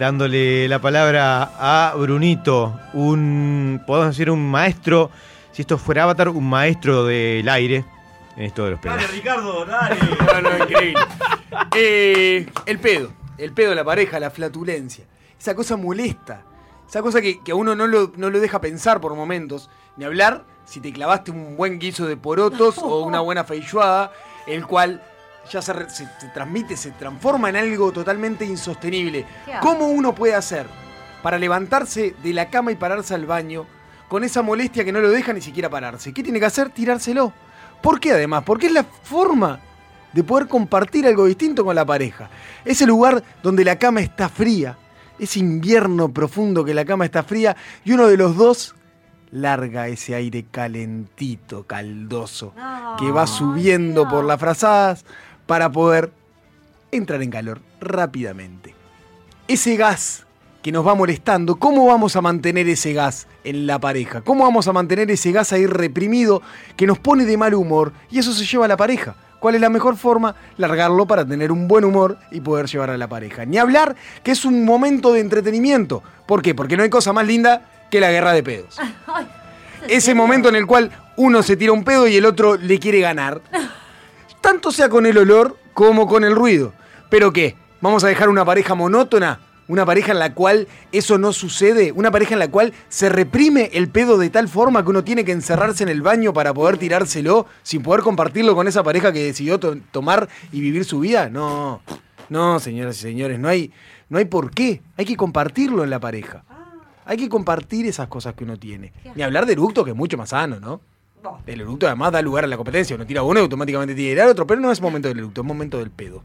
dándole 0.01 0.67
la 0.67 0.81
palabra 0.81 1.49
a 1.61 1.95
Brunito, 1.95 2.77
un, 2.93 3.81
podemos 3.87 4.17
decir, 4.17 4.33
un 4.33 4.51
maestro, 4.51 5.13
si 5.53 5.63
esto 5.63 5.79
fuera 5.79 6.03
Avatar, 6.03 6.31
un 6.31 6.51
maestro 6.51 7.05
del 7.05 7.49
aire 7.49 7.85
en 8.37 8.43
esto 8.43 8.65
de 8.65 8.73
los 8.73 8.81
pedos. 8.81 9.13
Ricardo, 9.13 9.65
dale. 9.65 9.97
No, 10.33 10.41
no, 10.41 10.59
increíble. 10.59 11.01
Eh, 11.77 12.51
el 12.67 12.81
pedo. 12.81 13.13
El 13.39 13.53
pedo 13.53 13.71
de 13.71 13.77
la 13.77 13.85
pareja, 13.85 14.19
la 14.19 14.31
flatulencia. 14.31 15.05
Esa 15.39 15.55
cosa 15.55 15.77
molesta. 15.77 16.43
Esa 16.89 17.03
cosa 17.03 17.21
que, 17.21 17.41
que 17.45 17.53
a 17.53 17.55
uno 17.55 17.77
no 17.77 17.87
lo, 17.87 18.11
no 18.17 18.29
lo 18.29 18.41
deja 18.41 18.61
pensar 18.61 19.01
por 19.01 19.15
momentos. 19.15 19.71
Ni 19.97 20.05
hablar 20.05 20.45
si 20.65 20.81
te 20.81 20.93
clavaste 20.93 21.31
un 21.31 21.57
buen 21.57 21.79
guiso 21.79 22.07
de 22.07 22.17
porotos 22.17 22.79
o 22.79 23.03
una 23.03 23.21
buena 23.21 23.45
feijoada, 23.45 24.11
el 24.49 24.67
cual 24.67 25.01
ya 25.51 25.63
se, 25.63 25.73
re- 25.73 25.91
se- 25.91 26.09
se 26.19 26.29
transmite, 26.35 26.77
se 26.77 26.91
transforma 26.93 27.49
en 27.49 27.57
algo 27.57 27.93
totalmente 27.93 28.45
insostenible. 28.45 29.25
¿Cómo 29.61 29.87
uno 29.89 30.15
puede 30.15 30.35
hacer 30.35 30.67
para 31.23 31.39
levantarse 31.39 32.15
de 32.23 32.33
la 32.33 32.49
cama 32.51 32.73
y 32.73 32.77
pararse 32.77 33.15
al 33.15 33.27
baño 33.27 33.67
con 34.09 34.23
esa 34.25 34.43
molestia 34.43 34.85
que 34.85 34.93
no 34.93 35.01
lo 35.01 35.11
deja 35.11 35.33
ni 35.33 35.41
siquiera 35.41 35.69
pararse? 35.71 36.13
¿Qué 36.13 36.23
tiene 36.23 36.39
que 36.41 36.47
hacer? 36.47 36.71
Tirárselo. 36.71 37.33
¿Por 37.83 38.01
qué 38.01 38.13
además? 38.13 38.43
Porque 38.45 38.67
es 38.67 38.73
la 38.73 38.85
forma 38.85 39.61
de 40.13 40.25
poder 40.25 40.49
compartir 40.49 41.07
algo 41.07 41.27
distinto 41.27 41.65
con 41.65 41.75
la 41.75 41.85
pareja. 41.85 42.31
Ese 42.65 42.87
lugar 42.87 43.23
donde 43.43 43.65
la 43.65 43.77
cama 43.79 44.01
está 44.01 44.29
fría, 44.29 44.77
ese 45.19 45.39
invierno 45.41 46.09
profundo 46.13 46.65
que 46.65 46.73
la 46.75 46.85
cama 46.85 47.05
está 47.05 47.23
fría 47.23 47.57
y 47.85 47.93
uno 47.93 48.07
de 48.07 48.17
los 48.17 48.37
dos 48.37 48.75
larga 49.33 49.89
ese 49.89 50.15
aire 50.15 50.47
calentito, 50.51 51.65
caldoso, 51.67 52.55
que 52.99 53.11
va 53.11 53.27
subiendo 53.27 54.09
por 54.09 54.25
las 54.25 54.39
frazadas 54.41 55.05
para 55.47 55.71
poder 55.71 56.13
entrar 56.93 57.23
en 57.23 57.31
calor 57.31 57.61
rápidamente. 57.81 58.75
Ese 59.49 59.77
gas 59.77 60.27
que 60.63 60.73
nos 60.73 60.87
va 60.87 60.97
molestando, 60.97 61.57
¿cómo 61.57 61.87
vamos 61.87 62.17
a 62.17 62.21
mantener 62.21 62.69
ese 62.69 62.93
gas 62.93 63.29
en 63.45 63.67
la 63.67 63.79
pareja? 63.79 64.23
¿Cómo 64.23 64.45
vamos 64.45 64.67
a 64.67 64.73
mantener 64.73 65.11
ese 65.11 65.31
gas 65.31 65.53
ahí 65.53 65.67
reprimido 65.67 66.43
que 66.77 66.89
nos 66.89 66.99
pone 66.99 67.25
de 67.25 67.37
mal 67.37 67.55
humor 67.55 67.93
y 68.11 68.19
eso 68.19 68.33
se 68.33 68.45
lleva 68.45 68.65
a 68.65 68.69
la 68.69 68.77
pareja? 68.77 69.15
¿Cuál 69.39 69.55
es 69.55 69.61
la 69.61 69.71
mejor 69.71 69.97
forma? 69.97 70.35
Largarlo 70.57 71.07
para 71.07 71.25
tener 71.25 71.53
un 71.53 71.69
buen 71.69 71.85
humor 71.85 72.19
y 72.33 72.41
poder 72.41 72.67
llevar 72.67 72.91
a 72.91 72.97
la 72.97 73.09
pareja. 73.09 73.45
Ni 73.45 73.59
hablar 73.59 73.95
que 74.25 74.33
es 74.33 74.45
un 74.45 74.65
momento 74.65 75.13
de 75.13 75.21
entretenimiento. 75.21 76.03
¿Por 76.27 76.43
qué? 76.43 76.55
Porque 76.55 76.77
no 76.77 76.83
hay 76.83 76.91
cosa 76.91 77.13
más 77.13 77.27
linda 77.27 77.71
que 77.89 78.01
la 78.01 78.11
guerra 78.11 78.33
de 78.33 78.43
pedos. 78.43 78.77
Ese 79.89 80.15
momento 80.15 80.49
en 80.49 80.57
el 80.57 80.67
cual 80.67 80.91
uno 81.17 81.45
se 81.45 81.57
tira 81.57 81.73
un 81.73 81.85
pedo 81.85 82.09
y 82.09 82.17
el 82.17 82.27
otro 82.27 82.57
le 82.57 82.81
quiere 82.81 83.01
ganar. 83.01 83.41
Tanto 84.47 84.71
sea 84.71 84.89
con 84.89 85.07
el 85.07 85.19
olor 85.19 85.57
como 85.75 86.07
con 86.07 86.23
el 86.23 86.37
ruido. 86.37 86.73
¿Pero 87.11 87.33
qué? 87.33 87.57
¿Vamos 87.81 88.05
a 88.05 88.07
dejar 88.07 88.29
una 88.29 88.45
pareja 88.45 88.77
monótona? 88.77 89.41
¿Una 89.67 89.85
pareja 89.85 90.13
en 90.13 90.21
la 90.21 90.35
cual 90.35 90.69
eso 90.93 91.19
no 91.19 91.33
sucede? 91.33 91.91
¿Una 91.91 92.13
pareja 92.13 92.35
en 92.35 92.39
la 92.39 92.49
cual 92.49 92.73
se 92.89 93.09
reprime 93.09 93.71
el 93.73 93.89
pedo 93.89 94.19
de 94.19 94.31
tal 94.31 94.47
forma 94.49 94.85
que 94.85 94.91
uno 94.91 95.03
tiene 95.03 95.25
que 95.25 95.33
encerrarse 95.33 95.83
en 95.83 95.89
el 95.89 96.01
baño 96.01 96.33
para 96.33 96.55
poder 96.55 96.79
tirárselo 96.79 97.47
sin 97.65 97.83
poder 97.83 98.03
compartirlo 98.03 98.55
con 98.55 98.69
esa 98.69 98.85
pareja 98.85 99.13
que 99.13 99.25
decidió 99.25 99.59
to- 99.59 99.79
tomar 99.91 100.29
y 100.53 100.61
vivir 100.61 100.85
su 100.85 101.01
vida? 101.01 101.29
No, 101.29 101.83
no, 102.29 102.61
señoras 102.61 102.99
y 102.99 103.01
señores, 103.01 103.41
no 103.41 103.49
hay, 103.49 103.73
no 104.09 104.19
hay 104.19 104.27
por 104.27 104.53
qué. 104.53 104.81
Hay 104.97 105.07
que 105.07 105.17
compartirlo 105.17 105.83
en 105.83 105.91
la 105.91 105.99
pareja. 105.99 106.45
Hay 107.05 107.17
que 107.17 107.29
compartir 107.29 107.85
esas 107.87 108.07
cosas 108.07 108.35
que 108.35 108.45
uno 108.45 108.57
tiene. 108.57 108.93
Ni 109.17 109.25
hablar 109.25 109.45
de 109.45 109.55
eructo, 109.55 109.83
que 109.85 109.91
es 109.91 109.97
mucho 109.97 110.17
más 110.17 110.29
sano, 110.29 110.61
¿no? 110.61 110.81
El 111.47 111.61
eructo 111.61 111.87
además 111.87 112.13
da 112.13 112.23
lugar 112.23 112.45
a 112.45 112.47
la 112.47 112.57
competencia. 112.57 112.95
Uno 112.97 113.07
tira 113.07 113.23
uno 113.23 113.41
y 113.41 113.43
automáticamente 113.43 113.95
tiene 113.95 114.11
que 114.11 114.15
tirar 114.15 114.29
otro, 114.29 114.47
pero 114.47 114.61
no 114.61 114.71
es 114.71 114.81
momento 114.81 115.09
del 115.09 115.19
eructo, 115.19 115.41
es 115.41 115.47
momento 115.47 115.79
del 115.79 115.91
pedo. 115.91 116.23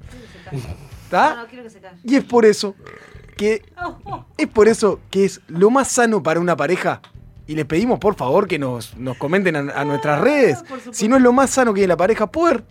¿Está? 1.04 1.36
No, 1.36 1.42
no 1.42 1.48
quiero 1.48 1.64
que 1.64 1.70
se 1.70 1.80
calle. 1.80 1.98
Y 2.04 2.16
es 2.16 2.24
por 2.24 2.46
eso 2.46 2.76
que 3.36 3.64
es 4.38 4.48
por 4.48 4.68
eso 4.68 5.00
que 5.10 5.26
es 5.26 5.42
lo 5.48 5.70
más 5.70 5.88
sano 5.88 6.22
para 6.22 6.40
una 6.40 6.56
pareja. 6.56 7.02
Y 7.48 7.56
les 7.56 7.66
pedimos 7.66 8.00
por 8.00 8.16
favor 8.16 8.48
que 8.48 8.60
nos, 8.60 8.96
nos 8.98 9.18
comenten 9.18 9.56
a, 9.56 9.60
a 9.82 9.84
nuestras 9.84 10.22
redes. 10.22 10.64
Si 10.92 11.08
no 11.08 11.18
es 11.18 11.22
lo 11.22 11.34
más 11.34 11.50
sano 11.50 11.74
que 11.74 11.86
la 11.88 11.98
pareja, 11.98 12.32
poder 12.32 12.64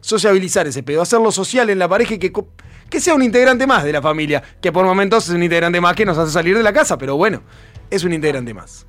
sociabilizar 0.00 0.66
ese 0.66 0.82
pedo, 0.82 1.00
hacerlo 1.00 1.30
social 1.32 1.70
en 1.70 1.78
la 1.78 1.88
pareja 1.88 2.14
y 2.14 2.18
que, 2.18 2.32
que 2.90 3.00
sea 3.00 3.14
un 3.14 3.22
integrante 3.22 3.66
más 3.66 3.84
de 3.84 3.92
la 3.92 4.02
familia. 4.02 4.42
Que 4.60 4.72
por 4.72 4.84
momentos 4.84 5.28
es 5.28 5.34
un 5.34 5.42
integrante 5.42 5.80
más 5.80 5.94
que 5.94 6.04
nos 6.04 6.18
hace 6.18 6.32
salir 6.32 6.56
de 6.56 6.62
la 6.62 6.72
casa, 6.72 6.98
pero 6.98 7.16
bueno, 7.16 7.42
es 7.90 8.04
un 8.04 8.12
integrante 8.12 8.52
más. 8.52 8.86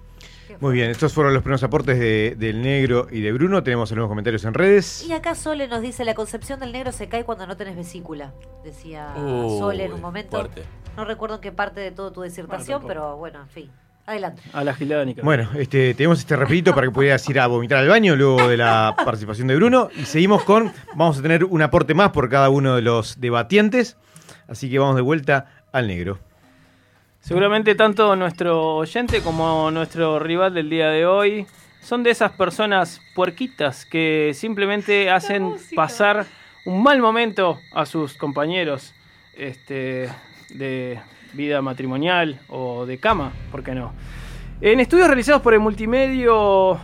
Muy 0.59 0.73
bien, 0.73 0.89
estos 0.89 1.13
fueron 1.13 1.33
los 1.33 1.43
primeros 1.43 1.63
aportes 1.63 1.99
de- 1.99 2.35
del 2.37 2.61
negro 2.61 3.07
y 3.11 3.21
de 3.21 3.31
Bruno. 3.31 3.63
Tenemos 3.63 3.91
algunos 3.91 4.09
comentarios 4.09 4.43
en 4.45 4.53
redes. 4.53 5.05
Y 5.07 5.11
acá 5.13 5.35
Sole 5.35 5.67
nos 5.67 5.81
dice, 5.81 6.05
la 6.05 6.13
concepción 6.15 6.59
del 6.59 6.71
negro 6.71 6.91
se 6.91 7.07
cae 7.09 7.23
cuando 7.25 7.45
no 7.47 7.57
tenés 7.57 7.75
vesícula. 7.75 8.33
Decía 8.63 9.13
Sole 9.15 9.85
en 9.85 9.93
un 9.93 10.01
momento. 10.01 10.31
fuerte. 10.37 10.63
No 10.95 11.03
recuerdo 11.05 11.35
en 11.35 11.41
qué 11.41 11.51
parte 11.51 11.81
de 11.81 11.91
toda 11.91 12.11
tu 12.13 12.21
disertación, 12.21 12.83
pero 12.87 13.17
bueno, 13.17 13.41
en 13.41 13.49
fin. 13.49 13.69
Adelante. 14.07 14.43
A 14.53 14.63
la 14.63 14.73
gilada 14.75 15.03
Nica. 15.03 15.23
Bueno, 15.23 15.49
este, 15.57 15.95
tenemos 15.95 16.19
este 16.19 16.35
rapidito 16.35 16.75
para 16.75 16.85
que 16.87 16.91
puedas 16.93 17.27
ir 17.27 17.39
a 17.39 17.47
vomitar 17.47 17.79
al 17.79 17.87
baño 17.89 18.15
luego 18.15 18.47
de 18.47 18.55
la 18.55 18.95
participación 19.03 19.47
de 19.47 19.55
Bruno. 19.55 19.89
Y 19.97 20.05
seguimos 20.05 20.43
con, 20.43 20.71
vamos 20.93 21.17
a 21.17 21.21
tener 21.23 21.43
un 21.43 21.61
aporte 21.63 21.95
más 21.95 22.11
por 22.11 22.29
cada 22.29 22.49
uno 22.49 22.75
de 22.75 22.83
los 22.83 23.19
debatientes. 23.19 23.97
Así 24.47 24.69
que 24.69 24.77
vamos 24.77 24.95
de 24.95 25.01
vuelta 25.01 25.63
al 25.71 25.87
negro. 25.87 26.19
Seguramente 27.25 27.73
tanto 27.73 28.15
nuestro 28.15 28.75
oyente 28.75 29.23
como 29.23 29.71
nuestro 29.71 30.19
rival 30.19 30.53
del 30.53 30.69
día 30.69 30.91
de 30.91 31.07
hoy 31.07 31.47
son 31.81 32.03
de 32.03 32.11
esas 32.11 32.31
personas 32.33 33.01
puerquitas 33.15 33.83
que 33.83 34.33
simplemente 34.35 35.09
hacen 35.09 35.55
pasar 35.75 36.27
un 36.67 36.83
mal 36.83 37.01
momento 37.01 37.57
a 37.73 37.87
sus 37.87 38.13
compañeros 38.13 38.93
este, 39.35 40.07
de 40.49 40.99
vida 41.33 41.63
matrimonial 41.63 42.39
o 42.47 42.85
de 42.85 42.99
cama, 42.99 43.33
¿por 43.49 43.63
qué 43.63 43.73
no? 43.73 43.91
En 44.61 44.79
estudios 44.79 45.07
realizados 45.07 45.41
por 45.41 45.55
el 45.55 45.61
multimedio 45.61 46.79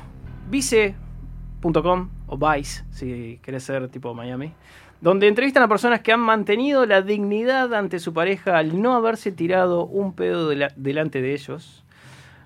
vice.com 1.63 2.09
o 2.27 2.37
Vice, 2.37 2.83
si 2.91 3.39
querés 3.43 3.63
ser 3.63 3.87
tipo 3.89 4.13
Miami, 4.13 4.53
donde 4.99 5.27
entrevistan 5.27 5.63
a 5.63 5.67
personas 5.67 6.01
que 6.01 6.11
han 6.11 6.19
mantenido 6.19 6.85
la 6.85 7.01
dignidad 7.01 7.73
ante 7.73 7.99
su 7.99 8.13
pareja 8.13 8.57
al 8.57 8.81
no 8.81 8.95
haberse 8.95 9.31
tirado 9.31 9.85
un 9.85 10.13
pedo 10.13 10.49
de 10.49 10.55
la- 10.55 10.73
delante 10.75 11.21
de 11.21 11.33
ellos. 11.33 11.83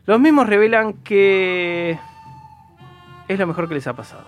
Los 0.06 0.20
mismos 0.20 0.48
revelan 0.48 0.94
que 0.94 1.98
es 3.28 3.40
lo 3.40 3.48
mejor 3.48 3.68
que 3.68 3.74
les 3.76 3.88
ha 3.88 3.94
pasado. 3.94 4.26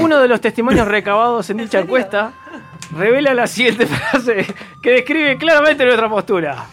Uno 0.00 0.18
de 0.18 0.28
los 0.28 0.40
testimonios 0.40 0.86
recabados 0.88 1.48
en 1.50 1.58
dicha 1.58 1.80
encuesta 1.80 2.32
revela 2.96 3.34
la 3.34 3.46
siguiente 3.46 3.86
frase 3.86 4.46
que 4.82 4.90
describe 4.90 5.36
claramente 5.36 5.84
nuestra 5.84 6.08
postura. 6.08 6.66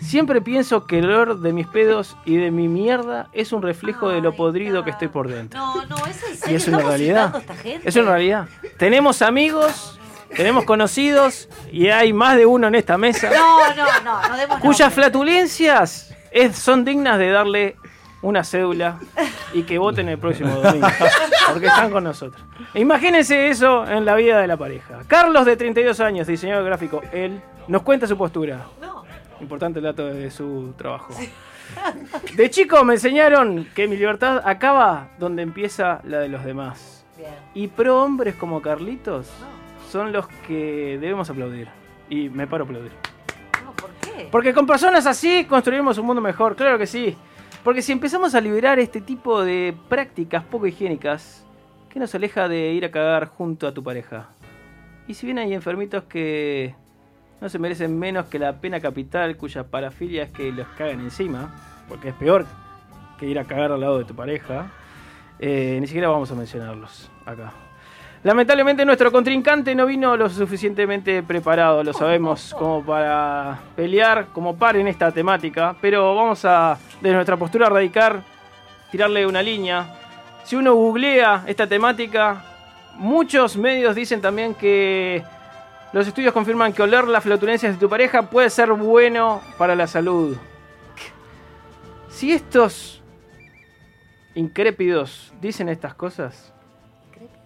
Siempre 0.00 0.40
pienso 0.40 0.86
que 0.86 0.98
el 1.00 1.06
olor 1.06 1.40
de 1.40 1.52
mis 1.52 1.66
pedos 1.66 2.16
y 2.24 2.36
de 2.36 2.50
mi 2.50 2.68
mierda 2.68 3.28
es 3.32 3.52
un 3.52 3.62
reflejo 3.62 4.08
de 4.10 4.20
lo 4.20 4.34
podrido 4.34 4.84
que 4.84 4.90
estoy 4.90 5.08
por 5.08 5.28
dentro. 5.28 5.58
No, 5.58 5.84
no, 5.86 5.96
es 6.06 6.22
en 6.22 6.34
Y 6.34 6.36
serio. 6.36 6.56
es 6.56 6.68
una 6.68 6.76
¿Estamos 6.78 6.84
realidad. 6.98 7.42
Es 7.84 7.96
una 7.96 8.10
realidad. 8.12 8.48
Tenemos 8.78 9.22
amigos, 9.22 9.98
tenemos 10.36 10.64
conocidos 10.64 11.48
y 11.72 11.88
hay 11.88 12.12
más 12.12 12.36
de 12.36 12.46
uno 12.46 12.68
en 12.68 12.74
esta 12.76 12.96
mesa 12.96 13.30
No, 13.30 13.74
no, 13.74 13.84
no, 14.04 14.28
no 14.28 14.36
demos 14.36 14.58
cuyas 14.60 14.92
flatulencias 14.94 16.14
es- 16.30 16.56
son 16.56 16.84
dignas 16.84 17.18
de 17.18 17.30
darle 17.30 17.76
una 18.22 18.42
cédula 18.44 18.98
y 19.54 19.62
que 19.62 19.78
voten 19.78 20.08
el 20.08 20.18
próximo 20.18 20.54
domingo. 20.62 20.86
Porque 21.52 21.66
están 21.66 21.90
con 21.90 22.04
nosotros. 22.04 22.42
Imagínense 22.74 23.48
eso 23.48 23.86
en 23.88 24.04
la 24.04 24.14
vida 24.14 24.40
de 24.40 24.46
la 24.46 24.56
pareja. 24.56 25.00
Carlos, 25.06 25.44
de 25.46 25.56
32 25.56 25.98
años, 26.00 26.26
diseñador 26.26 26.64
gráfico, 26.64 27.00
él 27.12 27.40
nos 27.68 27.82
cuenta 27.82 28.06
su 28.06 28.16
postura. 28.16 28.66
Importante 29.40 29.78
el 29.78 29.84
dato 29.84 30.06
de 30.06 30.30
su 30.30 30.74
trabajo. 30.76 31.14
De 32.34 32.48
chico 32.50 32.82
me 32.84 32.94
enseñaron 32.94 33.66
que 33.74 33.86
mi 33.86 33.96
libertad 33.96 34.42
acaba 34.44 35.10
donde 35.18 35.42
empieza 35.42 36.00
la 36.04 36.18
de 36.20 36.28
los 36.28 36.44
demás. 36.44 37.04
Y 37.54 37.68
pro 37.68 38.02
hombres 38.02 38.34
como 38.36 38.62
Carlitos 38.62 39.28
son 39.90 40.12
los 40.12 40.28
que 40.46 40.98
debemos 41.00 41.28
aplaudir. 41.28 41.68
Y 42.08 42.28
me 42.28 42.46
paro 42.46 42.64
a 42.64 42.66
aplaudir. 42.66 42.92
Porque 44.30 44.52
con 44.52 44.66
personas 44.66 45.06
así 45.06 45.44
construiremos 45.44 45.98
un 45.98 46.06
mundo 46.06 46.22
mejor, 46.22 46.56
claro 46.56 46.78
que 46.78 46.86
sí. 46.86 47.16
Porque 47.62 47.82
si 47.82 47.92
empezamos 47.92 48.34
a 48.34 48.40
liberar 48.40 48.78
este 48.78 49.00
tipo 49.00 49.42
de 49.42 49.74
prácticas 49.88 50.44
poco 50.44 50.66
higiénicas, 50.66 51.44
¿qué 51.90 51.98
nos 51.98 52.14
aleja 52.14 52.48
de 52.48 52.72
ir 52.72 52.84
a 52.84 52.90
cagar 52.90 53.26
junto 53.26 53.66
a 53.66 53.74
tu 53.74 53.82
pareja? 53.82 54.28
Y 55.06 55.14
si 55.14 55.26
bien 55.26 55.38
hay 55.38 55.54
enfermitos 55.54 56.04
que 56.04 56.74
no 57.40 57.48
se 57.48 57.58
merecen 57.58 57.98
menos 57.98 58.26
que 58.26 58.38
la 58.38 58.54
pena 58.54 58.80
capital 58.80 59.36
cuya 59.36 59.64
parafilia 59.64 60.24
es 60.24 60.30
que 60.30 60.50
los 60.52 60.66
cagan 60.76 61.00
encima, 61.00 61.54
porque 61.88 62.08
es 62.08 62.14
peor 62.14 62.46
que 63.18 63.26
ir 63.26 63.38
a 63.38 63.44
cagar 63.44 63.72
al 63.72 63.80
lado 63.80 63.98
de 63.98 64.04
tu 64.04 64.14
pareja, 64.14 64.70
eh, 65.38 65.78
ni 65.80 65.86
siquiera 65.86 66.08
vamos 66.08 66.30
a 66.30 66.34
mencionarlos 66.34 67.10
acá. 67.24 67.52
Lamentablemente 68.24 68.84
nuestro 68.84 69.12
contrincante 69.12 69.74
no 69.76 69.86
vino 69.86 70.16
lo 70.16 70.28
suficientemente 70.28 71.22
preparado, 71.22 71.84
lo 71.84 71.92
sabemos, 71.92 72.52
como 72.58 72.84
para 72.84 73.60
pelear 73.76 74.26
como 74.32 74.56
par 74.56 74.76
en 74.76 74.88
esta 74.88 75.12
temática, 75.12 75.76
pero 75.80 76.16
vamos 76.16 76.44
a, 76.44 76.76
de 77.00 77.12
nuestra 77.12 77.36
postura 77.36 77.68
radical, 77.68 78.24
tirarle 78.90 79.24
una 79.24 79.40
línea. 79.40 79.94
Si 80.42 80.56
uno 80.56 80.74
googlea 80.74 81.44
esta 81.46 81.68
temática, 81.68 82.44
muchos 82.96 83.56
medios 83.56 83.94
dicen 83.94 84.20
también 84.20 84.54
que 84.54 85.22
los 85.92 86.06
estudios 86.06 86.32
confirman 86.32 86.72
que 86.72 86.82
oler 86.82 87.06
las 87.08 87.24
flatulencias 87.24 87.72
de 87.74 87.78
tu 87.78 87.88
pareja 87.88 88.22
puede 88.30 88.50
ser 88.50 88.72
bueno 88.72 89.40
para 89.56 89.74
la 89.74 89.86
salud. 89.86 90.36
Si 92.08 92.32
estos 92.32 93.02
incrépidos 94.34 95.32
dicen 95.40 95.68
estas 95.68 95.94
cosas, 95.94 96.52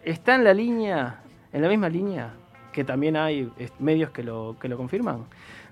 ¿está 0.04 0.34
en 0.34 0.44
la 0.44 0.54
línea, 0.54 1.20
en 1.52 1.62
la 1.62 1.68
misma 1.68 1.88
línea 1.88 2.30
que 2.72 2.84
también 2.84 3.16
hay 3.16 3.50
medios 3.78 4.10
que 4.10 4.22
lo, 4.22 4.56
que 4.60 4.68
lo 4.68 4.76
confirman, 4.78 5.24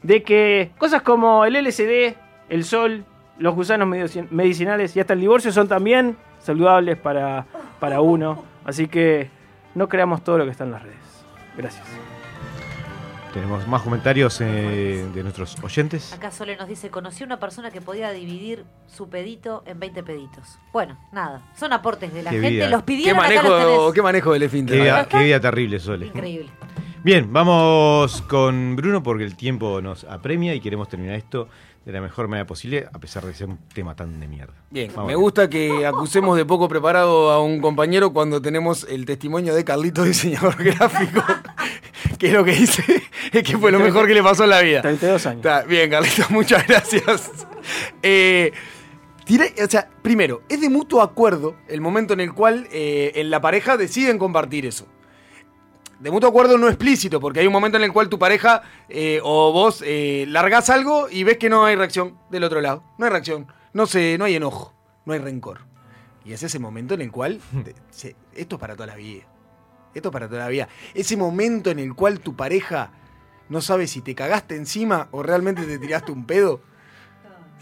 de 0.03 0.23
que 0.23 0.71
cosas 0.79 1.03
como 1.03 1.45
el 1.47 1.55
LSD, 1.65 2.15
el 2.51 2.65
sol, 2.65 3.05
los 3.39 3.55
gusanos 3.55 3.89
medici- 3.89 4.29
medicinales 4.31 4.95
y 4.97 5.01
hasta 5.01 5.15
el 5.15 5.21
divorcio 5.21 5.51
son 5.51 5.67
también 5.67 6.17
saludables 6.41 6.99
para, 6.99 7.47
para 7.81 8.01
uno. 8.03 8.45
Así 8.67 8.87
que 8.87 9.31
no 9.75 9.89
creamos 9.89 10.23
todo 10.23 10.37
lo 10.39 10.45
que 10.45 10.51
está 10.51 10.65
en 10.65 10.73
las 10.73 10.83
redes. 10.83 11.25
Gracias. 11.57 11.87
Tenemos 13.33 13.67
más 13.69 13.83
comentarios 13.83 14.41
eh, 14.41 15.07
de 15.15 15.23
nuestros 15.23 15.57
oyentes. 15.63 16.13
Acá 16.13 16.33
Sole 16.33 16.57
nos 16.57 16.67
dice, 16.69 16.91
conocí 16.91 17.23
a 17.23 17.27
una 17.27 17.39
persona 17.39 17.71
que 17.71 17.81
podía 17.81 18.11
dividir 18.11 18.65
su 18.89 19.09
pedito 19.09 19.63
en 19.67 19.79
20 19.79 20.03
peditos. 20.03 20.59
Bueno, 20.73 20.99
nada, 21.13 21.41
son 21.57 21.73
aportes 21.73 22.13
de 22.13 22.25
la 22.25 22.31
Qué 22.31 22.37
gente, 22.41 22.51
vida. 22.51 22.71
los 22.71 22.81
¿Qué 22.83 22.87
pidieron, 22.87 23.25
acá 23.25 23.43
los 23.43 23.53
manejo, 23.53 23.93
qué 23.93 24.03
manejo 24.03 24.33
del 24.33 24.41
Qué 24.41 24.47
esfínter? 24.47 24.81
vida, 24.81 25.09
qué 25.09 25.19
vida 25.23 25.41
terrible, 25.41 25.79
Sole. 25.79 26.07
Increíble. 26.07 26.51
Bien, 27.05 27.33
vamos 27.33 28.21
con 28.23 28.75
Bruno 28.75 29.03
porque 29.03 29.25
el 29.25 29.37
tiempo 29.37 29.81
nos 29.81 30.03
apremia 30.05 30.53
y 30.55 30.61
queremos 30.61 30.89
terminar 30.89 31.15
esto 31.15 31.49
de 31.87 31.93
la 31.93 32.01
mejor 32.01 32.29
manera 32.29 32.47
posible, 32.47 32.89
a 32.93 32.99
pesar 32.99 33.25
de 33.25 33.33
ser 33.33 33.49
un 33.49 33.59
tema 33.73 33.95
tan 33.95 34.19
de 34.21 34.27
mierda. 34.29 34.53
Bien, 34.71 34.91
Vamos 34.95 35.07
me 35.09 35.15
gusta 35.17 35.49
que 35.49 35.87
acusemos 35.87 36.37
de 36.37 36.45
poco 36.45 36.69
preparado 36.69 37.31
a 37.31 37.41
un 37.43 37.61
compañero 37.61 38.13
cuando 38.13 38.43
tenemos 38.43 38.85
el 38.91 39.07
testimonio 39.07 39.55
de 39.55 39.65
Carlito, 39.65 40.03
diseñador 40.03 40.57
gráfico, 40.63 41.23
que 42.21 42.27
es 42.29 42.33
lo 42.35 42.45
que 42.45 42.53
dice, 42.53 43.03
es 43.33 43.43
que 43.43 43.57
fue 43.59 43.73
lo 43.73 43.81
mejor 43.81 44.07
que 44.07 44.13
le 44.15 44.23
pasó 44.23 44.45
en 44.45 44.51
la 44.51 44.61
vida. 44.61 44.83
32 44.83 45.27
años. 45.27 45.39
Está 45.39 45.63
bien, 45.63 45.91
Carlito, 45.91 46.25
muchas 46.31 46.67
gracias. 46.67 47.31
Eh, 48.03 48.53
o 49.65 49.71
sea, 49.71 49.89
primero, 50.03 50.43
es 50.49 50.61
de 50.61 50.69
mutuo 50.69 51.03
acuerdo 51.03 51.57
el 51.69 51.81
momento 51.81 52.13
en 52.13 52.21
el 52.21 52.35
cual 52.35 52.69
eh, 52.73 53.13
en 53.15 53.31
la 53.31 53.41
pareja 53.41 53.77
deciden 53.77 54.19
compartir 54.19 54.67
eso. 54.67 54.87
De 55.99 56.11
mutuo 56.11 56.29
acuerdo 56.29 56.59
no 56.59 56.69
explícito, 56.69 57.21
porque 57.21 57.41
hay 57.41 57.47
un 57.47 57.53
momento 57.53 57.77
en 57.79 57.85
el 57.85 57.93
cual 57.93 58.09
tu 58.09 58.19
pareja 58.19 58.63
eh, 58.89 59.21
o 59.23 59.53
vos 59.53 59.83
largás 59.87 60.69
algo 60.71 61.09
y 61.11 61.25
ves 61.25 61.37
que 61.39 61.49
no 61.51 61.65
hay 61.65 61.77
reacción 61.77 62.19
del 62.31 62.45
otro 62.45 62.61
lado. 62.61 62.83
No 62.99 63.05
hay 63.07 63.13
reacción, 63.13 63.47
no, 63.73 63.87
se, 63.87 64.17
no 64.19 64.25
hay 64.27 64.35
enojo, 64.37 64.75
no 65.07 65.13
hay 65.13 65.19
rencor. 65.21 65.61
Y 66.25 66.33
es 66.33 66.43
ese 66.43 66.59
momento 66.59 66.95
en 66.95 67.01
el 67.03 67.11
cual 67.11 67.41
te- 67.65 67.75
se- 67.91 68.17
esto 68.35 68.57
es 68.57 68.61
para 68.61 68.75
toda 68.75 68.89
la 68.89 68.97
vida. 68.97 69.25
Esto 69.95 70.09
es 70.09 70.13
para 70.13 70.29
toda. 70.29 70.49
Ese 70.95 71.17
momento 71.17 71.71
en 71.71 71.79
el 71.79 71.95
cual 71.95 72.21
tu 72.21 72.37
pareja 72.37 72.93
no 73.49 73.61
sabe 73.61 73.87
si 73.87 74.01
te 74.01 74.15
cagaste 74.15 74.57
encima 74.57 75.09
o 75.11 75.23
realmente 75.23 75.65
te 75.65 75.79
tiraste 75.79 76.13
un 76.13 76.25
pedo. 76.25 76.61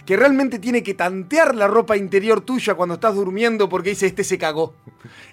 Que 0.05 0.17
realmente 0.17 0.59
tiene 0.59 0.83
que 0.83 0.95
tantear 0.95 1.55
la 1.55 1.67
ropa 1.67 1.97
interior 1.97 2.41
tuya 2.41 2.75
cuando 2.75 2.95
estás 2.95 3.15
durmiendo 3.15 3.69
porque 3.69 3.91
dice 3.91 4.07
este 4.07 4.25
se 4.25 4.39
cagó. 4.39 4.75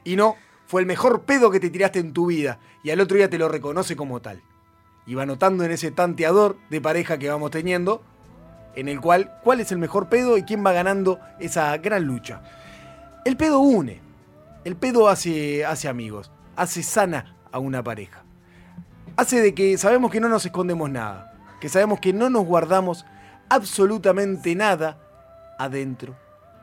Y 0.03 0.15
no, 0.15 0.35
fue 0.65 0.81
el 0.81 0.87
mejor 0.87 1.23
pedo 1.23 1.51
que 1.51 1.59
te 1.59 1.69
tiraste 1.69 1.99
en 1.99 2.13
tu 2.13 2.27
vida. 2.27 2.59
Y 2.83 2.89
al 2.89 3.01
otro 3.01 3.17
día 3.17 3.29
te 3.29 3.37
lo 3.37 3.49
reconoce 3.49 3.95
como 3.95 4.21
tal. 4.21 4.41
Y 5.05 5.13
va 5.13 5.25
notando 5.25 5.63
en 5.63 5.71
ese 5.71 5.91
tanteador 5.91 6.57
de 6.69 6.81
pareja 6.81 7.17
que 7.17 7.29
vamos 7.29 7.51
teniendo, 7.51 8.01
en 8.75 8.87
el 8.87 8.99
cual 8.99 9.37
cuál 9.43 9.59
es 9.59 9.71
el 9.71 9.77
mejor 9.77 10.09
pedo 10.09 10.37
y 10.37 10.43
quién 10.43 10.65
va 10.65 10.71
ganando 10.71 11.19
esa 11.39 11.77
gran 11.77 12.05
lucha. 12.05 12.41
El 13.23 13.37
pedo 13.37 13.59
une. 13.59 14.01
El 14.63 14.75
pedo 14.75 15.09
hace, 15.09 15.63
hace 15.63 15.87
amigos. 15.87 16.31
Hace 16.55 16.83
sana 16.83 17.35
a 17.51 17.59
una 17.59 17.83
pareja. 17.83 18.23
Hace 19.17 19.41
de 19.41 19.53
que 19.53 19.77
sabemos 19.77 20.11
que 20.11 20.19
no 20.19 20.29
nos 20.29 20.45
escondemos 20.45 20.89
nada. 20.89 21.33
Que 21.59 21.69
sabemos 21.69 21.99
que 21.99 22.13
no 22.13 22.29
nos 22.29 22.45
guardamos 22.45 23.05
absolutamente 23.49 24.55
nada 24.55 24.97
adentro 25.57 26.15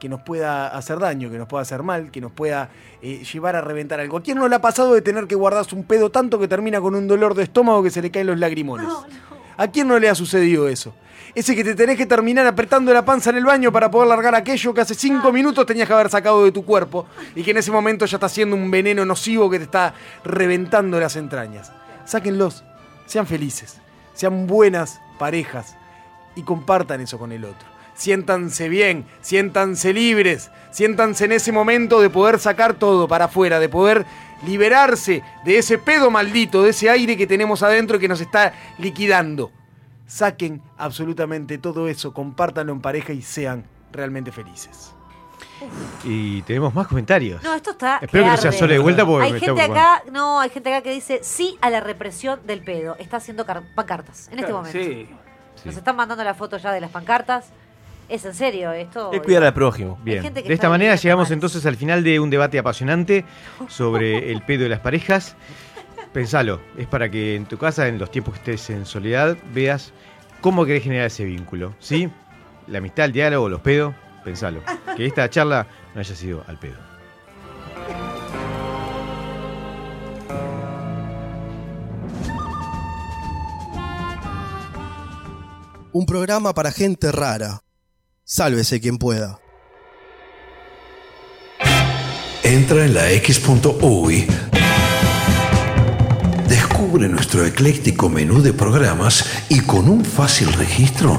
que 0.03 0.09
nos 0.09 0.21
pueda 0.23 0.67
hacer 0.67 0.99
daño, 0.99 1.31
que 1.31 1.39
nos 1.39 1.47
pueda 1.47 1.63
hacer 1.63 1.85
mal, 1.85 2.11
que 2.11 2.21
nos 2.21 2.33
pueda 2.33 2.71
eh, 3.03 3.23
llevar 3.23 3.55
a 3.55 3.61
reventar 3.61 4.01
algo. 4.01 4.17
¿A 4.17 4.23
quién 4.25 4.37
no 4.37 4.49
le 4.49 4.57
ha 4.57 4.61
pasado 4.61 4.95
de 4.95 5.01
tener 5.01 5.29
que 5.29 5.37
guardarse 5.37 5.77
un 5.77 5.85
pedo 5.85 6.11
tanto 6.11 6.41
que 6.41 6.49
termina 6.49 6.81
con 6.81 6.97
un 6.97 7.07
dolor 7.07 7.37
de 7.37 7.45
estómago 7.45 7.85
que 7.85 7.91
se 7.91 8.03
le 8.03 8.11
caen 8.11 8.27
los 8.27 8.37
lagrimones? 8.37 8.89
¿A 9.57 9.69
quién 9.69 9.87
no 9.87 10.01
le 10.01 10.09
ha 10.09 10.17
sucedido 10.17 10.67
eso? 10.67 10.93
Ese 11.35 11.57
que 11.57 11.65
te 11.65 11.75
tenés 11.75 11.97
que 11.97 12.05
terminar 12.05 12.47
apretando 12.47 12.93
la 12.93 13.07
panza 13.07 13.31
en 13.31 13.37
el 13.37 13.47
baño 13.47 13.73
para 13.73 13.91
poder 13.91 14.09
largar 14.09 14.35
aquello 14.35 14.75
que 14.75 14.83
hace 14.83 14.95
cinco 14.95 15.33
minutos 15.33 15.65
tenías 15.65 15.89
que 15.89 15.95
haber 15.95 16.11
sacado 16.11 16.45
de 16.45 16.53
tu 16.53 16.63
cuerpo 16.63 17.07
y 17.35 17.43
que 17.43 17.53
en 17.53 17.57
ese 17.57 17.71
momento 17.71 18.05
ya 18.05 18.19
está 18.19 18.29
siendo 18.29 18.55
un 18.55 18.71
veneno 18.71 19.07
nocivo 19.07 19.49
que 19.49 19.57
te 19.57 19.65
está 19.65 19.95
reventando 20.25 21.01
las 21.01 21.17
entrañas. 21.17 21.73
Sáquenlos, 22.05 22.65
sean 23.07 23.27
felices, 23.27 23.81
sean 24.13 24.47
buenas 24.47 25.01
parejas 25.19 25.77
y 26.37 26.43
compartan 26.43 27.01
eso 27.01 27.19
con 27.19 27.33
el 27.33 27.47
otro. 27.47 27.67
Siéntanse 27.95 28.69
bien, 28.69 29.07
siéntanse 29.23 29.95
libres, 29.95 30.51
siéntanse 30.71 31.25
en 31.25 31.33
ese 31.33 31.51
momento 31.51 32.03
de 32.03 32.11
poder 32.11 32.41
sacar 32.41 32.75
todo 32.75 33.09
para 33.09 33.27
afuera, 33.27 33.59
de 33.59 33.71
poder 33.71 34.05
liberarse 34.45 35.23
de 35.47 35.57
ese 35.57 35.79
pedo 35.79 36.11
maldito, 36.11 36.63
de 36.63 36.71
ese 36.71 36.91
aire 36.91 37.17
que 37.17 37.27
tenemos 37.27 37.63
adentro 37.63 37.99
que 37.99 38.09
nos 38.09 38.21
está 38.21 38.53
liquidando. 38.79 39.51
Saquen 40.13 40.61
absolutamente 40.77 41.57
todo 41.57 41.89
eso, 41.89 42.13
compártanlo 42.13 42.75
en 42.75 42.83
pareja 42.83 43.15
y 43.15 43.23
sean 43.23 43.65
realmente 43.93 44.31
felices. 44.31 44.93
Y 46.05 46.43
tenemos 46.43 46.75
más 46.75 46.87
comentarios. 46.87 47.43
No, 47.43 47.55
esto 47.55 47.71
está. 47.71 47.97
Espero 48.03 48.25
que 48.25 48.31
no 48.31 48.37
sea. 48.37 48.53
Sole 48.53 48.75
de 48.75 48.79
vuelta 48.79 49.07
porque 49.07 49.29
Hay 49.29 49.33
me 49.33 49.41
gente 49.41 49.63
acá, 49.63 50.03
no, 50.13 50.39
hay 50.39 50.51
gente 50.51 50.69
acá 50.71 50.83
que 50.83 50.91
dice 50.93 51.21
sí 51.23 51.57
a 51.63 51.71
la 51.71 51.81
represión 51.81 52.41
del 52.47 52.63
pedo. 52.63 52.95
Está 52.99 53.17
haciendo 53.17 53.47
car- 53.47 53.63
pancartas 53.75 54.29
en 54.31 54.39
este 54.41 54.53
momento. 54.53 54.79
sí. 54.79 55.09
Nos 55.65 55.77
están 55.79 55.97
mandando 55.97 56.23
la 56.25 56.35
foto 56.35 56.59
ya 56.59 56.73
de 56.73 56.81
las 56.83 56.91
pancartas. 56.91 57.47
Es 58.11 58.23
en 58.27 58.35
serio 58.35 58.71
esto. 58.73 59.13
Es 59.13 59.23
cuidar 59.23 59.45
al 59.45 59.55
prójimo. 59.55 59.99
Bien, 60.03 60.23
que 60.23 60.43
de 60.43 60.53
esta 60.53 60.69
manera 60.69 60.95
llegamos 60.97 61.31
entonces 61.31 61.65
al 61.65 61.77
final 61.77 62.05
de 62.05 62.21
un 62.21 62.29
debate 62.29 62.59
apasionante 62.59 63.25
sobre 63.69 64.31
el 64.31 64.43
pedo 64.43 64.65
de 64.65 64.69
las 64.69 64.81
parejas. 64.81 65.37
Pensalo, 66.13 66.61
es 66.77 66.87
para 66.87 67.11
que 67.11 67.35
en 67.35 67.47
tu 67.47 67.57
casa, 67.57 67.89
en 67.89 67.99
los 67.99 68.11
tiempos 68.11 68.35
que 68.35 68.53
estés 68.53 68.71
en 68.71 68.85
soledad, 68.85 69.39
veas 69.55 69.93
cómo 70.43 70.67
querés 70.67 70.83
generar 70.83 71.07
ese 71.07 71.25
vínculo, 71.25 71.75
¿sí? 71.79 72.11
La 72.67 72.79
amistad, 72.79 73.07
el 73.07 73.13
diálogo, 73.13 73.49
los 73.49 73.63
pedos, 73.63 73.95
pensalo. 74.23 74.63
Que 74.95 75.07
esta 75.07 75.29
charla 75.31 75.67
no 75.95 76.01
haya 76.01 76.15
sido 76.15 76.45
al 76.47 76.59
pedo. 76.59 76.77
Un 85.93 86.07
programa 86.07 86.55
para 86.55 86.73
gente 86.73 87.11
rara. 87.11 87.63
Sálvese 88.25 88.81
quien 88.81 88.99
pueda. 88.99 89.41
Entra 92.43 92.85
en 92.85 92.95
la 92.95 93.11
X.UI. 93.13 94.27
Descubre 96.83 97.09
nuestro 97.09 97.47
ecléctico 97.47 98.09
menú 98.09 98.43
de 98.43 98.53
programas 98.53 99.25
y 99.49 99.61
con 99.61 99.89
un 99.89 100.05
fácil 100.05 100.53
registro, 100.53 101.17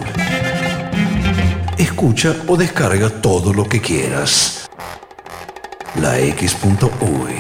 escucha 1.78 2.36
o 2.47 2.57
descarga 2.57 3.09
todo 3.09 3.53
lo 3.53 3.64
que 3.64 3.80
quieras. 3.80 4.70
La 6.01 6.20
X.UI. 6.20 7.36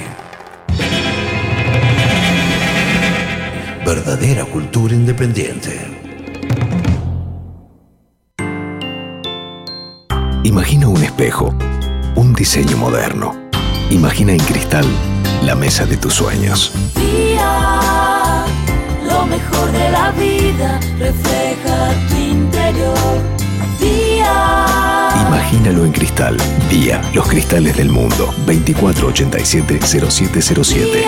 Verdadera 3.85 4.45
cultura 4.45 4.93
independiente. 4.95 5.81
Imagina 10.45 10.87
un 10.87 11.03
espejo, 11.03 11.53
un 12.15 12.33
diseño 12.33 12.77
moderno. 12.77 13.49
Imagina 13.89 14.31
en 14.31 14.39
cristal 14.39 14.85
la 15.43 15.55
mesa 15.55 15.85
de 15.85 15.97
tus 15.97 16.13
sueños. 16.13 16.71
Mejor 19.33 19.71
de 19.71 19.89
la 19.89 20.11
vida 20.11 20.79
refleja 20.99 21.89
tu 22.07 22.15
interior. 22.17 23.17
Día, 23.79 24.67
Imagínalo 25.27 25.85
en 25.85 25.91
cristal. 25.91 26.37
Día, 26.69 27.01
los 27.15 27.27
cristales 27.27 27.75
del 27.75 27.89
mundo. 27.89 28.31
2487-0707. 28.45 31.07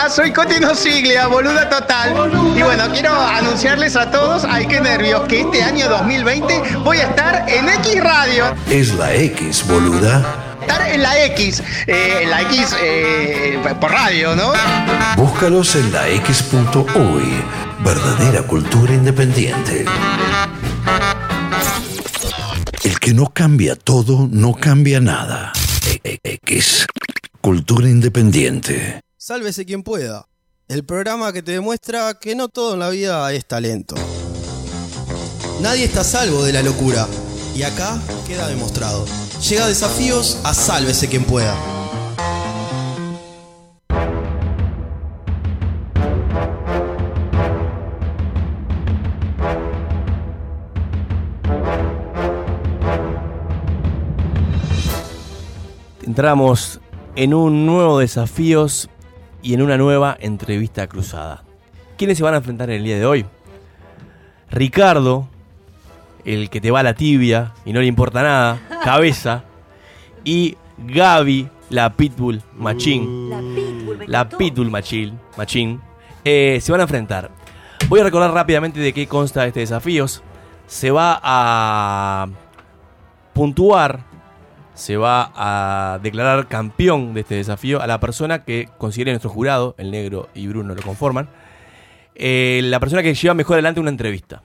Hola, 0.00 0.08
soy 0.08 0.32
Cotino 0.32 0.74
Siglia, 0.74 1.26
boluda 1.26 1.68
total. 1.68 2.14
Y 2.56 2.62
bueno, 2.62 2.84
quiero 2.90 3.12
anunciarles 3.20 3.96
a 3.96 4.10
todos, 4.10 4.46
ay 4.48 4.66
qué 4.66 4.80
nervios, 4.80 5.28
que 5.28 5.42
este 5.42 5.62
año 5.62 5.90
2020 5.90 6.78
voy 6.82 6.96
a 6.96 7.02
estar 7.08 7.44
en 7.46 7.68
X 7.68 8.02
Radio. 8.02 8.46
Es 8.70 8.94
la 8.94 9.14
X, 9.14 9.62
boluda. 9.66 10.56
Estar 10.62 10.88
en 10.88 11.02
la 11.02 11.22
X, 11.26 11.62
eh, 11.86 12.20
en 12.22 12.30
la 12.30 12.40
X 12.42 12.74
eh, 12.80 13.58
por 13.78 13.90
radio, 13.90 14.34
¿no? 14.34 14.52
Búscalos 15.16 15.76
en 15.76 15.92
la 15.92 16.08
X.uy. 16.08 17.44
Verdadera 17.84 18.42
cultura 18.44 18.94
independiente. 18.94 19.84
El 22.84 22.98
que 23.00 23.12
no 23.12 23.26
cambia 23.26 23.76
todo, 23.76 24.28
no 24.30 24.54
cambia 24.54 24.98
nada. 25.00 25.52
E- 25.84 26.00
e- 26.24 26.38
X. 26.42 26.86
Cultura 27.42 27.86
independiente. 27.86 29.02
Sálvese 29.22 29.66
quien 29.66 29.82
pueda. 29.82 30.30
El 30.66 30.82
programa 30.82 31.30
que 31.30 31.42
te 31.42 31.52
demuestra 31.52 32.14
que 32.14 32.34
no 32.34 32.48
todo 32.48 32.72
en 32.72 32.78
la 32.78 32.88
vida 32.88 33.30
es 33.34 33.44
talento. 33.44 33.94
Nadie 35.60 35.84
está 35.84 36.04
salvo 36.04 36.42
de 36.42 36.54
la 36.54 36.62
locura. 36.62 37.06
Y 37.54 37.62
acá 37.62 38.00
queda 38.26 38.48
demostrado. 38.48 39.04
Llega 39.46 39.66
a 39.66 39.68
desafíos 39.68 40.40
a 40.42 40.54
sálvese 40.54 41.06
quien 41.10 41.24
pueda. 41.24 41.54
Entramos 56.06 56.80
en 57.16 57.34
un 57.34 57.66
nuevo 57.66 57.98
desafíos 57.98 58.88
y 59.42 59.54
en 59.54 59.62
una 59.62 59.76
nueva 59.78 60.16
entrevista 60.20 60.86
cruzada. 60.86 61.44
¿Quiénes 61.96 62.18
se 62.18 62.24
van 62.24 62.34
a 62.34 62.38
enfrentar 62.38 62.70
en 62.70 62.76
el 62.76 62.84
día 62.84 62.98
de 62.98 63.06
hoy? 63.06 63.26
Ricardo, 64.50 65.28
el 66.24 66.50
que 66.50 66.60
te 66.60 66.70
va 66.70 66.80
a 66.80 66.82
la 66.82 66.94
tibia 66.94 67.52
y 67.64 67.72
no 67.72 67.80
le 67.80 67.86
importa 67.86 68.22
nada, 68.22 68.60
cabeza. 68.84 69.44
Y 70.24 70.56
Gaby, 70.78 71.48
la 71.70 71.92
Pitbull 71.94 72.42
Machín. 72.56 73.30
La 74.06 74.28
Pitbull 74.28 74.70
Machín. 74.70 75.18
Machín. 75.36 75.80
eh, 76.24 76.58
se 76.60 76.72
van 76.72 76.80
a 76.80 76.84
enfrentar. 76.84 77.30
Voy 77.88 78.00
a 78.00 78.04
recordar 78.04 78.32
rápidamente 78.32 78.80
de 78.80 78.92
qué 78.92 79.06
consta 79.06 79.46
este 79.46 79.60
desafíos. 79.60 80.22
Se 80.66 80.90
va 80.90 81.18
a 81.22 82.28
puntuar 83.32 84.00
se 84.74 84.96
va 84.96 85.32
a 85.34 85.98
declarar 86.02 86.46
campeón 86.48 87.12
de 87.14 87.20
este 87.20 87.34
desafío 87.34 87.80
a 87.82 87.86
la 87.86 88.00
persona 88.00 88.44
que 88.44 88.68
considere 88.78 89.12
nuestro 89.12 89.30
jurado, 89.30 89.74
el 89.78 89.90
negro 89.90 90.28
y 90.34 90.46
Bruno 90.46 90.74
lo 90.74 90.82
conforman, 90.82 91.28
eh, 92.14 92.60
la 92.64 92.80
persona 92.80 93.02
que 93.02 93.14
lleva 93.14 93.34
mejor 93.34 93.54
adelante 93.54 93.80
una 93.80 93.90
entrevista, 93.90 94.42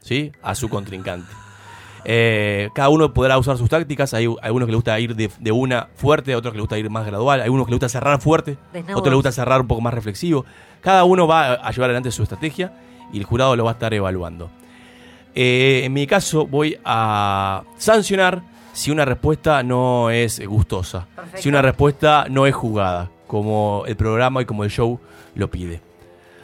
¿sí? 0.00 0.32
A 0.42 0.54
su 0.54 0.68
contrincante. 0.68 1.30
Eh, 2.04 2.70
cada 2.74 2.88
uno 2.88 3.12
podrá 3.12 3.36
usar 3.38 3.58
sus 3.58 3.68
tácticas, 3.68 4.14
hay 4.14 4.24
algunos 4.42 4.66
que 4.66 4.70
le 4.72 4.76
gusta 4.76 4.98
ir 4.98 5.14
de, 5.14 5.30
de 5.38 5.52
una 5.52 5.88
fuerte, 5.96 6.34
otros 6.34 6.52
que 6.52 6.56
le 6.56 6.62
gusta 6.62 6.78
ir 6.78 6.88
más 6.88 7.04
gradual, 7.06 7.42
hay 7.42 7.48
unos 7.50 7.66
que 7.66 7.72
le 7.72 7.76
gusta 7.76 7.88
cerrar 7.90 8.20
fuerte, 8.20 8.56
Desnudos. 8.72 8.98
otros 8.98 9.10
le 9.12 9.16
gusta 9.16 9.32
cerrar 9.32 9.60
un 9.60 9.66
poco 9.66 9.82
más 9.82 9.92
reflexivo. 9.92 10.46
Cada 10.80 11.04
uno 11.04 11.26
va 11.26 11.46
a- 11.46 11.54
a 11.54 11.70
llevar 11.72 11.90
adelante 11.90 12.10
su 12.10 12.22
estrategia 12.22 12.72
y 13.12 13.18
el 13.18 13.24
jurado 13.24 13.54
lo 13.54 13.64
va 13.64 13.72
a 13.72 13.74
estar 13.74 13.92
evaluando. 13.92 14.50
Eh, 15.34 15.82
en 15.84 15.92
mi 15.92 16.06
caso 16.06 16.46
voy 16.46 16.78
a 16.84 17.62
sancionar 17.76 18.42
si 18.72 18.90
una 18.90 19.04
respuesta 19.04 19.62
no 19.62 20.10
es 20.10 20.44
gustosa, 20.46 21.06
si 21.34 21.48
una 21.48 21.62
respuesta 21.62 22.26
no 22.30 22.46
es 22.46 22.54
jugada, 22.54 23.10
como 23.26 23.84
el 23.86 23.96
programa 23.96 24.42
y 24.42 24.44
como 24.44 24.64
el 24.64 24.70
show 24.70 24.98
lo 25.34 25.50
pide. 25.50 25.80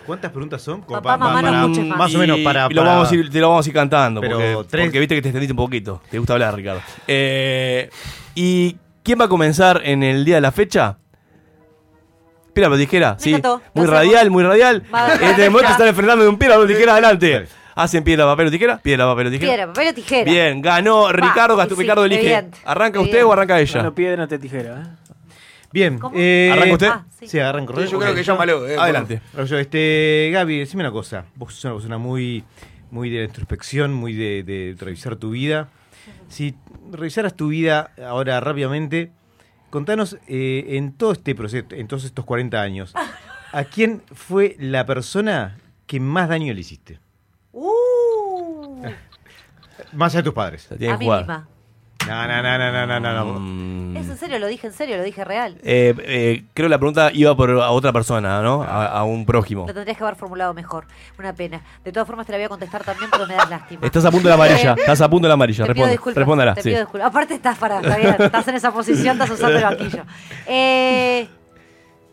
¿Cuántas 0.07 0.31
preguntas 0.31 0.63
son? 0.63 0.83
Como 0.83 1.03
Papá, 1.03 1.17
mamá, 1.17 1.43
no 1.43 1.63
escuches 1.73 1.85
más. 1.97 2.15
O 2.15 2.19
menos 2.19 2.39
para. 2.41 2.69
lo 2.69 2.85
vamos 2.85 3.11
a 3.11 3.15
ir, 3.17 3.29
te 3.29 3.41
lo 3.41 3.49
vamos 3.49 3.67
a 3.67 3.69
ir 3.69 3.75
cantando, 3.75 4.21
Pero 4.21 4.37
porque, 4.37 4.69
tres- 4.71 4.87
porque 4.87 4.99
viste 5.01 5.15
que 5.17 5.23
te 5.23 5.29
extendiste 5.31 5.53
un 5.53 5.57
poquito. 5.57 6.01
Te 6.11 6.19
gusta 6.19 6.35
hablar, 6.35 6.55
Ricardo. 6.55 6.81
Eh, 7.09 7.91
¿Y 8.37 8.77
quién 9.03 9.21
va 9.21 9.25
a 9.25 9.29
comenzar 9.29 9.81
en 9.85 10.05
el 10.05 10.25
día 10.25 10.37
de 10.37 10.41
la 10.43 10.53
fecha? 10.53 10.99
Piedra, 12.53 12.71
papel, 12.71 12.87
tijera. 12.87 13.17
Sí. 13.19 13.31
encantó, 13.31 13.61
Muy 13.75 13.87
radial, 13.87 14.31
muy 14.31 14.43
radial. 14.45 14.85
Este 15.21 15.51
momento 15.51 15.73
están 15.73 15.89
enfrentando 15.89 16.23
de 16.23 16.31
un 16.31 16.39
piedra, 16.39 16.55
papel, 16.57 16.69
tijera 16.75 16.93
adelante. 16.93 17.47
Hacen 17.77 18.03
piedra, 18.03 18.25
papel 18.25 18.49
o 18.49 18.51
tijera. 18.51 18.79
Piedra, 18.79 19.05
papel 19.07 19.27
o 19.29 19.31
tijera. 19.31 19.49
Piedra, 19.53 19.67
papel 19.69 19.89
o 19.89 19.95
tijera. 19.95 20.31
Bien, 20.31 20.61
ganó 20.63 21.13
Ricardo. 21.13 21.57
Va, 21.57 21.65
Gastó- 21.65 21.75
y 21.75 21.77
sí, 21.77 21.83
Ricardo 21.83 22.05
elige. 22.07 22.23
evidente, 22.23 22.59
¿Arranca 22.65 22.99
usted 23.01 23.11
evidente. 23.11 23.25
o 23.25 23.33
arranca 23.33 23.61
ella? 23.61 23.83
No 23.83 23.95
piedra, 23.95 24.17
no 24.17 24.29
te 24.29 24.39
tijera. 24.39 24.83
¿eh? 24.83 25.15
Bien. 25.73 26.01
Eh, 26.15 26.51
¿Arranca 26.53 26.73
usted? 26.73 26.89
Ah, 26.89 27.05
sí. 27.19 27.29
Sí, 27.29 27.39
arranco. 27.39 27.75
Yo, 27.75 27.85
yo 27.85 27.97
Ok. 27.99 28.03
creo 28.05 28.15
que 28.15 28.23
llámalo. 28.25 28.67
eh, 28.69 28.77
Adelante. 28.79 29.21
Bueno, 29.35 29.47
yo, 29.47 29.59
este, 29.59 30.31
Gaby, 30.33 30.59
decime 30.61 30.83
una 30.85 30.91
cosa. 30.93 31.27
Vos 31.35 31.53
sos 31.55 31.65
una 31.67 31.75
persona 31.75 31.99
muy, 31.99 32.45
muy 32.91 33.11
de 33.11 33.19
la 33.19 33.25
introspección, 33.27 33.93
muy 33.93 34.15
de, 34.15 34.43
de 34.43 34.75
revisar 34.79 35.17
tu 35.17 35.31
vida. 35.31 35.69
Si 36.29 36.55
revisaras 36.91 37.35
tu 37.37 37.49
vida 37.49 37.91
ahora 38.09 38.41
rápidamente, 38.41 39.11
contanos 39.69 40.17
eh, 40.29 40.65
en 40.79 40.93
todo 40.93 41.13
este 41.13 41.35
proceso, 41.35 41.67
en 41.73 41.89
todos 41.89 42.05
estos 42.05 42.25
40 42.25 42.59
años, 42.63 42.95
¿a 43.53 43.65
quién 43.65 44.03
fue 44.15 44.57
la 44.59 44.87
persona 44.87 45.59
que 45.87 46.01
más 46.01 46.29
daño 46.31 46.55
le 46.55 46.61
hiciste? 46.61 47.01
Uh, 47.59 48.83
Más 49.93 50.13
allá 50.13 50.21
de 50.21 50.25
tus 50.25 50.35
padres. 50.35 50.69
Tiene 50.77 50.93
a 50.93 50.99
que 50.99 51.05
mí 51.07 51.11
misma. 51.11 51.49
No, 52.07 52.27
no, 52.29 52.43
no, 52.43 52.59
no, 52.59 52.73
no, 52.73 52.87
no, 52.87 53.01
no. 53.01 53.25
no. 53.25 53.41
Mm. 53.41 53.97
Es 53.97 54.09
en 54.09 54.19
serio, 54.19 54.39
lo 54.39 54.47
dije 54.47 54.67
en 54.67 54.73
serio, 54.75 54.99
lo 54.99 55.03
dije 55.03 55.25
real. 55.25 55.57
Eh, 55.63 55.95
eh, 55.99 56.45
creo 56.53 56.67
que 56.67 56.71
la 56.71 56.79
pregunta 56.79 57.11
iba 57.15 57.35
por 57.35 57.51
a 57.51 57.71
otra 57.71 57.93
persona, 57.95 58.43
¿no? 58.43 58.63
A, 58.63 58.87
a 58.87 59.05
un 59.05 59.25
prójimo. 59.25 59.67
Lo 59.67 59.73
tendrías 59.73 59.97
que 59.97 60.05
haber 60.05 60.17
formulado 60.17 60.53
mejor. 60.53 60.87
Una 61.19 61.33
pena. 61.35 61.63
De 61.83 61.93
todas 61.93 62.07
formas 62.07 62.27
te 62.27 62.33
la 62.33 62.39
voy 62.39 62.45
a 62.45 62.49
contestar 62.51 62.85
también, 62.85 63.11
pero 63.11 63.27
me 63.27 63.35
das 63.35 63.49
lástima. 63.49 63.87
Estás 63.87 64.05
a 64.05 64.11
punto 64.11 64.29
de 64.29 64.37
la 64.37 64.45
amarilla. 64.45 64.75
Estás 64.79 65.01
a 65.01 65.09
punto 65.09 65.25
de 65.25 65.29
la 65.29 65.35
amarilla. 65.35 65.65
Te 65.65 65.73
pido 65.73 65.87
Responde. 65.87 65.93
disculpas. 65.93 66.17
Respóndala. 66.19 66.55
Te 66.55 66.63
sí. 66.63 66.69
pido 66.69 66.81
disculpas. 66.81 67.09
Aparte 67.09 67.35
estás 67.35 67.59
para, 67.59 67.81
está 67.81 67.97
bien, 67.97 68.17
estás 68.19 68.49
en 68.49 68.55
esa 68.55 68.71
posición, 68.73 69.13
estás 69.15 69.31
usando 69.31 69.57
el 69.57 69.65
banquillo. 69.65 70.05
Eh, 70.47 71.27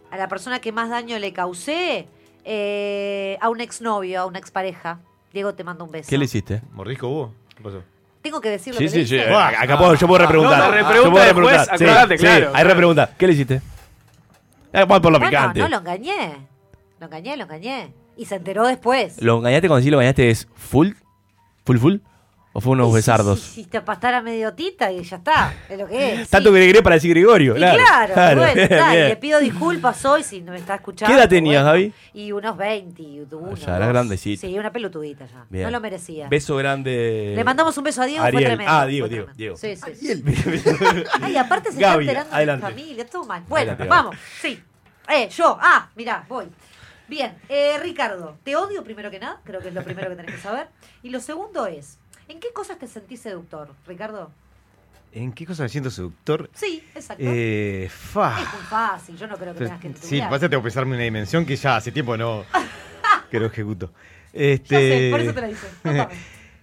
a 0.10 0.18
la 0.18 0.28
persona 0.30 0.60
que 0.60 0.72
más 0.72 0.90
daño 0.90 1.20
le 1.20 1.34
causé, 1.34 2.08
eh, 2.46 3.38
a 3.42 3.50
un 3.50 3.60
exnovio, 3.62 4.22
a 4.22 4.26
una 4.26 4.40
expareja. 4.40 5.00
Diego, 5.34 5.54
te 5.54 5.64
mando 5.64 5.84
un 5.84 5.92
beso. 5.92 6.10
¿Qué 6.10 6.18
le 6.18 6.26
hiciste? 6.26 6.62
¿Mordisco 6.74 7.08
hubo? 7.08 7.34
¿Qué 7.56 7.64
pasó? 7.64 7.84
Tengo 8.22 8.40
que 8.40 8.50
decir 8.52 8.74
lo 8.74 8.78
Sí, 8.80 8.86
que 8.86 8.90
sí, 8.92 8.98
le 9.00 9.06
sí. 9.08 9.16
hice? 9.16 9.34
Acá 9.34 9.78
puedo, 9.78 9.96
yo 9.96 10.08
puedo 10.08 10.20
repreguntar. 10.22 10.60
No, 10.60 10.72
repregunta 10.72 11.04
Yo 11.04 11.12
puedo 11.12 11.26
después, 11.26 11.46
repreguntar. 11.52 11.78
Sí, 11.78 11.84
acordate, 11.86 12.18
sí, 12.18 12.24
claro. 12.24 12.52
Hay 12.54 12.64
repregunta. 12.64 13.10
¿Qué 13.18 13.28
le 13.28 13.34
hiciste? 13.34 13.56
Eh, 13.56 13.62
vamos 14.88 15.00
por 15.02 15.12
lo 15.12 15.20
Bueno, 15.20 15.30
picante. 15.30 15.60
no, 15.60 15.68
lo 15.68 15.78
engañé. 15.78 16.38
Lo 17.00 17.06
engañé, 17.08 17.36
lo 17.38 17.44
engañé. 17.44 17.94
Y 18.16 18.26
se 18.26 18.36
enteró 18.36 18.66
después. 18.66 19.22
¿Lo 19.22 19.38
engañaste 19.40 19.68
cuando 19.68 19.84
sí 19.84 19.90
lo 19.90 19.98
engañaste 19.98 20.30
es 20.30 20.48
full? 20.56 20.92
¿Full 21.66 21.78
full? 21.78 21.96
¿O 22.56 22.62
fue 22.62 22.74
unos 22.74 22.94
besardos? 22.94 23.40
Hiciste 23.40 23.82
pastar 23.82 24.14
a 24.14 24.22
medio 24.22 24.54
tita 24.54 24.92
y 24.92 25.02
ya 25.04 25.18
está. 25.18 25.52
Es 25.68 25.78
lo 25.80 25.88
que 25.88 26.22
es. 26.22 26.30
Tanto 26.30 26.50
sí. 26.50 26.54
que 26.54 26.60
le 26.60 26.68
querés 26.68 26.82
para 26.84 26.96
decir 26.96 27.10
Gregorio. 27.10 27.56
Y 27.56 27.60
Claro, 27.60 28.14
claro, 28.14 28.42
bueno, 28.42 28.62
está, 28.62 28.96
y 28.96 29.00
le 29.08 29.16
pido 29.18 29.40
disculpas 29.40 30.06
hoy 30.06 30.24
si 30.24 30.42
no 30.42 30.52
me 30.52 30.60
está 30.60 30.76
escuchando. 30.76 31.12
¿Qué 31.12 31.20
edad 31.20 31.28
tenías, 31.28 31.64
bueno. 31.64 31.72
Gaby? 31.80 31.94
Y 32.14 32.32
unos 32.32 32.56
21. 32.56 33.56
Ya, 33.56 33.76
era 33.78 33.88
grandecita. 33.88 34.42
Sí, 34.42 34.60
una 34.60 34.72
pelotudita 34.72 35.26
ya. 35.26 35.46
Bien. 35.50 35.64
No 35.66 35.72
lo 35.72 35.80
merecía. 35.80 36.28
Beso 36.30 36.56
grande. 36.56 37.34
Le 37.36 37.44
mandamos 37.44 37.76
un 37.76 37.86
beso 37.86 38.04
a 38.04 38.06
Diego, 38.06 38.22
fue 38.22 38.28
Ariel. 38.28 38.44
tremendo. 38.46 38.72
Ah, 38.72 38.86
Diego, 38.86 39.08
fue 39.08 39.16
Diego. 39.16 39.32
Diego. 39.36 39.58
Sí, 39.58 39.76
sí. 39.76 40.24
Ay, 41.22 41.36
aparte 41.38 41.72
se 41.72 41.80
Gaby, 41.80 42.06
está 42.08 42.22
enterando 42.22 42.36
adelante. 42.36 42.66
de 42.68 42.72
mi 42.74 42.80
familia, 42.82 43.06
todo 43.08 43.26
mal. 43.26 43.44
Bueno, 43.48 43.72
Adelante, 43.72 43.90
vamos, 43.90 44.16
sí. 44.42 44.62
Eh, 45.10 45.28
yo, 45.30 45.58
ah, 45.60 45.90
mirá, 45.96 46.24
voy. 46.30 46.46
Bien, 47.08 47.36
eh, 47.50 47.78
Ricardo, 47.82 48.38
te 48.44 48.56
odio 48.56 48.84
primero 48.84 49.10
que 49.12 49.20
nada, 49.20 49.42
creo 49.44 49.60
que 49.60 49.68
es 49.70 49.74
lo 49.74 49.84
primero 49.84 50.10
que 50.10 50.16
tenés 50.16 50.36
que 50.36 50.42
saber. 50.42 50.68
Y 51.02 51.10
lo 51.10 51.20
segundo 51.20 51.66
es, 51.68 51.98
¿en 52.28 52.40
qué 52.40 52.52
cosas 52.54 52.78
te 52.80 52.88
sentís 52.88 53.22
seductor, 53.22 53.70
Ricardo? 53.88 54.32
¿En 55.12 55.32
qué 55.32 55.46
cosa 55.46 55.64
me 55.64 55.70
siento 55.70 55.92
seductor? 55.92 56.50
Sí, 56.54 56.84
exacto. 56.96 57.24
Eh, 57.26 57.88
fa. 57.92 58.42
Es 58.42 58.54
muy 58.54 58.64
fácil, 58.64 59.16
yo 59.18 59.28
no 59.28 59.38
creo 59.38 59.54
que 59.54 59.60
tengas 59.60 59.80
que 59.80 59.88
Sí, 59.90 59.94
estudiar. 59.96 60.30
pasa 60.30 60.40
que 60.46 60.50
tengo 60.50 60.64
que 60.64 60.68
pensarme 60.68 60.96
una 60.96 61.04
dimensión 61.04 61.46
que 61.46 61.56
ya 61.56 61.76
hace 61.78 61.92
tiempo 61.92 62.18
no 62.18 62.44
que 63.30 63.40
no 63.40 63.46
ejecuto. 63.46 63.92
Ya 64.34 64.40
Este, 64.40 64.68
sé, 64.68 65.08
por 65.12 65.20
eso 65.22 65.34
te 65.34 65.42
la 65.42 65.50
hice. 65.50 65.68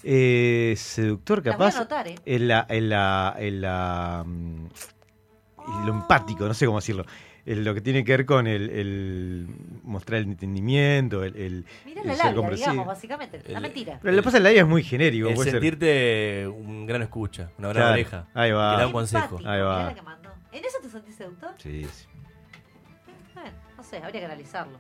Eh, 0.02 0.74
seductor 0.78 1.44
Las 1.44 1.56
voy 1.58 1.66
a 1.66 1.68
capaz. 1.68 1.76
anotar, 1.76 2.08
¿eh? 2.08 2.14
En 2.24 2.48
la, 2.48 2.64
en 2.70 2.88
la, 2.88 3.36
en 3.38 3.60
la, 3.60 4.24
mm, 4.26 4.66
en 5.58 5.86
lo 5.86 5.92
empático, 5.92 6.46
no 6.48 6.54
sé 6.54 6.64
cómo 6.64 6.78
decirlo. 6.78 7.04
En 7.52 7.64
lo 7.64 7.74
que 7.74 7.80
tiene 7.80 8.04
que 8.04 8.12
ver 8.12 8.26
con 8.26 8.46
el, 8.46 8.70
el 8.70 9.46
mostrar 9.82 10.20
el 10.20 10.26
entendimiento, 10.26 11.24
el, 11.24 11.34
el, 11.36 11.64
Mirá 11.84 12.02
el 12.02 12.06
la 12.08 12.14
ser 12.14 12.36
labia, 12.36 12.50
digamos, 12.56 12.86
básicamente. 12.86 13.42
La 13.48 13.58
mentira. 13.58 13.98
Pero 14.00 14.12
lo 14.14 14.22
que 14.22 14.24
pasa 14.24 14.36
en 14.36 14.44
la 14.44 14.50
vida 14.50 14.60
es 14.60 14.66
muy 14.68 14.84
genérico. 14.84 15.28
El 15.28 15.34
puede 15.34 15.50
ser. 15.50 15.60
sentirte 15.60 16.46
un 16.46 16.86
gran 16.86 17.02
escucha, 17.02 17.50
una 17.58 17.68
gran 17.70 17.82
Claro, 17.82 17.92
oreja. 17.94 18.26
ahí 18.34 18.52
va. 18.52 18.70
Te 18.76 18.80
da 18.82 18.86
un 18.86 18.92
consejo. 18.92 19.24
Empático, 19.38 19.50
Ahí 19.50 19.60
va. 19.62 19.84
la 19.86 19.94
que 19.94 20.02
mandó. 20.02 20.30
¿En 20.52 20.64
eso 20.64 20.78
te 20.80 20.88
sentís 20.88 21.14
seductor? 21.16 21.50
Sí, 21.58 21.84
sí. 21.92 22.06
Bueno, 23.34 23.50
no 23.76 23.82
sé, 23.82 23.96
habría 23.96 24.20
que 24.20 24.26
analizarlo. 24.26 24.78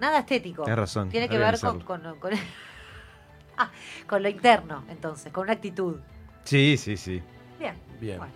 Nada 0.00 0.20
estético. 0.20 0.62
Tenés 0.64 0.78
razón, 0.78 1.08
Tiene 1.08 1.28
que 1.28 1.38
ver 1.38 1.58
con, 1.58 1.80
con, 1.80 2.00
con- 2.20 2.32
Ah, 3.58 3.70
con 4.06 4.22
lo 4.22 4.28
interno, 4.28 4.84
entonces, 4.88 5.32
con 5.32 5.44
una 5.44 5.52
actitud. 5.54 5.96
Sí, 6.44 6.76
sí, 6.76 6.96
sí. 6.96 7.22
Bien. 7.58 7.74
Bien. 8.00 8.18
Bueno, 8.18 8.32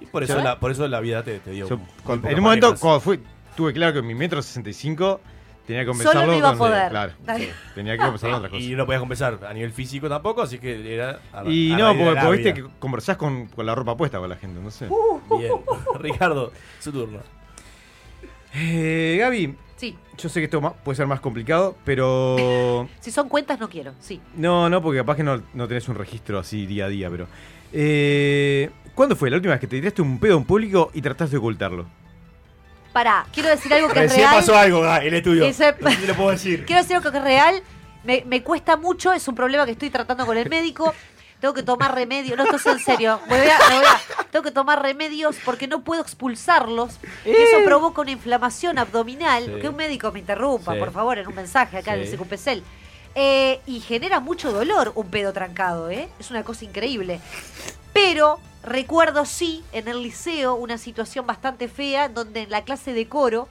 Y 0.00 0.06
por 0.06 0.22
eso, 0.22 0.40
la, 0.42 0.58
por 0.60 0.70
eso 0.70 0.86
la 0.88 1.00
vida 1.00 1.22
te, 1.22 1.38
te 1.40 1.50
dio. 1.50 1.68
Yo, 1.68 1.78
en 2.24 2.34
un 2.36 2.42
momento, 2.42 2.74
cuando 2.78 3.00
fui, 3.00 3.20
tuve 3.56 3.72
claro 3.72 3.92
que 3.94 4.02
mi 4.02 4.14
metro 4.14 4.42
65 4.42 5.20
tenía 5.66 5.82
que 5.82 5.86
compensarlo 5.86 6.20
Solo 6.22 6.32
no 6.32 6.38
iba 6.38 6.50
a 6.50 6.56
con-. 6.56 6.88
Claro, 6.90 7.12
tenía 7.74 7.92
que 7.94 7.98
compensarlo 8.02 8.36
otras 8.36 8.50
cosas. 8.50 8.66
Y 8.66 8.74
no 8.74 8.86
podías 8.86 9.00
compensar 9.00 9.38
a 9.46 9.52
nivel 9.54 9.72
físico 9.72 10.08
tampoco, 10.08 10.42
así 10.42 10.58
que 10.58 10.94
era. 10.94 11.20
a- 11.32 11.44
Y 11.46 11.72
a 11.72 11.78
no, 11.78 11.88
porque, 11.88 12.14
la 12.14 12.22
porque 12.22 12.36
viste 12.42 12.54
que 12.54 12.68
conversás 12.78 13.16
con, 13.16 13.46
con 13.46 13.66
la 13.66 13.74
ropa 13.74 13.96
puesta 13.96 14.18
con 14.18 14.28
la 14.28 14.36
gente, 14.36 14.60
no 14.60 14.70
sé. 14.70 14.88
Bien. 15.38 15.52
Ricardo, 15.98 16.52
su 16.78 16.92
turno. 16.92 17.20
Eh, 18.54 19.16
Gaby, 19.20 19.56
Sí, 19.80 19.96
yo 20.18 20.28
sé 20.28 20.40
que 20.40 20.44
esto 20.44 20.60
puede 20.84 20.94
ser 20.96 21.06
más 21.06 21.20
complicado, 21.20 21.74
pero... 21.86 22.86
si 23.00 23.10
son 23.10 23.30
cuentas 23.30 23.58
no 23.58 23.70
quiero, 23.70 23.94
sí. 23.98 24.20
No, 24.34 24.68
no, 24.68 24.82
porque 24.82 24.98
capaz 24.98 25.16
que 25.16 25.22
no, 25.22 25.42
no 25.54 25.66
tenés 25.68 25.88
un 25.88 25.94
registro 25.94 26.38
así 26.38 26.66
día 26.66 26.84
a 26.84 26.88
día, 26.88 27.08
pero... 27.08 27.26
Eh, 27.72 28.70
¿Cuándo 28.94 29.16
fue 29.16 29.30
la 29.30 29.36
última 29.36 29.54
vez 29.54 29.60
que 29.60 29.66
te 29.66 29.76
tiraste 29.76 30.02
un 30.02 30.18
pedo 30.18 30.36
en 30.36 30.44
público 30.44 30.90
y 30.92 31.00
trataste 31.00 31.32
de 31.32 31.38
ocultarlo? 31.38 31.86
Pará, 32.92 33.24
quiero 33.32 33.48
decir 33.48 33.72
algo 33.72 33.88
que 33.88 34.00
es 34.04 34.10
Recién 34.10 34.28
real. 34.28 34.34
pasó 34.40 34.56
algo, 34.58 34.84
el 34.96 35.14
estudio. 35.14 35.44
Ese- 35.44 35.74
No 35.80 35.90
sé 35.90 35.96
si 35.96 36.06
lo 36.06 36.14
puedo 36.14 36.30
decir. 36.30 36.64
Quiero 36.66 36.82
decir 36.82 36.96
algo 36.96 37.10
que 37.10 37.18
es 37.18 37.24
real. 37.24 37.62
Me, 38.04 38.24
me 38.26 38.42
cuesta 38.42 38.76
mucho, 38.76 39.12
es 39.12 39.26
un 39.28 39.34
problema 39.34 39.64
que 39.64 39.72
estoy 39.72 39.90
tratando 39.90 40.26
con 40.26 40.36
el 40.36 40.48
médico. 40.48 40.92
Tengo 41.40 41.54
que 41.54 41.62
tomar 41.62 41.94
remedios. 41.94 42.36
No, 42.36 42.44
esto 42.44 42.56
es 42.56 42.66
en 42.66 42.78
serio. 42.80 43.20
Me 43.30 43.38
voy 43.38 43.48
a- 43.48 43.58
me 43.70 43.76
voy 43.76 43.84
a- 43.86 44.24
tengo 44.30 44.42
que 44.42 44.50
tomar 44.50 44.82
remedios 44.82 45.36
porque 45.44 45.68
no 45.68 45.82
puedo 45.84 46.02
expulsarlos. 46.02 46.98
Y 47.24 47.30
eso 47.30 47.58
provoca 47.64 48.02
una 48.02 48.10
inflamación 48.10 48.78
abdominal. 48.78 49.44
Sí. 49.46 49.60
Que 49.60 49.68
un 49.68 49.76
médico 49.76 50.10
me 50.12 50.18
interrumpa, 50.18 50.74
Sí. 50.74 50.78
por 50.80 50.92
favor, 50.92 51.16
en 51.18 51.26
un 51.28 51.34
mensaje 51.34 51.78
acá 51.78 51.94
en 51.94 52.00
el 52.00 52.06
Sí. 52.08 52.16
CQPCEL. 52.16 52.62
Eh, 53.14 53.60
y 53.66 53.80
genera 53.80 54.20
mucho 54.20 54.52
dolor 54.52 54.92
un 54.94 55.08
pedo 55.10 55.32
trancado, 55.32 55.90
¿eh? 55.90 56.08
Es 56.20 56.30
una 56.30 56.44
cosa 56.44 56.64
increíble. 56.64 57.20
Pero 57.92 58.38
recuerdo 58.62 59.24
sí 59.24 59.64
en 59.72 59.88
el 59.88 60.02
liceo 60.02 60.54
una 60.54 60.78
situación 60.78 61.26
bastante 61.26 61.66
fea 61.68 62.08
donde 62.08 62.42
en 62.42 62.50
la 62.50 62.62
clase 62.62 62.92
de 62.92 63.08
coro, 63.08 63.48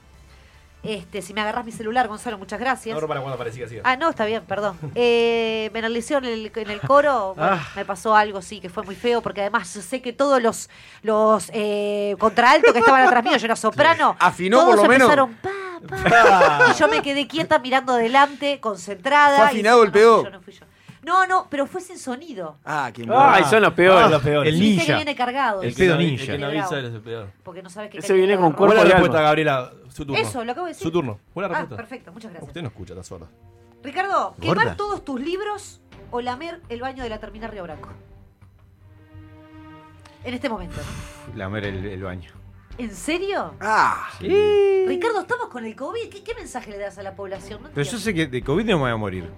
este, 0.82 1.22
si 1.22 1.34
me 1.34 1.42
agarras 1.42 1.66
mi 1.66 1.74
celular, 1.74 2.08
Gonzalo, 2.08 2.38
muchas 2.38 2.58
gracias. 2.58 2.96
No, 2.96 3.02
no, 3.02 3.08
para 3.10 3.20
cuando 3.20 3.36
aparecía, 3.36 3.68
siga. 3.68 3.82
Ah, 3.84 3.98
no, 3.98 4.10
está 4.12 4.24
bien, 4.26 4.44
perdón. 4.46 4.78
Eh, 4.96 5.70
en 5.74 5.84
el 5.84 5.92
liceo, 5.94 6.20
en 6.20 6.26
el, 6.26 6.52
en 6.56 6.70
el 6.70 6.80
coro, 6.80 7.34
bueno, 7.38 7.52
Ah. 7.56 7.68
me 7.76 7.84
pasó 7.84 8.16
algo, 8.16 8.42
sí, 8.42 8.62
que 8.62 8.70
fue 8.70 8.84
muy 8.84 8.96
feo, 8.96 9.22
porque 9.22 9.42
además 9.42 9.74
yo 9.74 9.82
sé 9.82 10.02
que 10.02 10.14
todos 10.14 10.42
los, 10.42 10.70
los 11.02 11.50
eh, 11.54 12.16
contraaltos 12.18 12.72
que 12.72 12.80
estaban 12.80 13.06
atrás 13.06 13.22
mío, 13.26 13.36
yo 13.36 13.46
era 13.46 13.58
soprano, 13.58 14.16
Afinó 14.20 14.60
todos 14.62 14.76
por 14.76 14.84
lo 14.84 14.90
menos. 14.90 15.02
empezaron, 15.12 15.34
pa, 15.36 15.50
y 15.82 16.80
yo 16.80 16.88
me 16.88 17.02
quedé 17.02 17.28
quieta 17.28 17.60
mirando 17.60 17.94
adelante, 17.94 18.60
concentrada. 18.60 19.38
¿Fue 19.38 19.46
y- 19.46 19.50
afinado 19.50 19.82
el 19.84 19.88
no, 19.90 19.94
pedo? 19.94 20.16
fui 20.22 20.26
yo, 20.26 20.32
no 20.38 20.42
fui 20.42 20.54
yo. 20.54 20.66
No, 21.02 21.26
no, 21.26 21.48
pero 21.50 21.66
fue 21.66 21.80
sin 21.82 21.98
sonido. 21.98 22.58
Ah, 22.66 22.92
qué 22.94 23.08
Ay, 23.10 23.44
son 23.46 23.62
los 23.64 23.74
peores. 23.74 24.06
Ah, 24.06 24.10
los 24.10 24.22
peores. 24.22 24.54
El 24.54 24.60
Viste 24.60 24.76
que 24.76 24.82
ninja. 24.82 24.96
viene 24.98 25.16
cargado. 25.16 25.62
El 25.64 25.74
pedo 25.74 25.96
ninja. 25.98 26.24
El 26.24 26.28
que 26.28 26.38
no 26.38 26.48
Bravo. 26.50 26.60
avisa 26.68 26.80
es 26.88 26.94
el 26.94 27.02
peor. 27.02 27.30
Porque 27.42 27.64
no 27.64 27.70
sabes 27.70 27.90
qué 27.90 28.00
Ese 28.00 28.14
viene 28.14 28.36
con 28.36 28.52
cuerpo 28.52 28.76
Buena 28.76 28.84
respuesta. 28.84 29.22
Gabriela. 29.22 29.72
Su 29.90 30.06
turno. 30.06 30.22
Eso, 30.22 30.44
lo 30.44 30.52
acabo 30.52 30.68
de 30.68 30.72
decir. 30.74 30.84
Su 30.84 30.92
turno. 30.92 31.20
Buena 31.34 31.48
Ah, 31.48 31.60
respuesta. 31.60 31.76
perfecto, 31.78 32.12
muchas 32.12 32.32
gracias. 32.32 32.48
Usted 32.50 32.62
no 32.62 32.68
escucha, 32.68 32.94
está 32.94 33.04
sorda. 33.04 33.28
Ricardo, 33.82 34.36
Gorda. 34.38 34.62
quemar 34.62 34.78
todos 34.78 35.04
tus 35.06 35.20
libros 35.22 35.80
o 36.12 36.20
lamer 36.22 36.60
el 36.70 36.82
baño 36.82 37.02
de 37.02 37.10
la 37.10 37.18
terminal 37.18 37.50
Río 37.52 37.64
Branco. 37.64 37.90
En 40.26 40.34
este 40.34 40.50
momento, 40.50 40.76
¿no? 41.32 41.38
Lamer 41.38 41.64
el, 41.66 41.86
el 41.86 42.04
baño. 42.04 42.32
¿En 42.78 42.94
serio? 42.94 43.54
Ah, 43.62 44.10
Ricardo, 44.90 45.22
estamos 45.22 45.48
con 45.48 45.66
el 45.66 45.76
COVID. 45.76 46.10
¿Qué, 46.10 46.24
qué 46.24 46.34
mensaje 46.36 46.72
le 46.72 46.78
das 46.78 46.98
a 46.98 47.04
la 47.04 47.16
población? 47.16 47.64
No 47.64 47.70
Pero 47.74 47.90
yo 47.90 47.98
sé 47.98 48.14
que 48.14 48.28
de 48.28 48.42
COVID 48.42 48.66
no 48.66 48.74
me 48.78 48.82
voy 48.84 48.92
a 48.92 48.96
morir. 48.98 49.30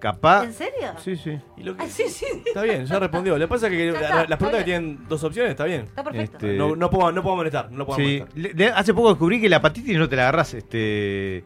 Capaz... 0.00 0.44
¿En 0.44 0.52
serio? 0.52 0.92
Sí, 1.02 1.16
sí. 1.16 1.36
Y 1.56 1.64
lo 1.64 1.76
que- 1.76 1.82
Ah, 1.82 1.88
sí, 1.88 2.04
sí. 2.08 2.24
Está 2.46 2.62
bien, 2.62 2.86
ya 2.86 3.00
respondió. 3.00 3.48
Pasa 3.48 3.68
que 3.68 3.86
Ya 3.86 3.92
la- 3.92 4.00
está, 4.00 4.14
las 4.14 4.22
está 4.22 4.36
preguntas 4.36 4.58
que 4.60 4.64
tienen 4.64 5.08
dos 5.08 5.24
opciones, 5.24 5.50
está 5.50 5.64
bien. 5.64 5.80
Está 5.86 6.04
perfecto. 6.04 6.36
Este, 6.36 6.56
No, 6.56 6.76
no, 6.76 6.88
puedo, 6.88 7.10
no 7.10 7.20
puedo 7.22 7.34
molestar, 7.34 7.70
no 7.72 7.78
lo 7.78 7.86
puedo 7.86 7.98
Sí, 7.98 8.18
molestar. 8.20 8.38
le- 8.38 8.54
le- 8.54 8.68
hace 8.70 8.94
poco 8.94 9.08
descubrí 9.08 9.40
que 9.40 9.48
la 9.48 9.56
hepatitis 9.56 9.98
no 9.98 10.08
te 10.08 10.14
la 10.14 10.22
agarras 10.22 10.54
este, 10.54 11.42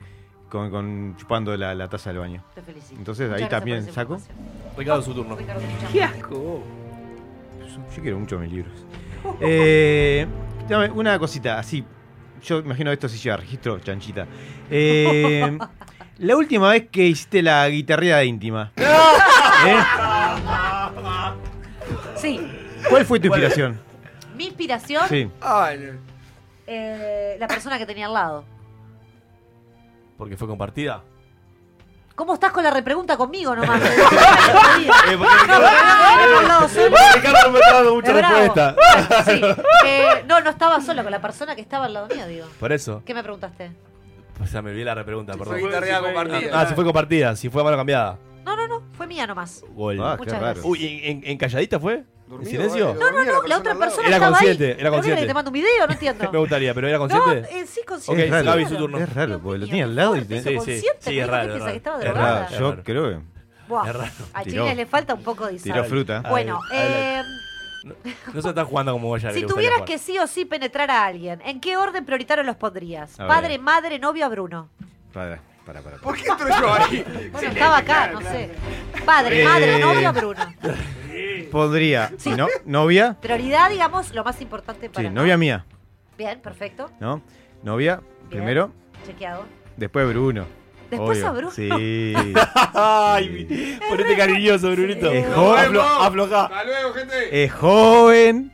con, 0.50 0.70
con 0.70 1.16
chupando 1.16 1.56
la, 1.56 1.74
la 1.74 1.88
taza 1.88 2.10
del 2.10 2.18
baño. 2.18 2.44
Te 2.54 2.60
felicito. 2.60 2.94
Entonces 2.98 3.28
Muchas 3.30 3.42
ahí 3.42 3.48
también 3.48 3.78
por 3.78 3.88
esa 3.88 3.94
saco. 3.94 4.14
información. 4.16 4.76
Ricardo, 4.76 5.02
su 5.02 5.14
turno. 5.14 5.36
Ricardo, 5.36 5.60
escuchame. 5.62 5.92
¡Qué 5.92 6.02
asco! 6.02 6.62
Yo 7.96 8.02
quiero 8.02 8.18
mucho 8.18 8.38
mis 8.38 8.52
libros. 8.52 8.74
Eh, 9.40 10.26
dame 10.68 10.90
una 10.90 11.18
cosita, 11.18 11.58
así. 11.58 11.82
Yo 12.44 12.58
imagino 12.58 12.90
esto 12.90 13.08
si 13.08 13.18
lleva 13.18 13.36
registro, 13.36 13.78
chanchita. 13.80 14.26
Eh, 14.70 15.58
la 16.18 16.36
última 16.36 16.70
vez 16.70 16.88
que 16.90 17.06
hiciste 17.06 17.42
la 17.42 17.68
guitarreada 17.68 18.24
íntima. 18.24 18.72
¿eh? 18.76 19.78
Sí. 22.16 22.40
¿Cuál 22.88 23.04
fue 23.04 23.20
tu 23.20 23.28
inspiración? 23.28 23.80
Mi 24.36 24.46
inspiración, 24.46 25.08
Sí. 25.08 25.30
Eh, 26.66 27.36
la 27.38 27.48
persona 27.48 27.78
que 27.78 27.86
tenía 27.86 28.06
al 28.06 28.14
lado. 28.14 28.44
Porque 30.16 30.36
fue 30.36 30.48
compartida. 30.48 31.02
¿Cómo 32.14 32.34
estás 32.34 32.52
con 32.52 32.62
la 32.62 32.70
repregunta 32.70 33.16
conmigo 33.16 33.54
nomás? 33.56 33.80
Eh. 35.04 35.18
Ricardo 37.14 37.50
me 37.50 37.58
está 37.58 37.74
dando 37.74 37.94
mucha 37.94 38.12
respuesta. 38.12 38.76
Sí. 39.24 39.40
Eh, 39.86 40.24
no, 40.26 40.40
no 40.40 40.50
estaba 40.50 40.80
solo 40.80 41.02
con 41.02 41.10
la 41.12 41.20
persona 41.20 41.54
que 41.54 41.60
estaba 41.62 41.86
al 41.86 41.92
lado 41.94 42.08
mío, 42.08 42.26
digo. 42.26 42.46
Por 42.60 42.72
eso. 42.72 43.02
¿Qué 43.04 43.14
me 43.14 43.22
preguntaste? 43.22 43.72
Pues 44.38 44.52
ya 44.52 44.62
me 44.62 44.70
olvidé 44.70 44.84
la 44.84 44.94
repregunta, 44.94 45.34
Fue 45.34 45.46
perdón. 45.46 45.64
guitarreada 45.68 46.02
compartida. 46.02 46.60
Ah, 46.60 46.66
si 46.66 46.74
fue 46.74 46.84
compartida, 46.84 47.36
si 47.36 47.48
fue 47.50 47.60
a 47.62 47.64
mano 47.64 47.76
cambiada. 47.76 48.18
No, 48.44 48.56
no, 48.56 48.66
no, 48.68 48.82
fue 48.92 49.06
mía 49.06 49.26
nomás. 49.26 49.64
Gol. 49.74 50.00
Ah, 50.02 50.12
qué 50.16 50.18
Muchas 50.18 50.32
raro. 50.34 50.44
gracias. 50.46 50.64
Uy, 50.64 50.86
¿en, 51.04 51.16
en- 51.18 51.30
en 51.30 51.38
calladita 51.38 51.78
fue? 51.78 52.04
¿En 52.40 52.46
silencio? 52.46 52.90
eh, 52.90 52.96
No, 52.98 53.10
no, 53.10 53.24
no, 53.24 53.42
la 53.46 53.58
otra 53.58 53.74
persona 53.74 54.06
Era 54.08 54.16
estaba 54.16 54.36
consciente, 54.36 54.64
ahí. 54.64 54.70
era 54.70 54.76
¿Pero 54.78 54.90
qué 54.90 54.96
consciente. 54.96 55.20
que 55.22 55.26
te 55.28 55.34
mando 55.34 55.48
un 55.50 55.52
video? 55.54 55.86
No 55.86 55.92
entiendo. 55.92 56.28
Me 56.32 56.38
gustaría, 56.38 56.74
pero 56.74 56.88
era 56.88 56.98
No, 56.98 57.08
consciente. 57.08 57.58
eh, 57.58 57.66
sí, 57.66 57.80
Ok, 57.80 57.86
consciente. 57.88 58.24
Es 58.24 58.30
raro. 58.30 58.44
Gaby, 58.46 58.66
su 58.66 58.76
turno. 58.76 58.98
Es 58.98 59.14
raro, 59.14 59.38
porque 59.40 59.58
lo 59.58 59.66
tenía 59.66 59.84
al 59.84 59.94
lado 59.96 60.16
y 60.16 60.24
te- 60.24 60.42
Sí, 60.42 60.48
sí, 60.48 60.54
consciente, 60.56 60.98
sí, 61.00 61.18
es 61.18 61.26
raro, 61.26 61.42
¿Qué 61.52 61.58
es 61.58 61.64
piensa 61.64 61.64
raro. 61.66 61.72
que 61.72 61.76
estaba 61.76 61.96
Es 61.98 62.04
Es 62.04 62.10
drogada? 62.14 62.48
raro. 62.48 62.58
Yo 62.76 62.82
creo 62.84 63.10
que 63.10 63.32
Buah, 63.68 63.88
Es 63.88 63.96
raro. 63.96 64.12
A 64.34 64.42
Tiró. 64.42 64.62
Chile 64.64 64.74
le 64.74 64.86
falta 64.86 65.14
un 65.14 65.22
poco 65.22 65.46
de 65.46 65.58
tiró 65.58 65.76
sal. 65.76 65.84
fruta. 65.86 66.22
Bueno, 66.28 66.60
eh, 66.72 67.22
No, 67.84 67.94
no 68.34 68.42
se 68.42 68.48
está 68.48 68.64
jugando 68.64 68.92
como 68.92 69.16
ella. 69.16 69.32
si 69.32 69.44
tuvieras 69.46 69.82
que 69.82 69.98
sí 69.98 70.18
o 70.18 70.26
sí 70.26 70.44
penetrar 70.44 70.90
a 70.90 71.04
alguien, 71.06 71.40
¿en 71.44 71.60
qué 71.60 71.76
orden 71.76 72.04
prioritario 72.04 72.44
los 72.44 72.56
pondrías? 72.56 73.18
A 73.18 73.24
ver. 73.24 73.28
Padre, 73.34 73.58
madre, 73.58 73.98
novio, 73.98 74.24
a 74.26 74.28
Bruno. 74.28 74.68
Para, 75.12 75.40
para, 75.66 75.80
para. 75.80 75.96
¿Por 75.98 76.16
qué 76.16 76.28
entro 76.28 76.48
yo 76.48 76.72
ahí? 76.74 77.04
Bueno, 77.32 77.48
estaba 77.50 77.78
acá, 77.78 78.10
no 78.12 78.20
sé. 78.20 78.50
Padre, 79.06 79.42
Eh. 79.42 79.44
madre, 79.44 79.78
novio, 79.78 80.08
a 80.08 80.12
Bruno. 80.12 80.54
Podría. 81.50 82.12
Si 82.18 82.30
no, 82.30 82.46
novia. 82.64 83.16
Prioridad, 83.20 83.70
digamos, 83.70 84.14
lo 84.14 84.24
más 84.24 84.40
importante 84.40 84.88
para. 84.90 85.08
Sí, 85.08 85.14
novia 85.14 85.36
mía. 85.36 85.64
Bien, 86.18 86.40
perfecto. 86.40 86.90
¿No? 87.00 87.22
Novia, 87.62 88.00
primero. 88.28 88.72
Chequeado. 89.06 89.44
Después 89.76 90.06
Bruno. 90.08 90.46
Después 90.90 91.18
Obvio. 91.18 91.28
a 91.28 91.32
Bruno. 91.32 91.50
Sí. 91.50 91.68
Ay, 92.74 93.78
ponete 93.88 94.16
cariñoso, 94.16 94.70
Brunito. 94.72 95.10
Es 95.10 95.26
joven. 95.34 95.72
vemos. 95.72 95.84
Aflo- 95.86 96.06
aflojá. 96.06 96.42
Hasta 96.44 96.64
luego, 96.64 96.92
gente. 96.92 97.44
Es 97.44 97.52
joven. 97.52 98.52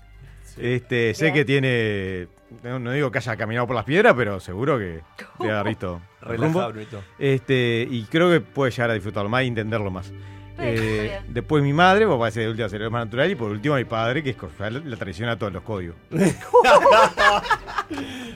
Este, 0.57 1.15
sé 1.15 1.25
Bien. 1.27 1.35
que 1.35 1.45
tiene. 1.45 2.29
No, 2.63 2.79
no 2.79 2.93
digo 2.93 3.11
que 3.11 3.19
haya 3.19 3.37
caminado 3.37 3.67
por 3.67 3.77
las 3.77 3.85
piedras, 3.85 4.15
pero 4.17 4.41
seguro 4.41 4.79
que 4.79 5.01
debe 5.39 5.53
haber 5.53 5.69
visto 5.73 6.01
el 6.23 6.29
Relaja, 6.29 6.45
rumbo. 6.53 6.69
Brunito. 6.69 7.03
Este, 7.19 7.87
y 7.91 8.05
creo 8.05 8.31
que 8.31 8.41
puede 8.41 8.71
llegar 8.71 8.91
a 8.91 8.95
disfrutarlo 8.95 9.29
más 9.29 9.43
y 9.45 9.49
entenderlo 9.49 9.91
más. 9.91 10.13
Está 10.59 11.25
después 11.29 11.63
mi 11.63 11.73
madre, 11.73 12.07
porque 12.07 12.19
parece 12.21 12.41
de 12.41 12.49
última 12.49 12.69
ser 12.69 12.83
el 12.83 12.91
más 12.91 13.05
natural, 13.07 13.31
y 13.31 13.35
por 13.35 13.51
último 13.51 13.77
mi 13.77 13.85
padre, 13.85 14.23
que 14.23 14.31
es 14.31 14.37
la, 14.59 14.71
la 14.71 14.97
traición 14.97 15.29
a 15.29 15.39
todos 15.39 15.53
los 15.53 15.63
códigos. 15.63 15.97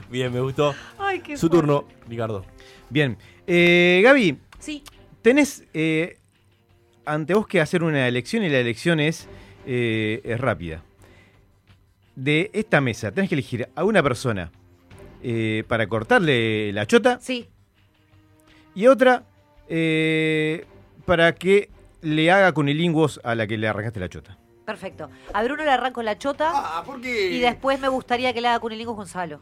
Bien, 0.09 0.31
me 0.33 0.39
gustó. 0.39 0.73
Ay, 0.97 1.19
qué 1.19 1.37
Su 1.37 1.49
turno, 1.49 1.85
Ricardo. 2.07 2.45
Bien. 2.89 3.17
Eh, 3.47 4.01
Gaby, 4.03 4.37
Sí. 4.59 4.83
tenés 5.21 5.65
eh, 5.73 6.17
ante 7.05 7.33
vos 7.33 7.47
que 7.47 7.59
hacer 7.59 7.83
una 7.83 8.07
elección 8.07 8.43
y 8.43 8.49
la 8.49 8.59
elección 8.59 8.99
es, 8.99 9.27
eh, 9.65 10.21
es 10.23 10.39
rápida. 10.39 10.81
De 12.15 12.51
esta 12.53 12.79
mesa 12.79 13.11
tenés 13.11 13.29
que 13.29 13.35
elegir 13.35 13.67
a 13.75 13.83
una 13.83 14.03
persona 14.03 14.51
eh, 15.23 15.63
para 15.67 15.87
cortarle 15.87 16.71
la 16.71 16.85
chota 16.85 17.17
Sí. 17.19 17.47
y 18.75 18.85
otra 18.87 19.23
eh, 19.67 20.65
para 21.05 21.33
que 21.33 21.69
le 22.03 22.31
haga 22.31 22.51
cunilinguos 22.51 23.19
a 23.23 23.33
la 23.35 23.47
que 23.47 23.57
le 23.57 23.67
arrancaste 23.67 23.99
la 23.99 24.09
chota. 24.09 24.37
Perfecto. 24.65 25.09
A 25.33 25.43
Bruno 25.43 25.63
le 25.63 25.71
arranco 25.71 26.01
la 26.03 26.17
chota. 26.17 26.51
Ah, 26.53 26.83
¿por 26.85 27.01
qué? 27.01 27.31
Y 27.31 27.39
después 27.39 27.79
me 27.79 27.87
gustaría 27.89 28.31
que 28.33 28.39
le 28.41 28.47
haga 28.49 28.59
cunilingus 28.59 28.95
Gonzalo. 28.95 29.39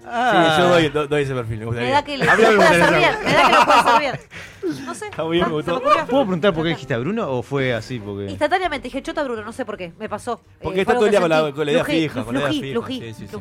Sí, 0.00 0.10
yo 0.58 0.68
doy, 0.68 0.88
do- 0.90 1.06
doy 1.06 1.22
ese 1.22 1.32
perfil. 1.32 1.60
Me 1.60 1.64
Me 1.64 1.66
gustaría. 1.66 1.92
da 1.94 2.04
que 2.04 2.18
le, 2.18 2.28
A 2.28 2.36
mí 2.36 2.42
le 2.42 2.48
me 2.50 2.56
puede 2.56 2.68
gustaría 2.78 3.08
hacer 3.08 3.24
bien. 3.24 3.24
Me 3.24 3.32
da 3.32 3.46
que 3.48 3.52
lo 3.54 3.64
puede 3.64 3.78
hacer 3.78 4.00
bien. 4.00 4.84
No 4.86 4.94
sé. 4.94 5.06
Está 5.06 5.24
bien, 5.28 5.44
me 5.44 5.48
Ah, 5.48 5.52
gustó. 5.52 5.70
me 5.72 5.76
ocurrió. 5.78 6.06
¿Puedo 6.06 6.22
preguntar 6.24 6.52
por 6.54 6.62
qué 6.64 6.68
dijiste 6.70 6.92
a 6.94 6.98
Bruno 6.98 7.30
o 7.30 7.42
fue 7.42 7.72
así? 7.72 7.98
Porque... 8.00 8.26
Instantáneamente 8.26 8.88
dije 8.88 9.02
chota 9.02 9.22
Bruno, 9.24 9.42
no 9.42 9.52
sé 9.52 9.64
por 9.64 9.78
qué. 9.78 9.94
Me 9.98 10.08
pasó. 10.10 10.42
Porque 10.62 10.78
Eh, 10.80 10.82
está 10.82 10.94
todo 10.94 11.06
el 11.06 11.10
día 11.10 11.20
con 11.20 11.30
la- 11.30 11.52
con 11.52 11.64
la 11.64 11.72
idea 11.72 11.84
Flují, 11.84 12.00
fija, 12.02 12.24
con 12.24 12.34
la 12.34 12.40
idea 12.52 12.72
flují, 12.74 13.00
fija. 13.14 13.38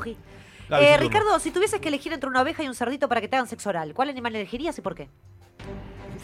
Eh. 0.80 0.98
Ricardo, 0.98 1.38
si 1.40 1.52
tuvieses 1.52 1.82
que 1.82 1.90
elegir 1.90 2.14
entre 2.14 2.30
una 2.30 2.42
oveja 2.42 2.64
y 2.64 2.68
un 2.70 2.76
cerdito 2.76 3.10
para 3.10 3.20
que 3.20 3.28
te 3.28 3.36
hagan 3.36 3.48
sexo 3.50 3.68
oral, 3.70 3.94
¿cuál 3.94 4.08
animal 4.10 4.34
elegirías 4.34 4.78
y 4.78 4.82
por 4.82 4.96
qué? 4.96 5.10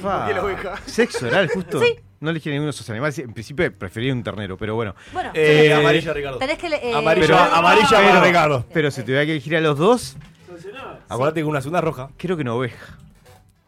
Fa, 0.01 0.31
la 0.31 0.43
oveja? 0.43 0.77
Sexo 0.85 1.27
oral, 1.27 1.49
justo. 1.49 1.79
Sí. 1.79 1.95
No 2.21 2.31
elegí 2.31 2.49
ninguno 2.49 2.65
de 2.65 2.71
esos 2.71 2.89
animales. 2.89 3.17
En 3.19 3.33
principio 3.33 3.71
prefería 3.77 4.11
un 4.13 4.23
ternero, 4.23 4.57
pero 4.57 4.75
bueno. 4.75 4.93
Bueno, 5.13 5.31
Eh, 5.33 5.73
amarilla, 5.73 6.13
Ricardo. 6.13 6.37
tenés 6.37 6.57
que. 6.57 6.69
le- 6.69 6.89
eh, 6.89 6.93
Amarilla, 6.93 7.27
Pero- 7.27 7.39
amarilla 7.39 7.87
pero- 7.89 8.09
para 8.09 8.23
Ricardo. 8.23 8.65
Pero 8.73 8.91
si 8.91 9.01
tuviera 9.03 9.25
que 9.25 9.31
elegir 9.31 9.55
a 9.55 9.61
los 9.61 9.77
dos, 9.77 10.17
Acuérdate 11.07 11.39
que 11.39 11.45
una 11.45 11.61
segunda 11.61 11.81
roja. 11.81 12.09
creo 12.17 12.35
que 12.35 12.41
una 12.43 12.53
oveja. 12.53 12.97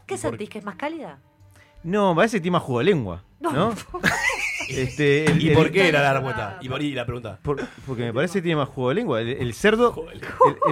¿Qué 0.06 0.18
sentís? 0.18 0.50
¿Que 0.50 0.60
es 0.60 0.66
más 0.66 0.76
cálida? 0.76 1.18
No, 1.84 2.14
parece 2.16 2.38
que 2.38 2.42
tiene 2.42 2.54
más 2.54 2.64
jugo 2.64 2.80
de 2.80 2.86
lengua. 2.86 3.24
¿No? 3.40 3.74
Este, 4.70 5.26
el- 5.26 5.42
¿Y 5.42 5.50
el- 5.50 5.56
por 5.56 5.70
qué 5.72 5.90
era 5.90 6.02
la 6.02 6.14
respuesta? 6.14 6.58
Y, 6.62 6.70
por- 6.70 6.82
la 6.82 7.06
pregunta. 7.06 7.40
por- 7.42 7.60
porque 7.86 8.04
me 8.04 8.14
parece 8.14 8.36
que 8.40 8.44
tiene 8.44 8.56
más 8.58 8.70
jugo 8.70 8.90
de 8.90 8.96
lengua. 8.96 9.20
El, 9.20 9.30
el 9.30 9.54
cerdo, 9.54 10.06
el, 10.14 10.22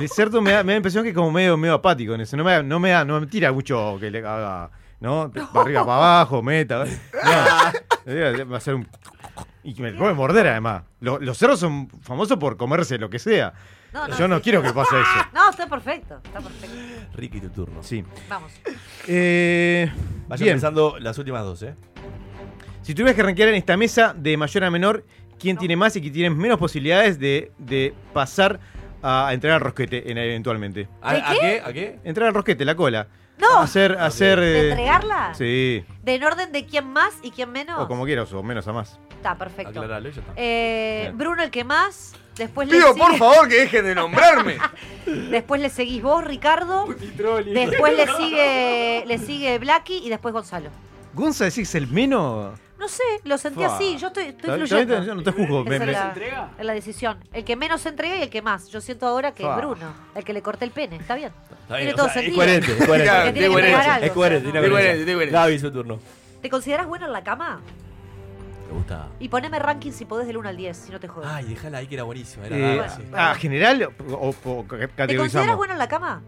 el 0.02 0.10
cerdo 0.10 0.42
me 0.42 0.52
da, 0.52 0.64
me 0.64 0.72
da 0.72 0.76
la 0.76 0.78
impresión 0.78 1.04
que 1.04 1.10
es 1.10 1.16
como 1.16 1.32
medio, 1.32 1.58
medio 1.58 1.74
apático 1.74 2.14
en 2.14 2.22
eso. 2.22 2.38
No 2.38 2.44
me, 2.46 2.52
da- 2.52 2.64
no 2.64 2.80
me 2.80 2.92
da, 2.92 3.04
no 3.04 3.20
me 3.20 3.28
tira 3.28 3.52
mucho 3.52 3.98
que 4.00 4.10
le 4.10 4.20
haga, 4.20 4.70
¿no? 5.00 5.32
Para 5.32 5.62
arriba, 5.62 5.86
para 5.86 5.98
abajo, 5.98 6.42
meta. 6.44 6.86
No, 8.06 8.48
va 8.50 8.58
a 8.58 8.60
ser 8.60 8.74
un. 8.76 8.88
Y 9.64 9.74
me 9.80 9.92
puede 9.94 10.14
morder 10.14 10.48
además. 10.48 10.84
Lo- 11.00 11.20
los 11.20 11.38
cerdos 11.38 11.60
son 11.60 11.88
famosos 12.02 12.38
por 12.38 12.58
comerse 12.58 12.98
lo 12.98 13.10
que 13.10 13.20
sea. 13.20 13.54
No, 13.94 14.08
no, 14.08 14.18
Yo 14.18 14.28
no 14.28 14.38
sí. 14.38 14.44
quiero 14.44 14.64
que 14.64 14.72
pase 14.74 15.00
eso. 15.00 15.10
No, 15.34 15.50
está 15.50 15.68
perfecto. 15.68 16.20
Está 16.24 16.40
perfecto. 16.40 16.76
Ricky, 17.14 17.40
tu 17.42 17.50
turno. 17.50 17.84
Sí. 17.84 18.04
Vamos. 18.30 18.52
Eh, 19.08 19.92
Vaya 20.28 20.44
bien. 20.44 20.54
pensando 20.56 20.98
las 21.00 21.18
últimas 21.20 21.44
dos, 21.44 21.62
¿eh? 21.64 21.76
Si 22.82 22.96
tuvieras 22.96 23.16
que 23.16 23.22
rankear 23.24 23.50
en 23.50 23.56
esta 23.56 23.78
mesa 23.78 24.14
de 24.18 24.38
mayor 24.38 24.64
a 24.64 24.72
menor, 24.72 25.06
¿quién 25.38 25.58
tiene 25.58 25.76
más 25.76 25.96
y 25.96 26.02
quién 26.02 26.14
tiene 26.14 26.30
menos 26.32 26.58
posibilidades 26.58 27.20
de, 27.20 27.52
de 27.60 27.94
pasar 28.14 28.60
a 29.04 29.30
entrar 29.34 29.54
al 29.54 29.60
rosquete 29.62 30.10
en- 30.10 30.18
eventualmente? 30.18 30.88
¿A, 31.02 31.14
¿De 31.14 31.22
a 31.22 31.30
qué? 31.32 31.40
qué? 31.40 31.62
¿A 31.66 31.74
qué? 31.74 32.00
Entrar 32.06 32.30
al 32.30 32.34
rosquete, 32.34 32.66
la 32.66 32.76
cola. 32.76 33.08
No. 33.40 33.60
Hacer, 33.60 33.98
hacer. 34.00 34.40
¿De 34.40 34.60
eh, 34.60 34.70
entregarla? 34.70 35.34
Sí. 35.34 35.86
¿De 36.04 36.16
en 36.16 36.24
orden 36.24 36.52
de 36.52 36.66
quién 36.66 36.88
más 36.88 37.14
y 37.22 37.32
quién 37.32 37.52
menos? 37.52 37.80
O 37.80 37.88
como 37.88 38.06
quieras, 38.06 38.32
o 38.34 38.44
menos 38.44 38.68
a 38.68 38.74
más. 38.74 39.00
Está 39.12 39.38
perfecto. 39.38 39.70
Aclaralo, 39.70 40.10
ya 40.10 40.22
está. 40.22 40.34
Eh. 40.36 41.12
Bruno 41.16 41.44
el 41.44 41.52
que 41.52 41.64
más. 41.64 42.14
Después 42.36 42.70
le 42.70 42.76
Pido 42.76 42.94
sigue- 42.94 43.06
por 43.06 43.18
favor 43.18 43.50
que 43.50 43.60
dejen 43.62 43.84
de 43.86 43.96
nombrarme. 43.96 44.58
Después 45.06 45.62
le 45.62 45.70
seguís 45.70 46.02
vos, 46.02 46.24
Ricardo. 46.24 46.86
Después 46.88 47.98
le 47.98 48.08
sigue 48.08 49.04
le 49.06 49.18
sigue 49.18 49.60
Blacky 49.60 49.98
y 49.98 50.10
después 50.10 50.34
Gonzalo. 50.34 50.70
¿Gonza 51.14 51.46
decís 51.46 51.76
el 51.76 51.88
menos? 51.88 52.58
No 52.80 52.88
sé, 52.88 53.04
lo 53.26 53.38
sentí 53.38 53.60
Fua. 53.64 53.76
así. 53.76 53.98
Yo 53.98 54.08
estoy, 54.08 54.24
estoy 54.28 54.56
fluyendo. 54.66 55.16
no 55.16 55.22
te 55.22 55.32
juzgo, 55.32 55.64
me- 55.66 55.76
es 55.76 55.80
me- 55.82 55.86
la, 55.92 56.02
¿Se 56.02 56.08
entrega? 56.08 56.50
es 56.58 56.66
la 56.66 56.74
decisión. 56.74 57.18
El 57.34 57.44
que 57.44 57.56
menos 57.58 57.82
se 57.82 57.90
entrega 57.90 58.16
y 58.16 58.22
el 58.24 58.30
que 58.30 58.42
más. 58.42 58.70
Yo 58.70 58.80
siento 58.80 59.06
ahora 59.06 59.34
que 59.34 59.44
Fua. 59.44 59.52
es 59.56 59.58
Bruno, 59.58 59.94
el 60.16 60.24
que 60.24 60.32
le 60.34 60.42
corté 60.42 60.64
el 60.66 60.72
pene. 60.72 60.96
¿Está 60.96 61.16
bien? 61.16 61.32
Está 61.52 61.76
Tiene 61.76 61.84
bien, 61.84 61.96
todo 61.98 62.06
o 62.06 62.10
sea, 62.10 62.22
es 62.22 62.26
sentido. 62.26 62.36
coherente, 62.38 62.72
es 62.72 62.78
coherente. 62.88 63.12
tiene 63.12 63.34
que 63.34 63.46
Es 63.46 63.52
coherente, 63.52 63.76
algo, 63.76 63.86
es 63.86 63.90
tiene 63.92 64.06
Es 64.08 64.12
coherente, 64.14 64.50
es 65.02 65.06
coherente. 65.14 65.32
Gaby, 65.32 65.60
su 65.60 65.72
turno. 65.72 66.00
¿Te 66.42 66.50
consideras 66.50 66.88
bueno 66.88 67.06
en 67.06 67.12
la 67.12 67.24
cama? 67.24 67.60
Me 68.70 68.74
gusta. 68.76 69.08
Y 69.20 69.28
poneme 69.30 69.60
ranking 69.60 69.92
si 69.92 70.06
podés 70.06 70.26
del 70.28 70.38
1 70.38 70.48
al 70.50 70.56
10, 70.56 70.78
si 70.78 70.92
no 70.92 71.00
te 71.00 71.08
jodas. 71.08 71.32
Ay, 71.34 71.46
déjala 71.46 71.80
ahí 71.80 71.88
que 71.88 71.96
era 71.96 72.04
buenísima. 72.04 72.46
Era 72.48 72.56
Eh, 72.58 72.76
nada, 72.78 72.90
sí. 72.90 73.04
ah, 73.14 73.36
general 73.36 73.90
o, 74.10 74.14
o- 74.14 74.30
o 74.52 74.66
¿Te 75.06 75.18
consideras 75.18 75.58
bueno 75.58 75.74
en 75.74 75.80
la 75.80 75.88
cama? 75.90 76.22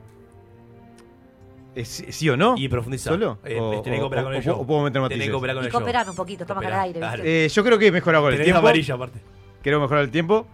Eh, 1.73 1.85
¿Sí, 1.85 2.30
o 2.30 2.35
no? 2.35 2.56
Y 2.57 2.68
profundiza. 2.68 3.11
¿Solo? 3.11 3.39
Eh, 3.45 3.57
O- 3.60 3.81
tenés 3.81 3.98
que 3.99 4.02
o- 4.02 4.06
cooperar 4.06 4.26
con 4.26 4.34
el 4.35 4.43
show. 4.43 4.60
o 4.60 4.68
puedo 4.68 4.81
meter 4.81 4.93
Tenés 4.93 5.03
matices? 5.03 5.26
que 5.27 5.31
cooperar 5.31 5.56
con 5.56 5.64
Y 5.64 5.68
el 5.68 5.72
show. 5.72 6.10
un 6.10 6.15
poquito, 6.15 6.43
estamos 6.43 6.65
acá 6.65 6.81
al 6.81 6.89
aire. 6.95 7.45
Eh, 7.45 7.49
yo 7.49 7.64
creo 7.64 7.80
que 7.80 7.88
he 7.88 7.91
mejorado 7.91 8.23
con 8.26 8.34
el 8.34 8.38
Tenés 8.39 8.45
tiempo. 8.48 8.60
amarilla 8.60 8.95
aparte. 8.95 9.19
Quiero 9.61 9.80
mejorar 9.80 10.03
el 10.03 10.11
tiempo. 10.11 10.48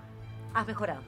Has 0.54 0.68
mejorado. 0.68 1.02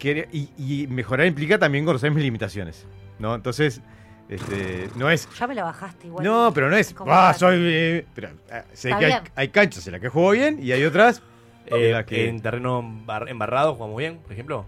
Y, 0.00 0.48
y 0.56 0.86
mejorar 0.88 1.26
implica 1.26 1.58
también 1.58 1.84
conocer 1.84 2.10
mis 2.12 2.22
limitaciones. 2.22 2.86
¿No? 3.18 3.34
Entonces, 3.34 3.80
este, 4.28 4.88
no 4.94 5.10
es. 5.10 5.28
Ya 5.36 5.46
me 5.48 5.56
la 5.56 5.64
bajaste 5.64 6.06
igual. 6.06 6.24
No, 6.24 6.52
pero 6.54 6.70
no 6.70 6.76
es. 6.76 6.94
Ah, 7.06 7.34
soy. 7.36 7.56
eh", 7.60 8.06
pero 8.14 8.28
ah, 8.52 8.62
sé 8.72 8.90
Está 8.90 9.00
que 9.00 9.30
hay, 9.34 9.48
canchas 9.48 9.84
en 9.88 9.92
las 9.92 10.00
que 10.00 10.08
juego 10.08 10.30
bien 10.30 10.60
y 10.62 10.70
hay 10.70 10.84
otras 10.84 11.20
en 11.66 11.76
Eh, 11.82 11.92
las 11.92 12.04
que. 12.04 12.28
En 12.28 12.40
terreno 12.40 12.80
embar- 12.80 13.28
embarrado 13.28 13.74
jugamos 13.74 13.96
bien, 13.98 14.18
por 14.18 14.32
ejemplo. 14.32 14.66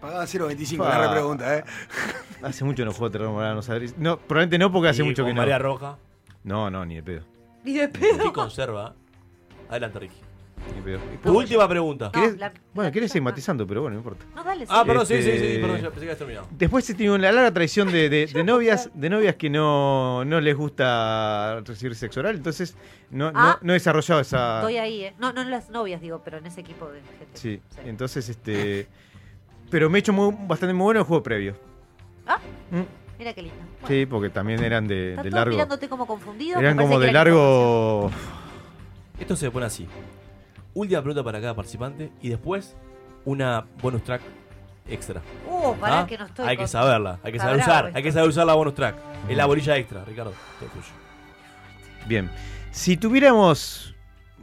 Pagaba 0.00 0.24
0.25 0.24 0.76
Fa. 0.78 0.88
la 0.98 1.06
repregunta, 1.08 1.58
¿eh? 1.58 1.64
Hace 2.42 2.64
mucho 2.64 2.84
no 2.84 2.92
juego 2.92 3.10
terreno 3.10 3.32
morado, 3.32 3.54
no 3.56 3.62
sabré- 3.62 3.92
No, 3.98 4.18
probablemente 4.18 4.58
no 4.58 4.72
porque 4.72 4.88
hace 4.88 5.02
Y 5.02 5.04
mucho 5.04 5.22
con 5.22 5.30
que 5.30 5.34
no. 5.34 5.40
María 5.42 5.58
Roja. 5.58 5.98
No, 6.42 6.70
no, 6.70 6.86
ni 6.86 6.94
de 6.96 7.02
pedo. 7.02 7.22
Ni 7.64 7.74
de 7.74 7.88
pedo. 7.88 8.22
¿Qué 8.24 8.32
conserva? 8.32 8.94
Adelante, 9.68 9.98
Ricky. 9.98 10.16
Ni 10.74 10.76
de 10.76 10.82
pedo. 10.98 11.00
Tu 11.22 11.36
última 11.38 11.68
pregunta. 11.68 12.10
¿Querés- 12.12 12.38
la- 12.38 12.50
bueno, 12.72 12.90
querés 12.90 13.14
ir 13.14 13.20
matizando, 13.20 13.66
pero 13.66 13.82
bueno, 13.82 13.94
no 13.94 13.98
importa. 14.00 14.24
No, 14.34 14.42
dale. 14.42 14.64
Ah, 14.70 14.82
perdón, 14.86 15.04
sí, 15.04 15.22
sí, 15.22 15.30
Este- 15.30 15.54
sí, 15.56 15.60
perdón, 15.60 15.76
ya 15.82 15.90
pensé 15.90 16.00
que 16.00 16.04
habías 16.06 16.18
terminado. 16.18 16.46
Después 16.52 16.84
se 16.86 16.94
tiene 16.94 17.12
una 17.14 17.30
larga 17.30 17.52
tradición 17.52 17.92
de, 17.92 18.08
de- 18.08 18.26
de 18.26 18.44
novias, 18.44 18.88
de 18.94 19.10
novias 19.10 19.34
que 19.36 19.50
no, 19.50 20.24
no 20.24 20.40
les 20.40 20.56
gusta 20.56 21.60
recibir 21.66 21.94
sexo 21.94 22.20
oral, 22.20 22.36
entonces 22.36 22.74
no, 23.10 23.32
no- 23.32 23.38
Ah. 23.38 23.58
no 23.60 23.72
he 23.72 23.74
desarrollado 23.74 24.22
esa. 24.22 24.60
Estoy 24.60 24.78
ahí, 24.78 25.04
¿eh? 25.04 25.14
No, 25.18 25.34
no 25.34 25.42
en 25.42 25.50
las 25.50 25.68
novias, 25.68 26.00
digo, 26.00 26.22
pero 26.24 26.38
en 26.38 26.46
ese 26.46 26.62
equipo 26.62 26.88
de 26.90 27.00
gente. 27.02 27.26
Sí, 27.34 27.60
entonces 27.84 28.30
este. 28.30 28.86
Pero 29.70 29.88
me 29.88 29.98
he 29.98 30.00
hecho 30.00 30.12
muy- 30.12 30.34
bastante 30.46 30.74
muy 30.74 30.84
bueno 30.84 31.00
el 31.00 31.06
juego 31.06 31.22
previo. 31.22 31.54
Ah, 32.26 32.38
Mm. 32.70 32.82
mira 33.18 33.32
qué 33.32 33.42
lindo. 33.42 33.56
Bueno, 33.80 33.88
Sí, 33.88 34.06
porque 34.06 34.30
también 34.30 34.62
eran 34.62 34.86
de, 34.86 35.10
están 35.10 35.24
de 35.24 35.30
largo. 35.30 35.52
mirándote 35.52 35.88
como 35.88 36.06
confundido. 36.06 36.58
Eran 36.58 36.76
como 36.76 36.98
de 36.98 37.12
largo. 37.12 38.10
Esto 39.18 39.36
se 39.36 39.50
pone 39.50 39.66
así. 39.66 39.86
Última 40.74 41.00
pregunta 41.02 41.22
para 41.24 41.40
cada 41.40 41.54
participante 41.54 42.10
y 42.22 42.28
después 42.28 42.76
una 43.24 43.64
bonus 43.82 44.02
track 44.04 44.22
extra. 44.88 45.20
Uh, 45.48 45.74
pará 45.76 46.00
¿Ah? 46.00 46.06
que 46.06 46.16
no 46.18 46.26
estoy 46.26 46.46
Hay 46.48 46.56
con- 46.56 46.64
que 46.64 46.68
saberla, 46.68 47.18
hay 47.22 47.32
que 47.32 47.38
saber 47.38 47.56
usar, 47.60 47.86
esto. 47.86 47.96
hay 47.96 48.02
que 48.02 48.12
saber 48.12 48.28
usar 48.28 48.46
la 48.46 48.54
bonus 48.54 48.74
track. 48.74 48.96
Es 49.28 49.36
la 49.36 49.46
bolilla 49.46 49.76
extra, 49.76 50.04
Ricardo. 50.04 50.32
Todo 50.58 50.68
tuyo. 50.70 50.86
Bien. 52.06 52.30
Si 52.70 52.96
tuviéramos. 52.96 53.94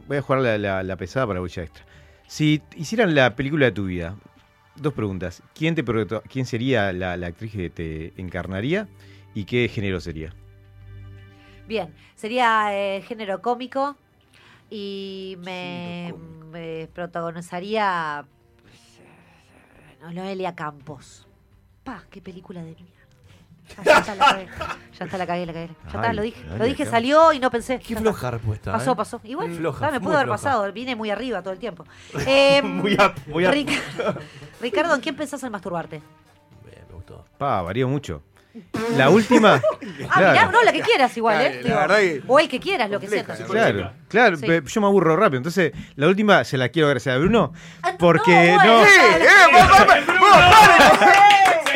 Voy 0.06 0.16
a 0.18 0.22
jugar 0.22 0.40
la, 0.40 0.56
la- 0.58 0.82
la 0.82 0.96
pesada 0.96 1.26
para 1.26 1.34
la 1.36 1.40
bolsa 1.40 1.62
extra. 1.62 1.84
Si 2.26 2.62
hicieran 2.76 3.14
la 3.14 3.34
película 3.34 3.66
de 3.66 3.72
tu 3.72 3.84
vida, 3.86 4.14
dos 4.80 4.94
preguntas. 4.94 5.42
¿Quién, 5.54 5.74
te, 5.74 5.84
quién 6.28 6.46
sería 6.46 6.92
la, 6.92 7.16
la 7.16 7.28
actriz 7.28 7.52
que 7.52 7.70
te 7.70 8.12
encarnaría 8.20 8.88
y 9.34 9.44
qué 9.44 9.68
género 9.68 10.00
sería? 10.00 10.34
Bien, 11.66 11.94
sería 12.14 12.70
eh, 12.72 13.02
género 13.02 13.42
cómico 13.42 13.96
y 14.70 15.36
me, 15.40 16.14
me 16.50 16.88
protagonizaría 16.94 18.26
no, 20.00 20.12
Noelia 20.12 20.54
Campos. 20.54 21.26
Pa, 21.84 22.04
qué 22.10 22.20
película 22.20 22.62
de 22.62 22.74
mierda. 22.74 22.97
Ah, 23.76 23.82
ya 23.84 23.98
está, 23.98 24.14
la 24.14 24.24
cagué. 24.26 24.46
Ya 24.98 25.04
está, 25.04 25.18
la 25.18 25.26
cagué, 25.26 25.46
la 25.46 25.52
cagué. 25.52 25.66
Ya 25.68 25.86
está, 25.86 26.08
Ay, 26.10 26.16
lo 26.16 26.22
dije. 26.22 26.42
Lo 26.58 26.64
dije, 26.64 26.86
salió 26.86 27.32
y 27.32 27.38
no 27.38 27.50
pensé. 27.50 27.78
Qué 27.78 27.94
Ya 27.94 28.00
floja 28.00 28.16
está. 28.18 28.30
respuesta. 28.32 28.72
Pasó, 28.72 28.92
¿eh? 28.92 28.96
pasó. 28.96 29.18
Bueno, 29.20 29.54
Floja, 29.54 29.76
está, 29.86 29.90
me 29.92 29.98
muy 29.98 30.06
pudo 30.06 30.14
haber 30.16 30.26
floja. 30.26 30.42
pasado. 30.42 30.72
Vine 30.72 30.96
muy 30.96 31.10
arriba 31.10 31.42
todo 31.42 31.52
el 31.52 31.58
tiempo. 31.58 31.84
Eh, 32.26 32.62
Muy 32.62 32.94
a- 32.98 33.14
muy 33.26 33.44
Ric- 33.44 33.80
Ricardo, 34.60 34.94
¿en 34.94 35.00
quién 35.00 35.14
pensás 35.16 35.42
en 35.44 35.52
masturbarte? 35.52 36.02
Me 36.64 36.94
gustó. 36.94 37.24
Pa, 37.38 37.62
varía 37.62 37.86
mucho. 37.86 38.22
La 38.96 39.10
última. 39.10 39.60
Ah, 40.10 40.18
mirá, 40.32 40.46
no, 40.50 40.62
la 40.62 40.72
que 40.72 40.80
quieras 40.80 41.16
igual, 41.16 41.40
¿eh? 41.40 41.54
la 41.56 41.62
Digo, 41.62 41.76
verdad 41.76 41.96
que- 41.98 42.22
O 42.26 42.38
el 42.40 42.48
que 42.48 42.58
quieras, 42.58 42.90
lo 42.90 42.98
que 42.98 43.06
sientas. 43.08 43.38
Claro, 43.42 43.92
claro, 44.08 44.36
Sí. 44.36 44.46
pe- 44.46 44.62
yo 44.66 44.80
me 44.80 44.86
aburro 44.88 45.16
rápido. 45.16 45.36
Entonces, 45.38 45.72
la 45.96 46.08
última 46.08 46.42
se 46.44 46.56
la 46.56 46.68
quiero 46.70 46.88
agradecer 46.88 47.12
a 47.12 47.18
Bruno. 47.18 47.52
Porque 47.98 48.56
Ah, 48.58 48.64
no, 48.64 48.72
no. 48.72 48.78
bueno. 48.78 48.90
Sí, 48.90 49.00
eh, 49.22 49.28
vos, 49.52 49.68
vos, 49.68 49.78
vos, 49.78 49.86
¡Paren 49.86 51.67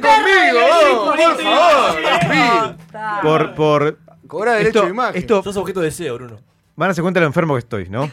conmigo! 0.00 0.60
vos, 1.04 1.16
¡Por 1.16 1.42
favor! 1.42 2.76
Por, 3.22 3.54
por. 3.54 3.98
Cobra 4.26 4.52
derecho 4.52 4.68
esto, 4.78 4.82
de 4.84 4.90
imagen. 4.90 5.16
Esto, 5.16 5.42
Sos 5.42 5.56
objeto 5.56 5.80
de 5.80 5.86
deseo, 5.86 6.14
Bruno. 6.14 6.38
van 6.76 6.86
a 6.86 6.88
darse 6.88 7.02
cuenta 7.02 7.20
de 7.20 7.24
lo 7.24 7.28
enfermo 7.28 7.54
que 7.54 7.58
estoy, 7.60 7.88
¿no? 7.88 8.10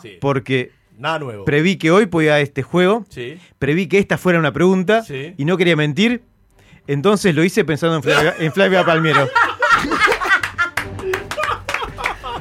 Sí. 0.00 0.16
Porque 0.20 0.72
Nada 0.98 1.18
nuevo. 1.18 1.44
preví 1.44 1.76
que 1.76 1.90
hoy 1.90 2.06
podía 2.06 2.40
este 2.40 2.62
juego, 2.62 3.04
Sí. 3.08 3.38
preví 3.58 3.86
que 3.86 3.98
esta 3.98 4.16
fuera 4.18 4.38
una 4.38 4.52
pregunta 4.52 5.02
Sí. 5.02 5.34
y 5.36 5.44
no 5.44 5.56
quería 5.56 5.76
mentir, 5.76 6.22
entonces 6.86 7.34
lo 7.34 7.44
hice 7.44 7.64
pensando 7.64 7.96
en 7.96 8.02
Flavia, 8.02 8.34
en 8.38 8.52
Flavia 8.52 8.84
Palmiero. 8.84 9.28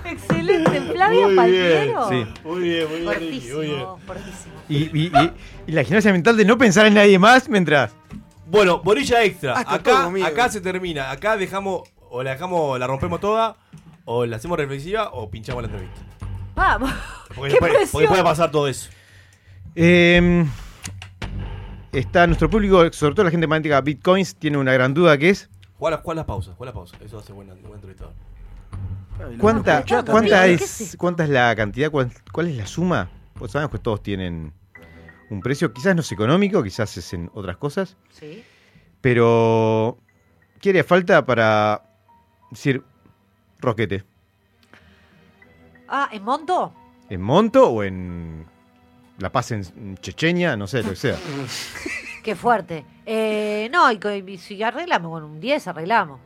Excelente, 0.06 0.82
Flavio 0.94 1.36
Palmiero. 1.36 2.10
Sí. 2.10 2.26
Muy 2.44 2.60
bien, 2.62 2.88
muy 2.90 3.00
bien, 3.00 3.06
Fortísimo, 3.06 3.58
muy 3.58 3.66
bien. 3.68 3.86
fortísimo. 4.06 4.54
Y, 4.70 4.78
y- 4.78 5.12
y- 5.14 5.32
y 5.68 5.72
la 5.74 5.84
gimnasia 5.84 6.12
mental 6.12 6.38
de 6.38 6.46
no 6.46 6.58
pensar 6.58 6.86
en 6.86 6.94
nadie 6.96 7.20
más 7.20 7.50
mientras... 7.50 7.94
Bueno, 8.52 8.82
bolilla 8.84 9.24
extra. 9.24 9.64
Todo 9.82 10.26
acá, 10.26 10.50
se 10.50 10.60
termina. 10.60 11.10
Acá 11.10 11.38
dejamos, 11.38 11.84
o 12.10 12.22
la 12.22 12.32
dejamos, 12.32 12.78
la 12.78 12.86
rompemos 12.86 13.22
toda, 13.22 13.56
o 14.04 14.26
la 14.26 14.36
hacemos 14.36 14.58
reflexiva, 14.58 15.10
o 15.14 15.30
pinchamos 15.32 15.64
la 15.64 15.70
entrevista. 15.70 16.02
Vamos. 16.54 16.92
Porque, 17.34 17.54
¡Qué 17.54 17.60
puede, 17.60 17.74
presión! 17.74 17.92
porque 17.94 18.08
puede 18.10 18.24
pasar 18.24 18.52
todo 18.52 18.68
eso. 18.68 18.90
Eh, 19.74 20.46
está 21.94 22.28
nuestro 22.28 22.50
público, 22.50 22.92
sobre 22.92 23.16
todo 23.16 23.24
la 23.24 23.32
gente 23.32 23.48
magnética 23.48 23.80
Bitcoins, 23.80 24.36
tiene 24.36 24.58
una 24.58 24.74
gran 24.74 24.94
duda 24.94 25.18
que 25.18 25.30
es 25.30 25.50
Juega 25.80 25.96
las, 25.96 26.04
juega 26.04 26.16
las 26.18 26.26
pausas, 26.26 26.56
juega 26.58 26.72
las 26.72 26.76
pausas. 26.76 27.02
Eso 27.02 27.20
hace 27.20 27.32
buena, 27.32 27.54
buen 27.54 27.76
entrevistador. 27.76 28.14
¿cuánta, 29.40 29.84
cuánta, 29.88 30.04
también. 30.04 30.58
¿Qué 30.58 30.64
es, 30.66 30.96
cuánta 30.98 31.24
es 31.24 31.30
la 31.30 31.56
cantidad, 31.56 31.90
cuál, 31.90 32.12
cuál 32.34 32.50
es 32.50 32.58
la 32.58 32.68
suma? 32.68 33.10
Pues 33.34 33.54
sabemos 33.54 33.72
que 33.72 33.80
todos 33.80 34.04
tienen 34.04 34.52
un 35.32 35.42
precio, 35.42 35.74
quizás 35.74 35.96
no 35.96 36.02
es 36.02 36.12
económico, 36.12 36.62
quizás 36.64 36.96
es 36.98 37.14
en 37.14 37.32
otras 37.34 37.58
cosas, 37.58 37.98
Sí. 38.12 38.44
pero 39.02 39.98
¿qué 40.60 40.70
haría 40.70 40.84
falta 40.84 41.26
para 41.26 41.84
decir 42.52 42.84
roquete? 43.60 44.04
Ah, 45.88 46.10
¿en 46.12 46.24
monto? 46.24 46.74
¿En 47.10 47.22
monto 47.22 47.70
o 47.70 47.84
en 47.84 48.46
La 49.20 49.32
Paz 49.32 49.52
en 49.52 49.98
Chechenia? 49.98 50.56
No 50.56 50.68
sé, 50.68 50.84
lo 50.84 50.92
que 50.92 50.96
sea. 50.96 51.18
Qué 52.24 52.36
fuerte. 52.36 52.86
Eh, 53.06 53.68
no, 53.74 53.92
y, 53.92 54.00
y 54.28 54.38
si 54.38 54.62
arreglamos 54.62 55.12
con 55.12 55.24
un 55.24 55.40
10, 55.40 55.68
arreglamos. 55.68 56.20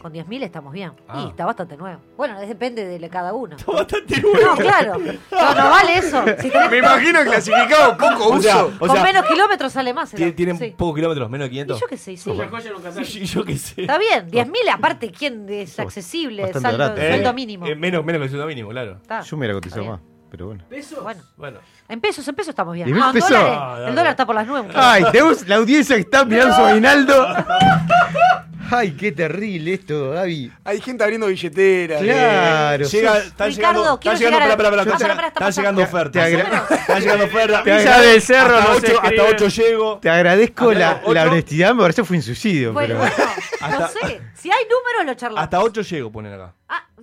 Con 0.00 0.12
10.000 0.12 0.42
estamos 0.44 0.72
bien. 0.72 0.92
Ah. 1.08 1.22
Y 1.24 1.28
está 1.30 1.44
bastante 1.44 1.76
nuevo. 1.76 2.00
Bueno, 2.16 2.38
depende 2.40 2.84
de 2.86 3.08
cada 3.08 3.32
uno. 3.32 3.56
Está 3.56 3.72
bastante 3.72 4.20
nuevo. 4.20 4.38
No, 4.42 4.56
claro. 4.56 4.98
No, 4.98 5.54
no 5.54 5.70
vale 5.70 5.98
eso. 5.98 6.22
Si 6.40 6.50
tenés- 6.50 6.70
Me 6.70 6.78
imagino 6.78 7.22
clasificado 7.22 7.96
poco 7.96 8.28
O 8.28 8.40
sea, 8.40 8.64
uso. 8.64 8.74
o 8.76 8.78
con 8.86 8.90
sea, 8.92 9.02
menos 9.02 9.24
kilómetros 9.26 9.72
sale 9.72 9.92
más. 9.92 10.10
Tienen 10.12 10.58
Sí. 10.58 10.74
pocos 10.76 10.94
kilómetros, 10.96 11.28
menos 11.30 11.46
de 11.46 11.50
500. 11.50 11.76
Y 11.76 11.80
yo 11.80 11.86
qué 11.88 11.96
sé, 11.96 12.16
sí. 13.04 13.24
Yo, 13.26 13.44
qué 13.44 13.56
sé. 13.58 13.80
Está 13.82 13.98
bien, 13.98 14.30
10.000 14.30 14.68
aparte, 14.72 15.10
¿quién 15.10 15.46
es 15.48 15.78
accesible? 15.78 16.52
Saldo, 16.52 16.94
Eh, 16.96 17.32
mínimo. 17.34 17.66
eh, 17.66 17.74
menos, 17.74 18.04
menos 18.04 18.20
que 18.20 18.24
el 18.24 18.30
sueldo 18.30 18.46
mínimo, 18.46 18.70
claro. 18.70 18.98
Está. 19.02 19.20
Yo 19.22 19.36
me 19.36 19.40
hubiera 19.40 19.54
cotizado 19.54 19.84
más, 19.84 20.00
pero 20.30 20.46
bueno. 20.46 20.64
Bueno, 21.02 21.20
Bueno. 21.36 21.58
en 21.88 22.00
pesos, 22.00 22.26
en 22.28 22.34
pesos 22.34 22.50
estamos 22.50 22.74
bien. 22.74 22.86
10.000 22.88 22.98
No, 23.00 23.06
en 23.08 23.12
pesos. 23.14 23.30
dólares, 23.30 23.58
Ah, 23.60 23.76
el 23.88 23.94
dólar 23.94 24.10
está 24.10 24.26
por 24.26 24.34
las 24.34 24.46
nubes. 24.46 24.64
Ay, 24.74 25.04
tenemos 25.10 25.46
la 25.48 25.56
audiencia 25.56 25.96
que 25.96 26.02
está 26.02 26.24
mirando 26.24 26.54
su 26.54 26.62
aguinaldo. 26.62 27.26
Ay, 28.70 28.92
qué 28.92 29.12
terrible 29.12 29.74
esto, 29.74 30.10
Gaby. 30.10 30.52
Hay 30.64 30.80
gente 30.80 31.02
abriendo 31.04 31.26
billeteras. 31.26 32.00
Claro. 32.02 32.86
Llega, 32.86 33.18
están 33.18 33.48
Ricardo, 33.48 33.80
llegando, 33.80 34.00
quiero 34.00 34.14
están 34.16 34.18
llegando, 34.18 34.38
llegar 34.38 34.50
a- 34.52 34.56
pará, 34.56 34.70
pará, 34.70 34.82
están 34.82 34.98
pará, 34.98 34.98
llegando- 34.98 35.16
pará, 35.16 35.28
está 35.28 35.48
están 35.48 35.62
llegando 35.62 35.80
pasando. 35.80 35.98
ofertas. 36.64 36.80
Están 36.80 37.00
llegando 37.02 37.24
ofertas. 37.24 37.64
Villa 37.64 38.00
del 38.00 38.22
Cerro 38.22 38.56
hasta 38.56 38.68
nos 38.68 38.78
8, 38.78 38.92
hasta 38.96 39.08
escribe. 39.08 39.28
8 39.34 39.48
llego. 39.48 39.98
Te 40.00 40.10
agradezco 40.10 40.72
la, 40.72 41.02
la 41.06 41.22
honestidad, 41.24 41.74
me 41.74 41.82
parece 41.82 42.04
fue 42.04 42.16
un 42.16 42.22
suicidio. 42.22 42.72
Bueno, 42.72 42.98
pero... 42.98 42.98
bueno, 43.00 43.32
no 43.60 43.84
Hasta- 43.84 43.88
sé. 44.08 44.20
Si 44.34 44.50
hay 44.50 44.64
números, 44.64 45.06
lo 45.06 45.14
charlamos. 45.14 45.44
Hasta 45.44 45.60
8 45.62 45.82
llego, 45.82 46.12
ponen 46.12 46.32
acá. 46.34 46.54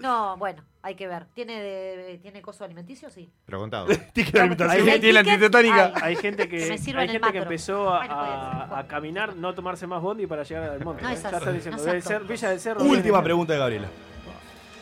No, 0.02 0.36
bueno, 0.38 0.64
hay 0.82 0.96
que 0.96 1.08
ver. 1.08 1.26
¿Tiene, 1.34 1.62
de- 1.62 2.18
¿tiene 2.22 2.42
coso 2.42 2.64
alimenticio? 2.64 3.10
Sí. 3.10 3.32
Pero 3.46 3.60
contado. 3.60 3.88
Ticket 4.14 4.34
de 4.34 4.40
alimentación. 4.40 4.80
Hay 4.86 4.92
gente- 4.92 5.14
la 5.14 5.20
ticket, 5.24 5.34
antitetánica. 5.34 5.86
hay. 5.96 6.02
Hay 6.04 6.16
gente 6.16 6.50
Que 6.50 6.58
que, 6.58 6.66
me 6.66 6.72
hay 6.74 6.76
el 6.76 6.80
gente 6.80 7.12
que 7.14 7.20
macro. 7.20 7.42
empezó 7.44 7.90
a, 7.94 8.66
Bueno, 8.68 8.88
caminar, 8.88 9.36
no 9.36 9.54
tomarse 9.54 9.86
más 9.88 10.02
bondi 10.02 10.28
para 10.28 10.44
llegar 10.44 10.70
al 10.70 10.84
monte. 10.84 11.02
No 11.04 11.10
¿eh? 11.10 11.14
es 11.14 11.22
ya 11.24 11.30
diciendo, 11.52 11.84
no 12.22 12.28
Villa 12.28 12.50
del 12.50 12.60
Cerro. 12.60 12.84
Última 12.84 13.24
pregunta 13.24 13.54
de 13.54 13.60
Gabriela. 13.60 13.88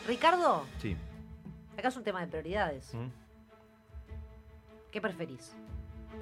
Ricardo, 0.06 0.64
Sí. 0.80 0.96
acá 1.78 1.88
es 1.88 1.96
un 1.96 2.02
tema 2.04 2.20
de 2.20 2.26
prioridades. 2.26 2.92
¿Mm? 2.94 3.06
¿Qué 4.90 5.00
preferís? 5.00 5.54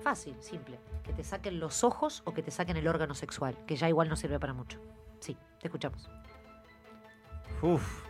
Fácil, 0.02 0.34
simple. 0.40 0.78
Que 1.02 1.12
te 1.12 1.24
saquen 1.24 1.58
los 1.58 1.82
ojos 1.84 2.22
o 2.26 2.34
que 2.34 2.42
te 2.42 2.50
saquen 2.50 2.76
el 2.76 2.86
órgano 2.86 3.14
sexual, 3.14 3.56
que 3.66 3.76
ya 3.76 3.88
igual 3.88 4.08
no 4.08 4.16
sirve 4.16 4.38
para 4.38 4.52
mucho. 4.52 4.78
Sí, 5.20 5.36
te 5.60 5.68
escuchamos. 5.68 6.10
Uf. 7.62 8.04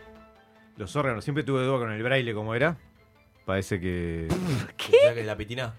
Los 0.79 0.95
órganos, 0.95 1.23
siempre 1.25 1.43
tuve 1.43 1.61
duda 1.63 1.77
con 1.77 1.91
el 1.91 2.01
braille 2.01 2.33
como 2.33 2.55
era. 2.55 2.77
Parece 3.45 3.79
que. 3.81 4.27
¿Qué? 4.77 5.23
¿La 5.25 5.35
pitina? 5.35 5.73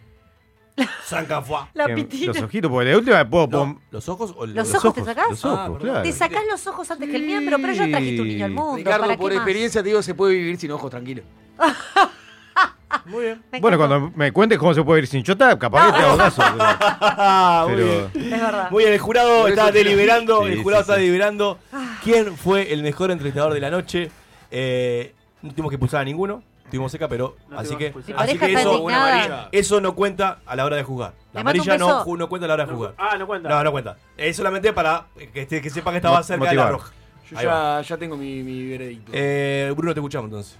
Sancafuá. 1.05 1.70
La 1.74 1.86
que 1.86 1.94
pitina. 1.94 2.27
Los 2.35 2.43
ojitos, 2.43 2.70
porque 2.70 2.90
de 2.90 2.97
última 2.97 3.28
puedo. 3.28 3.48
puedo- 3.48 3.66
No, 3.66 3.81
¿Los 3.90 4.09
ojos 4.10 4.35
o 4.36 4.44
¿Los 4.47 4.74
ojos 4.74 4.93
te 4.94 5.02
sacás? 5.05 5.31
Los 5.31 5.44
ojos, 5.44 5.59
Ah, 5.59 5.64
perdón. 5.64 5.81
claro. 5.81 6.02
Te 6.02 6.12
sacás 6.12 6.43
los 6.51 6.66
ojos 6.66 6.90
antes 6.90 7.09
que 7.09 7.16
el 7.16 7.22
miembro, 7.22 7.56
pero 7.59 7.72
ya 7.72 7.89
trajiste 7.89 8.20
un 8.20 8.28
niño 8.28 8.44
al 8.44 8.51
mundo. 8.52 8.77
Ricardo, 8.77 9.06
¿para 9.06 9.16
por 9.16 9.31
qué 9.31 9.36
más? 9.36 9.43
experiencia 9.47 9.82
te 9.82 9.89
digo, 9.89 10.02
se 10.02 10.14
puede 10.14 10.35
vivir 10.35 10.59
sin 10.59 10.70
ojos, 10.72 10.90
tranquilo. 10.90 11.22
Muy 13.06 13.22
bien. 13.24 13.43
Me 13.52 13.60
Bueno, 13.60 13.77
encantó. 13.77 13.98
cuando 14.01 14.16
me 14.18 14.32
cuentes 14.32 14.59
cómo 14.59 14.74
se 14.74 14.82
puede 14.82 15.01
ir 15.02 15.06
sin 15.06 15.22
chota, 15.22 15.59
capaz 15.59 15.86
que 15.93 15.98
te 15.98 16.05
hago 16.05 16.16
caso. 16.18 16.43
pero- 16.43 16.56
Ah, 17.01 17.64
muy 17.68 17.77
Pero- 17.77 18.09
bien. 18.12 18.35
Es 18.35 18.40
verdad. 18.40 18.70
Muy 18.70 18.82
bien, 18.85 18.93
el 18.94 19.01
jurado 19.01 19.40
Por 19.43 19.51
está 19.51 19.62
quiero- 19.70 19.77
deliberando. 19.90 20.43
Sí, 20.44 20.52
el 20.52 20.62
jurado 20.62 20.82
sí, 20.82 20.90
está 20.90 20.94
sí. 20.97 21.01
deliberando 21.01 21.59
quién 22.05 22.36
fue 22.36 22.72
el 22.72 22.82
mejor 22.82 23.10
entrevistador 23.10 23.55
de 23.55 23.60
la 23.60 23.70
noche. 23.70 24.10
Eh, 24.51 25.14
no 25.43 25.51
tuvimos 25.51 25.70
que 25.70 25.77
expulsar 25.77 26.01
a 26.01 26.05
ninguno. 26.05 26.43
Tuvimos 26.70 26.93
seca, 26.93 27.09
pero. 27.09 27.36
No 27.48 27.59
así 27.59 27.74
que, 27.77 27.93
así 28.16 28.39
que 28.39 28.52
eso, 28.52 28.86
eso 29.51 29.81
no 29.81 29.94
cuenta 29.97 30.39
a 30.47 30.55
la 30.55 30.64
hora 30.64 30.77
de 30.77 30.85
jugar. 30.85 31.14
La 31.32 31.40
amarilla 31.40 31.77
no, 31.77 32.05
no 32.16 32.28
cuenta 32.28 32.44
a 32.44 32.48
la 32.48 32.55
hora 32.55 32.66
de 32.66 32.72
jugar. 32.72 32.94
Ah, 32.97 33.16
no 33.18 33.27
cuenta. 33.27 33.48
No, 33.48 33.64
no 33.64 33.72
cuenta. 33.72 33.97
Es 34.16 34.36
solamente 34.36 34.72
para 34.72 35.06
que, 35.32 35.43
este- 35.43 35.60
que 35.60 35.68
sepa 35.70 35.90
que 35.90 35.97
estaba 35.97 36.22
cerca 36.22 36.48
de 36.48 36.55
la 36.55 36.62
motivar. 36.62 36.72
roja. 36.81 36.93
Yo 37.31 37.40
ya, 37.43 37.81
ya 37.82 37.97
tengo 37.97 38.16
mi, 38.16 38.43
mi 38.43 38.68
veredicto. 38.68 39.10
Eh, 39.14 39.72
Bruno, 39.77 39.94
te 39.94 40.01
escuchamos 40.01 40.27
entonces. 40.28 40.56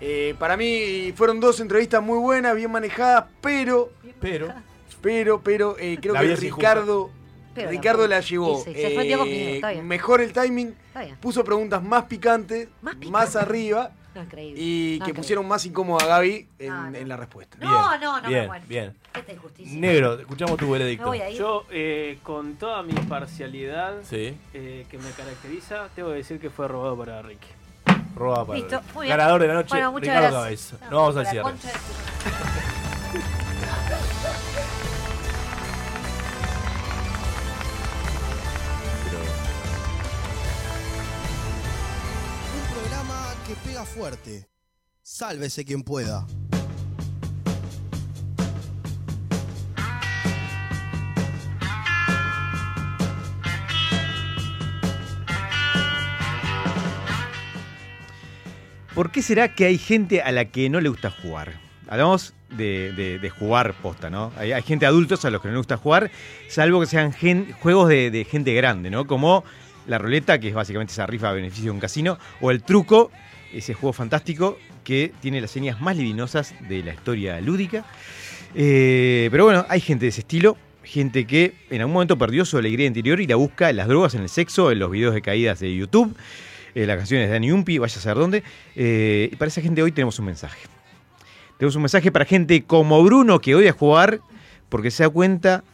Eh, 0.00 0.36
para 0.38 0.56
mí 0.56 1.12
fueron 1.16 1.40
dos 1.40 1.58
entrevistas 1.58 2.00
muy 2.02 2.18
buenas, 2.18 2.54
bien 2.54 2.70
manejadas, 2.70 3.24
pero, 3.40 3.90
Pero. 4.20 4.52
pero, 5.00 5.40
pero 5.42 5.76
eh, 5.78 5.98
creo 6.00 6.14
La 6.14 6.20
que. 6.20 6.36
Ricardo, 6.36 7.10
Pero 7.58 7.70
Ricardo 7.70 8.06
la 8.08 8.20
llevó. 8.20 8.62
Sí, 8.64 8.72
sí, 8.74 8.80
se 8.80 8.86
ofendió 8.88 9.16
eh, 9.16 9.18
conmigo, 9.18 9.50
está 9.54 9.70
bien. 9.72 9.86
Mejor 9.86 10.20
el 10.20 10.32
timing, 10.32 10.74
Está 10.88 11.02
bien. 11.02 11.16
puso 11.16 11.44
preguntas 11.44 11.82
más 11.82 12.04
picantes, 12.04 12.68
Más 13.10 13.36
arriba 13.36 13.90
No, 14.14 14.24
increíble. 14.24 14.60
y 14.60 14.64
No, 14.64 15.04
que 15.04 15.10
increíble. 15.10 15.14
pusieron 15.14 15.46
más 15.46 15.64
incómoda 15.66 16.04
a 16.04 16.08
Gaby 16.08 16.48
en, 16.58 16.68
No, 16.68 16.90
no. 16.90 16.96
en 16.98 17.08
la 17.08 17.16
respuesta. 17.16 17.56
No, 17.60 17.68
Bien, 17.68 18.00
no, 18.00 18.20
no, 18.22 18.28
bien, 18.28 18.46
bueno. 18.48 18.64
bien. 18.68 18.94
Injusticia. 19.32 19.78
Negro, 19.78 20.18
escuchamos 20.18 20.56
tu 20.56 20.66
Me 20.66 20.72
veredicto. 20.78 21.06
voy 21.06 21.20
a 21.20 21.30
ir. 21.30 21.38
Yo, 21.38 21.66
eh, 21.70 22.18
con 22.22 22.54
toda 22.56 22.82
mi 22.82 22.94
parcialidad 22.94 23.96
Sí, 24.02 24.36
eh, 24.54 24.86
que 24.90 24.98
me 24.98 25.10
caracteriza, 25.10 25.88
tengo 25.94 26.08
que 26.10 26.16
decir 26.16 26.40
que 26.40 26.50
fue 26.50 26.66
robado 26.68 26.96
para 26.96 27.20
Ricky. 27.22 27.46
roba 28.16 28.44
para 28.46 28.58
Listo, 28.58 28.80
muy 28.94 29.06
bien. 29.06 29.16
Ganador 29.16 29.40
de 29.42 29.48
la 29.48 29.54
noche, 29.54 29.68
Bueno, 29.70 29.92
muchas 29.92 30.08
Ricardo 30.16 30.40
gracias. 30.40 30.70
Cabeza. 30.70 30.90
No 30.90 30.96
vamos 31.00 31.16
al 31.16 31.26
cierre. 31.26 31.52
Fuerte. 43.84 44.48
Sálvese 45.02 45.64
quien 45.64 45.82
pueda. 45.82 46.26
¿Por 58.94 59.12
qué 59.12 59.22
será 59.22 59.54
que 59.54 59.64
hay 59.64 59.78
gente 59.78 60.22
a 60.22 60.32
la 60.32 60.46
que 60.46 60.68
no 60.68 60.80
le 60.80 60.88
gusta 60.88 61.10
jugar? 61.10 61.60
Hablamos 61.88 62.34
de, 62.50 63.32
jugar 63.38 63.74
posta, 63.74 64.10
¿no? 64.10 64.32
Hay, 64.36 64.60
gente 64.62 64.86
adultos 64.86 65.24
a 65.24 65.30
los 65.30 65.40
que 65.40 65.46
no 65.46 65.54
les 65.54 65.60
gusta 65.60 65.76
jugar, 65.76 66.10
salvo 66.48 66.80
que 66.80 66.86
sean 66.86 67.12
juegos 67.60 67.88
de, 67.88 68.10
de 68.10 68.24
gente 68.24 68.52
grande, 68.54 68.90
¿no? 68.90 69.06
Como 69.06 69.44
la 69.86 69.98
ruleta, 69.98 70.40
que 70.40 70.48
es 70.48 70.54
básicamente 70.54 70.92
esa 70.92 71.06
rifa 71.06 71.30
a 71.30 71.32
beneficio 71.32 71.66
de 71.66 71.70
un 71.70 71.80
casino, 71.80 72.18
o 72.40 72.50
el 72.50 72.62
truco, 72.62 73.10
ese 73.52 73.74
juego 73.74 73.92
fantástico 73.92 74.58
que 74.84 75.12
tiene 75.20 75.40
las 75.40 75.50
señas 75.50 75.80
más 75.80 75.96
libinosas 75.96 76.54
de 76.68 76.82
la 76.82 76.94
historia 76.94 77.40
lúdica. 77.40 77.84
Eh, 78.54 79.28
pero 79.30 79.44
bueno, 79.44 79.66
hay 79.68 79.80
gente 79.80 80.06
de 80.06 80.10
ese 80.10 80.20
estilo, 80.20 80.56
gente 80.82 81.26
que 81.26 81.54
en 81.70 81.80
algún 81.80 81.94
momento 81.94 82.16
perdió 82.16 82.44
su 82.44 82.58
alegría 82.58 82.86
interior 82.86 83.20
y 83.20 83.26
la 83.26 83.36
busca 83.36 83.70
en 83.70 83.76
las 83.76 83.88
drogas, 83.88 84.14
en 84.14 84.22
el 84.22 84.28
sexo, 84.28 84.70
en 84.72 84.78
los 84.78 84.90
videos 84.90 85.14
de 85.14 85.22
caídas 85.22 85.60
de 85.60 85.74
YouTube, 85.74 86.16
en 86.74 86.86
las 86.86 86.96
canciones 86.96 87.28
de 87.28 87.32
Danny 87.34 87.52
Umpi, 87.52 87.78
vaya 87.78 87.96
a 87.96 88.00
saber 88.00 88.18
dónde. 88.18 88.42
Eh, 88.76 89.28
y 89.32 89.36
para 89.36 89.48
esa 89.48 89.60
gente 89.60 89.82
hoy 89.82 89.92
tenemos 89.92 90.18
un 90.18 90.26
mensaje. 90.26 90.66
Tenemos 91.58 91.74
un 91.76 91.82
mensaje 91.82 92.12
para 92.12 92.24
gente 92.24 92.62
como 92.64 93.02
Bruno 93.02 93.40
que 93.40 93.54
odia 93.54 93.72
jugar 93.72 94.20
porque 94.68 94.90
se 94.90 95.02
da 95.02 95.08
cuenta 95.08 95.64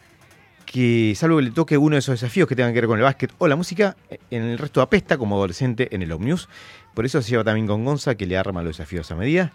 que 0.65 1.13
salvo 1.15 1.37
que 1.37 1.43
le 1.43 1.51
toque 1.51 1.77
uno 1.77 1.95
de 1.95 1.99
esos 1.99 2.19
desafíos 2.19 2.49
que 2.49 2.55
tengan 2.55 2.73
que 2.73 2.81
ver 2.81 2.87
con 2.87 2.97
el 2.97 3.03
básquet 3.03 3.31
o 3.37 3.47
la 3.47 3.55
música, 3.55 3.95
en 4.31 4.43
el 4.43 4.57
resto 4.57 4.81
apesta 4.81 5.17
como 5.17 5.35
adolescente 5.35 5.93
en 5.95 6.01
el 6.01 6.11
Omnius. 6.11 6.49
Por 6.95 7.05
eso 7.05 7.21
se 7.21 7.29
lleva 7.29 7.43
también 7.43 7.67
con 7.67 7.85
Gonza, 7.85 8.15
que 8.15 8.25
le 8.25 8.37
arma 8.37 8.63
los 8.63 8.77
desafíos 8.77 9.11
a 9.11 9.15
medida. 9.15 9.53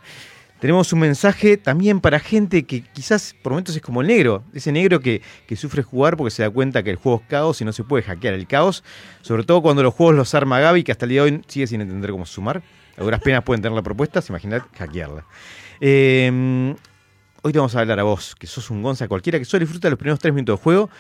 Tenemos 0.60 0.92
un 0.92 1.00
mensaje 1.00 1.56
también 1.56 2.00
para 2.00 2.20
gente 2.20 2.64
que 2.64 2.82
quizás 2.82 3.34
por 3.42 3.52
momentos 3.52 3.74
es 3.74 3.80
como 3.80 4.02
el 4.02 4.08
negro, 4.08 4.44
ese 4.52 4.70
negro 4.70 5.00
que, 5.00 5.22
que 5.46 5.56
sufre 5.56 5.82
jugar 5.82 6.18
porque 6.18 6.30
se 6.30 6.42
da 6.42 6.50
cuenta 6.50 6.82
que 6.82 6.90
el 6.90 6.96
juego 6.96 7.22
es 7.22 7.28
caos 7.28 7.62
y 7.62 7.64
no 7.64 7.72
se 7.72 7.82
puede 7.82 8.02
hackear 8.02 8.34
el 8.34 8.46
caos, 8.46 8.84
sobre 9.22 9.42
todo 9.44 9.62
cuando 9.62 9.82
los 9.82 9.94
juegos 9.94 10.16
los 10.16 10.34
arma 10.34 10.60
Gaby, 10.60 10.84
que 10.84 10.92
hasta 10.92 11.06
el 11.06 11.10
día 11.10 11.24
de 11.24 11.30
hoy 11.30 11.42
sigue 11.48 11.66
sin 11.66 11.80
entender 11.80 12.10
cómo 12.10 12.26
sumar. 12.26 12.62
A 12.98 13.02
duras 13.02 13.22
penas 13.22 13.42
pueden 13.42 13.62
tener 13.62 13.74
la 13.74 13.82
propuesta, 13.82 14.20
se 14.20 14.32
imaginan 14.32 14.60
hackearla. 14.76 15.24
Eh, 15.80 16.74
hoy 17.40 17.52
te 17.52 17.58
vamos 17.58 17.74
a 17.74 17.80
hablar 17.80 17.98
a 17.98 18.02
vos, 18.02 18.34
que 18.38 18.46
sos 18.46 18.68
un 18.68 18.82
gonza 18.82 19.08
cualquiera 19.08 19.38
que 19.38 19.46
solo 19.46 19.60
disfruta 19.60 19.88
los 19.88 19.98
primeros 19.98 20.18
tres 20.18 20.34
minutos 20.34 20.58
de 20.58 20.62
juego, 20.62 20.90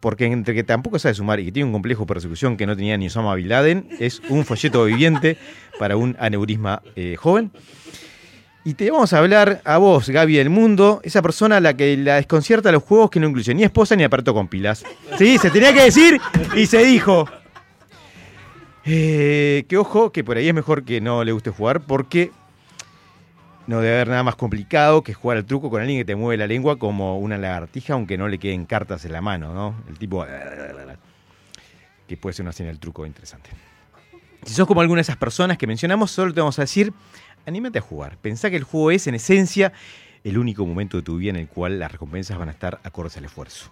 porque 0.00 0.26
entre 0.26 0.54
que 0.54 0.62
tampoco 0.62 0.98
sabe 0.98 1.14
sumar 1.14 1.40
y 1.40 1.46
que 1.46 1.52
tiene 1.52 1.66
un 1.66 1.72
complejo 1.72 2.02
de 2.02 2.06
persecución 2.06 2.56
que 2.56 2.66
no 2.66 2.76
tenía 2.76 2.96
ni 2.96 3.06
Osama 3.06 3.34
Bin 3.34 3.48
Laden, 3.48 3.88
es 3.98 4.20
un 4.28 4.44
folleto 4.44 4.84
viviente 4.84 5.38
para 5.78 5.96
un 5.96 6.16
aneurisma 6.20 6.82
eh, 6.96 7.16
joven. 7.16 7.50
Y 8.66 8.74
te 8.74 8.90
vamos 8.90 9.12
a 9.12 9.18
hablar 9.18 9.60
a 9.64 9.76
vos, 9.78 10.08
Gaby 10.08 10.36
del 10.36 10.50
Mundo, 10.50 11.00
esa 11.02 11.20
persona 11.20 11.58
a 11.58 11.60
la 11.60 11.74
que 11.74 11.96
la 11.96 12.16
desconcierta 12.16 12.72
los 12.72 12.82
juegos 12.82 13.10
que 13.10 13.20
no 13.20 13.28
incluyen 13.28 13.58
ni 13.58 13.62
esposa 13.62 13.94
ni 13.96 14.04
aparato 14.04 14.32
con 14.32 14.48
pilas. 14.48 14.84
Sí, 15.18 15.36
se 15.38 15.50
tenía 15.50 15.72
que 15.74 15.82
decir 15.82 16.18
y 16.56 16.66
se 16.66 16.84
dijo. 16.84 17.26
Eh, 18.86 19.64
que 19.68 19.78
ojo, 19.78 20.12
que 20.12 20.24
por 20.24 20.36
ahí 20.36 20.48
es 20.48 20.54
mejor 20.54 20.84
que 20.84 21.00
no 21.00 21.24
le 21.24 21.32
guste 21.32 21.50
jugar 21.50 21.80
porque 21.80 22.32
no 23.66 23.80
debe 23.80 23.94
haber 23.94 24.08
nada 24.08 24.22
más 24.22 24.36
complicado 24.36 25.02
que 25.02 25.14
jugar 25.14 25.38
al 25.38 25.44
truco 25.44 25.70
con 25.70 25.80
alguien 25.80 26.00
que 26.00 26.04
te 26.04 26.16
mueve 26.16 26.36
la 26.36 26.46
lengua 26.46 26.78
como 26.78 27.18
una 27.18 27.38
lagartija, 27.38 27.94
aunque 27.94 28.18
no 28.18 28.28
le 28.28 28.38
queden 28.38 28.66
cartas 28.66 29.04
en 29.04 29.12
la 29.12 29.20
mano, 29.20 29.54
¿no? 29.54 29.74
El 29.88 29.98
tipo. 29.98 30.26
que 32.06 32.16
puede 32.18 32.34
ser 32.34 32.44
una 32.44 32.52
señal 32.52 32.74
del 32.74 32.80
truco 32.80 33.06
interesante. 33.06 33.50
Si 34.44 34.52
sos 34.52 34.66
como 34.66 34.82
alguna 34.82 34.98
de 34.98 35.02
esas 35.02 35.16
personas 35.16 35.56
que 35.56 35.66
mencionamos, 35.66 36.10
solo 36.10 36.34
te 36.34 36.40
vamos 36.40 36.58
a 36.58 36.62
decir: 36.62 36.92
anímate 37.46 37.78
a 37.78 37.82
jugar. 37.82 38.18
Pensá 38.18 38.50
que 38.50 38.56
el 38.56 38.64
juego 38.64 38.90
es, 38.90 39.06
en 39.06 39.14
esencia, 39.14 39.72
el 40.22 40.38
único 40.38 40.66
momento 40.66 40.98
de 40.98 41.02
tu 41.02 41.16
vida 41.16 41.30
en 41.30 41.36
el 41.36 41.48
cual 41.48 41.78
las 41.78 41.90
recompensas 41.90 42.38
van 42.38 42.48
a 42.48 42.52
estar 42.52 42.80
acordes 42.82 43.16
al 43.16 43.24
esfuerzo. 43.24 43.70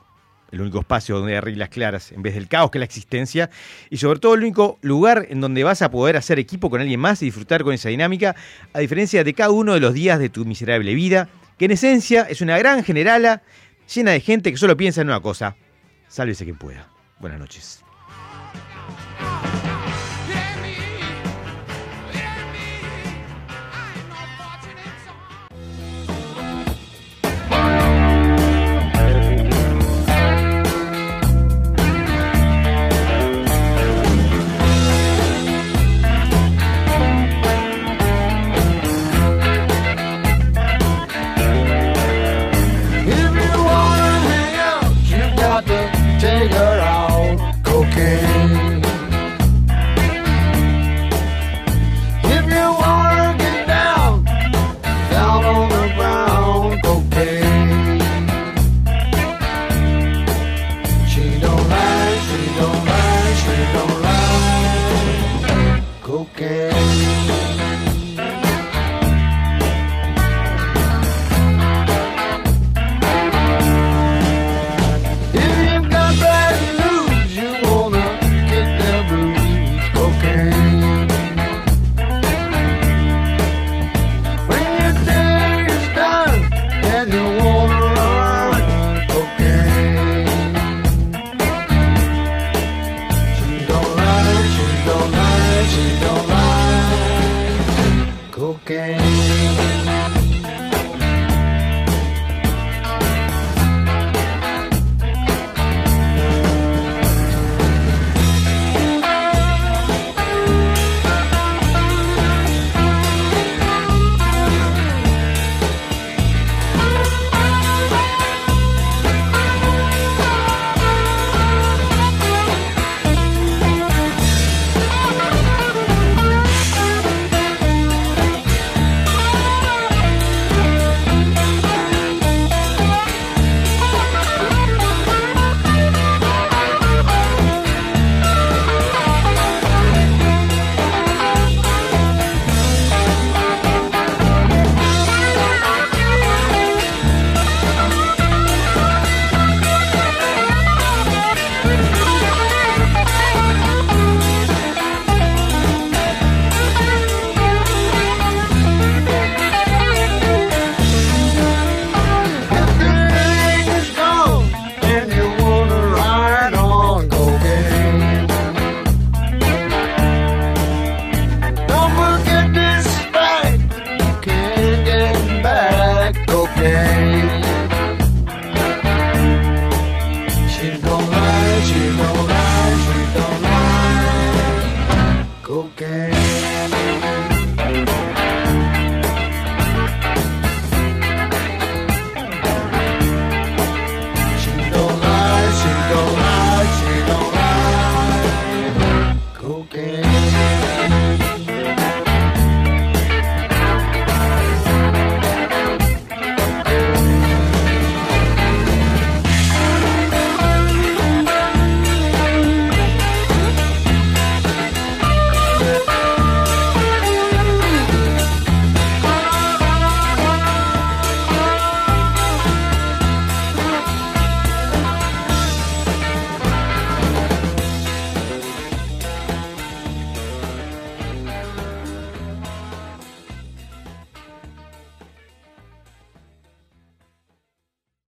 El 0.53 0.61
único 0.61 0.81
espacio 0.81 1.17
donde 1.17 1.35
hay 1.35 1.41
reglas 1.41 1.71
claras 1.71 2.13
en 2.13 2.23
vez 2.23 2.35
del 2.35 2.47
caos 2.47 2.71
que 2.71 2.79
es 2.79 2.81
la 2.81 2.85
existencia. 2.85 3.51
Y 3.91 3.97
sobre 3.97 4.21
todo 4.21 4.35
el 4.35 4.41
único 4.41 4.79
lugar 4.83 5.27
en 5.31 5.41
donde 5.41 5.65
vas 5.65 5.83
a 5.83 5.91
poder 5.91 6.17
hacer 6.17 6.39
equipo 6.39 6.71
con 6.71 6.81
alguien 6.81 7.01
más 7.01 7.21
y 7.23 7.25
disfrutar 7.25 7.65
con 7.65 7.75
esa 7.75 7.89
dinámica, 7.89 8.37
a 8.73 8.79
diferencia 8.79 9.25
de 9.25 9.35
cada 9.35 9.51
uno 9.51 9.75
de 9.75 9.81
los 9.81 9.95
días 9.95 10.19
de 10.19 10.29
tu 10.29 10.45
miserable 10.45 10.95
vida, 10.95 11.29
que 11.59 11.65
en 11.65 11.73
esencia 11.73 12.23
es 12.23 12.41
una 12.41 12.59
gran 12.59 12.85
generala 12.85 13.43
llena 13.93 14.13
de 14.13 14.21
gente 14.21 14.53
que 14.53 14.59
solo 14.59 14.77
piensa 14.77 15.01
en 15.01 15.09
una 15.09 15.21
cosa. 15.21 15.57
Sálvese 16.09 16.45
quien 16.45 16.57
pueda. 16.57 16.89
Buenas 17.19 17.41
noches. 17.41 17.83
Música 66.71 67.42